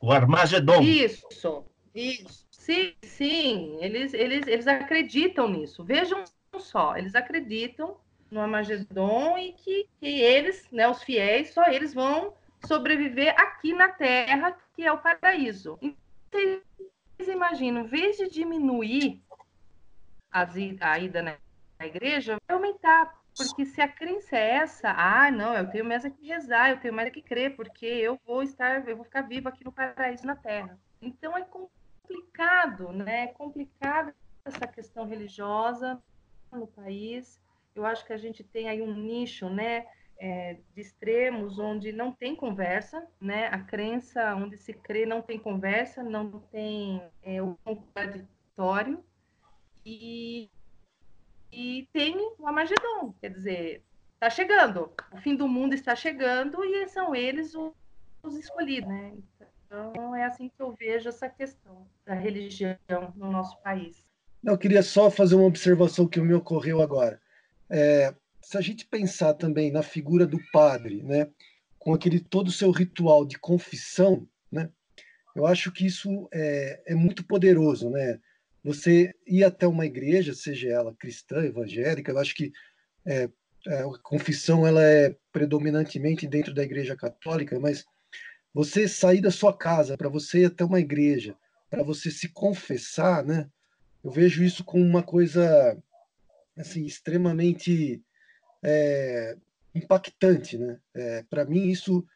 O 0.00 0.12
Armagedon. 0.12 0.80
Isso, 0.80 1.64
isso. 1.92 2.46
Sim, 2.52 2.94
sim. 3.02 3.78
Eles, 3.80 4.14
eles, 4.14 4.46
eles 4.46 4.68
acreditam 4.68 5.48
nisso. 5.48 5.82
Vejam 5.82 6.22
só, 6.56 6.96
eles 6.96 7.16
acreditam 7.16 7.96
no 8.34 8.40
Armagedon 8.40 9.38
e 9.38 9.52
que, 9.52 9.88
que 10.00 10.20
eles, 10.20 10.68
né, 10.72 10.88
os 10.88 11.02
fiéis, 11.02 11.54
só 11.54 11.66
eles 11.68 11.94
vão 11.94 12.34
sobreviver 12.66 13.32
aqui 13.38 13.72
na 13.72 13.88
Terra, 13.88 14.56
que 14.74 14.84
é 14.84 14.90
o 14.90 14.98
paraíso. 14.98 15.78
Então, 15.80 16.60
vocês 17.16 17.28
imaginam, 17.28 17.82
em 17.82 17.86
vez 17.86 18.16
de 18.16 18.28
diminuir 18.28 19.22
a 20.32 20.98
ida 20.98 21.22
na 21.22 21.38
igreja, 21.86 22.36
vai 22.48 22.56
aumentar. 22.56 23.22
Porque 23.36 23.64
se 23.66 23.80
a 23.80 23.88
crença 23.88 24.36
é 24.36 24.56
essa, 24.56 24.90
ah, 24.96 25.30
não, 25.30 25.54
eu 25.54 25.68
tenho 25.70 25.84
mais 25.84 26.04
a 26.04 26.10
que 26.10 26.26
rezar, 26.26 26.70
eu 26.70 26.80
tenho 26.80 26.94
mais 26.94 27.08
a 27.08 27.10
que 27.10 27.22
crer, 27.22 27.54
porque 27.54 27.86
eu 27.86 28.18
vou 28.26 28.42
estar, 28.42 28.88
eu 28.88 28.96
vou 28.96 29.04
ficar 29.04 29.22
vivo 29.22 29.48
aqui 29.48 29.64
no 29.64 29.72
paraíso 29.72 30.26
na 30.26 30.36
Terra. 30.36 30.78
Então 31.00 31.36
é 31.36 31.42
complicado, 31.42 32.92
né? 32.92 33.24
É 33.24 33.26
complicado 33.28 34.12
essa 34.44 34.66
questão 34.66 35.06
religiosa 35.06 36.00
no 36.52 36.66
país. 36.66 37.40
Eu 37.74 37.84
acho 37.84 38.06
que 38.06 38.12
a 38.12 38.16
gente 38.16 38.44
tem 38.44 38.68
aí 38.68 38.80
um 38.80 38.94
nicho, 38.94 39.48
né? 39.48 39.86
É, 40.16 40.58
de 40.74 40.80
extremos 40.80 41.58
onde 41.58 41.92
não 41.92 42.12
tem 42.12 42.36
conversa, 42.36 43.04
né? 43.20 43.48
A 43.48 43.58
crença 43.58 44.34
onde 44.36 44.56
se 44.56 44.72
crê 44.72 45.04
não 45.04 45.20
tem 45.20 45.38
conversa, 45.38 46.02
não 46.02 46.40
tem 46.52 47.02
é, 47.22 47.42
o 47.42 47.56
contraditório, 47.64 49.04
e, 49.84 50.48
e 51.52 51.88
tem 51.92 52.16
o 52.38 52.46
Amagedon, 52.46 53.12
quer 53.20 53.30
dizer, 53.30 53.82
está 54.14 54.30
chegando, 54.30 54.90
o 55.12 55.18
fim 55.18 55.36
do 55.36 55.46
mundo 55.46 55.74
está 55.74 55.94
chegando 55.94 56.64
e 56.64 56.88
são 56.88 57.14
eles 57.14 57.54
os, 57.54 57.72
os 58.22 58.36
escolhidos, 58.36 58.88
né? 58.88 59.12
Então 59.66 60.14
é 60.14 60.24
assim 60.24 60.48
que 60.48 60.62
eu 60.62 60.72
vejo 60.72 61.08
essa 61.08 61.28
questão 61.28 61.86
da 62.06 62.14
religião 62.14 62.78
no 63.14 63.30
nosso 63.30 63.60
país. 63.60 64.02
Eu 64.42 64.56
queria 64.56 64.82
só 64.82 65.10
fazer 65.10 65.34
uma 65.34 65.46
observação 65.46 66.06
que 66.06 66.20
me 66.20 66.34
ocorreu 66.34 66.80
agora. 66.80 67.20
É, 67.70 68.14
se 68.40 68.56
a 68.56 68.60
gente 68.60 68.86
pensar 68.86 69.34
também 69.34 69.70
na 69.70 69.82
figura 69.82 70.26
do 70.26 70.38
padre, 70.52 71.02
né, 71.02 71.28
com 71.78 71.94
aquele 71.94 72.20
todo 72.20 72.48
o 72.48 72.52
seu 72.52 72.70
ritual 72.70 73.24
de 73.24 73.38
confissão, 73.38 74.28
né, 74.50 74.68
eu 75.34 75.46
acho 75.46 75.72
que 75.72 75.86
isso 75.86 76.28
é, 76.32 76.82
é 76.86 76.94
muito 76.94 77.24
poderoso, 77.24 77.90
né? 77.90 78.20
você 78.64 79.14
ir 79.26 79.44
até 79.44 79.66
uma 79.66 79.84
igreja, 79.84 80.32
seja 80.32 80.70
ela 80.70 80.94
cristã, 80.94 81.44
evangélica, 81.44 82.10
eu 82.10 82.18
acho 82.18 82.34
que 82.34 82.50
é, 83.04 83.28
é, 83.66 83.80
a 83.80 83.98
confissão 84.02 84.66
ela 84.66 84.82
é 84.82 85.14
predominantemente 85.30 86.26
dentro 86.26 86.54
da 86.54 86.62
igreja 86.62 86.96
católica, 86.96 87.60
mas 87.60 87.84
você 88.54 88.88
sair 88.88 89.20
da 89.20 89.30
sua 89.30 89.54
casa 89.54 89.98
para 89.98 90.08
você 90.08 90.40
ir 90.40 90.44
até 90.46 90.64
uma 90.64 90.80
igreja, 90.80 91.36
para 91.68 91.82
você 91.82 92.10
se 92.10 92.28
confessar, 92.28 93.22
né? 93.22 93.50
Eu 94.02 94.10
vejo 94.10 94.42
isso 94.42 94.64
como 94.64 94.82
uma 94.82 95.02
coisa 95.02 95.76
assim 96.56 96.84
extremamente 96.84 98.02
é, 98.62 99.36
impactante, 99.74 100.56
né? 100.56 100.78
É, 100.94 101.22
para 101.28 101.44
mim 101.44 101.68
isso, 101.68 102.06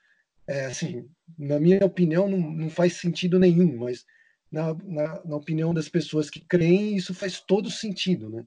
é, 0.46 0.66
assim, 0.66 1.08
na 1.38 1.58
minha 1.58 1.84
opinião, 1.84 2.28
não, 2.28 2.38
não 2.38 2.70
faz 2.70 2.94
sentido 2.94 3.38
nenhum, 3.38 3.76
mas 3.76 4.04
na, 4.50 4.74
na, 4.84 5.22
na, 5.24 5.36
opinião 5.36 5.74
das 5.74 5.88
pessoas 5.88 6.30
que 6.30 6.40
creem, 6.40 6.96
isso 6.96 7.12
faz 7.12 7.40
todo 7.40 7.70
sentido, 7.70 8.30
né? 8.30 8.44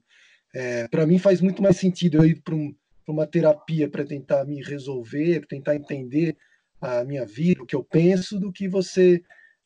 É, 0.54 0.88
para 0.88 1.06
mim 1.06 1.18
faz 1.18 1.40
muito 1.40 1.62
mais 1.62 1.76
sentido 1.76 2.18
eu 2.18 2.26
ir 2.26 2.42
para 2.42 2.54
um, 2.54 2.74
uma 3.06 3.26
terapia 3.26 3.88
para 3.88 4.04
tentar 4.04 4.44
me 4.44 4.62
resolver, 4.62 5.46
tentar 5.46 5.74
entender 5.74 6.36
a 6.80 7.04
minha 7.04 7.24
vida, 7.24 7.62
o 7.62 7.66
que 7.66 7.76
eu 7.76 7.84
penso, 7.84 8.38
do 8.38 8.52
que 8.52 8.68
você 8.68 9.22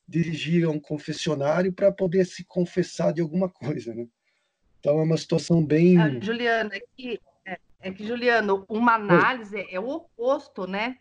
dirigir 0.07 0.65
a 0.65 0.70
um 0.70 0.78
confessionário 0.78 1.73
para 1.73 1.90
poder 1.90 2.24
se 2.27 2.44
confessar 2.44 3.12
de 3.12 3.20
alguma 3.20 3.48
coisa, 3.51 3.94
né? 3.94 4.07
Então 4.87 5.01
é 5.01 5.03
uma 5.03 5.17
situação 5.17 5.67
bem. 5.67 6.01
Ah, 6.01 6.09
Juliana, 6.21 6.71
é 6.73 6.81
que, 6.97 7.21
é, 7.45 7.59
é 7.81 7.91
que, 7.91 8.07
Juliano, 8.07 8.65
uma 8.69 8.95
análise 8.95 9.57
Oi. 9.57 9.67
é 9.69 9.81
o 9.81 9.89
oposto, 9.89 10.65
né? 10.65 10.99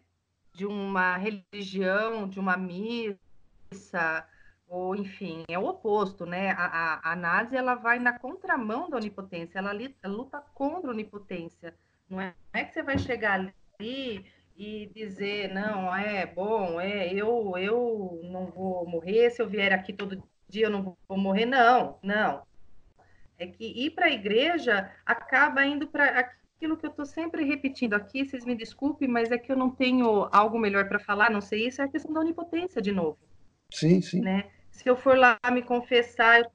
De 0.52 0.66
uma 0.66 1.16
religião, 1.18 2.28
de 2.28 2.40
uma 2.40 2.58
missa, 2.58 4.26
ou 4.68 4.96
enfim, 4.96 5.44
é 5.48 5.60
o 5.60 5.68
oposto, 5.68 6.26
né? 6.26 6.50
A, 6.54 6.66
a, 6.66 7.10
a 7.10 7.12
análise 7.12 7.56
ela 7.56 7.76
vai 7.76 8.00
na 8.00 8.18
contramão 8.18 8.90
da 8.90 8.98
onipotência, 8.98 9.60
ela, 9.60 9.70
ela 9.70 10.16
luta 10.16 10.42
contra 10.56 10.90
a 10.90 10.94
onipotência. 10.94 11.76
Não 12.10 12.20
é, 12.20 12.34
não 12.52 12.62
é 12.62 12.64
que 12.64 12.74
você 12.74 12.82
vai 12.82 12.98
chegar 12.98 13.34
ali 13.34 14.26
e 14.58 14.88
dizer, 14.96 15.54
não, 15.54 15.96
é 15.96 16.26
bom, 16.26 16.82
é 16.82 17.14
eu 17.14 17.56
eu 17.60 18.20
não 18.32 18.48
vou 18.48 18.88
morrer, 18.90 19.30
se 19.30 19.44
eu 19.44 19.48
vier 19.48 19.72
aqui 19.72 19.94
todo 19.94 20.24
dia 20.50 20.66
eu 20.66 20.72
não 20.72 20.98
vou 21.08 21.18
morrer, 21.20 21.46
não, 21.46 22.00
não. 22.02 22.42
É 23.38 23.48
que 23.48 23.66
ir 23.66 23.92
para 23.92 24.06
a 24.06 24.12
igreja 24.12 24.92
acaba 25.06 25.66
indo 25.66 25.88
para 25.88 26.20
aquilo 26.20 26.78
que 26.78 26.86
eu 26.86 26.90
estou 26.90 27.06
sempre 27.06 27.44
repetindo 27.44 27.94
aqui, 27.94 28.26
vocês 28.26 28.46
me 28.46 28.56
desculpem, 28.56 29.08
mas 29.08 29.32
é 29.32 29.38
que 29.38 29.52
eu 29.52 29.58
não 29.58 29.70
tenho 29.70 30.30
algo 30.32 30.58
melhor 30.58 30.88
para 30.88 31.00
falar, 31.00 31.30
não 31.30 31.42
sei 31.42 31.68
isso, 31.68 31.82
é 31.82 31.86
a 31.86 31.90
questão 31.90 32.14
da 32.14 32.22
onipotência 32.22 32.82
de 32.82 32.92
novo. 32.92 33.18
Sim, 33.72 34.02
sim. 34.02 34.22
Né? 34.22 34.50
Se 34.72 34.88
eu 34.88 34.96
for 34.96 35.18
lá 35.18 35.38
me 35.52 35.62
confessar, 35.62 36.42
eu 36.42 36.52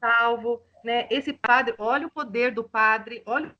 salvo, 0.00 0.62
né? 0.84 1.06
Esse 1.10 1.32
padre, 1.32 1.74
olha 1.78 2.06
o 2.06 2.10
poder 2.10 2.52
do 2.52 2.64
padre, 2.64 3.22
olha 3.26 3.54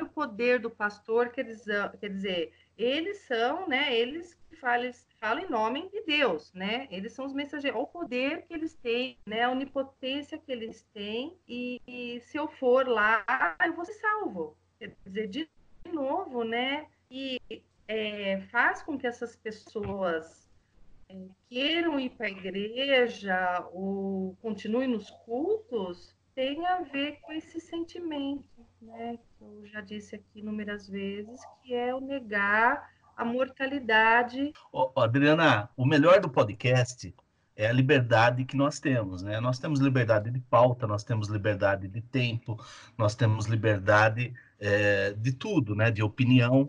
o 0.00 0.06
poder 0.06 0.58
do 0.60 0.70
pastor, 0.70 1.30
quer 1.30 1.44
dizer, 1.44 1.90
quer 1.98 2.10
dizer 2.10 2.52
eles 2.76 3.18
são, 3.22 3.66
né? 3.66 3.96
Eles 3.96 4.36
que 4.56 4.60
falam, 4.60 4.90
falam 5.20 5.44
em 5.44 5.50
nome 5.50 5.88
de 5.90 6.02
Deus, 6.02 6.52
né? 6.52 6.88
Eles 6.90 7.12
são 7.12 7.26
os 7.26 7.32
mensageiros, 7.32 7.80
o 7.80 7.86
poder 7.86 8.46
que 8.46 8.54
eles 8.54 8.74
têm, 8.74 9.18
né? 9.26 9.42
A 9.42 9.50
onipotência 9.50 10.38
que 10.38 10.50
eles 10.50 10.82
têm, 10.94 11.36
e, 11.46 11.80
e 11.86 12.20
se 12.20 12.38
eu 12.38 12.48
for 12.48 12.88
lá, 12.88 13.24
eu 13.64 13.74
vou 13.74 13.84
ser 13.84 13.94
salvo. 13.94 14.56
Quer 14.78 14.96
dizer, 15.04 15.28
de 15.28 15.48
novo, 15.92 16.42
né? 16.42 16.86
E 17.10 17.40
é, 17.86 18.40
faz 18.50 18.82
com 18.82 18.98
que 18.98 19.06
essas 19.06 19.36
pessoas 19.36 20.46
queiram 21.48 22.00
ir 22.00 22.10
para 22.10 22.26
a 22.26 22.30
igreja 22.30 23.68
ou 23.72 24.36
continuem 24.42 24.88
nos 24.88 25.08
cultos, 25.24 26.16
tem 26.34 26.66
a 26.66 26.82
ver 26.82 27.20
com 27.20 27.32
esse 27.32 27.60
sentimento, 27.60 28.44
né? 28.82 29.18
Que 29.38 29.44
eu 29.44 29.66
já 29.66 29.80
disse 29.80 30.16
aqui 30.16 30.40
inúmeras 30.40 30.88
vezes, 30.88 31.40
que 31.62 31.74
é 31.74 31.94
o 31.94 32.00
negar 32.00 32.95
a 33.16 33.24
mortalidade. 33.24 34.52
Oh, 34.70 34.90
Adriana, 34.96 35.70
o 35.76 35.86
melhor 35.86 36.20
do 36.20 36.28
podcast 36.28 37.14
é 37.56 37.66
a 37.66 37.72
liberdade 37.72 38.44
que 38.44 38.56
nós 38.56 38.78
temos, 38.78 39.22
né? 39.22 39.40
Nós 39.40 39.58
temos 39.58 39.80
liberdade 39.80 40.30
de 40.30 40.38
pauta, 40.38 40.86
nós 40.86 41.02
temos 41.02 41.28
liberdade 41.28 41.88
de 41.88 42.02
tempo, 42.02 42.62
nós 42.98 43.14
temos 43.14 43.46
liberdade 43.46 44.34
é, 44.60 45.14
de 45.14 45.32
tudo, 45.32 45.74
né? 45.74 45.90
De 45.90 46.02
opinião. 46.02 46.68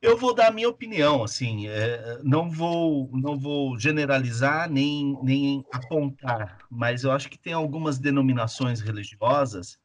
Eu 0.00 0.16
vou 0.16 0.34
dar 0.34 0.48
a 0.48 0.50
minha 0.50 0.68
opinião, 0.70 1.22
assim, 1.22 1.68
é, 1.68 2.18
não 2.22 2.50
vou 2.50 3.10
não 3.12 3.38
vou 3.38 3.78
generalizar 3.78 4.70
nem, 4.70 5.18
nem 5.22 5.62
apontar, 5.70 6.56
mas 6.70 7.04
eu 7.04 7.12
acho 7.12 7.28
que 7.28 7.38
tem 7.38 7.52
algumas 7.52 7.98
denominações 7.98 8.80
religiosas 8.80 9.78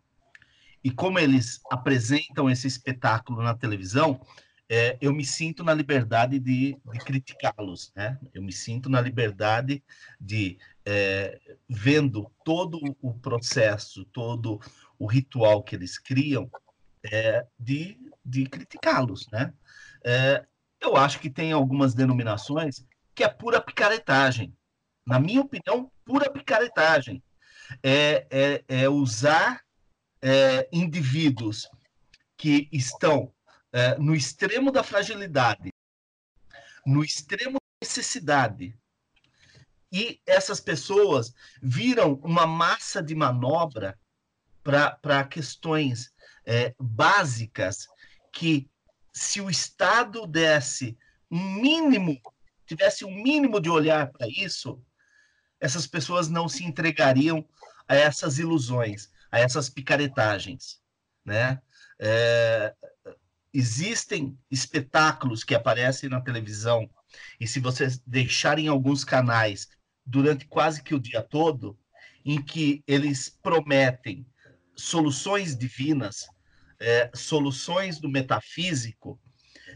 e 0.81 0.89
como 0.89 1.19
eles 1.19 1.59
apresentam 1.69 2.49
esse 2.49 2.65
espetáculo 2.65 3.41
na 3.41 3.53
televisão, 3.53 4.21
é, 4.69 4.97
eu 4.99 5.13
me 5.13 5.23
sinto 5.23 5.63
na 5.63 5.73
liberdade 5.73 6.39
de, 6.39 6.77
de 6.91 6.99
criticá-los, 6.99 7.91
né? 7.95 8.19
Eu 8.33 8.41
me 8.41 8.51
sinto 8.51 8.89
na 8.89 8.99
liberdade 8.99 9.83
de, 10.19 10.57
é, 10.85 11.39
vendo 11.69 12.31
todo 12.43 12.79
o 13.01 13.13
processo, 13.13 14.05
todo 14.05 14.59
o 14.97 15.05
ritual 15.05 15.61
que 15.63 15.75
eles 15.75 15.99
criam, 15.99 16.49
é, 17.11 17.45
de, 17.59 17.99
de 18.25 18.45
criticá-los, 18.45 19.27
né? 19.31 19.53
É, 20.03 20.45
eu 20.81 20.95
acho 20.95 21.19
que 21.19 21.29
tem 21.29 21.51
algumas 21.51 21.93
denominações 21.93 22.83
que 23.13 23.23
é 23.23 23.29
pura 23.29 23.61
picaretagem. 23.61 24.55
Na 25.05 25.19
minha 25.19 25.41
opinião, 25.41 25.91
pura 26.03 26.31
picaretagem. 26.31 27.23
É, 27.81 28.27
é, 28.29 28.63
é 28.67 28.89
usar 28.89 29.61
é, 30.21 30.67
indivíduos 30.71 31.67
que 32.37 32.67
estão 32.71 33.33
é, 33.75 33.97
no 33.97 34.15
extremo 34.15 34.71
da 34.71 34.81
fragilidade, 34.83 35.69
no 36.85 37.03
extremo 37.03 37.57
da 37.59 37.85
necessidade, 37.85 38.73
e 39.91 40.21
essas 40.25 40.61
pessoas 40.61 41.33
viram 41.61 42.13
uma 42.23 42.47
massa 42.47 43.03
de 43.03 43.13
manobra 43.13 43.99
para 44.63 45.25
questões 45.25 46.13
é, 46.45 46.73
básicas 46.79 47.85
que, 48.31 48.69
se 49.11 49.41
o 49.41 49.49
Estado 49.49 50.25
desse 50.25 50.97
um 51.29 51.55
mínimo, 51.55 52.17
tivesse 52.65 53.03
um 53.03 53.13
mínimo 53.13 53.59
de 53.59 53.69
olhar 53.69 54.09
para 54.09 54.25
isso, 54.29 54.81
essas 55.59 55.85
pessoas 55.85 56.29
não 56.29 56.47
se 56.47 56.63
entregariam 56.63 57.45
a 57.89 57.95
essas 57.95 58.39
ilusões, 58.39 59.11
a 59.29 59.39
essas 59.39 59.69
picaretagens, 59.69 60.81
né? 61.25 61.61
É, 61.99 62.73
existem 63.57 64.37
espetáculos 64.51 65.43
que 65.43 65.55
aparecem 65.55 66.09
na 66.09 66.19
televisão 66.19 66.89
e 67.39 67.47
se 67.47 67.61
vocês 67.61 67.97
deixarem 68.05 68.67
alguns 68.67 69.05
canais 69.05 69.69
durante 70.05 70.45
quase 70.45 70.83
que 70.83 70.93
o 70.93 70.99
dia 70.99 71.21
todo, 71.21 71.77
em 72.25 72.41
que 72.41 72.83
eles 72.85 73.29
prometem 73.41 74.25
soluções 74.75 75.57
divinas, 75.57 76.27
é, 76.79 77.09
soluções 77.15 77.97
do 77.97 78.09
metafísico, 78.09 79.19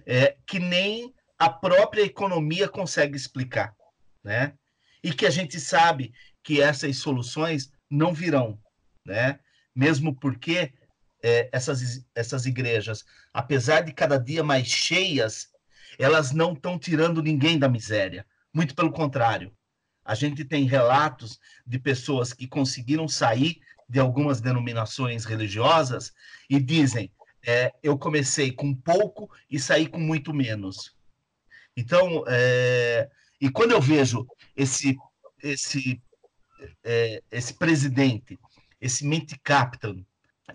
é, 0.06 0.36
que 0.46 0.60
nem 0.60 1.14
a 1.38 1.50
própria 1.50 2.02
economia 2.02 2.68
consegue 2.68 3.16
explicar, 3.16 3.74
né? 4.22 4.54
E 5.02 5.14
que 5.14 5.26
a 5.26 5.30
gente 5.30 5.58
sabe 5.58 6.12
que 6.44 6.62
essas 6.62 6.98
soluções 6.98 7.72
não 7.90 8.14
virão, 8.14 8.60
né? 9.06 9.40
Mesmo 9.74 10.14
porque 10.14 10.74
é, 11.22 11.50
essas, 11.52 12.06
essas 12.16 12.46
igrejas, 12.46 13.06
apesar 13.34 13.82
de 13.82 13.91
cada 13.91 14.18
dia 14.18 14.44
mais 14.44 14.68
cheias, 14.68 15.50
elas 15.98 16.32
não 16.32 16.54
estão 16.54 16.78
tirando 16.80 17.22
ninguém 17.22 17.58
da 17.60 17.68
miséria. 17.68 18.26
Muito 18.54 18.74
pelo 18.74 18.91
contrário, 18.91 19.54
a 20.04 20.16
gente 20.16 20.44
tem 20.44 20.66
relatos 20.66 21.40
de 21.66 21.78
pessoas 21.78 22.34
que 22.34 22.48
conseguiram 22.48 23.08
sair 23.08 23.62
de 23.88 24.00
algumas 24.00 24.40
denominações 24.40 25.26
religiosas 25.26 26.14
e 26.50 26.60
dizem: 26.60 27.12
é, 27.46 27.74
eu 27.84 27.98
comecei 27.98 28.52
com 28.52 28.74
pouco 28.74 29.30
e 29.50 29.60
saí 29.60 29.88
com 29.88 30.00
muito 30.00 30.34
menos. 30.34 30.96
Então, 31.76 32.24
é, 32.28 33.10
e 33.40 33.50
quando 33.50 33.72
eu 33.72 33.82
vejo 33.82 34.28
esse 34.56 34.98
esse 35.41 36.02
é, 36.84 37.24
esse 37.32 37.54
presidente, 37.54 38.38
esse 38.82 39.06
mente 39.06 39.40
captain, 39.40 40.06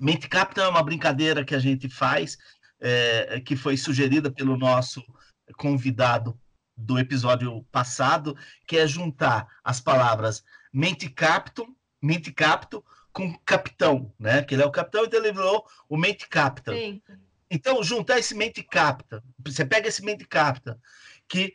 mente 0.01 0.29
captain 0.29 0.65
é 0.65 0.69
uma 0.69 0.83
brincadeira 0.83 1.45
que 1.45 1.55
a 1.55 1.59
gente 1.59 1.89
faz, 1.89 2.39
é, 2.81 3.41
que 3.41 3.57
foi 3.57 3.77
sugerida 3.77 4.31
pelo 4.31 4.57
nosso 4.57 5.03
convidado 5.57 6.39
do 6.77 6.99
episódio 6.99 7.63
passado, 7.71 8.37
que 8.67 8.77
é 8.77 8.87
juntar 8.87 9.47
as 9.63 9.81
palavras 9.81 10.43
mente 10.73 11.09
capto, 11.09 11.67
mente 12.03 12.33
capto 12.33 12.85
com 13.13 13.33
capitão, 13.45 14.13
né? 14.19 14.43
Que 14.43 14.55
ele 14.55 14.63
é 14.63 14.67
o 14.67 14.73
capitão, 14.73 15.05
ele 15.05 15.33
virou 15.33 15.65
o 15.89 15.97
mente 15.97 16.29
capta. 16.29 16.73
Sim. 16.73 17.01
Então, 17.49 17.83
juntar 17.83 18.19
esse 18.19 18.35
mente 18.35 18.63
capta, 18.63 19.23
você 19.39 19.65
pega 19.65 19.87
esse 19.87 20.05
mente 20.05 20.27
capta, 20.27 20.81
que 21.29 21.55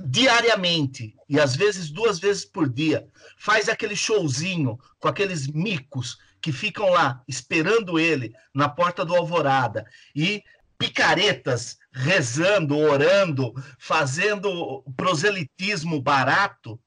diariamente, 0.00 1.16
e 1.28 1.40
às 1.40 1.56
vezes 1.56 1.90
duas 1.90 2.18
vezes 2.18 2.44
por 2.44 2.68
dia, 2.68 3.08
faz 3.36 3.68
aquele 3.68 3.96
showzinho 3.96 4.78
com 4.98 5.08
aqueles 5.08 5.46
micos 5.48 6.18
que 6.44 6.52
ficam 6.52 6.90
lá 6.90 7.22
esperando 7.26 7.98
ele 7.98 8.34
na 8.52 8.68
porta 8.68 9.02
do 9.02 9.16
Alvorada 9.16 9.86
e 10.14 10.44
picaretas 10.76 11.78
rezando, 11.90 12.76
orando, 12.76 13.54
fazendo 13.78 14.82
proselitismo 14.94 16.02
barato, 16.02 16.78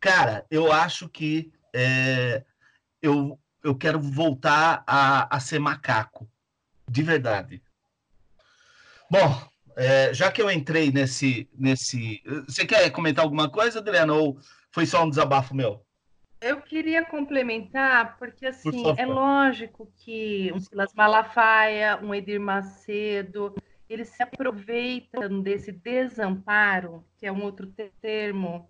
cara, 0.00 0.44
eu 0.50 0.72
acho 0.72 1.08
que 1.08 1.52
é, 1.72 2.44
eu, 3.00 3.38
eu 3.62 3.76
quero 3.76 4.00
voltar 4.00 4.82
a, 4.84 5.36
a 5.36 5.38
ser 5.38 5.60
macaco, 5.60 6.28
de 6.90 7.04
verdade. 7.04 7.62
Bom, 9.08 9.48
é, 9.76 10.12
já 10.12 10.32
que 10.32 10.42
eu 10.42 10.50
entrei 10.50 10.90
nesse, 10.90 11.48
nesse. 11.56 12.24
Você 12.48 12.66
quer 12.66 12.90
comentar 12.90 13.24
alguma 13.24 13.48
coisa, 13.48 13.78
Adriana, 13.78 14.14
ou 14.14 14.40
foi 14.72 14.84
só 14.84 15.04
um 15.04 15.10
desabafo 15.10 15.54
meu? 15.54 15.85
Eu 16.48 16.60
queria 16.62 17.04
complementar, 17.04 18.16
porque 18.18 18.46
assim, 18.46 18.82
Por 18.82 18.98
é 18.98 19.04
lógico 19.04 19.92
que 19.96 20.52
um 20.54 20.60
Silas 20.60 20.94
Malafaia, 20.94 21.98
um 22.02 22.14
Edir 22.14 22.40
Macedo, 22.40 23.54
eles 23.88 24.08
se 24.08 24.22
aproveitam 24.22 25.40
desse 25.40 25.72
desamparo, 25.72 27.04
que 27.18 27.26
é 27.26 27.32
um 27.32 27.42
outro 27.42 27.72
termo 28.00 28.68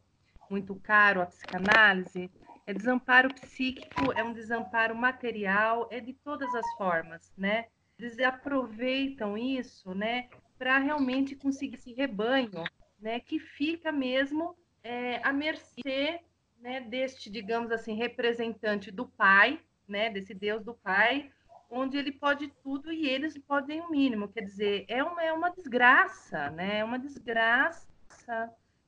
muito 0.51 0.75
caro 0.77 1.21
à 1.21 1.27
psicanálise, 1.27 2.31
é 2.67 2.73
desamparo 2.73 3.33
psíquico, 3.35 4.13
é 4.15 4.23
um 4.23 4.33
desamparo 4.33 4.95
material, 4.95 5.89
é 5.91 6.01
de 6.01 6.13
todas 6.13 6.55
as 6.55 6.67
formas, 6.77 7.33
né? 7.37 7.67
Eles 7.99 8.19
aproveitam 8.19 9.37
isso, 9.39 9.95
né, 9.95 10.29
para 10.59 10.79
realmente 10.79 11.35
conseguir 11.35 11.77
esse 11.77 11.93
rebanho, 11.93 12.65
né, 12.99 13.21
que 13.21 13.39
fica 13.39 13.91
mesmo 13.91 14.57
é, 14.83 15.21
à 15.27 15.33
mercê, 15.33 16.21
né, 16.61 16.81
deste, 16.81 17.31
digamos 17.31 17.71
assim, 17.71 17.95
representante 17.95 18.91
do 18.91 19.07
pai, 19.07 19.61
né, 19.87 20.11
desse 20.11 20.35
Deus 20.35 20.65
do 20.65 20.75
pai, 20.75 21.31
onde 21.71 21.97
ele 21.97 22.13
pode 22.13 22.49
tudo 22.63 22.93
e 22.93 23.09
eles 23.09 23.37
podem 23.39 23.81
o 23.81 23.91
mínimo. 23.91 24.29
Quer 24.29 24.43
dizer, 24.43 24.85
é 24.89 25.03
uma, 25.03 25.23
é 25.23 25.33
uma 25.33 25.51
desgraça, 25.51 26.51
né? 26.51 26.79
É 26.79 26.85
uma 26.85 26.99
desgraça, 26.99 27.87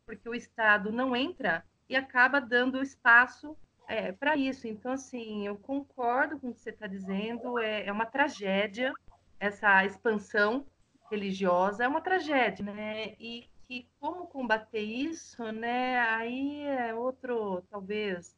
porque 0.07 0.29
o 0.29 0.35
Estado 0.35 0.93
não 0.93 1.15
entra 1.15 1.65
e 1.89 1.97
acaba 1.97 2.41
dando 2.41 2.83
espaço 2.83 3.57
é, 3.89 4.13
para 4.13 4.37
isso. 4.37 4.69
Então, 4.69 4.93
assim, 4.93 5.47
eu 5.47 5.57
concordo 5.57 6.39
com 6.39 6.49
o 6.49 6.55
que 6.55 6.61
você 6.61 6.71
está 6.71 6.87
dizendo, 6.87 7.59
é, 7.59 7.87
é 7.87 7.93
uma 7.93 8.07
tragédia 8.07 8.93
essa 9.41 9.85
expansão 9.85 10.67
religiosa, 11.11 11.85
é 11.85 11.89
uma 11.89 12.01
tragédia, 12.01 12.65
né? 12.65 13.15
E 13.19 13.49
que 13.69 13.87
como 14.01 14.27
combater 14.27 14.81
isso, 14.81 15.53
né? 15.53 16.01
Aí 16.01 16.63
é 16.63 16.95
outro, 16.95 17.63
talvez, 17.71 18.35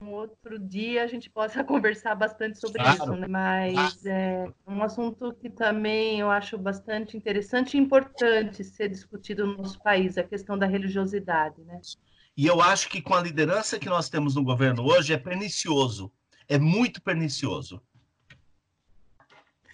um 0.00 0.10
outro 0.10 0.58
dia 0.58 1.02
a 1.02 1.06
gente 1.08 1.28
possa 1.28 1.64
conversar 1.64 2.14
bastante 2.14 2.58
sobre 2.58 2.80
claro. 2.80 3.02
isso, 3.02 3.16
né? 3.16 3.26
mas 3.26 4.06
é 4.06 4.48
um 4.66 4.80
assunto 4.82 5.34
que 5.34 5.50
também 5.50 6.20
eu 6.20 6.30
acho 6.30 6.56
bastante 6.56 7.16
interessante 7.16 7.76
e 7.76 7.80
importante 7.80 8.62
ser 8.62 8.88
discutido 8.88 9.44
no 9.44 9.58
nosso 9.58 9.82
país, 9.82 10.16
a 10.16 10.22
questão 10.22 10.56
da 10.56 10.66
religiosidade, 10.66 11.60
né? 11.62 11.80
E 12.36 12.46
eu 12.46 12.60
acho 12.60 12.88
que 12.88 13.02
com 13.02 13.14
a 13.14 13.22
liderança 13.22 13.78
que 13.78 13.88
nós 13.88 14.08
temos 14.08 14.36
no 14.36 14.44
governo 14.44 14.84
hoje 14.84 15.12
é 15.12 15.18
pernicioso, 15.18 16.12
é 16.48 16.58
muito 16.58 17.02
pernicioso. 17.02 17.82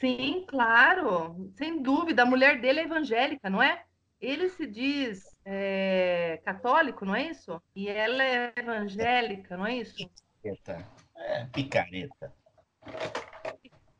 Sim, 0.00 0.44
claro, 0.48 1.50
sem 1.56 1.82
dúvida. 1.82 2.22
A 2.22 2.26
mulher 2.26 2.60
dele 2.60 2.80
é 2.80 2.84
evangélica, 2.84 3.50
não 3.50 3.62
é? 3.62 3.84
Ele 4.22 4.48
se 4.48 4.68
diz 4.68 5.36
é, 5.44 6.40
católico, 6.44 7.04
não 7.04 7.16
é 7.16 7.30
isso? 7.30 7.60
E 7.74 7.88
ela 7.88 8.22
é 8.22 8.52
evangélica, 8.56 9.56
não 9.56 9.66
é 9.66 9.78
isso? 9.78 9.96
Picareta. 10.40 10.88
É, 11.16 11.44
picareta. 11.46 12.32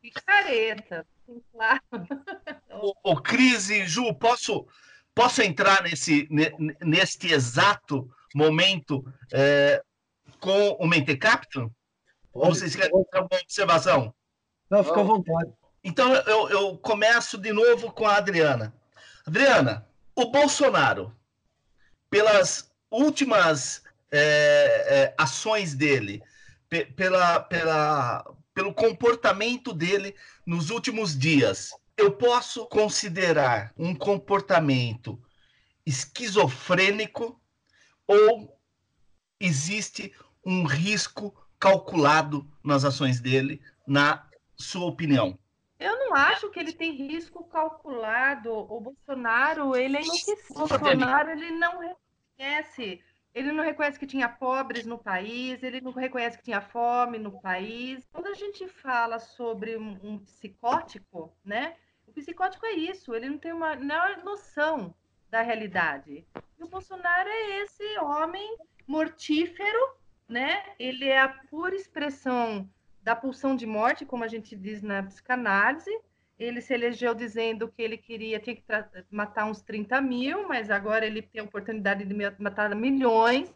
Picareta, 0.01 1.05
sim, 1.25 1.43
claro. 1.51 1.81
Ô, 3.03 3.17
Cris 3.17 3.69
e 3.69 3.85
Ju, 3.85 4.13
posso, 4.15 4.65
posso 5.13 5.41
entrar 5.41 5.83
nesse, 5.83 6.29
neste 6.79 7.33
exato 7.33 8.09
momento 8.33 9.05
é, 9.33 9.83
com 10.39 10.69
o 10.79 10.87
Mentecapto? 10.87 11.69
Ou 12.31 12.45
vocês 12.45 12.73
querem 12.77 12.91
fazer 12.91 13.25
uma 13.25 13.41
observação? 13.41 14.15
Não, 14.69 14.83
fica 14.85 15.01
à 15.01 15.03
vontade. 15.03 15.51
Então 15.83 16.13
eu, 16.13 16.49
eu 16.49 16.77
começo 16.77 17.37
de 17.37 17.51
novo 17.51 17.91
com 17.91 18.07
a 18.07 18.15
Adriana. 18.15 18.73
Adriana, 19.27 19.85
o 20.15 20.29
Bolsonaro, 20.31 21.15
pelas 22.09 22.71
últimas 22.91 23.83
é, 24.11 24.19
é, 24.19 25.15
ações 25.17 25.73
dele, 25.73 26.21
pela, 26.95 27.39
pela, 27.39 28.35
pelo 28.53 28.73
comportamento 28.73 29.73
dele 29.73 30.15
nos 30.45 30.69
últimos 30.69 31.17
dias, 31.17 31.71
eu 31.97 32.11
posso 32.11 32.65
considerar 32.67 33.73
um 33.77 33.93
comportamento 33.95 35.21
esquizofrênico 35.85 37.39
ou 38.07 38.59
existe 39.39 40.13
um 40.45 40.65
risco 40.65 41.33
calculado 41.59 42.49
nas 42.63 42.83
ações 42.83 43.19
dele, 43.19 43.61
na 43.87 44.27
sua 44.57 44.85
opinião? 44.85 45.37
Eu 45.83 45.99
não 45.99 46.15
acho 46.15 46.49
que 46.49 46.59
ele 46.59 46.71
tem 46.71 46.93
risco 46.93 47.43
calculado. 47.43 48.53
O 48.53 48.79
Bolsonaro, 48.79 49.75
ele 49.75 49.97
é 49.97 50.01
enlouquecido. 50.01 50.63
O 50.63 50.67
Bolsonaro, 50.67 51.29
ele 51.31 51.51
não 51.51 51.77
reconhece. 51.79 53.03
Ele 53.33 53.51
não 53.51 53.63
reconhece 53.63 53.99
que 53.99 54.07
tinha 54.07 54.29
pobres 54.29 54.85
no 54.85 54.97
país, 54.97 55.61
ele 55.61 55.81
não 55.81 55.91
reconhece 55.91 56.37
que 56.37 56.43
tinha 56.43 56.61
fome 56.61 57.17
no 57.17 57.41
país. 57.41 58.07
Quando 58.13 58.27
a 58.27 58.33
gente 58.33 58.65
fala 58.67 59.19
sobre 59.19 59.75
um, 59.75 60.19
psicótico, 60.19 61.35
né? 61.43 61.75
O 62.07 62.11
O 62.11 62.13
psicótico 62.13 62.65
é 62.65 62.73
isso, 62.73 63.13
ele 63.15 63.27
não 63.27 63.39
tem 63.39 63.51
uma 63.51 63.75
menor 63.75 64.23
noção 64.23 64.93
da 65.31 65.41
realidade. 65.41 66.25
E 66.59 66.63
o 66.63 66.67
Bolsonaro 66.67 67.27
é 67.27 67.63
esse 67.63 67.97
homem 67.97 68.55
mortífero, 68.87 69.97
né? 70.29 70.63
Ele 70.77 71.09
é 71.09 71.19
a 71.19 71.29
pura 71.29 71.75
expressão 71.75 72.69
da 73.03 73.15
pulsão 73.15 73.55
de 73.55 73.65
morte, 73.65 74.05
como 74.05 74.23
a 74.23 74.27
gente 74.27 74.55
diz 74.55 74.81
na 74.81 75.03
psicanálise. 75.03 75.91
Ele 76.39 76.61
se 76.61 76.73
elegeu 76.73 77.13
dizendo 77.13 77.67
que 77.67 77.81
ele 77.81 77.97
queria 77.97 78.39
ter 78.39 78.55
que 78.55 78.63
matar 79.11 79.45
uns 79.45 79.61
30 79.61 80.01
mil, 80.01 80.47
mas 80.47 80.71
agora 80.71 81.05
ele 81.05 81.21
tem 81.21 81.41
a 81.41 81.43
oportunidade 81.43 82.05
de 82.05 82.13
matar 82.39 82.73
milhões, 82.75 83.53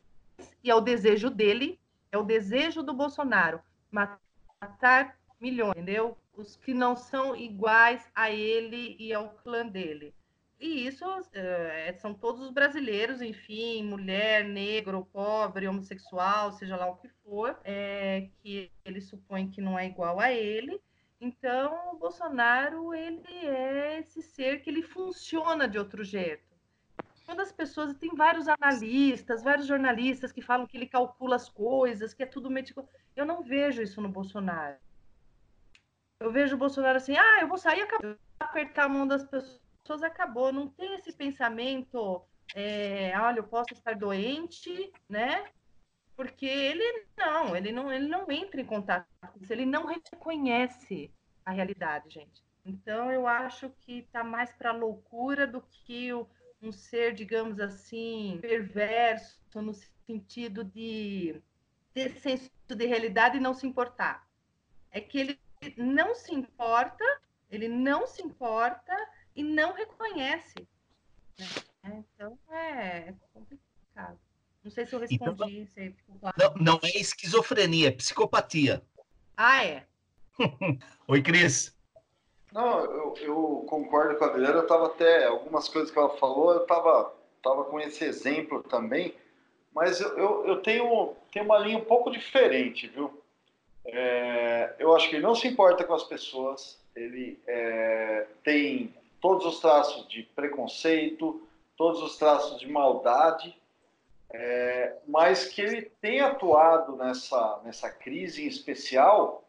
e 0.63 0.69
é 0.69 0.75
o 0.75 0.81
desejo 0.81 1.29
dele, 1.29 1.79
é 2.11 2.17
o 2.17 2.23
desejo 2.23 2.83
do 2.83 2.93
Bolsonaro, 2.93 3.59
matar 3.91 5.17
milhões, 5.39 5.71
entendeu? 5.71 6.17
Os 6.35 6.55
que 6.55 6.73
não 6.73 6.95
são 6.95 7.35
iguais 7.35 8.07
a 8.13 8.29
ele 8.29 8.95
e 8.99 9.11
ao 9.11 9.29
clã 9.29 9.65
dele. 9.65 10.13
E 10.59 10.87
isso 10.87 11.05
é, 11.33 11.93
são 11.93 12.15
todos 12.15 12.41
os 12.41 12.51
brasileiros, 12.51 13.21
enfim, 13.21 13.83
mulher, 13.83 14.43
negro, 14.43 15.07
pobre, 15.13 15.67
homossexual, 15.67 16.51
seja 16.51 16.75
lá 16.75 16.87
o 16.89 16.95
que 16.95 17.07
for, 17.23 17.59
é, 17.63 18.29
que 18.41 18.71
ele 18.83 18.99
supõe 18.99 19.49
que 19.49 19.61
não 19.61 19.77
é 19.77 19.85
igual 19.85 20.19
a 20.19 20.31
ele. 20.31 20.81
Então, 21.21 21.93
o 21.93 21.97
Bolsonaro, 21.97 22.93
ele 22.93 23.45
é 23.45 23.99
esse 23.99 24.21
ser 24.21 24.61
que 24.61 24.69
ele 24.69 24.81
funciona 24.81 25.67
de 25.67 25.77
outro 25.77 26.03
jeito. 26.03 26.47
Quando 27.25 27.41
as 27.41 27.51
pessoas, 27.51 27.93
tem 27.95 28.15
vários 28.15 28.47
analistas, 28.47 29.43
vários 29.43 29.67
jornalistas 29.67 30.31
que 30.31 30.41
falam 30.41 30.65
que 30.65 30.75
ele 30.75 30.87
calcula 30.87 31.35
as 31.35 31.49
coisas, 31.49 32.13
que 32.13 32.23
é 32.23 32.25
tudo 32.25 32.49
médico. 32.49 32.87
Eu 33.15 33.25
não 33.25 33.43
vejo 33.43 33.81
isso 33.81 34.01
no 34.01 34.09
Bolsonaro. 34.09 34.77
Eu 36.19 36.31
vejo 36.31 36.55
o 36.55 36.59
Bolsonaro 36.59 36.97
assim, 36.97 37.15
ah, 37.15 37.41
eu 37.41 37.47
vou 37.47 37.57
sair 37.57 37.81
e 37.81 38.17
apertar 38.39 38.85
a 38.85 38.89
mão 38.89 39.05
das 39.05 39.23
pessoas 39.23 39.66
pessoas 39.87 40.03
acabou, 40.03 40.51
não 40.51 40.67
tem 40.67 40.95
esse 40.95 41.13
pensamento, 41.13 42.21
é, 42.53 43.17
olha, 43.17 43.39
eu 43.39 43.43
posso 43.47 43.73
estar 43.73 43.95
doente, 43.95 44.91
né? 45.07 45.45
Porque 46.13 46.45
ele 46.45 47.05
não, 47.15 47.55
ele 47.55 47.71
não, 47.71 47.93
ele 47.93 48.07
não 48.07 48.29
entra 48.29 48.59
em 48.59 48.65
contato 48.65 49.07
com 49.21 49.41
isso, 49.41 49.53
ele 49.53 49.65
não 49.65 49.85
reconhece 49.85 51.09
a 51.45 51.51
realidade, 51.51 52.09
gente. 52.09 52.43
Então 52.65 53.09
eu 53.09 53.25
acho 53.25 53.69
que 53.79 53.99
está 53.99 54.25
mais 54.25 54.51
para 54.51 54.73
loucura 54.73 55.47
do 55.47 55.61
que 55.61 56.11
o, 56.11 56.27
um 56.61 56.71
ser, 56.73 57.13
digamos 57.13 57.57
assim, 57.61 58.39
perverso 58.41 59.39
no 59.55 59.73
sentido 60.05 60.65
de 60.65 61.41
ter 61.93 62.11
senso 62.17 62.51
de 62.67 62.85
realidade 62.85 63.37
e 63.37 63.41
não 63.41 63.53
se 63.53 63.65
importar. 63.65 64.27
É 64.91 64.99
que 64.99 65.17
ele 65.17 65.39
não 65.77 66.13
se 66.13 66.33
importa, 66.33 67.05
ele 67.49 67.69
não 67.69 68.05
se 68.05 68.21
importa 68.21 68.93
e 69.37 69.43
não 69.43 69.71
reconhece. 69.71 70.67
Né? 71.39 72.03
Então 72.15 72.37
é 72.51 73.13
complicado. 73.31 74.19
Não 74.63 74.71
sei 74.71 74.85
se 74.85 74.93
eu 74.93 75.05
então, 75.05 75.27
respondi. 75.29 75.59
Então, 75.59 75.73
se 75.73 75.95
claro. 76.19 76.35
não, 76.37 76.73
não 76.73 76.79
é 76.83 76.97
esquizofrenia, 76.97 77.89
é 77.89 77.91
psicopatia. 77.91 78.81
Ah, 79.37 79.63
é? 79.63 79.85
Oi, 81.07 81.21
Cris. 81.21 81.77
Não, 82.51 82.79
eu, 82.79 83.15
eu, 83.17 83.65
concordo 83.69 84.17
com 84.17 84.25
a 84.25 84.27
Adriana. 84.27 84.55
Eu 84.55 84.63
estava 84.63 84.87
até. 84.87 85.25
Algumas 85.25 85.69
coisas 85.69 85.91
que 85.91 85.99
ela 85.99 86.17
falou, 86.17 86.53
eu 86.53 86.63
estava 86.63 87.13
tava 87.43 87.63
com 87.65 87.79
esse 87.79 88.03
exemplo 88.03 88.63
também. 88.63 89.13
Mas 89.73 90.01
eu, 90.01 90.17
eu, 90.17 90.47
eu, 90.47 90.61
tenho, 90.61 91.15
tenho 91.31 91.45
uma 91.45 91.59
linha 91.59 91.77
um 91.77 91.85
pouco 91.85 92.09
diferente, 92.09 92.87
viu? 92.87 93.21
É, 93.85 94.75
eu 94.79 94.95
acho 94.95 95.07
que 95.07 95.15
ele 95.15 95.23
não 95.23 95.35
se 95.35 95.47
importa 95.47 95.83
com 95.83 95.93
as 95.93 96.03
pessoas. 96.03 96.79
Ele 96.95 97.39
é, 97.45 98.25
tem 98.43 98.93
todos 99.21 99.45
os 99.45 99.59
traços 99.59 100.07
de 100.07 100.23
preconceito, 100.23 101.47
todos 101.75 102.01
os 102.01 102.17
traços 102.17 102.59
de 102.59 102.69
maldade, 102.69 103.55
é, 104.29 104.97
mas 105.07 105.45
que 105.45 105.61
ele 105.61 105.83
tem 106.01 106.19
atuado 106.19 106.95
nessa, 106.95 107.61
nessa 107.63 107.89
crise 107.89 108.43
em 108.43 108.47
especial 108.47 109.43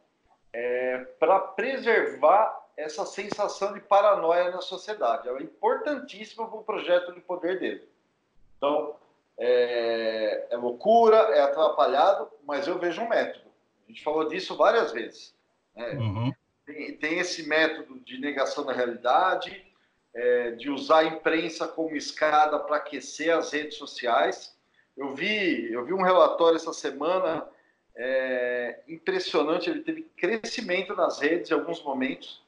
é, 0.53 0.99
para 1.19 1.39
preservar 1.39 2.59
essa 2.77 3.05
sensação 3.05 3.73
de 3.73 3.81
paranoia 3.81 4.51
na 4.51 4.61
sociedade. 4.61 5.29
É 5.29 5.43
importantíssima 5.43 6.47
para 6.47 6.59
o 6.59 6.65
projeto 6.65 7.13
de 7.13 7.21
poder 7.21 7.59
dele. 7.59 7.89
Então, 8.57 8.95
é, 9.37 10.47
é, 10.51 10.57
loucura, 10.57 11.17
é 11.17 11.41
atrapalhado, 11.41 12.31
mas 12.45 12.69
eu 12.69 12.79
vejo 12.79 13.03
um 13.03 13.09
método. 13.09 13.47
A 13.85 13.91
gente 13.91 14.03
falou 14.03 14.29
disso 14.29 14.57
várias 14.57 14.93
vezes. 14.93 15.35
Né? 15.75 15.91
Uhum. 15.95 16.33
Tem, 16.69 16.93
tem, 16.99 17.19
esse 17.19 17.49
método 17.49 17.99
de 18.01 18.21
negação 18.21 18.63
da 18.63 18.75
realidade, 18.75 19.65
é, 20.13 20.51
de 20.51 20.69
usar 20.69 20.99
a 20.99 21.05
imprensa 21.05 21.67
como 21.67 21.97
escada 21.97 22.59
para 22.59 22.77
aquecer 22.77 23.35
as 23.35 23.53
redes 23.53 23.79
sociais. 23.79 24.55
Eu 24.95 25.15
vi, 25.15 25.73
eu 25.73 25.83
vi 25.87 25.95
um 25.95 26.03
relatório 26.03 26.57
essa 26.57 26.75
semana 26.75 27.49
é, 27.97 28.81
impressionante, 28.87 29.71
ele 29.71 29.81
teve 29.81 30.03
crescimento 30.15 30.95
nas 30.95 31.19
redes 31.21 31.51
em 31.51 31.55
alguns 31.55 31.83
momentos, 31.83 32.45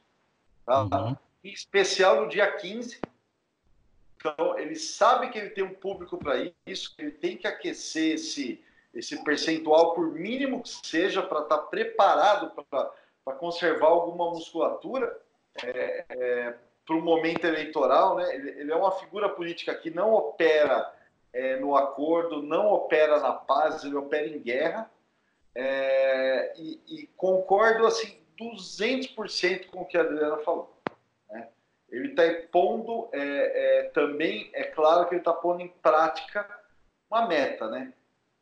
tá? 0.67 0.83
uhum. 0.83 1.17
em 1.43 1.51
especial 1.51 2.21
no 2.21 2.29
dia 2.29 2.45
15. 2.51 3.01
Então, 4.17 4.59
ele 4.59 4.75
sabe 4.75 5.29
que 5.31 5.39
ele 5.39 5.49
tem 5.49 5.63
um 5.63 5.73
público 5.73 6.15
para 6.15 6.35
isso, 6.67 6.95
que 6.95 7.01
ele 7.01 7.11
tem 7.11 7.37
que 7.37 7.47
aquecer 7.47 8.13
esse, 8.13 8.63
esse 8.93 9.23
percentual, 9.23 9.95
por 9.95 10.11
mínimo 10.11 10.61
que 10.61 10.69
seja, 10.69 11.23
para 11.23 11.41
estar 11.41 11.57
tá 11.57 11.63
preparado 11.63 12.51
para 12.51 12.93
conservar 13.37 13.87
alguma 13.87 14.29
musculatura. 14.29 15.19
É, 15.63 16.05
é, 16.09 16.55
para 16.85 16.95
o 16.95 17.01
momento 17.01 17.45
eleitoral, 17.45 18.17
né? 18.17 18.35
Ele, 18.35 18.49
ele, 18.61 18.71
é 18.71 18.75
uma 18.75 18.91
figura 18.91 19.29
política 19.29 19.75
que 19.75 19.89
não 19.89 20.13
opera 20.13 20.91
é, 21.33 21.57
no 21.57 21.75
acordo, 21.75 22.41
não 22.41 22.71
opera 22.71 23.19
na 23.19 23.31
paz, 23.31 23.83
ele 23.83 23.95
opera 23.95 24.27
em 24.27 24.39
guerra. 24.39 24.89
É, 25.53 26.53
e, 26.57 26.81
e, 26.87 27.07
concordo 27.17 27.85
assim 27.85 28.17
200% 28.39 29.67
com 29.67 29.81
o 29.81 29.85
que 29.85 29.97
a 29.97 30.01
Adriana 30.01 30.37
falou. 30.37 30.75
Né? 31.29 31.47
Ele 31.89 32.09
está 32.09 32.23
pondo 32.51 33.09
é, 33.11 33.19
é, 33.19 33.83
também, 33.89 34.49
é 34.53 34.63
claro 34.63 35.07
que 35.07 35.15
ele 35.15 35.21
está 35.21 35.33
pondo 35.33 35.61
em 35.61 35.67
prática 35.67 36.47
uma 37.09 37.27
meta, 37.27 37.69
né? 37.69 37.93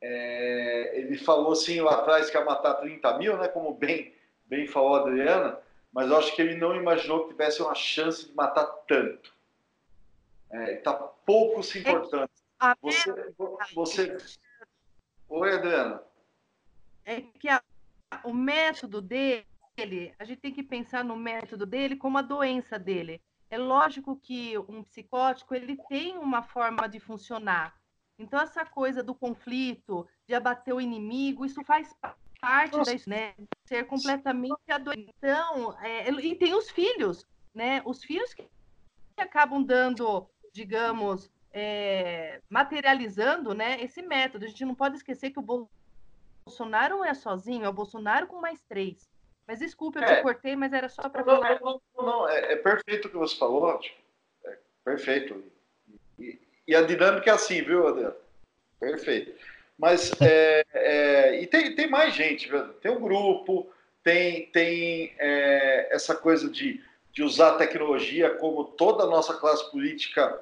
Ele 0.02 1.18
falou 1.18 1.52
assim 1.52 1.82
lá 1.82 1.96
atrás 1.96 2.30
que 2.30 2.38
ia 2.38 2.46
matar 2.46 2.76
30 2.76 3.18
mil, 3.18 3.36
né? 3.36 3.48
Como 3.50 3.74
bem, 3.74 4.14
bem 4.50 4.68
falou 4.68 4.96
a 4.96 5.02
Adriana 5.02 5.60
mas 5.92 6.10
eu 6.10 6.18
acho 6.18 6.36
que 6.36 6.42
ele 6.42 6.56
não 6.56 6.76
imaginou 6.76 7.24
que 7.24 7.30
tivesse 7.30 7.62
uma 7.62 7.74
chance 7.74 8.28
de 8.28 8.36
matar 8.36 8.66
tanto. 8.88 9.34
É, 10.52 10.76
está 10.76 10.94
pouco 10.94 11.64
se 11.64 11.80
importando. 11.80 12.30
É 12.62 12.76
você, 12.82 13.34
você... 13.74 14.18
Oi, 15.28 15.54
Adriana. 15.54 16.04
É 17.06 17.22
que 17.22 17.48
a, 17.50 17.62
o 18.24 18.34
método 18.34 19.02
dele, 19.02 19.46
a 20.20 20.24
gente 20.26 20.42
tem 20.42 20.54
que 20.54 20.64
pensar 20.64 21.04
no 21.04 21.16
método 21.16 21.66
dele 21.66 21.96
como 21.96 22.18
a 22.18 22.24
doença 22.24 22.78
dele. 22.78 23.22
É 23.50 23.58
lógico 23.58 24.16
que 24.16 24.58
um 24.58 24.84
psicótico 24.84 25.56
ele 25.56 25.76
tem 25.88 26.18
uma 26.18 26.44
forma 26.44 26.88
de 26.88 27.00
funcionar. 27.00 27.76
Então 28.18 28.40
essa 28.40 28.66
coisa 28.66 29.02
do 29.02 29.16
conflito, 29.16 30.08
de 30.28 30.36
abater 30.36 30.74
o 30.74 30.82
inimigo, 30.82 31.46
isso 31.46 31.64
faz 31.64 31.96
parte 32.40 32.78
Nossa. 32.78 32.96
da 32.96 33.02
né? 33.08 33.34
Ser 33.70 33.86
completamente 33.86 34.60
adoecido. 34.68 35.12
Então, 35.16 35.78
é, 35.84 36.10
e 36.10 36.36
tem 36.36 36.56
os 36.56 36.72
filhos, 36.72 37.24
né? 37.54 37.84
Os 37.86 38.04
filhos 38.04 38.34
que 38.34 38.50
acabam 39.16 39.62
dando, 39.64 40.28
digamos, 40.52 41.32
é, 41.54 42.42
materializando, 42.50 43.54
né? 43.54 43.80
Esse 43.80 44.02
método. 44.02 44.46
A 44.46 44.48
gente 44.48 44.66
não 44.66 44.74
pode 44.74 44.98
esquecer 44.98 45.30
que 45.30 45.38
o 45.38 45.68
Bolsonaro 46.46 46.98
não 46.98 47.06
é 47.06 47.14
sozinho, 47.14 47.64
é 47.64 47.70
o 47.70 47.74
Bolsonaro 47.74 48.26
com 48.26 48.42
mais 48.42 48.60
três. 48.64 49.08
Mas 49.48 49.60
desculpa, 49.60 50.00
eu 50.00 50.04
é. 50.04 50.16
te 50.16 50.22
cortei, 50.24 50.56
mas 50.56 50.74
era 50.74 50.90
só 50.90 51.08
para 51.08 51.24
falar. 51.24 51.60
Não, 51.62 51.80
não, 51.96 52.06
não, 52.06 52.30
é, 52.30 52.54
é, 52.54 52.56
perfeito 52.56 53.08
o 53.08 53.12
que 53.12 53.18
você 53.18 53.36
falou, 53.36 53.78
tipo, 53.80 54.02
é 54.46 54.58
perfeito. 54.84 55.44
E, 56.18 56.42
e, 56.68 56.76
a 56.76 56.82
dinâmica 56.82 57.30
é 57.30 57.34
assim, 57.36 57.62
viu, 57.62 57.88
Adriano? 57.88 58.16
Perfeito. 58.80 59.32
Mas 59.80 60.12
é, 60.22 60.66
é, 60.74 61.42
e 61.42 61.48
tem, 61.48 61.74
tem 61.74 61.90
mais 61.90 62.14
gente, 62.14 62.52
tem 62.82 62.92
um 62.92 63.00
grupo, 63.00 63.72
tem, 64.04 64.48
tem 64.48 65.16
é, 65.18 65.96
essa 65.96 66.14
coisa 66.14 66.50
de, 66.50 66.84
de 67.14 67.24
usar 67.24 67.52
a 67.52 67.58
tecnologia 67.58 68.32
como 68.32 68.66
toda 68.66 69.06
a 69.06 69.08
nossa 69.08 69.36
classe 69.36 69.72
política 69.72 70.38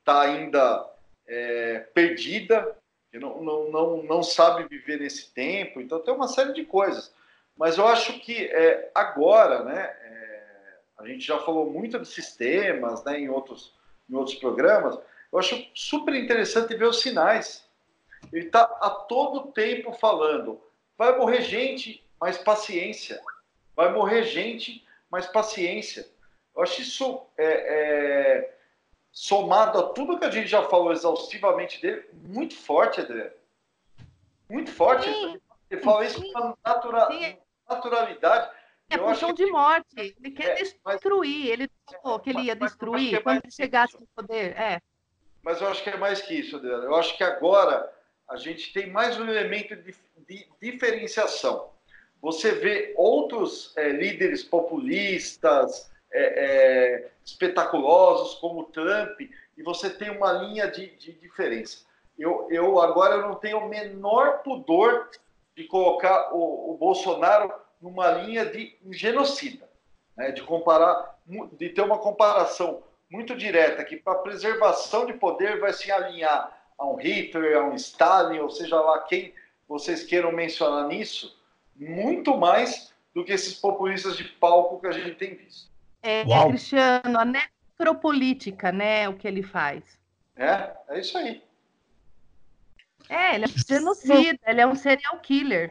está 0.00 0.22
ainda 0.22 0.84
é, 1.28 1.78
perdida, 1.94 2.76
não, 3.14 3.40
não, 3.40 3.70
não, 3.70 4.02
não 4.02 4.22
sabe 4.24 4.66
viver 4.68 4.98
nesse 4.98 5.32
tempo, 5.32 5.80
então 5.80 6.00
tem 6.00 6.12
uma 6.12 6.26
série 6.26 6.52
de 6.52 6.64
coisas. 6.64 7.14
Mas 7.56 7.78
eu 7.78 7.86
acho 7.86 8.18
que 8.18 8.46
é, 8.46 8.90
agora, 8.92 9.62
né, 9.62 9.82
é, 9.82 10.42
a 10.98 11.06
gente 11.06 11.24
já 11.24 11.38
falou 11.38 11.70
muito 11.70 11.96
de 11.96 12.08
sistemas 12.08 13.04
né, 13.04 13.20
em, 13.20 13.28
outros, 13.28 13.72
em 14.08 14.16
outros 14.16 14.36
programas, 14.36 14.98
eu 15.32 15.38
acho 15.38 15.64
super 15.76 16.12
interessante 16.12 16.74
ver 16.74 16.86
os 16.86 17.00
sinais 17.00 17.69
ele 18.32 18.46
está 18.46 18.62
a 18.62 18.90
todo 18.90 19.52
tempo 19.52 19.92
falando: 19.92 20.60
vai 20.96 21.16
morrer 21.16 21.42
gente, 21.42 22.04
mas 22.20 22.38
paciência. 22.38 23.20
Vai 23.74 23.92
morrer 23.92 24.24
gente, 24.24 24.86
mas 25.10 25.26
paciência. 25.26 26.06
Eu 26.54 26.62
acho 26.62 26.82
isso 26.82 27.22
é, 27.38 27.44
é, 27.44 28.58
somado 29.10 29.78
a 29.78 29.88
tudo 29.90 30.18
que 30.18 30.24
a 30.24 30.30
gente 30.30 30.48
já 30.48 30.62
falou 30.64 30.92
exaustivamente 30.92 31.80
dele, 31.80 32.04
muito 32.12 32.54
forte, 32.54 33.00
Adriano. 33.00 33.30
Muito 34.48 34.72
forte. 34.72 35.12
Sim. 35.12 35.40
Ele 35.70 35.80
fala 35.80 36.04
isso 36.04 36.20
com 36.32 36.54
natura, 36.64 37.08
naturalidade. 37.68 38.50
É 38.90 38.98
pulsão 38.98 39.32
de 39.32 39.46
morte. 39.46 39.86
Ele 39.96 40.32
quer 40.32 40.50
é, 40.50 40.54
destruir. 40.54 41.50
Mas, 41.50 41.60
ele 41.60 41.70
falou 42.02 42.18
que 42.18 42.30
ele 42.30 42.42
ia 42.42 42.56
destruir 42.56 43.14
é 43.14 43.20
quando 43.20 43.44
ele 43.44 43.52
chegasse 43.52 43.98
no 43.98 44.06
poder. 44.08 44.56
É. 44.58 44.82
Mas 45.42 45.60
eu 45.60 45.68
acho 45.68 45.82
que 45.82 45.90
é 45.90 45.96
mais 45.96 46.20
que 46.20 46.34
isso, 46.34 46.56
Adriano. 46.56 46.84
Eu 46.84 46.96
acho 46.96 47.16
que 47.16 47.22
agora 47.22 47.88
a 48.30 48.36
gente 48.36 48.72
tem 48.72 48.88
mais 48.88 49.18
um 49.18 49.28
elemento 49.28 49.74
de, 49.74 49.94
de 50.28 50.46
diferenciação. 50.62 51.68
Você 52.22 52.52
vê 52.52 52.94
outros 52.96 53.76
é, 53.76 53.88
líderes 53.88 54.44
populistas, 54.44 55.90
é, 56.12 56.22
é, 56.22 57.10
espetaculosos, 57.24 58.36
como 58.36 58.64
Trump, 58.66 59.20
e 59.20 59.62
você 59.62 59.90
tem 59.90 60.10
uma 60.10 60.32
linha 60.32 60.70
de, 60.70 60.94
de 60.96 61.12
diferença. 61.12 61.84
Eu, 62.16 62.46
eu 62.50 62.80
agora 62.80 63.16
não 63.16 63.34
tenho 63.34 63.58
o 63.58 63.68
menor 63.68 64.42
pudor 64.44 65.10
de 65.56 65.64
colocar 65.64 66.32
o, 66.32 66.72
o 66.72 66.76
Bolsonaro 66.76 67.52
numa 67.82 68.12
linha 68.12 68.46
de 68.46 68.76
genocida, 68.92 69.68
né? 70.16 70.30
de 70.30 70.42
comparar, 70.42 71.18
de 71.54 71.70
ter 71.70 71.82
uma 71.82 71.98
comparação 71.98 72.82
muito 73.10 73.34
direta 73.34 73.84
que 73.84 73.96
para 73.96 74.16
preservação 74.16 75.04
de 75.04 75.14
poder 75.14 75.58
vai 75.58 75.72
se 75.72 75.90
alinhar 75.90 76.59
a 76.80 76.86
um 76.86 76.96
Hitler, 76.96 77.58
a 77.58 77.64
um 77.64 77.74
Stalin, 77.74 78.38
ou 78.38 78.50
seja 78.50 78.80
lá 78.80 79.00
quem 79.00 79.34
vocês 79.68 80.02
queiram 80.02 80.32
mencionar 80.32 80.88
nisso, 80.88 81.38
muito 81.76 82.36
mais 82.36 82.92
do 83.14 83.22
que 83.22 83.32
esses 83.32 83.54
populistas 83.54 84.16
de 84.16 84.24
palco 84.24 84.80
que 84.80 84.86
a 84.86 84.92
gente 84.92 85.14
tem 85.16 85.34
visto. 85.34 85.70
É, 86.02 86.22
é 86.22 86.48
Cristiano, 86.48 87.18
a 87.18 87.24
necropolítica, 87.24 88.72
né, 88.72 89.08
o 89.08 89.14
que 89.14 89.28
ele 89.28 89.42
faz. 89.42 89.84
É, 90.34 90.72
é 90.88 91.00
isso 91.00 91.18
aí. 91.18 91.42
É, 93.10 93.34
ele 93.34 93.44
é 93.44 93.48
um 93.48 93.52
genocida, 93.68 94.40
ele 94.46 94.60
é 94.60 94.66
um 94.66 94.74
serial 94.74 95.18
killer. 95.20 95.70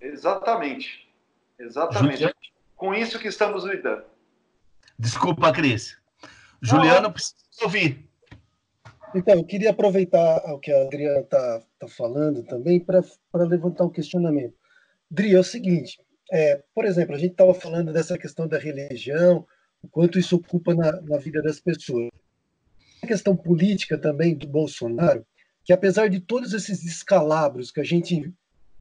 Exatamente. 0.00 1.10
Exatamente. 1.58 2.32
Com 2.76 2.94
isso 2.94 3.18
que 3.18 3.28
estamos 3.28 3.64
lidando. 3.64 4.04
Desculpa, 4.98 5.52
Cris. 5.52 5.98
Juliano, 6.60 7.10
precisa 7.12 7.36
ouvir. 7.62 8.05
Então, 9.14 9.34
eu 9.34 9.44
queria 9.44 9.70
aproveitar 9.70 10.38
o 10.52 10.58
que 10.58 10.72
a 10.72 10.82
Adriana 10.82 11.20
está 11.20 11.62
tá 11.78 11.88
falando 11.88 12.42
também 12.42 12.80
para 12.80 13.02
levantar 13.44 13.84
um 13.84 13.90
questionamento. 13.90 14.54
Dri, 15.10 15.34
é 15.34 15.38
o 15.38 15.44
seguinte, 15.44 15.98
é, 16.32 16.62
por 16.74 16.84
exemplo, 16.84 17.14
a 17.14 17.18
gente 17.18 17.32
estava 17.32 17.54
falando 17.54 17.92
dessa 17.92 18.18
questão 18.18 18.48
da 18.48 18.58
religião, 18.58 19.46
o 19.82 19.88
quanto 19.88 20.18
isso 20.18 20.36
ocupa 20.36 20.74
na, 20.74 21.00
na 21.02 21.18
vida 21.18 21.40
das 21.40 21.60
pessoas. 21.60 22.10
A 23.02 23.06
questão 23.06 23.36
política 23.36 23.96
também 23.96 24.34
do 24.34 24.48
Bolsonaro, 24.48 25.24
que 25.64 25.72
apesar 25.72 26.08
de 26.08 26.20
todos 26.20 26.52
esses 26.52 26.82
descalabros 26.82 27.70
que 27.70 27.80
a 27.80 27.84
gente 27.84 28.32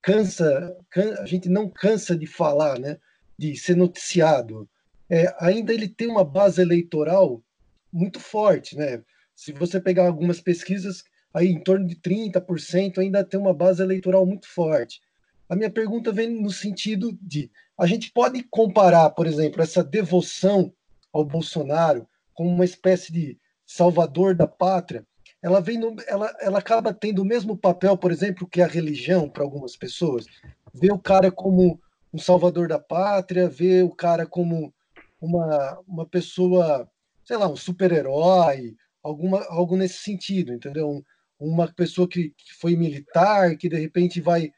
cansa, 0.01 0.75
can, 0.89 1.15
a 1.19 1.25
gente 1.25 1.49
não 1.49 1.69
cansa 1.69 2.15
de 2.15 2.25
falar, 2.25 2.79
né, 2.79 2.97
de 3.37 3.55
ser 3.55 3.75
noticiado, 3.75 4.67
é, 5.09 5.33
ainda 5.39 5.73
ele 5.73 5.87
tem 5.87 6.07
uma 6.07 6.23
base 6.23 6.61
eleitoral 6.61 7.43
muito 7.91 8.19
forte, 8.19 8.75
né? 8.75 9.03
Se 9.35 9.51
você 9.51 9.79
pegar 9.79 10.07
algumas 10.07 10.39
pesquisas, 10.39 11.03
aí 11.33 11.47
em 11.47 11.61
torno 11.61 11.85
de 11.85 11.95
30% 11.95 12.99
ainda 12.99 13.23
tem 13.23 13.39
uma 13.39 13.53
base 13.53 13.83
eleitoral 13.83 14.25
muito 14.25 14.47
forte. 14.47 15.01
A 15.49 15.55
minha 15.55 15.69
pergunta 15.69 16.11
vem 16.11 16.29
no 16.29 16.49
sentido 16.49 17.15
de 17.21 17.51
a 17.77 17.85
gente 17.85 18.11
pode 18.11 18.41
comparar, 18.43 19.09
por 19.11 19.27
exemplo, 19.27 19.61
essa 19.61 19.83
devoção 19.83 20.73
ao 21.11 21.25
Bolsonaro 21.25 22.07
como 22.33 22.49
uma 22.49 22.65
espécie 22.65 23.11
de 23.11 23.37
salvador 23.65 24.33
da 24.33 24.47
pátria. 24.47 25.05
Ela 25.41 25.59
vem 25.59 25.77
no, 25.77 25.95
ela, 26.07 26.33
ela 26.39 26.59
acaba 26.59 26.93
tendo 26.93 27.21
o 27.21 27.25
mesmo 27.25 27.55
papel, 27.57 27.97
por 27.97 28.11
exemplo, 28.11 28.47
que 28.47 28.61
a 28.61 28.67
religião 28.67 29.29
para 29.29 29.43
algumas 29.43 29.75
pessoas. 29.75 30.25
Vê 30.73 30.91
o 30.91 30.97
cara 30.97 31.31
como 31.31 31.79
um 32.13 32.17
salvador 32.17 32.67
da 32.67 32.79
pátria, 32.79 33.49
vê 33.49 33.83
o 33.83 33.91
cara 33.91 34.25
como 34.25 34.73
uma, 35.21 35.79
uma 35.87 36.05
pessoa, 36.05 36.89
sei 37.23 37.37
lá, 37.37 37.47
um 37.47 37.55
super-herói, 37.55 38.75
alguma 39.05 39.43
algo 39.49 39.77
nesse 39.77 39.99
sentido, 39.99 40.51
entendeu? 40.51 40.89
Um, 40.89 41.03
uma 41.39 41.71
pessoa 41.71 42.07
que, 42.07 42.29
que 42.29 42.53
foi 42.59 42.75
militar, 42.75 43.55
que 43.57 43.69
de 43.69 43.77
repente 43.77 44.19
vai 44.19 44.51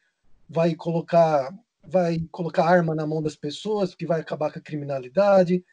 vai 0.50 0.74
colocar 0.76 1.54
vai 1.86 2.20
colocar 2.32 2.66
arma 2.66 2.96
na 2.96 3.06
mão 3.06 3.22
das 3.22 3.36
pessoas, 3.36 3.96
que 3.96 4.06
vai 4.06 4.22
acabar 4.22 4.52
com 4.52 4.60
a 4.60 4.62
criminalidade. 4.62 5.64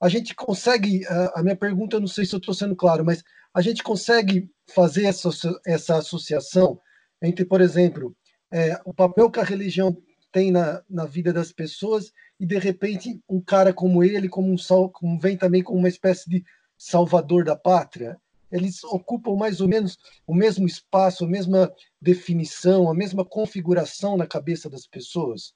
A 0.00 0.08
gente 0.08 0.34
consegue, 0.34 1.04
a 1.34 1.42
minha 1.42 1.56
pergunta, 1.56 1.98
não 1.98 2.06
sei 2.06 2.24
se 2.24 2.34
eu 2.34 2.38
estou 2.38 2.54
sendo 2.54 2.76
claro, 2.76 3.04
mas 3.04 3.24
a 3.52 3.60
gente 3.60 3.82
consegue 3.82 4.50
fazer 4.68 5.04
essa, 5.06 5.30
essa 5.66 5.96
associação 5.96 6.80
entre, 7.22 7.44
por 7.44 7.60
exemplo, 7.60 8.14
é, 8.52 8.80
o 8.84 8.94
papel 8.94 9.30
que 9.30 9.40
a 9.40 9.44
religião 9.44 9.96
tem 10.30 10.50
na, 10.52 10.82
na 10.88 11.06
vida 11.06 11.32
das 11.32 11.52
pessoas 11.52 12.12
e, 12.38 12.46
de 12.46 12.58
repente, 12.58 13.20
um 13.28 13.40
cara 13.40 13.72
como 13.72 14.04
ele, 14.04 14.28
como 14.28 14.52
um 14.52 14.56
como 14.92 15.18
vem 15.18 15.36
também 15.36 15.62
como 15.62 15.78
uma 15.78 15.88
espécie 15.88 16.28
de 16.28 16.44
salvador 16.76 17.44
da 17.44 17.56
pátria 17.56 18.16
eles 18.54 18.84
ocupam 18.84 19.34
mais 19.34 19.60
ou 19.60 19.66
menos 19.66 19.98
o 20.24 20.32
mesmo 20.32 20.64
espaço, 20.64 21.24
a 21.24 21.28
mesma 21.28 21.72
definição, 22.00 22.88
a 22.88 22.94
mesma 22.94 23.24
configuração 23.24 24.16
na 24.16 24.28
cabeça 24.28 24.70
das 24.70 24.86
pessoas? 24.86 25.52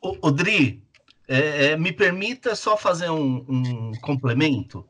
O, 0.00 0.30
Dri, 0.30 0.80
é, 1.26 1.72
é, 1.72 1.76
me 1.76 1.90
permita 1.90 2.54
só 2.54 2.76
fazer 2.76 3.10
um, 3.10 3.44
um 3.48 3.92
complemento 4.00 4.88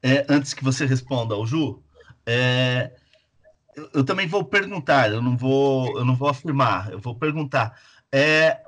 é, 0.00 0.24
antes 0.28 0.54
que 0.54 0.62
você 0.62 0.86
responda 0.86 1.34
ao 1.34 1.44
Ju. 1.44 1.82
É, 2.24 2.92
eu, 3.74 3.90
eu, 3.94 4.04
também 4.04 4.28
vou 4.28 4.44
perguntar, 4.44 5.10
eu 5.10 5.20
não 5.20 5.36
vou, 5.36 5.98
eu 5.98 6.04
não 6.04 6.14
vou 6.14 6.28
afirmar, 6.28 6.92
eu 6.92 7.00
vou 7.00 7.16
perguntar. 7.16 7.76
É, 8.12 8.62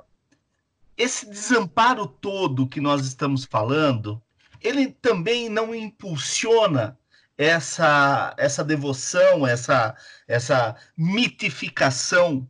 esse 0.97 1.29
desamparo 1.29 2.07
todo 2.07 2.67
que 2.67 2.81
nós 2.81 3.05
estamos 3.05 3.45
falando, 3.45 4.21
ele 4.61 4.87
também 4.87 5.47
não 5.47 5.73
impulsiona 5.73 6.97
essa, 7.37 8.33
essa 8.37 8.63
devoção, 8.63 9.45
essa, 9.45 9.95
essa 10.27 10.75
mitificação 10.97 12.47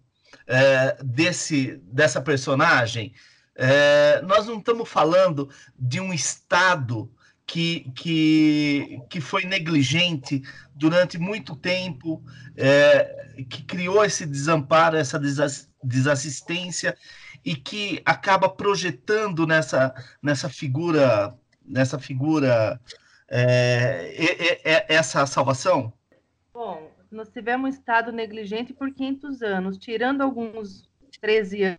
é, 0.48 0.98
desse, 1.04 1.78
dessa 1.84 2.22
personagem, 2.22 3.14
é, 3.56 4.22
nós 4.22 4.46
não 4.48 4.60
estamos 4.60 4.88
falando 4.88 5.50
de 5.78 6.00
um 6.00 6.14
Estado 6.14 7.12
que, 7.48 7.92
que, 7.96 9.00
que 9.10 9.22
foi 9.22 9.46
negligente 9.46 10.42
durante 10.74 11.18
muito 11.18 11.56
tempo, 11.56 12.24
é, 12.58 13.44
que 13.50 13.64
criou 13.64 14.04
esse 14.04 14.26
desamparo, 14.26 14.98
essa 14.98 15.20
desassistência 15.84 16.98
e 17.44 17.56
que 17.56 18.02
acaba 18.04 18.50
projetando 18.50 19.46
nessa, 19.46 19.94
nessa 20.22 20.50
figura 20.50 21.36
nessa 21.68 21.98
figura 21.98 22.80
é, 23.30 24.14
é, 24.18 24.62
é, 24.64 24.94
essa 24.94 25.26
salvação? 25.26 25.92
Bom, 26.54 26.92
nós 27.12 27.30
tivemos 27.30 27.66
um 27.66 27.70
Estado 27.70 28.12
negligente 28.12 28.74
por 28.74 28.94
500 28.94 29.42
anos, 29.42 29.78
tirando 29.78 30.22
alguns 30.22 30.90
13 31.22 31.78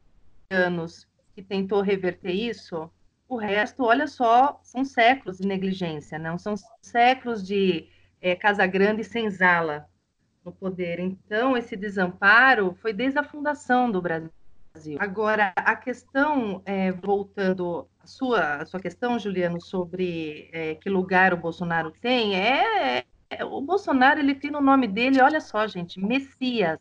anos 0.51 1.06
que 1.35 1.43
tentou 1.43 1.81
reverter 1.81 2.32
isso, 2.32 2.90
o 3.28 3.36
resto, 3.36 3.82
olha 3.85 4.06
só, 4.06 4.60
são 4.62 4.85
séculos 4.85 5.39
de 5.39 5.47
negligência, 5.47 6.18
não 6.18 6.39
são 6.39 6.55
séculos 6.81 7.44
de 7.44 7.89
é, 8.20 8.36
Casa 8.36 8.66
Grande 8.66 9.02
e 9.02 9.05
senzala 9.05 9.89
no 10.44 10.52
poder. 10.52 11.01
Então, 11.01 11.56
esse 11.56 11.77
desamparo 11.77 12.77
foi 12.81 12.93
desde 12.93 13.18
a 13.18 13.24
fundação 13.24 13.90
do 13.90 14.01
Brasil. 14.01 14.31
Agora, 14.98 15.52
a 15.56 15.74
questão, 15.74 16.62
é, 16.64 16.93
voltando 16.93 17.89
sua, 18.07 18.62
a 18.62 18.66
sua 18.66 18.81
questão, 18.81 19.19
Juliano, 19.19 19.61
sobre 19.61 20.49
é, 20.53 20.74
que 20.77 20.89
lugar 20.89 21.35
o 21.35 21.37
Bolsonaro 21.37 21.91
tem, 21.91 22.35
é, 22.35 23.05
é, 23.28 23.45
o 23.45 23.61
Bolsonaro 23.61 24.20
ele 24.20 24.35
tem 24.35 24.51
no 24.51 24.61
nome 24.61 24.87
dele, 24.87 25.20
olha 25.20 25.41
só, 25.41 25.66
gente, 25.66 26.01
Messias. 26.01 26.81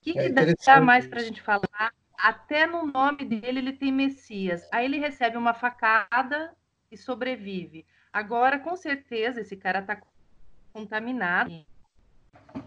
O 0.00 0.04
que, 0.04 0.18
é 0.18 0.32
que 0.32 0.54
dá 0.66 0.80
mais 0.80 1.06
para 1.06 1.20
a 1.20 1.22
gente 1.24 1.42
falar? 1.42 1.92
Até 2.18 2.66
no 2.66 2.86
nome 2.86 3.24
dele 3.24 3.58
ele 3.58 3.72
tem 3.72 3.92
Messias. 3.92 4.68
Aí 4.72 4.84
ele 4.84 4.98
recebe 4.98 5.36
uma 5.36 5.54
facada 5.54 6.54
e 6.90 6.96
sobrevive. 6.96 7.86
Agora, 8.12 8.58
com 8.58 8.76
certeza, 8.76 9.40
esse 9.40 9.56
cara 9.56 9.80
está 9.80 10.00
contaminado 10.72 11.52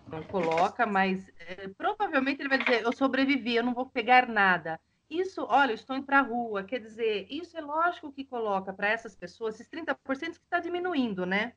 não 0.07 0.23
coloca, 0.23 0.85
mas 0.85 1.31
é, 1.39 1.67
provavelmente 1.77 2.41
ele 2.41 2.49
vai 2.49 2.57
dizer: 2.57 2.83
eu 2.83 2.93
sobrevivi, 2.93 3.55
eu 3.55 3.63
não 3.63 3.73
vou 3.73 3.85
pegar 3.85 4.27
nada. 4.27 4.79
Isso, 5.09 5.45
olha, 5.47 5.71
eu 5.71 5.75
estou 5.75 5.95
indo 5.95 6.05
para 6.05 6.19
a 6.19 6.23
rua, 6.23 6.63
quer 6.63 6.79
dizer, 6.79 7.27
isso 7.29 7.57
é 7.57 7.61
lógico 7.61 8.11
que 8.11 8.25
coloca 8.25 8.73
para 8.73 8.89
essas 8.89 9.15
pessoas 9.15 9.55
esses 9.55 9.69
30% 9.69 9.95
que 10.19 10.25
está 10.27 10.59
diminuindo, 10.59 11.25
né? 11.25 11.53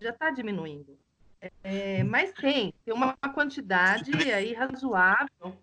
Já 0.00 0.10
está 0.10 0.30
diminuindo. 0.30 0.98
É, 1.62 2.02
mas 2.02 2.32
tem, 2.32 2.72
tem 2.84 2.94
uma 2.94 3.14
quantidade 3.34 4.10
aí 4.32 4.54
razoável 4.54 5.56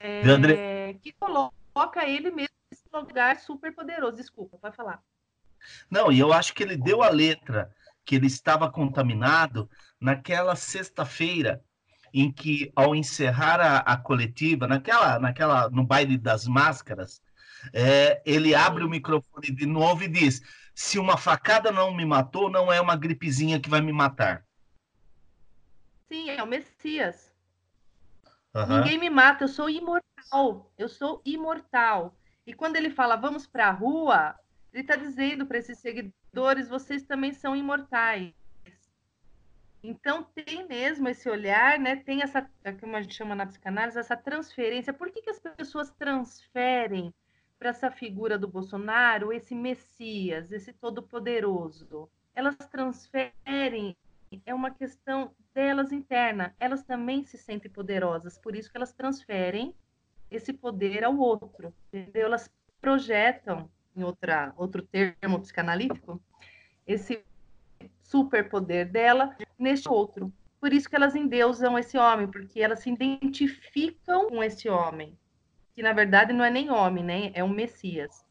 é, 0.00 0.94
que 1.02 1.12
coloca 1.12 2.06
ele 2.06 2.30
mesmo 2.30 2.54
nesse 2.70 2.84
lugar 2.92 3.38
super 3.38 3.74
poderoso. 3.74 4.16
Desculpa, 4.16 4.56
pode 4.58 4.76
falar. 4.76 5.02
Não, 5.90 6.10
e 6.10 6.18
eu 6.18 6.32
acho 6.32 6.54
que 6.54 6.62
ele 6.62 6.76
deu 6.76 7.02
a 7.02 7.08
letra 7.08 7.74
que 8.04 8.14
ele 8.14 8.26
estava 8.26 8.70
contaminado 8.70 9.68
naquela 10.00 10.54
sexta-feira 10.54 11.62
em 12.22 12.32
que, 12.32 12.72
ao 12.74 12.94
encerrar 12.94 13.60
a, 13.60 13.78
a, 13.78 13.96
coletiva, 13.96 14.66
naquela, 14.66 15.18
naquela, 15.18 15.68
no 15.68 15.84
baile 15.84 16.16
das 16.16 16.46
máscaras, 16.46 17.22
é, 17.74 18.22
ele 18.24 18.54
abre 18.54 18.82
o 18.84 18.88
microfone 18.88 19.50
de 19.50 19.66
novo 19.66 20.02
e 20.02 20.08
diz: 20.08 20.40
se 20.74 20.98
uma 20.98 21.18
facada 21.18 21.70
não 21.70 21.94
me 21.94 22.06
matou, 22.06 22.50
não 22.50 22.72
é 22.72 22.80
uma 22.80 22.96
gripezinha 22.96 23.60
que 23.60 23.68
vai 23.68 23.82
me 23.82 23.92
matar. 23.92 24.46
Sim, 26.08 26.30
é 26.30 26.42
o 26.42 26.46
Messias. 26.46 27.30
Uhum. 28.54 28.78
Ninguém 28.78 28.98
me 28.98 29.10
mata, 29.10 29.44
eu 29.44 29.48
sou 29.48 29.68
imortal. 29.68 30.72
Eu 30.78 30.88
sou 30.88 31.20
imortal. 31.22 32.16
E 32.46 32.54
quando 32.54 32.76
ele 32.76 32.88
fala 32.88 33.16
vamos 33.16 33.46
para 33.46 33.68
a 33.68 33.72
rua, 33.72 34.34
ele 34.72 34.82
está 34.82 34.96
dizendo 34.96 35.44
para 35.44 35.58
esses 35.58 35.78
seguidores: 35.78 36.68
vocês 36.68 37.02
também 37.02 37.34
são 37.34 37.54
imortais. 37.54 38.32
Então 39.88 40.24
tem 40.34 40.66
mesmo 40.66 41.08
esse 41.08 41.30
olhar, 41.30 41.78
né? 41.78 41.94
Tem 41.94 42.20
essa, 42.20 42.50
é 42.64 42.72
como 42.72 42.96
a 42.96 43.00
gente 43.00 43.14
chama 43.14 43.36
na 43.36 43.46
psicanálise, 43.46 43.96
essa 43.96 44.16
transferência. 44.16 44.92
Por 44.92 45.12
que, 45.12 45.22
que 45.22 45.30
as 45.30 45.38
pessoas 45.38 45.92
transferem 45.92 47.14
para 47.56 47.68
essa 47.68 47.88
figura 47.88 48.36
do 48.36 48.48
Bolsonaro 48.48 49.32
esse 49.32 49.54
Messias, 49.54 50.50
esse 50.50 50.72
todo-poderoso? 50.72 52.10
Elas 52.34 52.56
transferem, 52.56 53.96
é 54.44 54.52
uma 54.52 54.72
questão 54.72 55.32
delas 55.54 55.92
interna. 55.92 56.52
Elas 56.58 56.82
também 56.82 57.22
se 57.22 57.38
sentem 57.38 57.70
poderosas, 57.70 58.36
por 58.36 58.56
isso 58.56 58.68
que 58.68 58.76
elas 58.76 58.92
transferem 58.92 59.72
esse 60.28 60.52
poder 60.52 61.04
ao 61.04 61.16
outro, 61.16 61.72
entendeu? 61.92 62.26
Elas 62.26 62.50
projetam, 62.80 63.70
em 63.94 64.02
outra, 64.02 64.52
outro 64.56 64.82
termo 64.82 65.38
psicanalítico, 65.38 66.20
esse 66.84 67.24
superpoder 68.10 68.90
dela 68.90 69.36
neste 69.58 69.88
outro. 69.88 70.32
Por 70.60 70.72
isso 70.72 70.88
que 70.88 70.96
elas 70.96 71.14
endeusam 71.14 71.78
esse 71.78 71.98
homem, 71.98 72.26
porque 72.26 72.60
elas 72.60 72.80
se 72.80 72.90
identificam 72.90 74.28
com 74.28 74.42
esse 74.42 74.68
homem, 74.68 75.16
que 75.74 75.82
na 75.82 75.92
verdade 75.92 76.32
não 76.32 76.44
é 76.44 76.50
nem 76.50 76.70
homem, 76.70 77.04
né? 77.04 77.30
É 77.34 77.44
um 77.44 77.48
Messias. 77.48 78.24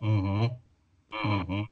Uhum. 0.00 0.50
Uhum. 1.24 1.66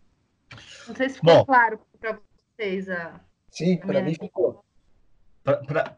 Não 0.88 0.94
sei 0.94 1.08
se 1.08 1.16
ficou 1.16 1.38
Bom, 1.38 1.44
claro 1.44 1.80
para 2.00 2.18
vocês 2.56 2.88
a. 2.88 3.20
Sim, 3.50 3.76
para 3.78 4.02
mim 4.02 4.14
ficou. 4.14 4.64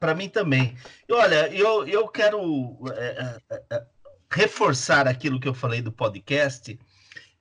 Para 0.01 0.15
mim 0.15 0.29
também. 0.29 0.77
E 1.09 1.13
olha, 1.13 1.49
eu, 1.55 1.87
eu 1.87 2.09
quero 2.09 2.77
é, 2.93 3.39
é, 3.51 3.63
é, 3.71 3.87
reforçar 4.31 5.07
aquilo 5.07 5.39
que 5.39 5.47
eu 5.47 5.55
falei 5.55 5.81
do 5.81 5.93
podcast, 5.93 6.79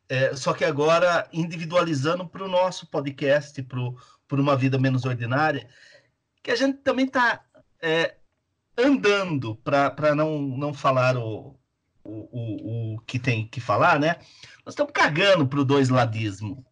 é, 0.08 0.36
só 0.36 0.54
que 0.54 0.64
agora 0.64 1.28
individualizando 1.34 2.28
para 2.28 2.44
o 2.44 2.48
nosso 2.48 2.88
podcast, 2.88 3.62
para 3.64 4.42
uma 4.42 4.56
vida 4.56 4.78
menos 4.78 5.06
ordinária, 5.06 5.68
que 6.44 6.52
a 6.52 6.56
gente 6.56 6.78
também 6.80 7.06
está 7.06 7.44
é, 7.82 8.16
andando 8.78 9.56
para 9.56 10.14
não, 10.16 10.42
não 10.42 10.74
falar 10.74 11.18
o, 11.18 11.58
o, 12.04 12.96
o, 12.96 13.02
que 13.02 13.18
tem 13.18 13.48
que 13.48 13.60
falar, 13.60 14.00
né? 14.00 14.18
Nós 14.66 14.74
estamos 14.74 14.94
cagando 14.94 15.48
para 15.48 15.60
o 15.60 15.66
dois 15.66 15.90
ladismo. 15.90 16.66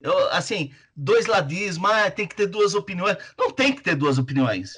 Eu, 0.00 0.30
assim, 0.32 0.72
dois 0.94 1.26
ladismo, 1.26 1.86
ah, 1.86 2.10
tem 2.10 2.26
que 2.26 2.34
ter 2.34 2.46
duas 2.46 2.74
opiniões. 2.74 3.16
Não 3.38 3.50
tem 3.50 3.74
que 3.74 3.82
ter 3.82 3.94
duas 3.94 4.18
opiniões. 4.18 4.74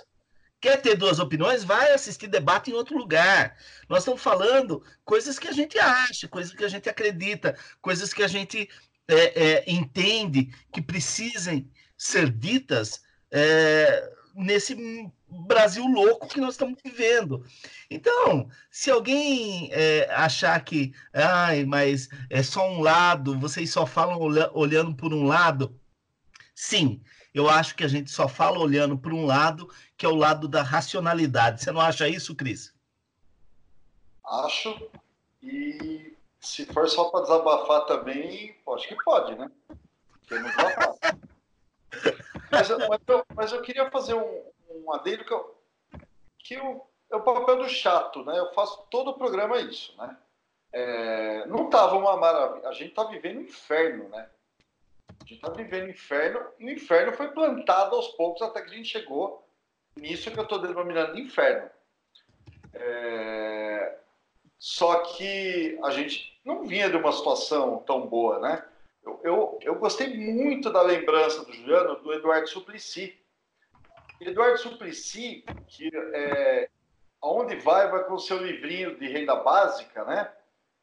Quer 0.61 0.83
ter 0.83 0.97
duas 0.97 1.19
opiniões? 1.19 1.63
Vai 1.63 1.93
assistir 1.93 2.27
debate 2.27 2.71
em 2.71 2.75
outro 2.75 2.97
lugar. 2.97 3.57
Nós 3.89 4.01
estamos 4.01 4.21
falando 4.21 4.83
coisas 5.05 5.39
que 5.39 5.49
a 5.49 5.53
gente 5.53 5.79
acha, 5.79 6.27
coisas 6.27 6.53
que 6.53 6.65
a 6.65 6.69
gente 6.69 6.89
acredita, 6.89 7.57
coisas 7.81 8.13
que 8.13 8.23
a 8.23 8.29
gente 8.29 8.69
é, 9.07 9.43
é, 9.45 9.65
entende 9.71 10.53
que 10.73 10.83
precisem 10.83 11.71
ser 11.97 12.31
ditas 12.31 13.03
é, 13.31 14.13
nesse 14.35 14.77
Brasil 15.29 15.87
louco 15.87 16.29
que 16.29 16.41
nós 16.41 16.55
estamos 16.55 16.79
vivendo. 16.85 17.45
Então, 17.91 18.49
se 18.71 18.91
alguém 18.91 19.69
é, 19.73 20.09
achar 20.13 20.59
que, 20.65 20.93
ai, 21.13 21.65
mas 21.65 22.09
é 22.31 22.43
só 22.43 22.69
um 22.69 22.81
lado, 22.81 23.39
vocês 23.39 23.71
só 23.71 23.87
falam 23.87 24.19
olhando 24.53 24.95
por 24.95 25.13
um 25.13 25.25
lado, 25.25 25.79
sim, 26.55 27.01
eu 27.35 27.49
acho 27.49 27.75
que 27.75 27.85
a 27.85 27.89
gente 27.89 28.11
só 28.11 28.27
fala 28.27 28.59
olhando 28.59 28.97
por 28.97 29.13
um 29.13 29.25
lado, 29.25 29.69
que 29.99 30.07
é 30.07 30.09
o 30.09 30.15
lado 30.15 30.47
da 30.47 30.63
racionalidade. 30.63 31.61
Você 31.61 31.73
não 31.73 31.81
acha 31.81 32.09
isso, 32.09 32.35
Cris? 32.37 32.73
Acho. 34.25 34.89
E 35.43 36.17
se 36.39 36.65
for 36.67 36.89
só 36.89 37.11
para 37.11 37.23
desabafar 37.23 37.85
também, 37.87 38.57
acho 38.75 38.89
que 38.89 38.95
pode, 39.03 39.35
né? 39.35 39.51
Mas, 42.51 42.71
eu, 42.71 42.79
mas, 42.89 43.01
eu, 43.07 43.27
mas 43.35 43.53
eu 43.53 43.61
queria 43.61 43.91
fazer 43.91 44.15
um, 44.15 44.43
um 44.71 44.93
adendo 44.95 45.23
que, 45.23 45.33
eu, 45.33 45.59
que 46.39 46.55
eu, 46.55 46.87
é 47.11 47.17
o 47.17 47.21
papel 47.21 47.59
do 47.59 47.69
chato, 47.69 48.25
né? 48.25 48.39
Eu 48.39 48.55
faço 48.55 48.87
todo 48.91 49.11
o 49.11 49.19
programa 49.19 49.59
isso, 49.59 49.95
né? 49.99 50.17
É, 50.73 51.47
não 51.47 51.67
estava 51.67 51.97
uma 51.97 52.17
maravilha. 52.17 52.67
A 52.67 52.73
gente 52.73 52.89
está 52.89 53.05
vivendo 53.05 53.41
um 53.41 53.43
inferno, 53.43 54.09
né? 54.09 54.31
A 55.09 55.25
gente 55.25 55.35
está 55.35 55.51
vivendo 55.51 55.91
inferno 55.91 56.41
e 56.59 56.65
o 56.65 56.71
inferno 56.71 57.13
foi 57.13 57.29
plantado 57.29 57.95
aos 57.95 58.09
poucos 58.09 58.41
até 58.41 58.63
que 58.63 58.71
a 58.71 58.75
gente 58.75 58.89
chegou 58.89 59.47
nisso 60.01 60.31
que 60.31 60.39
eu 60.39 60.45
estou 60.45 60.61
denominando 60.61 61.15
de 61.15 61.21
inferno. 61.21 61.69
É... 62.75 63.99
Só 64.59 65.03
que 65.03 65.79
a 65.85 65.91
gente 65.91 66.39
não 66.45 66.65
vinha 66.65 66.91
de 66.91 66.97
uma 66.97 67.13
situação 67.13 67.79
tão 67.87 68.07
boa, 68.07 68.41
né? 68.41 68.65
Eu, 69.05 69.21
eu, 69.23 69.59
eu 69.63 69.75
gostei 69.77 70.17
muito 70.17 70.71
da 70.71 70.83
lembrança 70.83 71.45
do 71.45 71.53
Juliano 71.53 71.97
do 71.97 72.13
Eduardo 72.13 72.49
Suplicy. 72.49 73.17
Eduardo 74.21 74.59
Suplicy, 74.59 75.45
que 75.69 75.91
é, 75.95 76.69
aonde 77.23 77.57
vai, 77.57 77.89
vai 77.89 78.05
com 78.05 78.15
o 78.15 78.19
seu 78.19 78.39
livrinho 78.39 78.99
de 78.99 79.07
renda 79.07 79.37
básica, 79.37 80.05
né? 80.05 80.31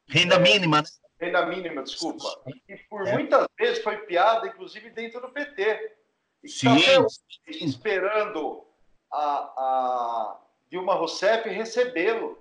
Renda 0.07 0.39
mínima, 0.39 0.81
né? 0.81 0.87
renda 1.19 1.45
mínima, 1.45 1.83
desculpa, 1.83 2.25
e 2.67 2.75
por 2.89 3.07
é. 3.07 3.13
muitas 3.13 3.47
vezes 3.57 3.83
foi 3.83 3.97
piada, 3.99 4.47
inclusive 4.47 4.89
dentro 4.89 5.21
do 5.21 5.29
PT. 5.29 5.93
E 6.43 6.49
sim, 6.49 6.77
sim. 6.79 7.65
esperando 7.65 8.65
a, 9.11 9.53
a 9.57 10.39
Dilma 10.69 10.95
Rousseff 10.95 11.47
recebê-lo. 11.49 12.37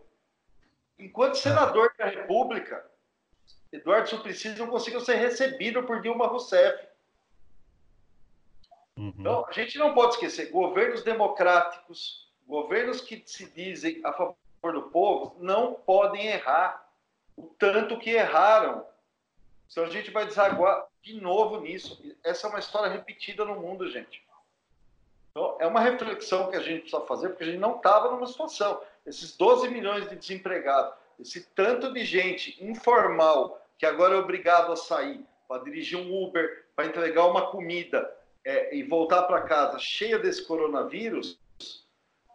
Enquanto 0.98 1.36
senador 1.36 1.92
da 1.98 2.06
República, 2.06 2.84
Eduardo 3.72 4.08
Suplicy 4.08 4.50
não 4.50 4.68
conseguiu 4.68 5.00
ser 5.00 5.16
recebido 5.16 5.82
por 5.82 6.00
Dilma 6.00 6.26
Rousseff. 6.26 6.86
Uhum. 8.96 9.12
Então, 9.18 9.44
a 9.48 9.52
gente 9.52 9.76
não 9.76 9.92
pode 9.92 10.14
esquecer, 10.14 10.50
governos 10.50 11.02
democráticos, 11.02 12.32
governos 12.46 13.00
que 13.00 13.22
se 13.26 13.50
dizem 13.50 14.00
a 14.04 14.12
favor 14.12 14.72
do 14.72 14.82
povo, 14.82 15.36
não 15.40 15.74
podem 15.74 16.26
errar 16.26 16.88
o 17.36 17.48
tanto 17.58 17.98
que 17.98 18.10
erraram. 18.10 18.86
Então 19.70 19.84
a 19.84 19.90
gente 19.90 20.10
vai 20.10 20.26
desaguar 20.26 20.86
de 21.02 21.20
novo 21.20 21.60
nisso. 21.60 22.00
Essa 22.22 22.46
é 22.46 22.50
uma 22.50 22.58
história 22.58 22.90
repetida 22.90 23.44
no 23.44 23.60
mundo, 23.60 23.90
gente. 23.90 24.24
Então, 25.36 25.56
é 25.58 25.66
uma 25.66 25.80
reflexão 25.80 26.48
que 26.48 26.56
a 26.56 26.60
gente 26.60 26.82
precisa 26.82 27.04
fazer, 27.06 27.30
porque 27.30 27.42
a 27.42 27.46
gente 27.48 27.58
não 27.58 27.76
estava 27.76 28.12
numa 28.12 28.26
situação. 28.26 28.80
Esses 29.04 29.36
12 29.36 29.68
milhões 29.68 30.08
de 30.08 30.14
desempregados, 30.14 30.94
esse 31.18 31.40
tanto 31.54 31.92
de 31.92 32.04
gente 32.04 32.64
informal 32.64 33.60
que 33.76 33.84
agora 33.84 34.14
é 34.14 34.18
obrigado 34.18 34.70
a 34.70 34.76
sair 34.76 35.24
para 35.48 35.64
dirigir 35.64 35.98
um 35.98 36.22
Uber, 36.22 36.66
para 36.76 36.86
entregar 36.86 37.26
uma 37.26 37.50
comida 37.50 38.08
é, 38.44 38.76
e 38.76 38.84
voltar 38.84 39.24
para 39.24 39.42
casa 39.42 39.76
cheia 39.80 40.20
desse 40.20 40.46
coronavírus, 40.46 41.36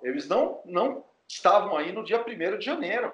eles 0.01 0.27
não, 0.27 0.61
não 0.65 1.05
estavam 1.25 1.77
aí 1.77 1.93
no 1.93 2.03
dia 2.03 2.21
1 2.21 2.57
de 2.57 2.65
janeiro. 2.65 3.13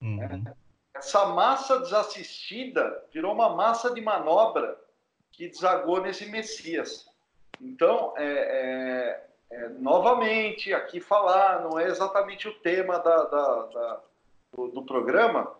Uhum. 0.00 0.16
Né? 0.16 0.54
essa 0.94 1.26
massa 1.26 1.80
desassistida 1.80 3.04
virou 3.12 3.32
uma 3.32 3.48
massa 3.48 3.92
de 3.92 4.00
manobra 4.00 4.78
que 5.32 5.48
desagou 5.48 6.00
nesse 6.00 6.26
Messias. 6.26 7.08
Então, 7.62 8.12
é, 8.16 8.24
é, 8.24 9.26
é, 9.50 9.68
novamente, 9.70 10.74
aqui 10.74 11.00
falar, 11.00 11.62
não 11.62 11.78
é 11.78 11.86
exatamente 11.86 12.48
o 12.48 12.58
tema 12.60 12.98
da, 12.98 13.24
da, 13.24 13.62
da, 13.66 14.00
do, 14.52 14.68
do, 14.68 14.82
programa, 14.84 15.54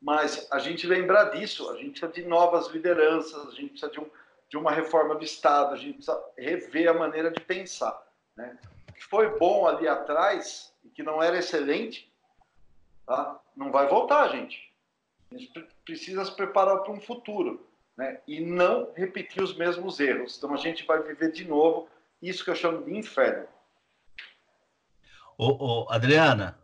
mas 0.00 0.50
a 0.50 0.58
gente 0.58 0.86
lembrar 0.86 1.26
disso, 1.26 1.70
a 1.70 1.76
gente 1.76 2.00
precisa 2.00 2.12
de 2.12 2.24
novas 2.24 2.66
lideranças, 2.68 3.48
a 3.48 3.52
gente 3.52 3.70
precisa 3.70 3.90
de, 3.90 4.00
um, 4.00 4.10
de 4.48 4.56
uma 4.56 4.72
reforma 4.72 5.14
do 5.14 5.24
Estado, 5.24 5.72
a 5.72 5.76
gente 5.76 5.94
precisa 5.94 6.22
rever 6.36 6.88
a 6.88 6.94
maneira 6.94 7.30
de 7.30 7.40
pensar. 7.40 8.02
Né? 8.36 8.58
O 8.90 8.92
que 8.92 9.04
foi 9.04 9.38
bom 9.38 9.66
ali 9.66 9.86
atrás, 9.86 10.74
e 10.84 10.88
que 10.88 11.02
não 11.02 11.22
era 11.22 11.38
excelente, 11.38 12.12
Tá? 13.06 13.40
Não 13.56 13.70
vai 13.70 13.88
voltar, 13.88 14.28
gente. 14.28 14.72
A 15.30 15.36
gente 15.36 15.66
precisa 15.84 16.24
se 16.24 16.32
preparar 16.32 16.78
para 16.78 16.92
um 16.92 17.00
futuro 17.00 17.66
né? 17.96 18.20
e 18.26 18.40
não 18.40 18.92
repetir 18.94 19.42
os 19.42 19.56
mesmos 19.56 20.00
erros. 20.00 20.36
Então 20.36 20.54
a 20.54 20.56
gente 20.56 20.84
vai 20.84 21.02
viver 21.02 21.32
de 21.32 21.44
novo 21.44 21.88
isso 22.20 22.44
que 22.44 22.50
eu 22.50 22.54
chamo 22.54 22.84
de 22.84 22.96
inferno. 22.96 23.46
Ô, 25.36 25.82
ô 25.82 25.90
Adriana, 25.90 26.58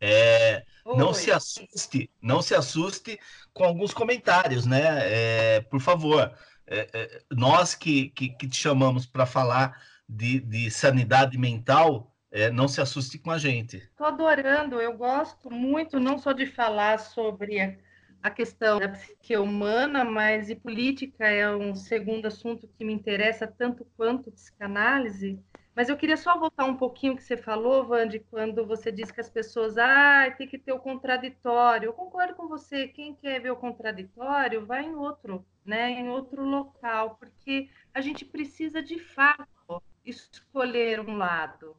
é, 0.00 0.64
não 0.86 1.12
se 1.12 1.30
assuste, 1.32 2.10
não 2.22 2.40
se 2.40 2.54
assuste 2.54 3.18
com 3.52 3.64
alguns 3.64 3.92
comentários, 3.92 4.64
né? 4.66 4.82
É, 5.02 5.60
por 5.62 5.80
favor, 5.80 6.32
é, 6.66 6.88
é, 6.92 7.22
nós 7.30 7.74
que, 7.74 8.10
que, 8.10 8.28
que, 8.28 8.46
te 8.46 8.56
chamamos 8.56 9.06
para 9.06 9.26
falar 9.26 9.82
de, 10.08 10.38
de 10.40 10.70
sanidade 10.70 11.36
mental, 11.36 12.14
é, 12.30 12.50
não 12.50 12.68
se 12.68 12.80
assuste 12.80 13.18
com 13.18 13.30
a 13.30 13.38
gente. 13.38 13.78
Estou 13.78 14.06
adorando, 14.06 14.80
eu 14.80 14.96
gosto 14.96 15.50
muito 15.50 15.98
não 15.98 16.18
só 16.18 16.32
de 16.32 16.46
falar 16.46 16.98
sobre 16.98 17.82
a, 18.22 18.30
questão 18.30 18.78
da 18.78 18.88
psique 18.88 19.36
humana, 19.36 20.04
mas 20.04 20.50
e 20.50 20.54
política 20.54 21.26
é 21.26 21.48
um 21.54 21.74
segundo 21.74 22.26
assunto 22.26 22.68
que 22.68 22.84
me 22.84 22.92
interessa 22.92 23.46
tanto 23.46 23.86
quanto 23.96 24.30
psicanálise. 24.30 25.38
Mas 25.74 25.88
eu 25.88 25.96
queria 25.96 26.16
só 26.16 26.36
voltar 26.38 26.64
um 26.64 26.76
pouquinho 26.76 27.14
que 27.14 27.22
você 27.22 27.36
falou, 27.36 27.86
Vande, 27.86 28.18
quando 28.18 28.66
você 28.66 28.90
disse 28.90 29.12
que 29.12 29.20
as 29.20 29.30
pessoas, 29.30 29.78
ah, 29.78 30.28
tem 30.36 30.48
que 30.48 30.58
ter 30.58 30.72
o 30.72 30.80
contraditório. 30.80 31.86
Eu 31.86 31.92
concordo 31.92 32.34
com 32.34 32.48
você, 32.48 32.88
quem 32.88 33.14
quer 33.14 33.40
ver 33.40 33.52
o 33.52 33.56
contraditório, 33.56 34.66
vai 34.66 34.84
em 34.84 34.96
outro, 34.96 35.46
né, 35.64 35.90
em 35.90 36.08
outro 36.08 36.44
local, 36.44 37.16
porque 37.20 37.68
a 37.94 38.00
gente 38.00 38.24
precisa 38.24 38.82
de 38.82 38.98
fato 38.98 39.82
escolher 40.04 41.00
um 41.00 41.16
lado 41.16 41.76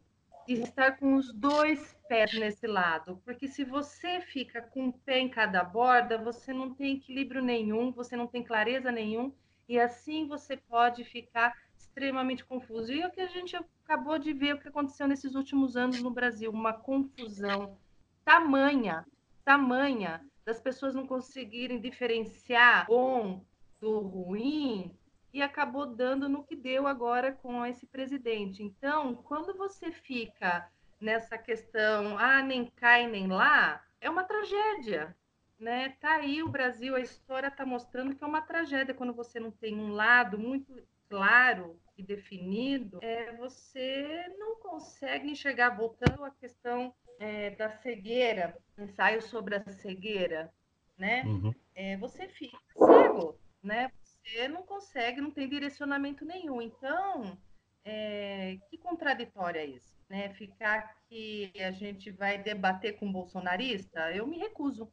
estar 0.54 0.98
com 0.98 1.16
os 1.16 1.34
dois 1.34 1.96
pés 2.08 2.34
nesse 2.34 2.66
lado, 2.66 3.22
porque 3.24 3.48
se 3.48 3.64
você 3.64 4.22
fica 4.22 4.62
com 4.62 4.86
um 4.86 4.92
pé 4.92 5.20
em 5.20 5.30
cada 5.30 5.64
borda, 5.64 6.18
você 6.18 6.52
não 6.52 6.74
tem 6.74 6.96
equilíbrio 6.96 7.42
nenhum, 7.42 7.92
você 7.92 8.16
não 8.16 8.28
tem 8.28 8.44
clareza 8.44 8.92
nenhum, 8.92 9.34
e 9.68 9.80
assim 9.80 10.28
você 10.28 10.58
pode 10.58 11.04
ficar 11.04 11.56
extremamente 11.78 12.44
confuso. 12.44 12.92
E 12.92 13.02
é 13.02 13.08
o 13.08 13.12
que 13.12 13.22
a 13.22 13.28
gente 13.28 13.56
acabou 13.84 14.18
de 14.18 14.34
ver 14.34 14.56
o 14.56 14.60
que 14.60 14.68
aconteceu 14.68 15.08
nesses 15.08 15.36
últimos 15.36 15.78
anos 15.78 16.02
no 16.02 16.10
Brasil, 16.10 16.52
uma 16.52 16.74
confusão 16.74 17.78
tamanha, 18.26 19.06
tamanha 19.44 20.26
das 20.46 20.60
pessoas 20.60 20.96
não 20.96 21.06
conseguirem 21.06 21.80
diferenciar 21.80 22.88
bom 22.88 23.44
do 23.80 24.00
ruim 24.00 24.98
e 25.34 25.42
acabou 25.42 25.86
dando 25.86 26.28
no 26.28 26.44
que 26.44 26.56
deu 26.56 26.88
agora 26.88 27.32
com 27.32 27.66
esse 27.66 27.86
presidente. 27.86 28.64
Então, 28.64 29.16
quando 29.16 29.56
você 29.56 29.92
fica 29.92 30.70
nessa 31.00 31.38
questão, 31.38 32.18
ah, 32.18 32.42
nem 32.42 32.66
cai 32.66 33.08
nem 33.08 33.28
lá, 33.28 33.84
é 34.02 34.10
uma 34.10 34.24
tragédia, 34.24 35.16
né? 35.60 35.96
Tá 36.00 36.16
aí 36.16 36.42
o 36.42 36.50
Brasil, 36.50 36.96
a 36.96 37.00
história 37.00 37.48
está 37.48 37.66
mostrando 37.66 38.16
que 38.16 38.24
é 38.24 38.28
uma 38.28 38.42
tragédia 38.42 38.94
quando 38.94 39.14
você 39.14 39.40
não 39.40 39.52
tem 39.52 39.78
um 39.78 39.94
lado 39.94 40.38
muito 40.38 40.74
claro 41.10 41.80
e 41.98 42.04
definido, 42.04 43.00
é, 43.02 43.36
você 43.36 44.34
não 44.38 44.56
consegue 44.58 45.30
enxergar, 45.30 45.72
voltando 45.72 46.24
à 46.24 46.32
questão 46.32 46.94
é, 47.20 47.50
da 47.52 47.70
cegueira, 47.70 48.56
ensaio 48.78 49.22
sobre 49.22 49.56
a 49.56 49.70
cegueira, 49.70 50.54
né? 50.98 51.24
Uhum. 51.24 51.54
É, 51.76 51.98
você 51.98 52.28
fica 52.28 52.58
cego, 52.78 53.38
né? 53.62 53.92
Você 54.24 54.48
não 54.48 54.64
consegue, 54.64 55.22
não 55.22 55.32
tem 55.32 55.48
direcionamento 55.48 56.26
nenhum. 56.26 56.62
Então, 56.62 57.38
é, 57.84 58.58
que 58.70 58.78
contraditório 58.78 59.60
é 59.60 59.66
isso? 59.66 59.94
Né? 60.10 60.30
Ficar 60.30 60.96
que 61.08 61.52
a 61.60 61.72
gente 61.72 62.12
vai 62.12 62.38
debater 62.38 62.98
com 62.98 63.12
bolsonarista, 63.12 64.12
eu 64.12 64.28
me 64.28 64.38
recuso. 64.38 64.92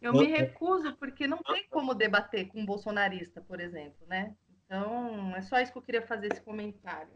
Eu 0.00 0.12
me 0.14 0.26
recuso 0.26 0.96
porque 0.96 1.28
não 1.28 1.38
tem 1.38 1.64
como 1.70 1.94
debater 1.94 2.48
com 2.48 2.66
bolsonarista, 2.66 3.40
por 3.40 3.60
exemplo, 3.60 4.04
né? 4.08 4.34
Então, 4.66 5.32
é 5.36 5.42
só 5.42 5.60
isso 5.60 5.70
que 5.70 5.78
eu 5.78 5.82
queria 5.82 6.02
fazer 6.02 6.32
esse 6.32 6.42
comentário. 6.42 7.12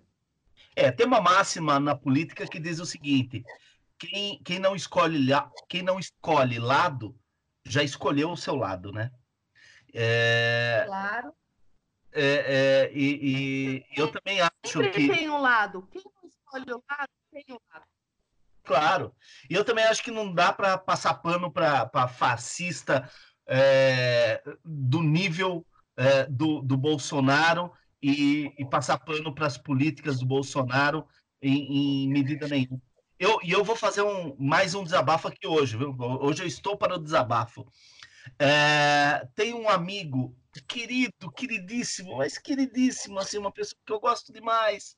É, 0.77 0.93
tem 0.93 1.05
uma 1.05 1.21
máxima 1.21 1.81
na 1.81 1.97
política 1.97 2.47
que 2.47 2.61
diz 2.61 2.79
o 2.79 2.87
seguinte: 2.87 3.45
quem, 3.99 4.41
quem, 4.45 4.61
não, 4.61 4.77
escolhe, 4.77 5.19
quem 5.69 5.83
não 5.83 5.99
escolhe 5.99 6.61
lado 6.61 7.19
já 7.65 7.83
escolheu 7.83 8.31
o 8.31 8.37
seu 8.37 8.55
lado, 8.55 8.93
né? 8.93 9.11
É, 9.99 10.85
claro. 10.87 11.33
É, 12.13 12.25
é, 12.25 12.93
e, 12.95 13.85
e 13.91 14.01
eu 14.01 14.11
também 14.13 14.41
acho 14.41 14.81
que. 14.93 15.09
tem 15.09 15.29
um 15.31 15.39
lado. 15.39 15.89
Quem 15.91 16.03
não 16.03 16.29
escolhe 16.29 16.73
o 16.73 16.83
lado, 16.89 17.11
tem 17.33 17.45
um 17.51 17.59
lado. 17.73 17.85
Claro. 18.65 19.15
E 19.49 19.55
eu 19.55 19.65
também 19.65 19.85
acho 19.85 20.03
que 20.03 20.11
não 20.11 20.33
dá 20.33 20.53
para 20.53 20.77
passar 20.77 21.15
pano 21.15 21.51
para 21.51 22.09
fascista 22.09 23.11
é, 23.47 24.43
do 24.65 25.03
nível 25.03 25.65
é, 25.97 26.25
do, 26.27 26.61
do 26.61 26.77
Bolsonaro 26.77 27.73
e, 28.03 28.53
e 28.59 28.65
passar 28.69 28.99
pano 28.99 29.35
para 29.35 29.47
as 29.47 29.57
políticas 29.57 30.19
do 30.19 30.27
Bolsonaro 30.27 31.07
em, 31.41 32.05
em 32.05 32.09
medida 32.09 32.49
nenhuma. 32.49 32.81
Eu, 33.19 33.39
e 33.43 33.51
eu 33.51 33.65
vou 33.65 33.77
fazer 33.77 34.03
um, 34.03 34.37
mais 34.39 34.75
um 34.75 34.85
desabafo 34.85 35.29
aqui 35.29 35.47
hoje. 35.47 35.77
Viu? 35.77 35.97
Hoje 35.99 36.43
eu 36.43 36.47
estou 36.47 36.77
para 36.77 36.97
o 36.97 36.99
desabafo. 36.99 37.67
É, 38.39 39.27
tem 39.35 39.55
um 39.55 39.69
amigo 39.69 40.37
querido, 40.67 41.31
queridíssimo, 41.35 42.17
mas 42.17 42.39
queridíssimo, 42.39 43.19
assim, 43.19 43.39
uma 43.39 43.53
pessoa 43.53 43.79
que 43.85 43.93
eu 43.93 44.01
gosto 44.01 44.33
demais, 44.33 44.97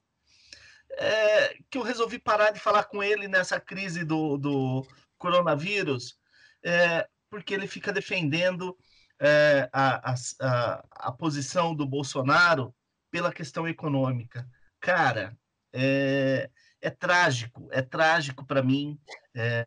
é, 0.93 1.55
que 1.71 1.79
eu 1.79 1.83
resolvi 1.83 2.19
parar 2.19 2.51
de 2.51 2.61
falar 2.61 2.85
com 2.85 3.03
ele 3.03 3.29
nessa 3.29 3.61
crise 3.61 4.05
do, 4.05 4.37
do 4.37 4.87
coronavírus, 5.19 6.19
é, 6.65 7.09
porque 7.31 7.55
ele 7.55 7.67
fica 7.67 7.93
defendendo 7.93 8.77
é, 9.21 9.69
a, 9.73 10.13
a, 10.13 10.85
a, 10.91 11.13
posição 11.13 11.75
do 11.75 11.87
Bolsonaro 11.87 12.75
pela 13.11 13.33
questão 13.33 13.67
econômica. 13.67 14.49
Cara, 14.81 15.37
é, 15.73 16.51
é 16.81 16.91
trágico, 16.91 17.69
é 17.73 17.83
trágico 17.83 18.47
para 18.47 18.63
mim 18.63 18.99
é, 19.35 19.67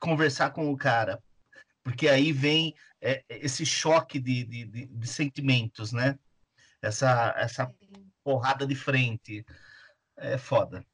conversar 0.00 0.50
com 0.50 0.70
o 0.70 0.76
cara, 0.76 1.22
porque 1.84 2.08
aí 2.08 2.32
vem 2.32 2.74
é, 3.00 3.22
esse 3.28 3.66
choque 3.66 4.18
de, 4.18 4.42
de, 4.44 4.64
de, 4.64 4.86
de, 4.86 5.06
sentimentos, 5.06 5.92
né? 5.92 6.18
Essa, 6.80 7.34
essa 7.36 7.72
porrada 8.24 8.66
de 8.66 8.74
frente. 8.74 9.44
É 10.16 10.38
foda. 10.38 10.84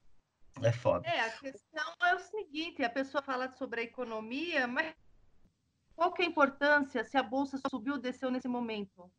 É 0.60 0.72
foda. 0.72 1.08
É, 1.08 1.20
a 1.20 1.30
questão 1.30 1.94
é 2.02 2.14
o 2.16 2.18
seguinte: 2.18 2.82
a 2.82 2.90
pessoa 2.90 3.22
fala 3.22 3.48
sobre 3.52 3.80
a 3.80 3.84
economia, 3.84 4.66
mas 4.66 4.94
qual 5.94 6.12
que 6.12 6.22
é 6.22 6.24
a 6.24 6.28
importância 6.28 7.04
se 7.04 7.16
a 7.16 7.22
bolsa 7.22 7.60
subiu 7.70 7.94
ou 7.94 8.00
desceu 8.00 8.30
nesse 8.30 8.48
momento? 8.48 9.10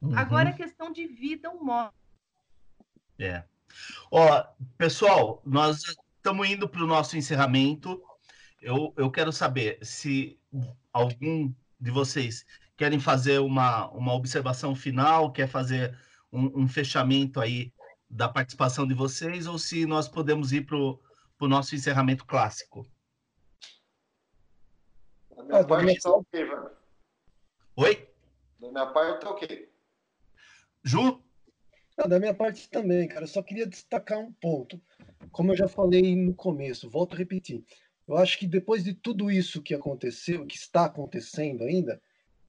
Uhum. 0.00 0.16
Agora 0.16 0.50
é 0.50 0.52
questão 0.52 0.92
de 0.92 1.06
vida 1.06 1.50
ou 1.50 1.64
morte. 1.64 1.96
É. 3.18 3.44
Ó, 4.10 4.44
pessoal, 4.78 5.42
nós 5.44 5.82
estamos 5.82 6.48
indo 6.48 6.68
para 6.68 6.84
o 6.84 6.86
nosso 6.86 7.16
encerramento. 7.16 8.00
Eu, 8.66 8.92
eu 8.96 9.08
quero 9.08 9.32
saber 9.32 9.78
se 9.80 10.36
algum 10.92 11.54
de 11.78 11.88
vocês 11.88 12.44
querem 12.76 12.98
fazer 12.98 13.38
uma, 13.38 13.88
uma 13.92 14.12
observação 14.12 14.74
final, 14.74 15.32
quer 15.32 15.46
fazer 15.46 15.96
um, 16.32 16.62
um 16.62 16.68
fechamento 16.68 17.40
aí 17.40 17.72
da 18.10 18.28
participação 18.28 18.84
de 18.84 18.92
vocês, 18.92 19.46
ou 19.46 19.56
se 19.56 19.86
nós 19.86 20.08
podemos 20.08 20.52
ir 20.52 20.66
para 20.66 20.76
o 20.76 20.98
nosso 21.42 21.76
encerramento 21.76 22.26
clássico. 22.26 22.84
Da 25.36 25.44
minha 25.44 25.60
ah, 25.60 25.64
parte 25.64 25.92
está 25.92 26.10
ok, 26.10 26.44
Wander. 26.44 26.72
Oi? 27.76 28.08
Da 28.58 28.68
minha 28.68 28.86
parte 28.86 29.14
está 29.14 29.30
ok. 29.30 29.72
Ju? 30.82 31.22
Ah, 31.96 32.08
da 32.08 32.18
minha 32.18 32.34
parte 32.34 32.68
também, 32.68 33.06
cara. 33.06 33.22
Eu 33.22 33.28
só 33.28 33.44
queria 33.44 33.64
destacar 33.66 34.18
um 34.18 34.32
ponto. 34.32 34.82
Como 35.30 35.52
eu 35.52 35.56
já 35.56 35.68
falei 35.68 36.16
no 36.16 36.34
começo, 36.34 36.90
volto 36.90 37.14
a 37.14 37.18
repetir. 37.18 37.64
Eu 38.06 38.16
acho 38.16 38.38
que 38.38 38.46
depois 38.46 38.84
de 38.84 38.94
tudo 38.94 39.30
isso 39.30 39.62
que 39.62 39.74
aconteceu, 39.74 40.46
que 40.46 40.56
está 40.56 40.84
acontecendo 40.84 41.64
ainda, 41.64 42.00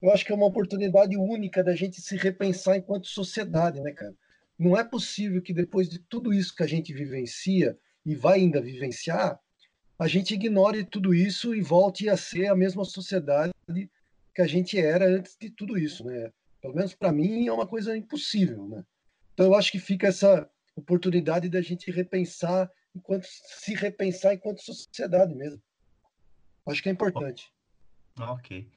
eu 0.02 0.12
acho 0.12 0.24
que 0.24 0.32
é 0.32 0.36
uma 0.36 0.46
oportunidade 0.46 1.18
única 1.18 1.64
da 1.64 1.76
gente 1.76 2.00
se 2.00 2.16
repensar 2.16 2.78
enquanto 2.78 3.08
sociedade, 3.08 3.82
né, 3.82 3.92
cara? 3.92 4.14
Não 4.58 4.78
é 4.78 4.84
possível 4.84 5.42
que 5.42 5.54
depois 5.54 5.90
de 5.90 6.00
tudo 6.00 6.34
isso 6.34 6.56
que 6.56 6.64
a 6.64 6.68
gente 6.68 6.94
vivencia 6.94 7.78
e 8.06 8.16
vai 8.16 8.40
ainda 8.40 8.62
vivenciar, 8.62 9.40
a 9.98 10.08
gente 10.08 10.36
ignore 10.36 10.84
tudo 10.84 11.14
isso 11.14 11.56
e 11.56 11.62
volte 11.62 12.08
a 12.08 12.16
ser 12.16 12.48
a 12.48 12.56
mesma 12.56 12.86
sociedade 12.86 13.52
que 14.34 14.42
a 14.42 14.48
gente 14.48 14.78
era 14.80 15.08
antes 15.08 15.36
de 15.40 15.50
tudo 15.50 15.78
isso, 15.78 16.06
né? 16.06 16.32
Pelo 16.62 16.76
menos 16.76 16.94
para 16.94 17.12
mim 17.12 17.48
é 17.48 17.52
uma 17.52 17.66
coisa 17.66 17.98
impossível, 17.98 18.68
né? 18.68 18.84
Então 19.34 19.48
eu 19.48 19.56
acho 19.56 19.72
que 19.72 19.80
fica 19.80 20.08
essa 20.08 20.48
oportunidade 20.76 21.50
da 21.50 21.62
gente 21.62 21.90
repensar 21.90 22.70
enquanto 22.98 23.26
se 23.26 23.74
repensar 23.74 24.34
enquanto 24.34 24.62
sociedade 24.62 25.34
mesmo. 25.34 25.62
Acho 26.68 26.84
que 26.84 26.90
é 26.90 26.92
importante. 26.92 27.52
Ok. 28.20 28.70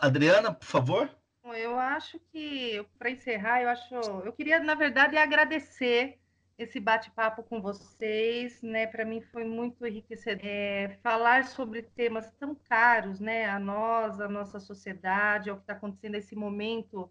Adriana, 0.00 0.52
por 0.52 0.66
favor. 0.66 1.10
Eu 1.54 1.78
acho 1.78 2.18
que, 2.32 2.84
para 2.98 3.10
encerrar, 3.10 3.62
eu 3.62 3.68
acho. 3.68 3.94
Eu 4.24 4.32
queria, 4.32 4.58
na 4.58 4.74
verdade, 4.74 5.16
agradecer 5.16 6.18
esse 6.58 6.80
bate-papo 6.80 7.42
com 7.42 7.60
vocês, 7.60 8.62
né? 8.62 8.86
Para 8.86 9.04
mim 9.04 9.20
foi 9.20 9.44
muito 9.44 9.86
enriquecedor. 9.86 10.44
É, 10.44 10.98
falar 11.02 11.44
sobre 11.46 11.82
temas 11.82 12.32
tão 12.32 12.54
caros, 12.54 13.20
né? 13.20 13.46
A 13.48 13.58
nós, 13.58 14.20
a 14.20 14.28
nossa 14.28 14.58
sociedade, 14.58 15.50
ao 15.50 15.56
que 15.56 15.62
está 15.62 15.74
acontecendo 15.74 16.12
nesse 16.12 16.34
momento 16.34 17.10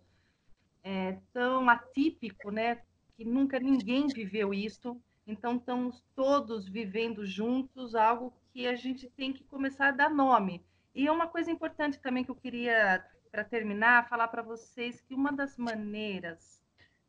é, 0.83 1.17
tão 1.31 1.69
atípico, 1.69 2.51
né? 2.51 2.81
Que 3.15 3.23
nunca 3.23 3.59
ninguém 3.59 4.07
viveu 4.07 4.53
isso. 4.53 4.99
Então, 5.27 5.57
estamos 5.57 6.03
todos 6.15 6.67
vivendo 6.67 7.25
juntos 7.25 7.95
algo 7.95 8.31
que 8.53 8.67
a 8.67 8.75
gente 8.75 9.09
tem 9.09 9.33
que 9.33 9.43
começar 9.43 9.87
a 9.87 9.91
dar 9.91 10.09
nome. 10.09 10.63
E 10.93 11.07
é 11.07 11.11
uma 11.11 11.27
coisa 11.27 11.51
importante 11.51 11.99
também 11.99 12.23
que 12.23 12.29
eu 12.29 12.35
queria, 12.35 13.03
para 13.31 13.43
terminar, 13.43 14.07
falar 14.07 14.27
para 14.27 14.43
vocês 14.43 15.01
que 15.01 15.15
uma 15.15 15.31
das 15.31 15.57
maneiras, 15.57 16.63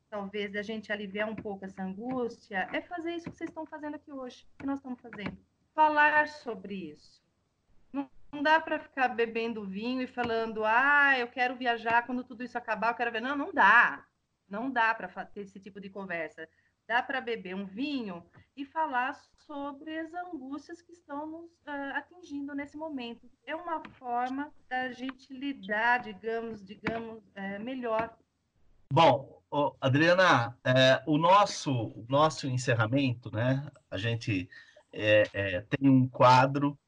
talvez, 0.08 0.50
da 0.50 0.62
gente 0.62 0.90
aliviar 0.90 1.28
um 1.28 1.36
pouco 1.36 1.64
essa 1.64 1.82
angústia 1.82 2.68
é 2.72 2.80
fazer 2.80 3.14
isso 3.14 3.30
que 3.30 3.36
vocês 3.36 3.50
estão 3.50 3.66
fazendo 3.66 3.96
aqui 3.96 4.10
hoje, 4.10 4.46
que 4.58 4.66
nós 4.66 4.78
estamos 4.78 5.00
fazendo. 5.00 5.36
Falar 5.74 6.26
sobre 6.26 6.74
isso. 6.74 7.22
Não, 7.92 8.10
não 8.32 8.42
dá 8.42 8.58
para 8.58 8.78
ficar 8.78 9.08
bebendo 9.08 9.66
vinho 9.66 10.00
e 10.00 10.06
falando, 10.06 10.64
ah, 10.64 11.18
eu 11.18 11.28
quero 11.28 11.54
viajar 11.54 12.06
quando 12.06 12.24
tudo 12.24 12.42
isso 12.42 12.56
acabar, 12.56 12.92
eu 12.92 12.96
quero 12.96 13.12
ver. 13.12 13.20
Não, 13.20 13.36
não 13.36 13.52
dá. 13.52 14.06
Não 14.48 14.70
dá 14.70 14.94
para 14.94 15.08
ter 15.26 15.42
esse 15.42 15.60
tipo 15.60 15.80
de 15.80 15.90
conversa 15.90 16.48
dá 16.86 17.02
para 17.02 17.20
beber 17.20 17.54
um 17.54 17.66
vinho 17.66 18.24
e 18.56 18.64
falar 18.64 19.20
sobre 19.46 19.98
as 19.98 20.12
angústias 20.14 20.80
que 20.80 20.92
estão 20.92 21.26
nos 21.26 21.50
uh, 21.66 21.94
atingindo 21.94 22.54
nesse 22.54 22.76
momento. 22.76 23.30
É 23.44 23.54
uma 23.54 23.82
forma 23.98 24.52
da 24.68 24.92
gente 24.92 25.32
lidar, 25.32 26.02
digamos, 26.02 26.64
digamos, 26.64 27.22
é, 27.34 27.58
melhor. 27.58 28.16
Bom, 28.92 29.42
Adriana, 29.80 30.56
é, 30.64 31.02
o 31.06 31.18
nosso 31.18 31.72
o 31.72 32.06
nosso 32.08 32.46
encerramento, 32.46 33.30
né? 33.30 33.66
A 33.90 33.96
gente 33.96 34.48
é, 34.92 35.24
é, 35.32 35.60
tem 35.62 35.88
um 35.88 36.08
quadro 36.08 36.78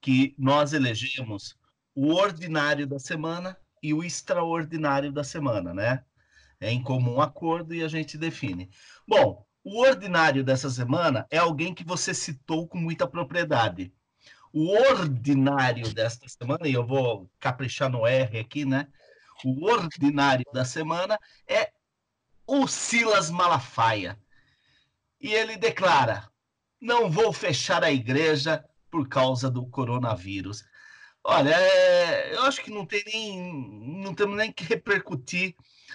que 0.00 0.34
nós 0.38 0.72
elegemos 0.72 1.56
o 1.94 2.14
ordinário 2.14 2.86
da 2.86 2.98
semana 2.98 3.56
e 3.82 3.92
o 3.94 4.02
extraordinário 4.02 5.12
da 5.12 5.24
semana, 5.24 5.72
né? 5.72 6.04
É 6.62 6.70
em 6.70 6.82
comum 6.82 7.20
acordo 7.20 7.74
e 7.74 7.82
a 7.82 7.88
gente 7.88 8.16
define. 8.16 8.70
Bom, 9.06 9.44
o 9.64 9.80
ordinário 9.80 10.44
dessa 10.44 10.70
semana 10.70 11.26
é 11.30 11.38
alguém 11.38 11.74
que 11.74 11.84
você 11.84 12.14
citou 12.14 12.68
com 12.68 12.78
muita 12.78 13.06
propriedade. 13.06 13.92
O 14.52 14.70
ordinário 14.70 15.92
desta 15.94 16.28
semana, 16.28 16.68
e 16.68 16.72
eu 16.72 16.86
vou 16.86 17.30
caprichar 17.40 17.90
no 17.90 18.06
R 18.06 18.38
aqui, 18.38 18.64
né? 18.64 18.86
O 19.44 19.64
ordinário 19.64 20.44
da 20.52 20.64
semana 20.64 21.18
é 21.48 21.72
o 22.46 22.68
Silas 22.68 23.30
Malafaia. 23.30 24.18
E 25.20 25.32
ele 25.32 25.56
declara: 25.56 26.28
não 26.80 27.10
vou 27.10 27.32
fechar 27.32 27.82
a 27.82 27.90
igreja 27.90 28.64
por 28.90 29.08
causa 29.08 29.50
do 29.50 29.66
coronavírus. 29.66 30.64
Olha, 31.24 31.54
é, 31.54 32.34
eu 32.34 32.42
acho 32.42 32.62
que 32.62 32.70
não 32.70 32.84
tem 32.84 33.02
nem 33.06 34.02
não 34.02 34.14
temos 34.14 34.36
nem 34.36 34.52
que 34.52 34.64
repercutir 34.64 35.54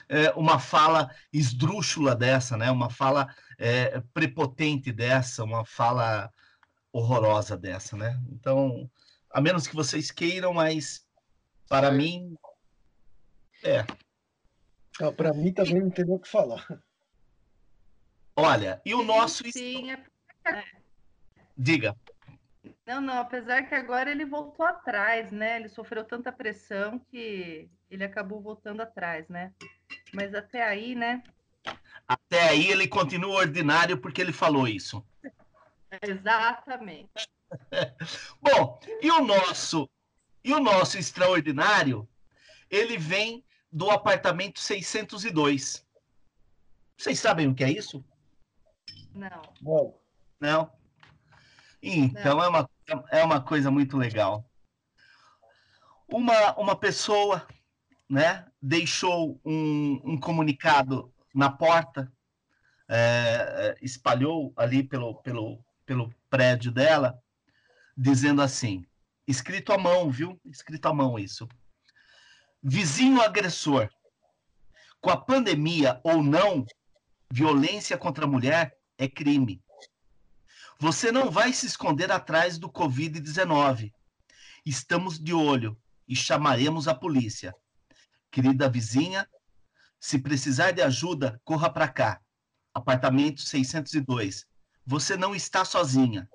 é, 0.10 0.32
uma 0.32 0.60
fala 0.60 1.14
esdrúxula 1.32 2.16
dessa, 2.16 2.58
né? 2.58 2.70
Uma 2.72 2.90
fala 2.90 3.34
é, 3.58 4.02
prepotente 4.14 4.92
dessa, 4.92 5.44
uma 5.44 5.66
fala 5.66 6.32
horrorosa 6.92 7.58
dessa, 7.58 7.96
né? 7.96 8.20
Então, 8.32 8.90
a 9.32 9.42
menos 9.42 9.68
que 9.68 9.76
vocês 9.76 10.12
queiram, 10.12 10.54
mas 10.54 11.06
para 11.68 11.92
mim 11.92 12.36
é. 13.64 13.86
para 15.12 15.34
mim 15.34 15.52
também 15.54 15.82
não 15.82 15.90
tem 15.90 16.06
o 16.06 16.20
que 16.20 16.28
falar. 16.28 16.66
Olha, 18.36 18.82
e 18.86 18.94
o 18.94 19.04
nosso 19.04 19.44
Sim, 19.52 19.92
é... 19.92 20.64
Diga. 21.58 21.96
Não, 22.86 23.02
não, 23.02 23.20
apesar 23.20 23.64
que 23.64 23.76
agora 23.76 24.12
ele 24.12 24.26
voltou 24.26 24.66
atrás, 24.66 25.32
né? 25.32 25.58
Ele 25.58 25.68
sofreu 25.68 26.06
tanta 26.06 26.32
pressão 26.32 27.00
que 27.00 27.70
ele 27.90 28.04
acabou 28.04 28.40
voltando 28.40 28.82
atrás, 28.82 29.28
né? 29.28 29.54
Mas 30.14 30.34
até 30.34 30.64
aí, 30.64 30.96
né? 30.96 31.24
Até 32.08 32.50
aí 32.50 32.72
ele 32.72 32.88
continua 32.88 33.36
ordinário 33.36 33.98
porque 33.98 34.22
ele 34.22 34.32
falou 34.32 34.68
isso. 34.68 35.06
Exatamente. 36.02 37.30
Bom, 38.42 38.80
e 39.02 39.12
o 39.12 39.22
nosso 39.22 39.90
e 40.44 40.54
o 40.54 40.60
nosso 40.60 40.98
extraordinário, 40.98 42.08
ele 42.70 42.98
vem 42.98 43.44
do 43.72 43.90
apartamento 43.92 44.60
602. 44.60 45.86
Vocês 46.98 47.20
sabem 47.20 47.48
o 47.48 47.54
que 47.54 47.64
é 47.64 47.72
isso? 47.72 48.04
Não. 49.14 49.42
Bom. 49.62 50.00
Não. 50.40 50.72
Então 51.82 52.38
Não. 52.38 52.44
é 52.44 52.48
uma 52.48 52.70
é 53.12 53.24
uma 53.24 53.42
coisa 53.42 53.70
muito 53.70 53.98
legal. 53.98 54.50
Uma 56.08 56.54
uma 56.58 56.76
pessoa 56.76 57.46
né, 58.10 58.46
deixou 58.62 59.40
um, 59.44 60.02
um 60.04 60.20
comunicado 60.20 61.14
na 61.34 61.50
porta, 61.50 62.12
é, 62.90 62.96
é, 62.96 63.78
espalhou 63.82 64.54
ali 64.56 64.82
pelo, 64.82 65.16
pelo, 65.22 65.64
pelo 65.86 66.14
prédio 66.30 66.72
dela, 66.72 67.22
dizendo 67.98 68.42
assim, 68.42 68.86
escrito 69.28 69.74
à 69.74 69.78
mão, 69.78 70.10
viu? 70.10 70.40
Escrito 70.46 70.88
à 70.88 70.94
mão 70.94 71.20
isso. 71.20 71.48
Vizinho 72.64 73.22
agressor. 73.22 73.90
Com 75.02 75.10
a 75.10 75.18
pandemia 75.18 76.00
ou 76.04 76.24
não, 76.24 76.66
violência 77.32 77.98
contra 77.98 78.26
a 78.26 78.28
mulher 78.28 78.76
é 78.98 79.08
crime. 79.08 79.62
Você 80.80 81.12
não 81.12 81.30
vai 81.30 81.52
se 81.54 81.66
esconder 81.66 82.12
atrás 82.12 82.58
do 82.58 82.70
Covid-19. 82.70 83.92
Estamos 84.66 85.20
de 85.20 85.34
olho 85.34 85.78
e 86.08 86.16
chamaremos 86.16 86.88
a 86.88 86.96
polícia. 86.96 87.54
Querida 88.38 88.70
vizinha, 88.70 89.28
se 90.00 90.20
precisar 90.20 90.70
de 90.70 90.80
ajuda, 90.84 91.42
corra 91.44 91.74
para 91.74 91.88
cá. 91.88 92.22
Apartamento 92.72 93.42
602. 93.42 94.46
Você 94.86 95.18
não 95.18 95.34
está 95.34 95.66
sozinha. 95.66 96.30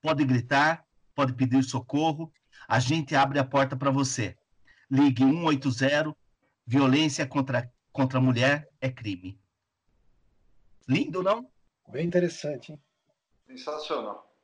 Pode 0.00 0.24
gritar, 0.24 0.82
pode 1.14 1.34
pedir 1.34 1.62
socorro. 1.62 2.32
A 2.66 2.80
gente 2.80 3.14
abre 3.14 3.38
a 3.38 3.44
porta 3.44 3.76
para 3.76 3.90
você. 3.90 4.34
Ligue 4.90 5.24
180. 5.24 6.16
Violência 6.66 7.26
contra, 7.26 7.70
contra 7.92 8.18
a 8.18 8.22
mulher 8.22 8.70
é 8.80 8.90
crime. 8.90 9.38
Lindo, 10.88 11.22
não? 11.22 11.52
Bem 11.86 12.06
interessante, 12.06 12.72
hein? 12.72 12.82
Sensacional. 13.46 14.34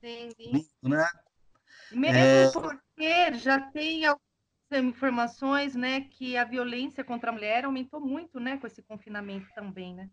Sim, 0.00 0.28
Lindo, 0.38 0.68
né? 0.84 1.08
Mesmo 1.90 2.16
é... 2.16 2.52
porque 2.52 3.34
já 3.34 3.60
tem 3.72 4.06
informações, 4.80 5.74
né, 5.74 6.02
que 6.02 6.36
a 6.36 6.44
violência 6.44 7.04
contra 7.04 7.30
a 7.30 7.32
mulher 7.32 7.64
aumentou 7.64 8.00
muito, 8.00 8.40
né, 8.40 8.56
com 8.56 8.66
esse 8.66 8.82
confinamento 8.82 9.46
também, 9.54 9.94
né? 9.94 10.08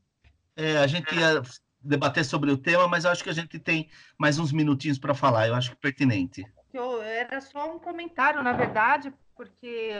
É, 0.56 0.78
a 0.78 0.88
gente 0.88 1.14
ia 1.16 1.42
debater 1.82 2.26
sobre 2.26 2.52
o 2.52 2.58
tema, 2.58 2.88
mas 2.88 3.06
eu 3.06 3.12
acho 3.12 3.24
que 3.24 3.30
a 3.30 3.34
gente 3.34 3.58
tem 3.58 3.90
mais 4.18 4.38
uns 4.38 4.52
minutinhos 4.52 5.00
para 5.00 5.14
falar, 5.14 5.48
eu 5.48 5.56
acho 5.56 5.70
que 5.72 5.78
é 5.78 5.80
pertinente. 5.80 6.46
Eu, 6.74 7.02
era 7.02 7.40
só 7.42 7.74
um 7.74 7.80
comentário, 7.80 8.44
na 8.44 8.54
verdade, 8.54 9.14
porque 9.36 9.92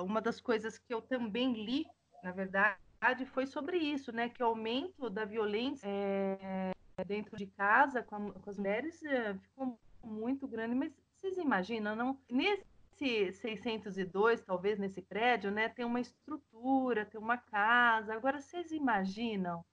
uma 0.00 0.20
das 0.20 0.40
coisas 0.40 0.78
que 0.78 0.92
eu 0.92 1.00
também 1.00 1.52
li, 1.52 1.86
na 2.22 2.32
verdade, 2.32 3.24
foi 3.32 3.46
sobre 3.46 3.78
isso, 3.78 4.12
né, 4.12 4.28
que 4.28 4.42
o 4.42 4.46
aumento 4.46 5.08
da 5.08 5.24
violência 5.24 5.86
é, 5.86 6.72
dentro 7.06 7.36
de 7.36 7.46
casa 7.46 8.02
com, 8.02 8.16
a, 8.16 8.32
com 8.32 8.50
as 8.50 8.58
mulheres 8.58 9.02
é, 9.04 9.34
ficou 9.34 9.78
muito 10.02 10.48
grande, 10.48 10.74
mas 10.74 10.92
vocês 11.14 11.36
imaginam, 11.36 11.94
não? 11.94 12.18
Nesse 12.30 12.64
esse 13.04 13.56
602, 13.56 14.42
talvez 14.42 14.78
nesse 14.78 15.02
prédio, 15.02 15.50
né, 15.50 15.68
tem 15.68 15.84
uma 15.84 16.00
estrutura, 16.00 17.06
tem 17.06 17.20
uma 17.20 17.36
casa. 17.36 18.14
Agora, 18.14 18.40
vocês 18.40 18.70
imaginam 18.72 19.64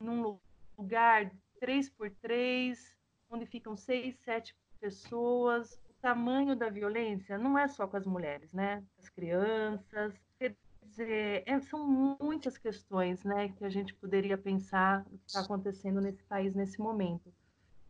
num 0.00 0.38
lugar 0.76 1.30
3 1.60 1.88
por 1.90 2.10
3 2.10 2.96
onde 3.30 3.46
ficam 3.46 3.76
seis, 3.76 4.16
sete 4.24 4.54
pessoas, 4.80 5.74
o 5.88 5.94
tamanho 6.00 6.54
da 6.54 6.68
violência 6.68 7.38
não 7.38 7.58
é 7.58 7.66
só 7.66 7.86
com 7.86 7.96
as 7.96 8.06
mulheres, 8.06 8.52
né? 8.52 8.84
As 8.98 9.08
crianças. 9.08 10.14
Quer 10.38 10.56
dizer, 10.82 11.42
é, 11.46 11.60
são 11.60 11.86
muitas 12.20 12.56
questões, 12.56 13.24
né, 13.24 13.48
que 13.48 13.64
a 13.64 13.68
gente 13.68 13.94
poderia 13.94 14.38
pensar 14.38 15.04
o 15.10 15.18
que 15.18 15.26
está 15.26 15.40
acontecendo 15.40 16.00
nesse 16.00 16.22
país 16.24 16.54
nesse 16.54 16.78
momento. 16.80 17.32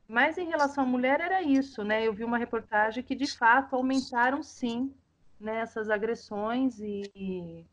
Mas 0.08 0.38
em 0.38 0.48
relação 0.48 0.84
à 0.84 0.86
mulher 0.86 1.20
era 1.20 1.42
isso, 1.42 1.82
né? 1.82 2.06
Eu 2.06 2.12
vi 2.12 2.22
uma 2.22 2.38
reportagem 2.38 3.02
que 3.02 3.14
de 3.14 3.26
fato 3.26 3.74
aumentaram 3.74 4.42
sim 4.42 4.92
nessas 5.38 5.88
né, 5.88 5.94
agressões 5.94 6.78
e 6.80 7.64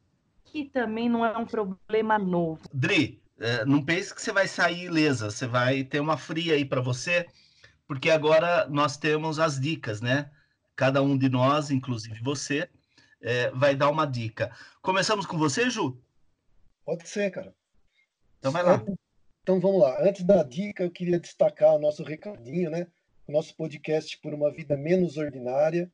que 0.45 0.65
também 0.65 1.09
não 1.09 1.25
é 1.25 1.37
um 1.37 1.45
problema 1.45 2.17
novo. 2.19 2.61
Dri, 2.73 3.21
é, 3.39 3.65
não 3.65 3.83
pense 3.83 4.13
que 4.13 4.21
você 4.21 4.31
vai 4.31 4.47
sair 4.47 4.85
ilesa, 4.85 5.29
você 5.29 5.47
vai 5.47 5.83
ter 5.83 5.99
uma 5.99 6.17
fria 6.17 6.53
aí 6.55 6.65
para 6.65 6.81
você, 6.81 7.27
porque 7.87 8.09
agora 8.09 8.67
nós 8.67 8.97
temos 8.97 9.39
as 9.39 9.59
dicas, 9.59 10.01
né? 10.01 10.29
Cada 10.75 11.01
um 11.01 11.17
de 11.17 11.29
nós, 11.29 11.69
inclusive 11.71 12.19
você, 12.21 12.69
é, 13.21 13.49
vai 13.51 13.75
dar 13.75 13.89
uma 13.89 14.05
dica. 14.05 14.55
Começamos 14.81 15.25
com 15.25 15.37
você, 15.37 15.69
Ju? 15.69 15.99
Pode 16.85 17.07
ser, 17.07 17.31
cara. 17.31 17.53
Então 18.39 18.51
vai 18.51 18.63
lá. 18.63 18.83
Então 19.43 19.59
vamos 19.59 19.81
lá. 19.81 20.01
Antes 20.01 20.23
da 20.23 20.41
dica, 20.41 20.83
eu 20.83 20.89
queria 20.91 21.19
destacar 21.19 21.75
o 21.75 21.79
nosso 21.79 22.01
recadinho, 22.01 22.69
né? 22.69 22.87
O 23.27 23.31
nosso 23.33 23.53
podcast 23.57 24.17
Por 24.21 24.33
uma 24.33 24.49
Vida 24.49 24.77
Menos 24.77 25.17
Ordinária 25.17 25.91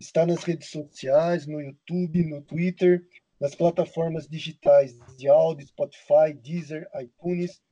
está 0.00 0.26
nas 0.26 0.42
redes 0.42 0.68
sociais, 0.68 1.46
no 1.46 1.60
YouTube, 1.60 2.24
no 2.24 2.42
Twitter, 2.42 3.06
nas 3.38 3.54
plataformas 3.54 4.26
digitais 4.26 4.98
de 5.16 5.28
áudio, 5.28 5.68
Spotify, 5.68 6.34
Deezer, 6.34 6.90
iTunes 7.00 7.62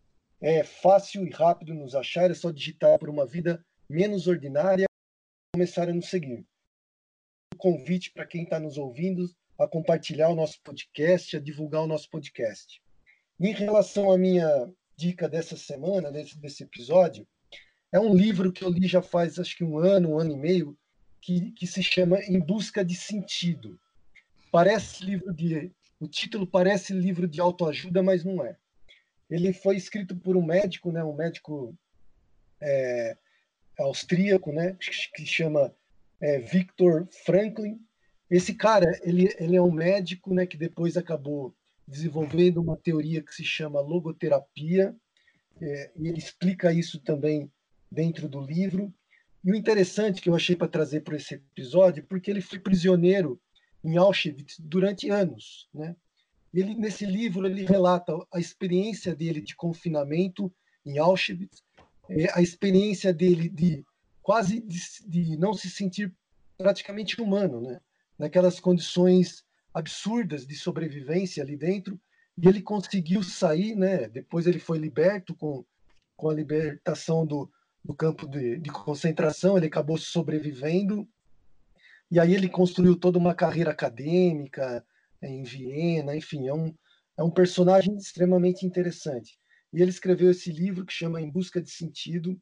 É 0.41 0.63
fácil 0.63 1.27
e 1.27 1.31
rápido 1.31 1.75
nos 1.75 1.97
achar, 1.97 2.31
é 2.31 2.35
só 2.35 2.53
digitar 2.53 2.97
por 2.97 3.09
uma 3.09 3.27
vida 3.27 3.65
menos 3.91 4.29
ordinária 4.29 4.85
e 4.85 5.57
começar 5.57 5.89
a 5.89 5.93
nos 5.93 6.09
seguir. 6.09 6.47
Um 7.53 7.59
convite 7.59 8.13
para 8.13 8.27
quem 8.27 8.45
está 8.45 8.61
nos 8.61 8.79
ouvindo 8.79 9.29
a 9.59 9.67
compartilhar 9.67 10.29
o 10.29 10.37
nosso 10.37 10.63
podcast, 10.63 11.37
a 11.37 11.41
divulgar 11.41 11.83
o 11.83 11.89
nosso 11.89 12.09
podcast. 12.11 12.81
Em 13.41 13.53
relação 13.53 14.13
à 14.13 14.17
minha 14.17 14.73
dica 14.97 15.29
dessa 15.29 15.57
semana, 15.57 16.11
desse, 16.11 16.39
desse 16.39 16.63
episódio, 16.63 17.27
é 17.93 18.01
um 18.01 18.15
livro 18.15 18.53
que 18.53 18.65
eu 18.65 18.71
li 18.71 18.87
já 18.87 19.03
faz 19.03 19.39
acho 19.39 19.57
que 19.57 19.65
um 19.65 19.79
ano, 19.79 20.11
um 20.11 20.19
ano 20.19 20.33
e 20.33 20.37
meio, 20.37 20.77
que, 21.21 21.51
que 21.53 21.67
se 21.67 21.83
chama 21.83 22.21
Em 22.21 22.39
Busca 22.39 22.85
de 22.85 22.95
Sentido. 22.95 23.79
Parece 24.53 25.05
livro 25.05 25.33
de. 25.33 25.73
O 25.99 26.07
título 26.07 26.47
parece 26.47 26.93
livro 26.93 27.27
de 27.27 27.41
autoajuda, 27.41 28.03
mas 28.03 28.23
não 28.23 28.45
é. 28.45 28.57
Ele 29.31 29.53
foi 29.53 29.77
escrito 29.77 30.15
por 30.15 30.37
um 30.37 30.45
médico, 30.45 30.93
né, 30.93 31.03
um 31.03 31.15
médico 31.15 31.75
é, 32.61 33.17
austríaco, 33.79 34.53
né, 34.53 34.77
que 35.15 35.25
chama 35.25 35.75
é, 36.21 36.39
Viktor 36.39 37.09
Franklin. 37.25 37.81
Esse 38.31 38.55
cara, 38.55 39.01
ele, 39.03 39.35
ele 39.39 39.57
é 39.57 39.63
um 39.63 39.73
médico, 39.73 40.35
né, 40.35 40.47
que 40.47 40.57
depois 40.57 40.97
acabou 40.97 41.56
desenvolvendo 41.87 42.61
uma 42.61 42.77
teoria 42.77 43.23
que 43.23 43.35
se 43.35 43.45
chama 43.45 43.81
logoterapia, 43.81 44.95
é, 45.61 45.93
e 45.97 46.09
ele 46.09 46.19
explica 46.19 46.73
isso 46.73 47.01
também 47.01 47.51
dentro 47.91 48.29
do 48.29 48.41
livro. 48.41 48.93
E 49.45 49.53
o 49.53 49.55
interessante 49.55 50.21
que 50.21 50.29
eu 50.29 50.35
achei 50.35 50.57
para 50.57 50.69
trazer 50.69 51.03
para 51.03 51.17
esse 51.17 51.35
episódio, 51.35 52.05
porque 52.05 52.31
ele 52.31 52.41
foi 52.41 52.59
prisioneiro 52.59 53.41
em 53.85 53.97
Auschwitz 53.97 54.59
durante 54.59 55.09
anos, 55.09 55.69
né? 55.73 55.95
Ele 56.53 56.75
nesse 56.75 57.05
livro 57.05 57.47
ele 57.47 57.65
relata 57.65 58.13
a 58.33 58.41
experiência 58.41 59.15
dele 59.15 59.41
de 59.41 59.55
confinamento 59.55 60.53
em 60.85 60.99
Auschwitz, 60.99 61.63
é, 62.09 62.33
a 62.33 62.43
experiência 62.43 63.13
dele 63.13 63.49
de 63.49 63.85
quase 64.23 64.61
de, 64.61 64.81
de 65.07 65.37
não 65.37 65.55
se 65.55 65.71
sentir 65.71 66.13
praticamente 66.59 67.21
humano, 67.21 67.61
né? 67.61 67.81
Naquelas 68.19 68.59
condições 68.59 69.45
absurdas 69.77 70.47
de 70.47 70.55
sobrevivência 70.55 71.43
ali 71.43 71.57
dentro, 71.57 72.01
e 72.39 72.49
ele 72.49 72.63
conseguiu 72.63 73.23
sair, 73.23 73.75
né? 73.75 74.09
Depois 74.09 74.47
ele 74.47 74.59
foi 74.59 74.79
liberto 74.79 75.35
com, 75.35 75.65
com 76.17 76.31
a 76.31 76.35
libertação 76.35 77.27
do, 77.27 77.51
do 77.85 77.95
campo 77.95 78.27
de, 78.27 78.59
de 78.59 78.71
concentração, 78.71 79.57
ele 79.57 79.67
acabou 79.67 79.99
sobrevivendo, 79.99 81.07
e 82.11 82.19
aí 82.19 82.35
ele 82.35 82.49
construiu 82.49 82.97
toda 82.97 83.19
uma 83.19 83.35
carreira 83.35 83.71
acadêmica 83.71 84.83
em 85.23 85.43
Viena, 85.43 86.17
enfim, 86.17 86.47
é 86.47 86.55
um, 86.55 86.75
é 87.19 87.23
um 87.23 87.31
personagem 87.31 87.97
extremamente 87.97 88.65
interessante. 88.65 89.39
E 89.73 89.83
ele 89.83 89.91
escreveu 89.91 90.31
esse 90.31 90.51
livro 90.53 90.87
que 90.87 90.93
chama 90.93 91.21
Em 91.21 91.31
Busca 91.31 91.61
de 91.61 91.71
Sentido, 91.71 92.41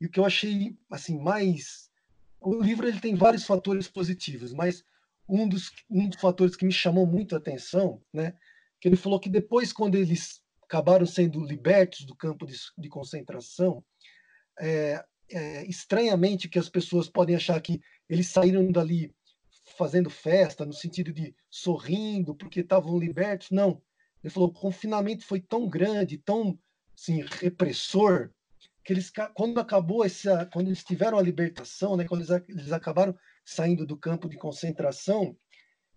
e 0.00 0.06
o 0.06 0.10
que 0.10 0.18
eu 0.18 0.24
achei 0.24 0.76
assim 0.90 1.18
mais 1.20 1.90
o 2.40 2.62
livro 2.62 2.88
ele 2.88 2.98
tem 2.98 3.14
vários 3.14 3.44
fatores 3.44 3.86
positivos, 3.86 4.52
mas 4.54 4.82
um 5.30 5.48
dos, 5.48 5.70
um 5.88 6.08
dos 6.08 6.20
fatores 6.20 6.56
que 6.56 6.64
me 6.64 6.72
chamou 6.72 7.06
muito 7.06 7.34
a 7.34 7.38
atenção, 7.38 8.02
né, 8.12 8.34
que 8.80 8.88
ele 8.88 8.96
falou 8.96 9.20
que 9.20 9.28
depois, 9.28 9.72
quando 9.72 9.94
eles 9.94 10.42
acabaram 10.62 11.06
sendo 11.06 11.44
libertos 11.44 12.04
do 12.04 12.14
campo 12.14 12.46
de, 12.46 12.56
de 12.76 12.88
concentração, 12.88 13.84
é, 14.58 15.04
é, 15.30 15.64
estranhamente 15.66 16.48
que 16.48 16.58
as 16.58 16.68
pessoas 16.68 17.08
podem 17.08 17.36
achar 17.36 17.60
que 17.60 17.80
eles 18.08 18.28
saíram 18.28 18.70
dali 18.70 19.14
fazendo 19.76 20.10
festa, 20.10 20.66
no 20.66 20.72
sentido 20.72 21.12
de 21.12 21.34
sorrindo, 21.48 22.34
porque 22.34 22.60
estavam 22.60 22.98
libertos. 22.98 23.50
Não. 23.50 23.80
Ele 24.22 24.32
falou: 24.32 24.48
o 24.48 24.52
confinamento 24.52 25.24
foi 25.24 25.40
tão 25.40 25.68
grande, 25.68 26.18
tão 26.18 26.58
assim, 26.96 27.24
repressor, 27.40 28.30
que 28.84 28.92
eles, 28.92 29.10
quando 29.34 29.60
acabou 29.60 30.04
essa, 30.04 30.46
quando 30.46 30.68
eles 30.68 30.82
tiveram 30.82 31.18
a 31.18 31.22
libertação, 31.22 31.96
né, 31.96 32.04
quando 32.06 32.22
eles, 32.22 32.44
eles 32.48 32.72
acabaram 32.72 33.16
saindo 33.44 33.86
do 33.86 33.96
campo 33.96 34.28
de 34.28 34.36
concentração, 34.36 35.36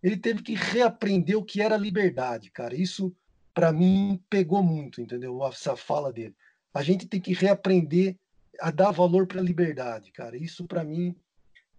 ele 0.01 0.17
teve 0.17 0.41
que 0.41 0.53
reaprender 0.53 1.37
o 1.37 1.45
que 1.45 1.61
era 1.61 1.77
liberdade, 1.77 2.51
cara. 2.51 2.75
Isso 2.75 3.15
para 3.53 3.71
mim 3.71 4.21
pegou 4.29 4.63
muito, 4.63 4.99
entendeu? 4.99 5.43
Essa 5.45 5.75
fala 5.75 6.11
dele. 6.11 6.35
A 6.73 6.81
gente 6.81 7.07
tem 7.07 7.21
que 7.21 7.33
reaprender 7.33 8.17
a 8.59 8.71
dar 8.71 8.91
valor 8.91 9.27
para 9.27 9.39
a 9.39 9.43
liberdade, 9.43 10.11
cara. 10.11 10.35
Isso 10.35 10.65
para 10.65 10.83
mim, 10.83 11.15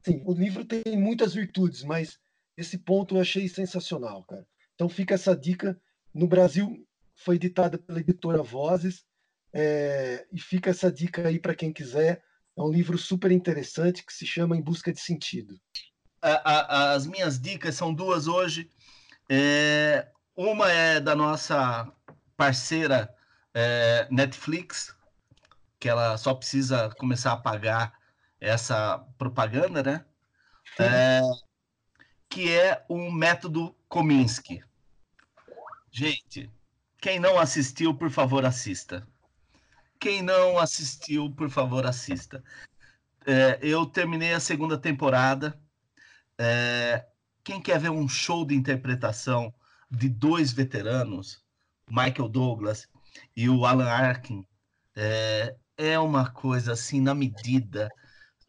sim, 0.02 0.22
o 0.24 0.32
livro 0.32 0.64
tem 0.64 0.96
muitas 0.96 1.34
virtudes, 1.34 1.82
mas 1.82 2.18
esse 2.56 2.78
ponto 2.78 3.16
eu 3.16 3.20
achei 3.20 3.48
sensacional, 3.48 4.22
cara. 4.24 4.46
Então 4.74 4.88
fica 4.88 5.14
essa 5.14 5.36
dica. 5.36 5.78
No 6.12 6.26
Brasil 6.26 6.86
foi 7.16 7.36
editada 7.36 7.78
pela 7.78 8.00
editora 8.00 8.42
Vozes 8.42 9.04
é, 9.52 10.26
e 10.32 10.40
fica 10.40 10.70
essa 10.70 10.90
dica 10.90 11.28
aí 11.28 11.38
para 11.38 11.54
quem 11.54 11.72
quiser. 11.72 12.22
É 12.56 12.62
um 12.62 12.70
livro 12.70 12.96
super 12.96 13.32
interessante 13.32 14.04
que 14.04 14.12
se 14.12 14.24
chama 14.26 14.56
Em 14.56 14.62
Busca 14.62 14.92
de 14.92 15.00
Sentido. 15.00 15.58
A, 16.22 16.30
a, 16.30 16.92
as 16.92 17.06
minhas 17.06 17.40
dicas 17.40 17.74
são 17.74 17.92
duas 17.92 18.26
hoje. 18.26 18.70
É, 19.28 20.08
uma 20.36 20.70
é 20.70 21.00
da 21.00 21.14
nossa 21.14 21.90
parceira 22.36 23.14
é, 23.52 24.06
Netflix, 24.10 24.94
que 25.78 25.88
ela 25.88 26.16
só 26.16 26.34
precisa 26.34 26.90
começar 26.98 27.32
a 27.32 27.36
pagar 27.36 27.98
essa 28.40 28.98
propaganda, 29.18 29.82
né? 29.82 30.04
É, 30.78 31.20
que 32.28 32.52
é 32.52 32.84
o 32.88 33.10
método 33.10 33.76
Kominsky. 33.88 34.62
Gente, 35.90 36.50
quem 36.98 37.20
não 37.20 37.38
assistiu, 37.38 37.94
por 37.94 38.10
favor, 38.10 38.44
assista. 38.44 39.06
Quem 40.04 40.20
não 40.20 40.58
assistiu, 40.58 41.30
por 41.30 41.48
favor, 41.48 41.86
assista. 41.86 42.44
É, 43.24 43.58
eu 43.62 43.86
terminei 43.86 44.34
a 44.34 44.38
segunda 44.38 44.76
temporada. 44.76 45.58
É, 46.36 47.06
quem 47.42 47.58
quer 47.58 47.80
ver 47.80 47.88
um 47.88 48.06
show 48.06 48.44
de 48.44 48.54
interpretação 48.54 49.50
de 49.90 50.10
dois 50.10 50.52
veteranos, 50.52 51.42
Michael 51.88 52.28
Douglas 52.28 52.86
e 53.34 53.48
o 53.48 53.64
Alan 53.64 53.88
Arkin, 53.88 54.46
é, 54.94 55.56
é 55.78 55.98
uma 55.98 56.30
coisa 56.30 56.74
assim 56.74 57.00
na 57.00 57.14
medida. 57.14 57.88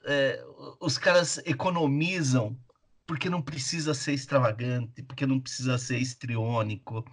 É, 0.06 0.44
os 0.82 0.98
caras 0.98 1.38
economizam 1.46 2.60
porque 3.08 3.30
não 3.30 3.42
precisa 3.42 3.94
ser 3.94 4.12
extravagante, 4.12 5.02
porque 5.04 5.26
não 5.26 5.40
precisa 5.40 5.78
ser 5.78 6.00
estriônico. 6.00 7.06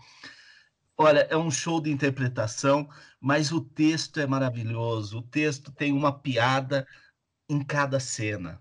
Olha, 0.97 1.20
é 1.31 1.36
um 1.36 1.51
show 1.51 1.81
de 1.81 1.90
interpretação, 1.90 2.89
mas 3.20 3.51
o 3.51 3.60
texto 3.60 4.20
é 4.20 4.27
maravilhoso. 4.27 5.19
O 5.19 5.23
texto 5.23 5.73
tem 5.73 5.93
uma 5.93 6.16
piada 6.19 6.86
em 7.48 7.64
cada 7.64 7.98
cena. 7.98 8.60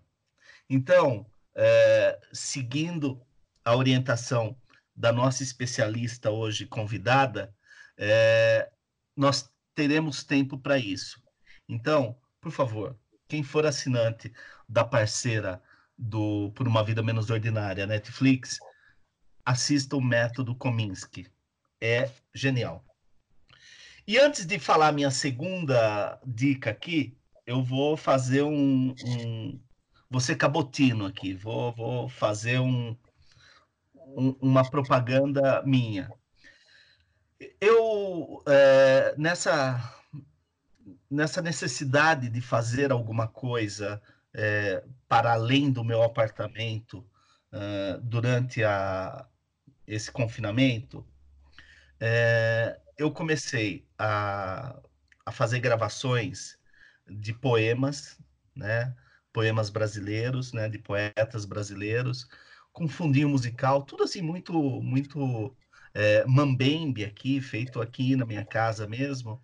Então, 0.70 1.26
é, 1.56 2.20
seguindo 2.32 3.22
a 3.64 3.76
orientação 3.76 4.58
da 4.95 5.12
nossa 5.12 5.44
especialista 5.44 6.32
hoje 6.32 6.66
convidada, 6.66 7.53
é, 7.98 8.72
nós 9.16 9.49
teremos 9.76 10.24
tempo 10.24 10.58
para 10.58 10.78
isso. 10.78 11.22
Então, 11.68 12.18
por 12.40 12.52
favor, 12.52 12.98
quem 13.28 13.44
for 13.44 13.66
assinante 13.66 14.34
da 14.68 14.84
parceira 14.84 15.62
do 15.98 16.52
Por 16.56 16.68
uma 16.68 16.84
Vida 16.84 17.03
Menos 17.03 17.30
Ordinária, 17.30 17.86
Netflix, 17.86 18.58
assista 19.45 19.95
o 19.95 20.02
método 20.02 20.56
Kominsky. 20.56 21.32
É 21.82 22.10
genial. 22.34 22.86
E 24.08 24.18
antes 24.18 24.45
de 24.45 24.60
falar 24.60 24.91
minha 24.91 25.12
segunda 25.12 26.20
dica 26.26 26.70
aqui, 26.70 27.18
eu 27.45 27.64
vou 27.64 27.98
fazer 27.98 28.44
um. 28.44 28.94
um 30.12 30.20
ser 30.20 30.36
cabotino 30.36 31.06
aqui, 31.06 31.34
vou, 31.34 31.72
vou 31.74 32.10
fazer 32.10 32.60
um, 32.60 32.95
um, 33.95 34.36
uma 34.41 34.70
propaganda 34.70 35.64
minha. 35.64 36.12
Eu, 37.60 38.44
é, 38.45 39.16
nessa 39.18 40.02
nessa 41.12 41.41
necessidade 41.41 42.30
de 42.30 42.40
fazer 42.40 42.91
alguma 42.91 43.28
coisa 43.28 44.02
é, 44.34 44.82
para 45.10 45.34
além 45.34 45.70
do 45.70 45.84
meu 45.84 46.02
apartamento 46.02 47.06
uh, 47.52 47.99
durante 48.02 48.64
a, 48.64 49.28
esse 49.86 50.10
confinamento, 50.10 51.06
é, 52.02 52.82
eu 52.98 53.11
comecei 53.11 53.88
a, 53.98 54.82
a 55.26 55.32
fazer 55.32 55.60
gravações 55.60 56.57
de 57.07 57.34
poemas, 57.34 58.19
né? 58.56 58.95
poemas 59.32 59.69
brasileiros, 59.69 60.52
né? 60.53 60.68
de 60.68 60.80
poetas 60.80 61.45
brasileiros, 61.45 62.28
com 62.73 62.88
fundinho 62.88 63.30
musical, 63.30 63.84
tudo 63.84 64.03
assim 64.03 64.22
muito 64.22 64.53
muito 64.82 65.56
é, 65.94 66.26
mambembe 66.26 67.06
aqui, 67.06 67.41
feito 67.41 67.82
aqui 67.82 68.15
na 68.15 68.26
minha 68.26 68.45
casa 68.45 68.88
mesmo. 68.88 69.44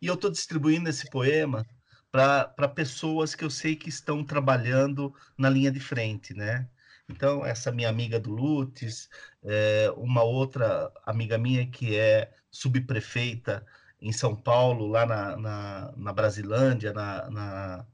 E 0.00 0.06
eu 0.06 0.14
estou 0.14 0.30
distribuindo 0.30 0.88
esse 0.88 1.08
poema 1.10 1.66
para 2.10 2.68
pessoas 2.68 3.34
que 3.34 3.44
eu 3.44 3.50
sei 3.50 3.76
que 3.76 3.88
estão 3.88 4.24
trabalhando 4.24 5.14
na 5.38 5.48
linha 5.50 5.70
de 5.72 5.80
frente, 5.80 6.34
né? 6.34 6.68
Então, 7.08 7.44
essa 7.44 7.70
minha 7.72 7.88
amiga 7.88 8.18
do 8.18 8.30
Lutes, 8.30 9.08
é, 9.42 9.90
uma 9.96 10.22
outra 10.22 10.90
amiga 11.04 11.36
minha 11.38 11.66
que 11.70 11.96
é 11.96 12.32
subprefeita 12.50 13.64
em 14.00 14.12
São 14.12 14.34
Paulo, 14.34 14.86
lá 14.86 15.06
na, 15.06 15.36
na, 15.36 15.92
na 15.96 16.12
Brasilândia, 16.12 16.92
na, 16.92 17.30
na, 17.30 17.86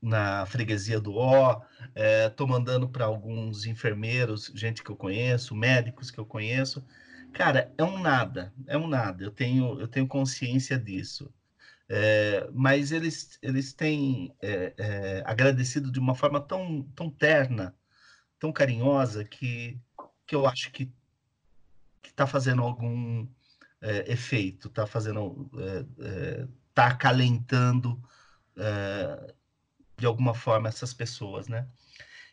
na 0.00 0.46
freguesia 0.46 1.00
do 1.00 1.14
Ó, 1.14 1.62
estou 2.26 2.46
é, 2.46 2.50
mandando 2.50 2.88
para 2.88 3.04
alguns 3.04 3.66
enfermeiros, 3.66 4.50
gente 4.54 4.82
que 4.82 4.90
eu 4.90 4.96
conheço, 4.96 5.54
médicos 5.54 6.10
que 6.10 6.18
eu 6.18 6.26
conheço. 6.26 6.84
Cara, 7.32 7.72
é 7.76 7.84
um 7.84 7.98
nada, 7.98 8.52
é 8.66 8.76
um 8.76 8.86
nada. 8.88 9.22
Eu 9.22 9.30
tenho, 9.30 9.80
eu 9.80 9.88
tenho 9.88 10.06
consciência 10.08 10.78
disso. 10.78 11.32
É, 11.88 12.48
mas 12.52 12.92
eles, 12.92 13.38
eles 13.42 13.72
têm 13.72 14.34
é, 14.42 15.22
agradecido 15.26 15.90
de 15.90 15.98
uma 15.98 16.14
forma 16.14 16.40
tão, 16.40 16.82
tão 16.94 17.10
terna, 17.10 17.74
tão 18.38 18.52
carinhosa, 18.52 19.24
que, 19.24 19.78
que 20.26 20.34
eu 20.34 20.46
acho 20.46 20.70
que 20.70 20.90
está 22.04 22.26
fazendo 22.26 22.62
algum 22.62 23.26
é, 23.80 24.12
efeito, 24.12 24.68
está 24.68 24.86
fazendo, 24.86 25.50
está 26.68 26.84
é, 26.84 26.90
acalentando 26.90 28.00
de 29.96 30.06
alguma 30.06 30.34
forma 30.34 30.68
essas 30.68 30.92
pessoas, 30.92 31.48
né? 31.48 31.68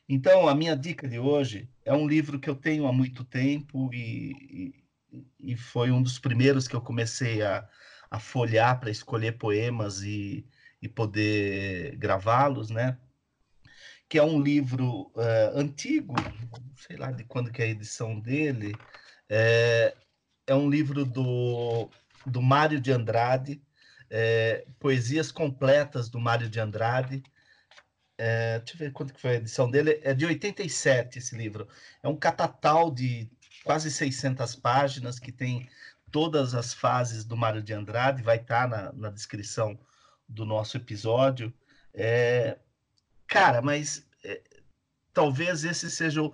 Então, 0.07 0.47
a 0.47 0.53
minha 0.53 0.75
dica 0.75 1.07
de 1.07 1.17
hoje 1.17 1.67
é 1.83 1.93
um 1.93 2.07
livro 2.07 2.39
que 2.39 2.49
eu 2.49 2.55
tenho 2.55 2.87
há 2.87 2.93
muito 2.93 3.23
tempo 3.23 3.91
e, 3.93 4.83
e, 5.11 5.53
e 5.53 5.57
foi 5.57 5.91
um 5.91 6.01
dos 6.01 6.19
primeiros 6.19 6.67
que 6.67 6.75
eu 6.75 6.81
comecei 6.81 7.41
a, 7.41 7.67
a 8.09 8.19
folhear 8.19 8.79
para 8.79 8.91
escolher 8.91 9.37
poemas 9.37 10.03
e, 10.03 10.45
e 10.79 10.87
poder 10.87 11.95
gravá-los, 11.97 12.69
né? 12.69 12.97
Que 14.07 14.17
é 14.17 14.23
um 14.23 14.41
livro 14.41 15.11
uh, 15.15 15.55
antigo, 15.55 16.13
sei 16.75 16.97
lá 16.97 17.11
de 17.11 17.23
quando 17.23 17.51
que 17.51 17.61
é 17.61 17.65
a 17.65 17.69
edição 17.69 18.19
dele, 18.19 18.75
é, 19.29 19.95
é 20.45 20.55
um 20.55 20.69
livro 20.69 21.03
do, 21.05 21.89
do 22.25 22.41
Mário 22.41 22.79
de 22.79 22.91
Andrade, 22.91 23.61
é, 24.09 24.65
Poesias 24.79 25.31
Completas 25.31 26.09
do 26.09 26.19
Mário 26.19 26.49
de 26.49 26.59
Andrade, 26.59 27.23
é, 28.17 28.59
deixa 28.59 28.75
eu 28.75 28.79
ver 28.79 28.91
quanto 28.91 29.13
que 29.13 29.19
foi 29.19 29.31
a 29.31 29.35
edição 29.35 29.69
dele. 29.69 29.99
É 30.03 30.13
de 30.13 30.25
87 30.25 31.19
esse 31.19 31.35
livro. 31.35 31.67
É 32.01 32.07
um 32.07 32.15
catatal 32.15 32.89
de 32.91 33.29
quase 33.63 33.91
600 33.91 34.55
páginas 34.55 35.19
que 35.19 35.31
tem 35.31 35.67
todas 36.11 36.55
as 36.55 36.73
fases 36.73 37.25
do 37.25 37.35
Mário 37.35 37.61
de 37.61 37.73
Andrade. 37.73 38.23
Vai 38.23 38.37
estar 38.37 38.69
tá 38.69 38.83
na, 38.83 38.93
na 38.93 39.09
descrição 39.09 39.77
do 40.27 40.45
nosso 40.45 40.77
episódio. 40.77 41.53
É, 41.93 42.57
cara, 43.27 43.61
mas 43.61 44.05
é, 44.23 44.41
talvez 45.13 45.63
esse 45.63 45.89
seja 45.89 46.21
o, 46.21 46.33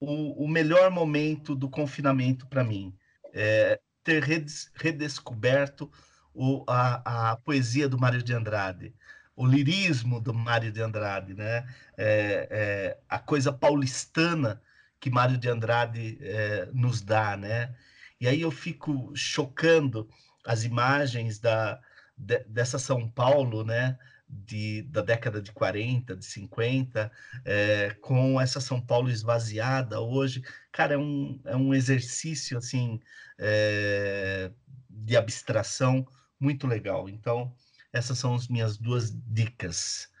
o, 0.00 0.44
o, 0.44 0.48
melhor 0.48 0.90
momento 0.90 1.54
do 1.54 1.68
confinamento 1.68 2.46
para 2.46 2.64
mim. 2.64 2.96
É, 3.32 3.80
ter 4.02 4.22
redes, 4.22 4.70
redescoberto 4.74 5.90
o, 6.34 6.64
a, 6.66 7.32
a 7.32 7.36
poesia 7.36 7.88
do 7.88 7.98
Mário 7.98 8.22
de 8.22 8.32
Andrade 8.32 8.94
o 9.38 9.46
lirismo 9.46 10.20
do 10.20 10.34
Mário 10.34 10.72
de 10.72 10.82
Andrade, 10.82 11.32
né? 11.32 11.64
É, 11.96 12.48
é, 12.50 12.98
a 13.08 13.20
coisa 13.20 13.52
paulistana 13.52 14.60
que 14.98 15.08
Mário 15.08 15.38
de 15.38 15.48
Andrade 15.48 16.18
é, 16.20 16.68
nos 16.72 17.00
dá, 17.00 17.36
né? 17.36 17.72
E 18.20 18.26
aí 18.26 18.40
eu 18.40 18.50
fico 18.50 19.12
chocando 19.14 20.10
as 20.44 20.64
imagens 20.64 21.38
da, 21.38 21.80
de, 22.16 22.40
dessa 22.48 22.80
São 22.80 23.08
Paulo, 23.08 23.64
né? 23.64 23.96
De, 24.28 24.82
da 24.82 25.00
década 25.00 25.40
de 25.40 25.50
40, 25.52 26.14
de 26.14 26.24
50, 26.24 27.10
é, 27.44 27.96
com 28.00 28.38
essa 28.40 28.60
São 28.60 28.80
Paulo 28.80 29.08
esvaziada 29.10 30.00
hoje. 30.00 30.42
Cara, 30.70 30.94
é 30.94 30.98
um, 30.98 31.40
é 31.44 31.56
um 31.56 31.72
exercício, 31.72 32.58
assim, 32.58 33.00
é, 33.38 34.50
de 34.90 35.16
abstração 35.16 36.06
muito 36.38 36.66
legal. 36.66 37.08
Então, 37.08 37.54
essas 37.92 38.18
são 38.18 38.34
as 38.34 38.48
minhas 38.48 38.76
duas 38.76 39.10
dicas. 39.26 40.12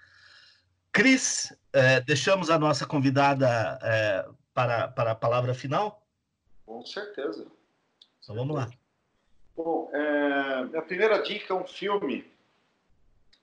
Cris, 0.90 1.54
é, 1.72 2.00
deixamos 2.00 2.48
a 2.48 2.58
nossa 2.58 2.86
convidada 2.86 3.78
para, 4.54 4.88
para 4.88 5.12
a 5.12 5.14
palavra 5.14 5.54
final? 5.54 6.04
Com 6.64 6.84
certeza. 6.84 7.46
Então 8.20 8.34
vamos 8.34 8.54
lá. 8.54 8.68
Bom, 9.56 9.90
é, 9.92 10.64
minha 10.64 10.82
primeira 10.82 11.22
dica 11.22 11.54
é 11.54 11.56
um 11.56 11.66
filme 11.66 12.30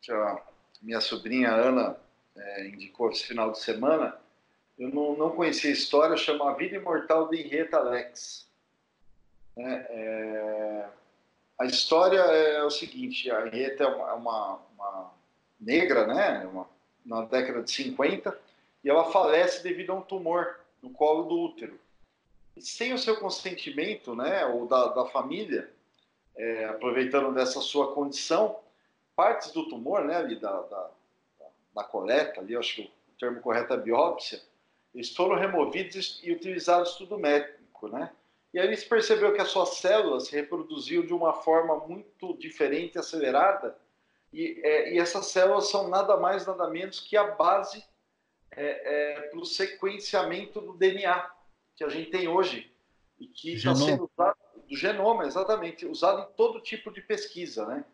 a 0.09 0.41
minha 0.85 1.01
sobrinha 1.01 1.51
Ana 1.51 1.97
é, 2.35 2.67
indicou 2.67 3.09
esse 3.09 3.25
final 3.25 3.51
de 3.51 3.59
semana. 3.59 4.15
Eu 4.77 4.89
não, 4.89 5.17
não 5.17 5.31
conhecia 5.31 5.69
a 5.69 5.73
história, 5.73 6.15
chama 6.15 6.51
A 6.51 6.53
Vida 6.53 6.75
Imortal 6.75 7.27
de 7.27 7.37
Henrietta 7.41 7.79
Lex. 7.79 8.47
É, 9.57 9.63
é 9.63 10.89
a 11.57 11.65
história 11.65 12.19
é 12.19 12.63
o 12.63 12.69
seguinte: 12.69 13.31
a 13.31 13.47
Henrietta 13.47 13.83
é 13.83 13.87
uma, 13.87 14.13
uma, 14.13 14.59
uma 14.75 15.11
negra, 15.59 16.05
né? 16.05 16.45
Uma, 16.45 16.67
na 17.05 17.21
década 17.21 17.61
de 17.61 17.71
50, 17.71 18.37
e 18.83 18.89
ela 18.89 19.11
falece 19.11 19.61
devido 19.61 19.91
a 19.91 19.95
um 19.95 20.01
tumor 20.01 20.59
no 20.81 20.89
colo 20.89 21.23
do 21.23 21.39
útero. 21.39 21.79
E 22.55 22.61
sem 22.61 22.93
o 22.93 22.97
seu 22.97 23.17
consentimento, 23.17 24.15
né, 24.15 24.45
ou 24.45 24.65
da, 24.65 24.87
da 24.87 25.05
família, 25.05 25.69
é, 26.35 26.65
aproveitando 26.65 27.33
dessa 27.33 27.61
sua 27.61 27.93
condição, 27.93 28.59
partes 29.15 29.51
do 29.51 29.67
tumor, 29.67 30.03
né, 30.03 30.17
ali 30.17 30.39
da, 30.39 30.61
da, 30.61 30.91
da 31.73 31.83
coleta, 31.83 32.41
ali, 32.41 32.55
acho 32.55 32.75
que 32.75 32.81
o 32.83 33.19
termo 33.19 33.41
correto 33.41 33.73
é 33.73 33.77
biópsia, 33.77 34.41
eles 34.93 35.13
foram 35.15 35.35
removidos 35.35 36.19
e 36.23 36.31
utilizados 36.31 36.91
estudo 36.91 37.17
médico, 37.17 37.87
né? 37.87 38.11
E 38.53 38.59
aí 38.59 38.75
se 38.77 38.87
percebeu 38.87 39.33
que 39.33 39.41
as 39.41 39.49
suas 39.49 39.77
células 39.77 40.27
se 40.27 40.35
reproduziam 40.35 41.05
de 41.05 41.13
uma 41.13 41.33
forma 41.33 41.75
muito 41.85 42.37
diferente, 42.37 42.97
acelerada, 42.97 43.77
e, 44.31 44.61
é, 44.63 44.93
e 44.93 44.99
essas 44.99 45.27
células 45.27 45.69
são 45.69 45.89
nada 45.89 46.15
mais, 46.17 46.45
nada 46.45 46.69
menos 46.69 47.01
que 47.01 47.17
a 47.17 47.31
base 47.31 47.83
é, 48.51 49.15
é, 49.15 49.21
para 49.27 49.39
o 49.39 49.45
sequenciamento 49.45 50.61
do 50.61 50.73
DNA 50.73 51.29
que 51.75 51.83
a 51.83 51.89
gente 51.89 52.09
tem 52.09 52.27
hoje 52.27 52.71
e 53.19 53.27
que 53.27 53.53
está 53.53 53.75
sendo 53.75 54.09
usado 54.09 54.37
do 54.67 54.75
genoma, 54.75 55.25
exatamente, 55.25 55.85
usado 55.85 56.21
em 56.21 56.33
todo 56.35 56.61
tipo 56.61 56.91
de 56.91 57.01
pesquisa, 57.01 57.65
né? 57.65 57.85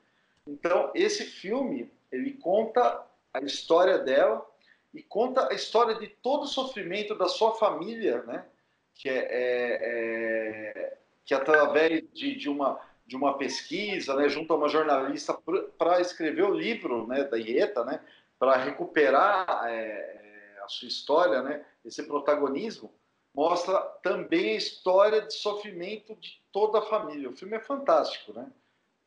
Então 0.45 0.91
esse 0.95 1.26
filme 1.26 1.91
ele 2.11 2.34
conta 2.34 3.05
a 3.34 3.39
história 3.41 3.97
dela 3.97 4.45
e 4.93 5.01
conta 5.01 5.49
a 5.49 5.53
história 5.53 5.95
de 5.95 6.07
todo 6.07 6.43
o 6.43 6.47
sofrimento 6.47 7.15
da 7.15 7.27
sua 7.27 7.55
família, 7.55 8.23
né? 8.23 8.45
que 8.93 9.09
é, 9.09 9.15
é, 9.15 10.72
é 10.76 10.97
que 11.23 11.34
através 11.34 12.03
de, 12.11 12.35
de, 12.35 12.49
uma 12.49 12.80
de 13.05 13.15
uma 13.15 13.38
pesquisa, 13.38 14.15
né, 14.15 14.30
junto 14.30 14.53
a 14.53 14.55
uma 14.55 14.69
jornalista 14.69 15.38
para 15.77 15.99
escrever 15.99 16.43
o 16.43 16.53
livro, 16.53 17.05
né, 17.07 17.23
da 17.23 17.38
Ieta, 17.38 17.84
né, 17.84 18.01
para 18.39 18.55
recuperar 18.55 19.65
é, 19.68 19.76
é, 19.76 20.61
a 20.63 20.68
sua 20.69 20.88
história, 20.88 21.41
né, 21.41 21.65
esse 21.84 22.03
protagonismo, 22.03 22.93
mostra 23.34 23.80
também 24.01 24.51
a 24.51 24.57
história 24.57 25.22
de 25.22 25.34
sofrimento 25.34 26.15
de 26.15 26.41
toda 26.51 26.80
a 26.80 26.84
família. 26.84 27.30
O 27.30 27.35
filme 27.35 27.55
é 27.55 27.59
fantástico, 27.59 28.34
né? 28.34 28.51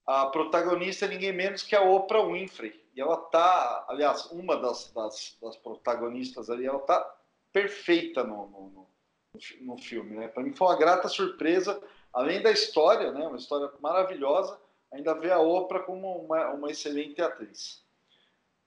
A 0.06 0.26
protagonista 0.26 1.06
é 1.06 1.08
ninguém 1.08 1.32
menos 1.32 1.62
que 1.62 1.74
a 1.74 1.82
Oprah 1.82 2.26
Winfrey. 2.26 2.78
E 2.94 3.00
ela 3.00 3.16
tá, 3.16 3.86
aliás, 3.88 4.26
uma 4.30 4.56
das, 4.56 4.92
das, 4.92 5.36
das 5.40 5.56
protagonistas 5.56 6.50
ali, 6.50 6.66
ela 6.66 6.80
tá 6.80 7.16
perfeita 7.52 8.22
no, 8.22 8.46
no, 8.46 8.88
no 9.62 9.78
filme. 9.78 10.16
Né? 10.16 10.28
Para 10.28 10.42
mim 10.42 10.52
foi 10.52 10.68
uma 10.68 10.76
grata 10.76 11.08
surpresa, 11.08 11.80
além 12.12 12.42
da 12.42 12.50
história, 12.50 13.12
né? 13.12 13.26
uma 13.26 13.38
história 13.38 13.70
maravilhosa, 13.80 14.60
ainda 14.92 15.14
ver 15.14 15.32
a 15.32 15.40
Oprah 15.40 15.80
como 15.80 16.18
uma, 16.18 16.50
uma 16.50 16.70
excelente 16.70 17.20
atriz. 17.20 17.82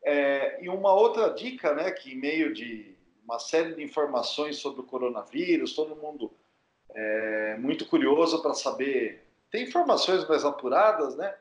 É, 0.04 0.64
e 0.64 0.70
uma 0.70 0.94
outra 0.94 1.30
dica, 1.30 1.74
né, 1.74 1.92
que 1.92 2.14
em 2.14 2.18
meio 2.18 2.54
de 2.54 2.96
uma 3.24 3.40
série 3.40 3.74
de 3.74 3.84
informações 3.84 4.58
sobre 4.58 4.82
o 4.82 4.86
coronavírus, 4.86 5.76
todo 5.76 5.96
mundo 5.96 6.32
é 6.92 7.58
muito 7.58 7.86
curioso 7.86 8.42
para 8.42 8.54
saber, 8.54 9.27
tem 9.52 9.64
informações 9.64 10.28
mais 10.28 10.44
apuradas, 10.44 11.16
né? 11.16 11.36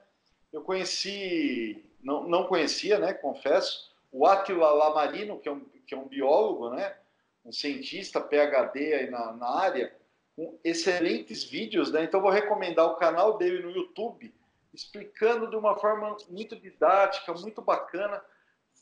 Eu 0.53 0.62
conheci, 0.62 1.85
não, 2.03 2.27
não 2.28 2.45
conhecia, 2.45 2.99
né, 2.99 3.12
confesso, 3.12 3.91
o 4.12 4.27
Attila 4.27 4.70
Lamarino, 4.73 5.39
que 5.39 5.49
é 5.49 5.53
um, 5.53 5.61
que 5.87 5.95
é 5.95 5.99
um 5.99 6.09
biólogo, 6.09 6.70
né, 6.70 6.97
um 7.45 7.53
cientista 7.53 8.20
PhD 8.20 8.95
aí 8.95 9.11
na, 9.11 9.33
na 9.33 9.49
área, 9.49 9.95
com 10.35 10.59
excelentes 10.62 11.45
vídeos, 11.45 11.91
né? 11.91 12.05
Então 12.05 12.20
vou 12.20 12.31
recomendar 12.31 12.87
o 12.87 12.97
canal 12.97 13.39
dele 13.39 13.62
no 13.62 13.70
YouTube, 13.70 14.33
explicando 14.73 15.49
de 15.49 15.57
uma 15.57 15.77
forma 15.77 16.16
muito 16.28 16.55
didática, 16.57 17.33
muito 17.33 17.62
bacana, 17.62 18.23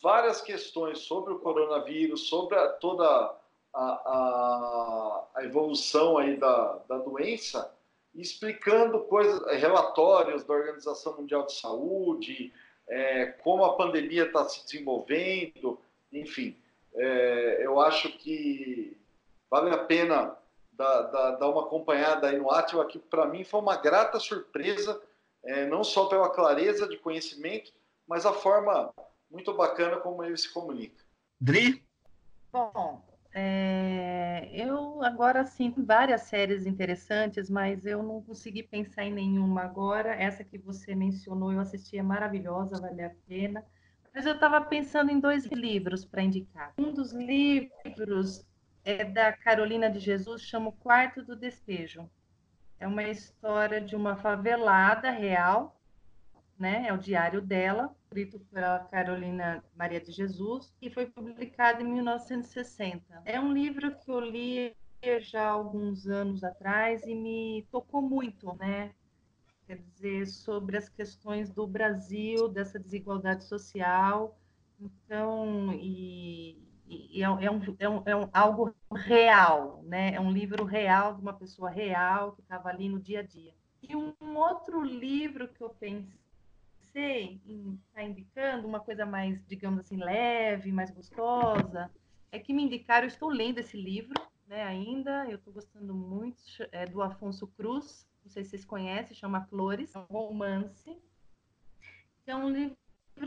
várias 0.02 0.40
questões 0.40 1.00
sobre 1.00 1.32
o 1.32 1.38
coronavírus, 1.38 2.28
sobre 2.28 2.56
a, 2.56 2.68
toda 2.68 3.04
a, 3.72 3.82
a, 3.82 5.24
a, 5.36 5.44
evolução 5.44 6.18
aí 6.18 6.36
da, 6.36 6.80
da 6.88 6.98
doença, 6.98 7.73
explicando 8.14 9.00
coisas, 9.00 9.40
relatórios 9.60 10.44
da 10.44 10.54
Organização 10.54 11.16
Mundial 11.16 11.46
de 11.46 11.54
Saúde, 11.54 12.52
é, 12.88 13.26
como 13.26 13.64
a 13.64 13.76
pandemia 13.76 14.24
está 14.24 14.48
se 14.48 14.64
desenvolvendo, 14.64 15.78
enfim 16.12 16.56
é, 16.94 17.66
eu 17.66 17.80
acho 17.80 18.08
que 18.18 18.96
vale 19.50 19.70
a 19.70 19.78
pena 19.78 20.36
dar, 20.72 21.02
dar, 21.02 21.30
dar 21.32 21.48
uma 21.48 21.62
acompanhada 21.62 22.28
aí 22.28 22.38
no 22.38 22.50
Atila, 22.50 22.86
que 22.86 22.98
para 22.98 23.26
mim 23.26 23.44
foi 23.44 23.60
uma 23.60 23.76
grata 23.76 24.20
surpresa 24.20 25.00
é, 25.42 25.66
não 25.66 25.82
só 25.84 26.06
pela 26.06 26.30
clareza 26.30 26.88
de 26.88 26.96
conhecimento, 26.96 27.72
mas 28.06 28.24
a 28.24 28.32
forma 28.32 28.92
muito 29.30 29.52
bacana 29.52 29.96
como 29.96 30.24
ele 30.24 30.36
se 30.36 30.52
comunica. 30.52 31.04
Dri? 31.40 31.84
Bom, 32.52 33.02
é, 33.36 34.48
eu 34.52 35.02
agora 35.02 35.44
sim 35.44 35.74
várias 35.76 36.22
séries 36.22 36.66
interessantes, 36.66 37.50
mas 37.50 37.84
eu 37.84 38.00
não 38.00 38.22
consegui 38.22 38.62
pensar 38.62 39.04
em 39.04 39.12
nenhuma 39.12 39.62
agora. 39.62 40.14
Essa 40.14 40.44
que 40.44 40.56
você 40.56 40.94
mencionou, 40.94 41.52
eu 41.52 41.58
assisti, 41.58 41.98
é 41.98 42.02
maravilhosa, 42.02 42.80
vale 42.80 43.02
a 43.02 43.10
pena. 43.26 43.64
Mas 44.14 44.24
eu 44.24 44.34
estava 44.34 44.60
pensando 44.60 45.10
em 45.10 45.18
dois 45.18 45.46
livros 45.46 46.04
para 46.04 46.22
indicar. 46.22 46.72
Um 46.78 46.92
dos 46.92 47.12
livros 47.12 48.46
é 48.84 49.04
da 49.04 49.32
Carolina 49.32 49.90
de 49.90 49.98
Jesus, 49.98 50.42
chama 50.42 50.68
O 50.68 50.72
Quarto 50.72 51.24
do 51.24 51.34
Despejo. 51.34 52.08
É 52.78 52.86
uma 52.86 53.02
história 53.02 53.80
de 53.80 53.96
uma 53.96 54.14
favelada 54.14 55.10
real, 55.10 55.80
né? 56.56 56.84
É 56.86 56.92
o 56.92 56.98
diário 56.98 57.42
dela, 57.42 57.92
escrito 58.14 58.38
pela 58.52 58.78
Carolina 58.78 59.64
Maria 59.76 60.00
de 60.00 60.12
Jesus, 60.12 60.72
e 60.80 60.88
foi 60.88 61.06
publicado 61.06 61.82
em 61.82 61.84
1960. 61.84 63.22
É 63.24 63.40
um 63.40 63.52
livro 63.52 63.92
que 63.98 64.08
eu 64.08 64.20
li 64.20 64.76
já 65.20 65.48
alguns 65.48 66.06
anos 66.06 66.44
atrás 66.44 67.04
e 67.04 67.14
me 67.14 67.66
tocou 67.70 68.00
muito, 68.00 68.54
né? 68.54 68.92
quer 69.66 69.78
dizer, 69.78 70.26
sobre 70.26 70.76
as 70.76 70.88
questões 70.88 71.50
do 71.50 71.66
Brasil, 71.66 72.48
dessa 72.48 72.78
desigualdade 72.78 73.44
social. 73.44 74.38
Então, 74.78 75.72
e, 75.72 76.56
e 76.86 77.22
é, 77.22 77.26
é, 77.26 77.50
um, 77.50 77.76
é, 77.78 77.88
um, 77.88 78.02
é 78.06 78.16
um, 78.16 78.28
algo 78.32 78.74
real, 78.92 79.82
né? 79.84 80.14
É 80.14 80.20
um 80.20 80.30
livro 80.30 80.64
real 80.64 81.14
de 81.14 81.22
uma 81.22 81.32
pessoa 81.32 81.70
real 81.70 82.32
que 82.32 82.42
estava 82.42 82.68
ali 82.68 82.88
no 82.88 83.00
dia 83.00 83.20
a 83.20 83.22
dia. 83.22 83.54
E 83.82 83.96
um 83.96 84.14
outro 84.36 84.82
livro 84.82 85.48
que 85.48 85.62
eu 85.62 85.70
pensei 85.70 86.23
em 86.98 87.74
estar 87.74 88.00
tá 88.00 88.02
indicando, 88.02 88.66
uma 88.66 88.80
coisa 88.80 89.04
mais, 89.04 89.44
digamos 89.46 89.80
assim, 89.80 89.96
leve, 89.96 90.72
mais 90.72 90.90
gostosa, 90.90 91.90
é 92.30 92.38
que 92.38 92.52
me 92.52 92.62
indicaram, 92.62 93.04
eu 93.04 93.08
estou 93.08 93.28
lendo 93.28 93.58
esse 93.58 93.76
livro, 93.76 94.14
né, 94.46 94.62
ainda, 94.62 95.26
eu 95.28 95.36
estou 95.36 95.52
gostando 95.52 95.94
muito, 95.94 96.42
é 96.72 96.86
do 96.86 97.02
Afonso 97.02 97.46
Cruz, 97.46 98.06
não 98.24 98.30
sei 98.30 98.42
se 98.44 98.50
vocês 98.50 98.64
conhecem, 98.64 99.16
chama 99.16 99.44
Flores, 99.46 99.94
é 99.94 99.98
um 99.98 100.04
romance, 100.04 100.96
é 102.26 102.34
um 102.34 102.48
livro 102.48 102.76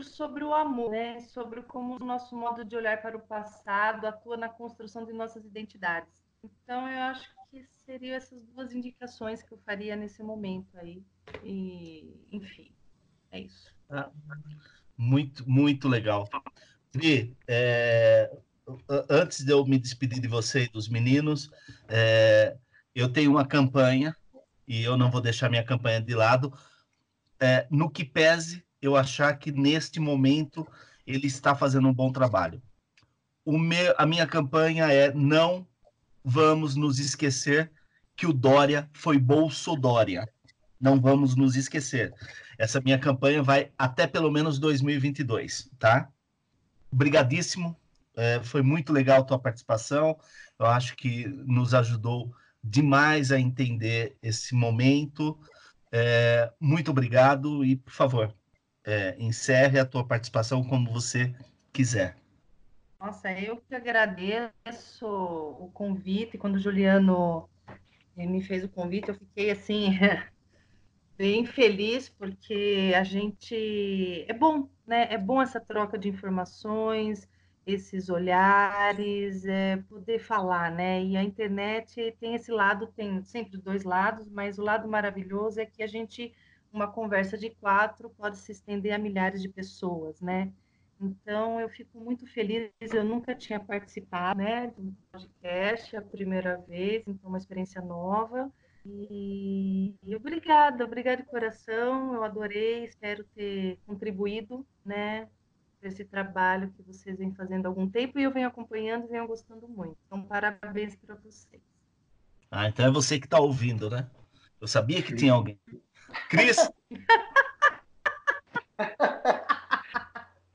sobre 0.02 0.44
o 0.44 0.52
amor, 0.52 0.90
né? 0.90 1.20
sobre 1.20 1.62
como 1.62 1.94
o 1.94 2.04
nosso 2.04 2.36
modo 2.36 2.64
de 2.64 2.76
olhar 2.76 3.00
para 3.00 3.16
o 3.16 3.20
passado 3.20 4.06
atua 4.06 4.36
na 4.36 4.48
construção 4.48 5.04
de 5.04 5.12
nossas 5.12 5.44
identidades. 5.44 6.22
Então, 6.42 6.88
eu 6.88 7.02
acho 7.02 7.32
que 7.50 7.64
seriam 7.64 8.16
essas 8.16 8.44
duas 8.46 8.72
indicações 8.72 9.42
que 9.42 9.52
eu 9.52 9.58
faria 9.58 9.96
nesse 9.96 10.22
momento 10.22 10.76
aí. 10.78 11.02
E, 11.42 12.26
enfim, 12.30 12.72
é 13.30 13.40
isso. 13.40 13.72
Ah, 13.90 14.10
muito, 14.96 15.48
muito 15.48 15.88
legal. 15.88 16.28
Pri, 16.92 17.36
é, 17.46 18.30
antes 19.08 19.44
de 19.44 19.52
eu 19.52 19.64
me 19.64 19.78
despedir 19.78 20.20
de 20.20 20.28
você 20.28 20.64
e 20.64 20.68
dos 20.68 20.88
meninos, 20.88 21.50
é, 21.88 22.56
eu 22.94 23.08
tenho 23.08 23.30
uma 23.30 23.46
campanha 23.46 24.14
e 24.66 24.82
eu 24.82 24.96
não 24.96 25.10
vou 25.10 25.20
deixar 25.20 25.48
minha 25.48 25.64
campanha 25.64 26.00
de 26.00 26.14
lado, 26.14 26.52
é, 27.40 27.66
no 27.70 27.88
que 27.88 28.04
pese 28.04 28.62
eu 28.82 28.96
achar 28.96 29.32
que 29.38 29.50
neste 29.50 29.98
momento 29.98 30.66
ele 31.06 31.26
está 31.26 31.54
fazendo 31.54 31.88
um 31.88 31.94
bom 31.94 32.12
trabalho. 32.12 32.62
Meu, 33.46 33.94
a 33.96 34.04
minha 34.04 34.26
campanha 34.26 34.92
é 34.92 35.12
não 35.12 35.66
vamos 36.22 36.76
nos 36.76 36.98
esquecer 36.98 37.72
que 38.14 38.26
o 38.26 38.32
Dória 38.32 38.90
foi 38.92 39.18
Bolso 39.18 39.74
Dória. 39.74 40.28
Não 40.80 41.00
vamos 41.00 41.34
nos 41.34 41.56
esquecer. 41.56 42.14
Essa 42.56 42.80
minha 42.80 42.98
campanha 42.98 43.42
vai 43.42 43.70
até 43.76 44.06
pelo 44.06 44.30
menos 44.30 44.58
2022, 44.58 45.70
tá? 45.78 46.08
Obrigadíssimo. 46.90 47.76
É, 48.16 48.42
foi 48.42 48.62
muito 48.62 48.92
legal 48.92 49.20
a 49.20 49.24
tua 49.24 49.38
participação. 49.38 50.18
Eu 50.58 50.66
acho 50.66 50.96
que 50.96 51.26
nos 51.28 51.74
ajudou 51.74 52.34
demais 52.62 53.30
a 53.30 53.38
entender 53.38 54.16
esse 54.22 54.54
momento. 54.54 55.38
É, 55.92 56.52
muito 56.60 56.90
obrigado 56.90 57.64
e, 57.64 57.76
por 57.76 57.92
favor, 57.92 58.34
é, 58.84 59.16
encerre 59.18 59.78
a 59.78 59.86
tua 59.86 60.04
participação 60.04 60.64
como 60.64 60.92
você 60.92 61.34
quiser. 61.72 62.16
Nossa, 63.00 63.30
eu 63.32 63.58
que 63.58 63.74
agradeço 63.74 65.06
o 65.06 65.70
convite. 65.72 66.36
Quando 66.36 66.56
o 66.56 66.60
Juliano 66.60 67.48
me 68.16 68.42
fez 68.42 68.64
o 68.64 68.68
convite, 68.68 69.08
eu 69.08 69.14
fiquei 69.14 69.50
assim 69.50 69.96
bem 71.18 71.44
feliz 71.44 72.08
porque 72.08 72.92
a 72.96 73.04
gente 73.04 74.24
é 74.28 74.32
bom, 74.32 74.70
né? 74.86 75.08
É 75.10 75.18
bom 75.18 75.42
essa 75.42 75.60
troca 75.60 75.98
de 75.98 76.08
informações 76.08 77.28
esses 77.68 78.08
olhares, 78.08 79.44
é, 79.44 79.76
poder 79.88 80.18
falar, 80.18 80.70
né? 80.70 81.04
E 81.04 81.16
a 81.16 81.22
internet 81.22 82.16
tem 82.18 82.34
esse 82.34 82.50
lado, 82.50 82.86
tem 82.86 83.22
sempre 83.22 83.58
dois 83.58 83.84
lados, 83.84 84.28
mas 84.30 84.58
o 84.58 84.62
lado 84.62 84.88
maravilhoso 84.88 85.60
é 85.60 85.66
que 85.66 85.82
a 85.82 85.86
gente, 85.86 86.32
uma 86.72 86.90
conversa 86.90 87.36
de 87.36 87.50
quatro 87.50 88.08
pode 88.10 88.38
se 88.38 88.52
estender 88.52 88.92
a 88.92 88.98
milhares 88.98 89.42
de 89.42 89.48
pessoas, 89.50 90.20
né? 90.20 90.50
Então, 91.00 91.60
eu 91.60 91.68
fico 91.68 92.00
muito 92.00 92.26
feliz, 92.26 92.70
eu 92.92 93.04
nunca 93.04 93.34
tinha 93.34 93.60
participado, 93.60 94.40
né, 94.40 94.68
de 94.68 94.80
um 94.80 94.92
podcast, 95.12 95.94
é 95.94 95.98
a 95.98 96.02
primeira 96.02 96.56
vez, 96.66 97.04
então 97.06 97.28
uma 97.28 97.38
experiência 97.38 97.80
nova, 97.80 98.50
e, 99.10 99.94
e 100.02 100.16
obrigada, 100.16 100.84
obrigada 100.84 101.22
de 101.22 101.28
coração, 101.28 102.14
eu 102.14 102.24
adorei, 102.24 102.84
espero 102.84 103.24
ter 103.34 103.78
contribuído, 103.86 104.66
né, 104.84 105.28
esse 105.82 106.04
trabalho 106.04 106.72
que 106.72 106.82
vocês 106.82 107.18
vêm 107.18 107.34
fazendo 107.34 107.66
há 107.66 107.68
algum 107.68 107.88
tempo 107.88 108.18
e 108.18 108.24
eu 108.24 108.32
venho 108.32 108.48
acompanhando 108.48 109.04
e 109.04 109.08
venho 109.08 109.26
gostando 109.26 109.68
muito. 109.68 109.96
Então, 110.06 110.22
parabéns 110.22 110.96
para 110.96 111.14
vocês. 111.14 111.62
Ah, 112.50 112.66
então 112.66 112.86
é 112.86 112.90
você 112.90 113.20
que 113.20 113.26
está 113.26 113.38
ouvindo, 113.38 113.88
né? 113.90 114.10
Eu 114.60 114.66
sabia 114.66 115.02
que 115.02 115.14
tinha 115.14 115.32
alguém. 115.32 115.60
Cris! 116.28 116.56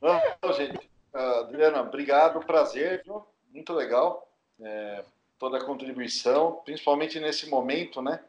Não, 0.01 0.53
gente. 0.53 0.89
Uh, 1.13 1.41
Adriana, 1.41 1.81
obrigado, 1.81 2.45
prazer, 2.45 3.03
viu? 3.05 3.25
muito 3.53 3.73
legal. 3.73 4.27
É, 4.59 5.05
toda 5.39 5.57
a 5.57 5.63
contribuição, 5.63 6.61
principalmente 6.63 7.19
nesse 7.19 7.49
momento, 7.49 8.01
né? 8.01 8.19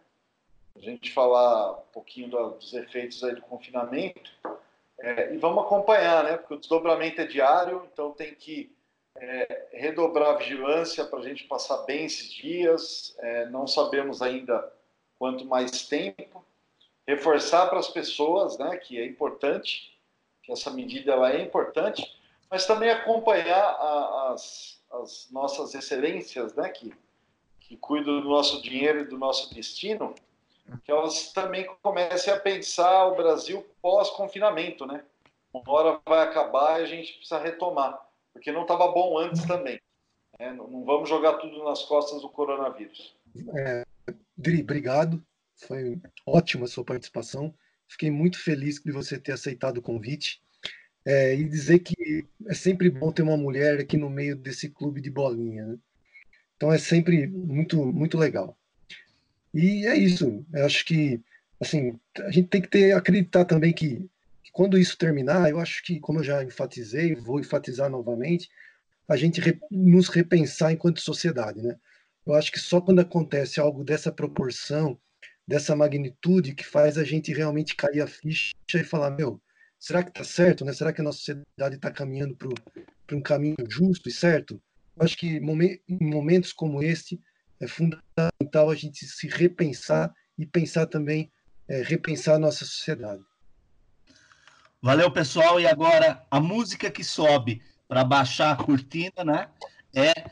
A 0.76 0.80
gente 0.80 1.12
falar 1.12 1.72
um 1.72 1.92
pouquinho 1.92 2.28
dos 2.28 2.74
efeitos 2.74 3.22
aí 3.22 3.34
do 3.34 3.42
confinamento 3.42 4.32
é, 4.98 5.34
e 5.34 5.38
vamos 5.38 5.64
acompanhar, 5.64 6.24
né? 6.24 6.36
Porque 6.36 6.54
o 6.54 6.58
desdobramento 6.58 7.20
é 7.20 7.26
diário, 7.26 7.88
então 7.92 8.12
tem 8.12 8.34
que 8.34 8.74
é, 9.16 9.68
redobrar 9.72 10.30
a 10.30 10.38
vigilância 10.38 11.04
para 11.04 11.18
a 11.20 11.22
gente 11.22 11.44
passar 11.44 11.78
bem 11.84 12.06
esses 12.06 12.32
dias. 12.32 13.14
É, 13.18 13.46
não 13.46 13.66
sabemos 13.66 14.22
ainda 14.22 14.72
quanto 15.18 15.44
mais 15.44 15.86
tempo. 15.86 16.44
Reforçar 17.06 17.68
para 17.68 17.78
as 17.78 17.88
pessoas, 17.88 18.58
né? 18.58 18.76
Que 18.76 18.98
é 18.98 19.06
importante, 19.06 19.96
que 20.42 20.52
essa 20.52 20.70
medida 20.70 21.12
ela 21.12 21.32
é 21.32 21.42
importante, 21.42 22.02
mas 22.50 22.66
também 22.66 22.90
acompanhar 22.90 23.62
a, 23.62 24.32
as, 24.32 24.82
as 25.02 25.28
nossas 25.30 25.74
excelências, 25.74 26.54
né? 26.54 26.68
Que, 26.68 26.94
que 27.60 27.76
cuidam 27.76 28.20
do 28.20 28.28
nosso 28.28 28.62
dinheiro 28.62 29.00
e 29.00 29.04
do 29.04 29.18
nosso 29.18 29.52
destino 29.54 30.14
que 30.84 30.90
elas 30.90 31.32
também 31.32 31.66
comecem 31.82 32.32
a 32.32 32.40
pensar 32.40 33.06
o 33.06 33.16
Brasil 33.16 33.64
pós-confinamento, 33.82 34.86
né? 34.86 35.04
Uma 35.52 35.70
hora 35.70 36.00
vai 36.06 36.20
acabar 36.20 36.80
e 36.80 36.84
a 36.84 36.86
gente 36.86 37.12
precisa 37.14 37.38
retomar, 37.38 38.00
porque 38.32 38.50
não 38.50 38.62
estava 38.62 38.90
bom 38.90 39.18
antes 39.18 39.44
também. 39.44 39.80
Né? 40.38 40.52
Não 40.52 40.84
vamos 40.84 41.08
jogar 41.08 41.34
tudo 41.34 41.62
nas 41.62 41.82
costas 41.84 42.22
do 42.22 42.28
coronavírus. 42.28 43.14
É, 43.56 43.84
Dri, 44.36 44.62
obrigado. 44.62 45.24
Foi 45.56 46.00
ótima 46.26 46.64
a 46.64 46.68
sua 46.68 46.84
participação. 46.84 47.54
Fiquei 47.86 48.10
muito 48.10 48.42
feliz 48.42 48.82
de 48.82 48.90
você 48.90 49.18
ter 49.18 49.32
aceitado 49.32 49.78
o 49.78 49.82
convite. 49.82 50.42
É, 51.06 51.34
e 51.34 51.44
dizer 51.44 51.80
que 51.80 52.24
é 52.46 52.54
sempre 52.54 52.88
bom 52.88 53.12
ter 53.12 53.22
uma 53.22 53.36
mulher 53.36 53.78
aqui 53.78 53.96
no 53.96 54.08
meio 54.08 54.34
desse 54.36 54.70
clube 54.70 55.00
de 55.00 55.10
bolinha. 55.10 55.66
Né? 55.66 55.78
Então 56.56 56.72
é 56.72 56.78
sempre 56.78 57.26
muito, 57.26 57.84
muito 57.84 58.16
legal. 58.16 58.56
E 59.52 59.86
é 59.86 59.96
isso. 59.96 60.44
Eu 60.52 60.64
acho 60.64 60.84
que 60.84 61.20
assim, 61.60 61.98
a 62.20 62.30
gente 62.30 62.48
tem 62.48 62.60
que 62.60 62.68
ter, 62.68 62.92
acreditar 62.92 63.44
também 63.44 63.72
que, 63.72 64.08
que, 64.42 64.52
quando 64.52 64.78
isso 64.78 64.96
terminar, 64.96 65.50
eu 65.50 65.58
acho 65.58 65.82
que, 65.82 65.98
como 66.00 66.20
eu 66.20 66.24
já 66.24 66.42
enfatizei, 66.44 67.14
vou 67.14 67.40
enfatizar 67.40 67.90
novamente, 67.90 68.48
a 69.08 69.16
gente 69.16 69.40
re, 69.40 69.58
nos 69.70 70.08
repensar 70.08 70.72
enquanto 70.72 71.00
sociedade, 71.00 71.60
né? 71.62 71.76
Eu 72.26 72.34
acho 72.34 72.50
que 72.50 72.58
só 72.58 72.80
quando 72.80 73.00
acontece 73.00 73.60
algo 73.60 73.84
dessa 73.84 74.10
proporção, 74.10 74.98
dessa 75.46 75.76
magnitude, 75.76 76.54
que 76.54 76.64
faz 76.64 76.96
a 76.96 77.04
gente 77.04 77.32
realmente 77.34 77.76
cair 77.76 78.00
a 78.00 78.06
ficha 78.06 78.54
e 78.74 78.84
falar, 78.84 79.10
meu, 79.10 79.40
será 79.84 80.02
que 80.02 80.08
está 80.08 80.24
certo, 80.24 80.64
né? 80.64 80.72
Será 80.72 80.94
que 80.94 81.02
a 81.02 81.04
nossa 81.04 81.18
sociedade 81.18 81.76
está 81.76 81.90
caminhando 81.90 82.34
para 82.34 83.16
um 83.16 83.20
caminho 83.20 83.56
justo 83.68 84.08
e 84.08 84.12
certo? 84.12 84.58
Eu 84.96 85.04
acho 85.04 85.14
que 85.14 85.26
em 85.36 86.00
momentos 86.00 86.54
como 86.54 86.82
este, 86.82 87.20
é 87.60 87.66
fundamental 87.66 88.70
a 88.70 88.74
gente 88.74 89.04
se 89.04 89.28
repensar 89.28 90.10
e 90.38 90.46
pensar 90.46 90.86
também 90.86 91.30
é, 91.68 91.82
repensar 91.82 92.36
a 92.36 92.38
nossa 92.38 92.64
sociedade. 92.64 93.22
Valeu, 94.80 95.10
pessoal. 95.10 95.60
E 95.60 95.66
agora 95.66 96.24
a 96.30 96.40
música 96.40 96.90
que 96.90 97.04
sobe 97.04 97.60
para 97.86 98.02
baixar 98.02 98.52
a 98.52 98.56
cortina, 98.56 99.22
né? 99.22 99.48
É 99.94 100.30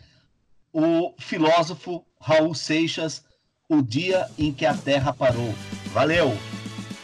o 0.73 1.15
filósofo 1.19 2.07
Raul 2.19 2.55
Seixas, 2.55 3.23
O 3.69 3.83
Dia 3.83 4.27
em 4.39 4.51
que 4.51 4.65
a 4.65 4.75
Terra 4.75 5.13
Parou. 5.13 5.53
Valeu. 5.93 6.33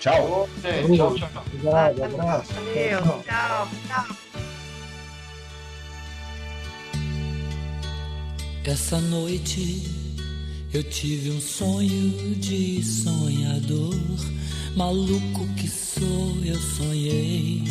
Tchau. 0.09 0.49
Tchau, 0.63 1.15
tchau. 1.15 1.45
Obrigado, 1.53 2.03
abraço. 2.05 2.53
Valeu, 2.55 3.01
tchau, 3.01 3.69
tchau. 3.87 4.17
Essa 8.65 9.01
noite 9.01 9.85
eu 10.73 10.83
tive 10.83 11.31
um 11.31 11.41
sonho 11.41 12.35
de 12.35 12.83
sonhador, 12.83 13.95
maluco 14.77 15.47
que 15.57 15.69
sou, 15.69 16.37
eu 16.45 16.59
sonhei. 16.59 17.65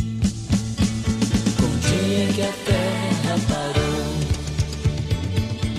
Com 1.57 1.65
o 1.65 1.77
dia 1.79 2.33
que 2.33 2.41
a 2.41 2.51
terra 2.65 3.37
parou, 3.47 4.13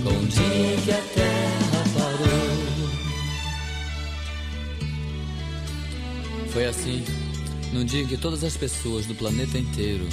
com 0.05 0.17
o 0.19 0.27
dia 0.27 0.77
que 0.85 0.93
a 0.93 1.03
terra 1.15 1.38
Foi 6.59 6.67
assim, 6.67 7.05
num 7.73 7.85
dia 7.85 8.03
em 8.03 8.07
que 8.09 8.17
todas 8.17 8.43
as 8.43 8.57
pessoas 8.57 9.07
do 9.07 9.15
planeta 9.15 9.57
inteiro 9.57 10.09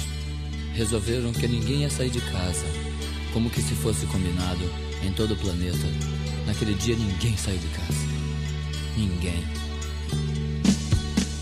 resolveram 0.74 1.32
que 1.32 1.48
ninguém 1.48 1.80
ia 1.80 1.90
sair 1.90 2.08
de 2.08 2.20
casa, 2.20 2.64
como 3.32 3.50
que 3.50 3.60
se 3.60 3.74
fosse 3.74 4.06
combinado 4.06 4.62
em 5.02 5.10
todo 5.10 5.34
o 5.34 5.36
planeta. 5.36 5.88
Naquele 6.46 6.74
dia 6.74 6.94
ninguém 6.94 7.36
saiu 7.36 7.58
de 7.58 7.66
casa. 7.66 7.98
Ninguém. 8.96 9.44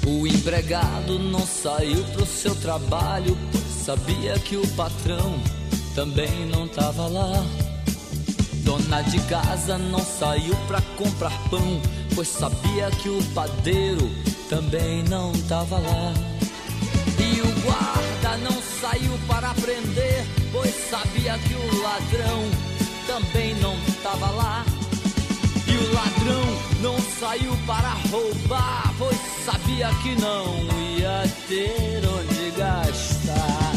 O 0.06 0.26
empregado 0.26 1.18
não 1.18 1.46
saiu 1.46 2.02
pro 2.14 2.24
seu 2.24 2.54
trabalho, 2.54 3.36
sabia 3.84 4.38
que 4.38 4.56
o 4.56 4.66
patrão 4.68 5.38
também 5.94 6.46
não 6.46 6.66
tava 6.66 7.06
lá. 7.08 7.44
Dona 8.64 9.02
de 9.02 9.20
casa 9.26 9.76
não 9.76 10.00
saiu 10.00 10.56
pra 10.66 10.80
comprar 10.96 11.38
pão, 11.50 11.78
pois 12.14 12.28
sabia 12.28 12.90
que 13.02 13.10
o 13.10 13.22
padeiro 13.34 14.10
também 14.48 15.02
não 15.04 15.32
tava 15.48 15.78
lá. 15.78 16.12
E 17.18 17.40
o 17.40 17.60
guarda 17.62 18.36
não 18.38 18.62
saiu 18.80 19.12
para 19.26 19.54
prender, 19.54 20.24
pois 20.52 20.74
sabia 20.90 21.38
que 21.38 21.54
o 21.54 21.82
ladrão 21.82 22.42
também 23.06 23.54
não 23.56 23.76
tava 24.02 24.30
lá. 24.30 24.64
E 25.66 25.76
o 25.76 25.94
ladrão 25.94 26.44
não 26.80 26.98
saiu 27.20 27.56
para 27.66 27.94
roubar, 28.10 28.94
pois 28.98 29.18
sabia 29.44 29.88
que 30.02 30.14
não 30.20 30.46
ia 30.98 31.24
ter 31.48 32.02
onde 32.06 32.50
gastar. 32.58 33.72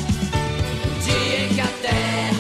O 0.86 1.04
dia 1.04 1.46
em 1.46 1.50
que 1.50 1.62
a 1.62 1.68
terra 1.82 2.37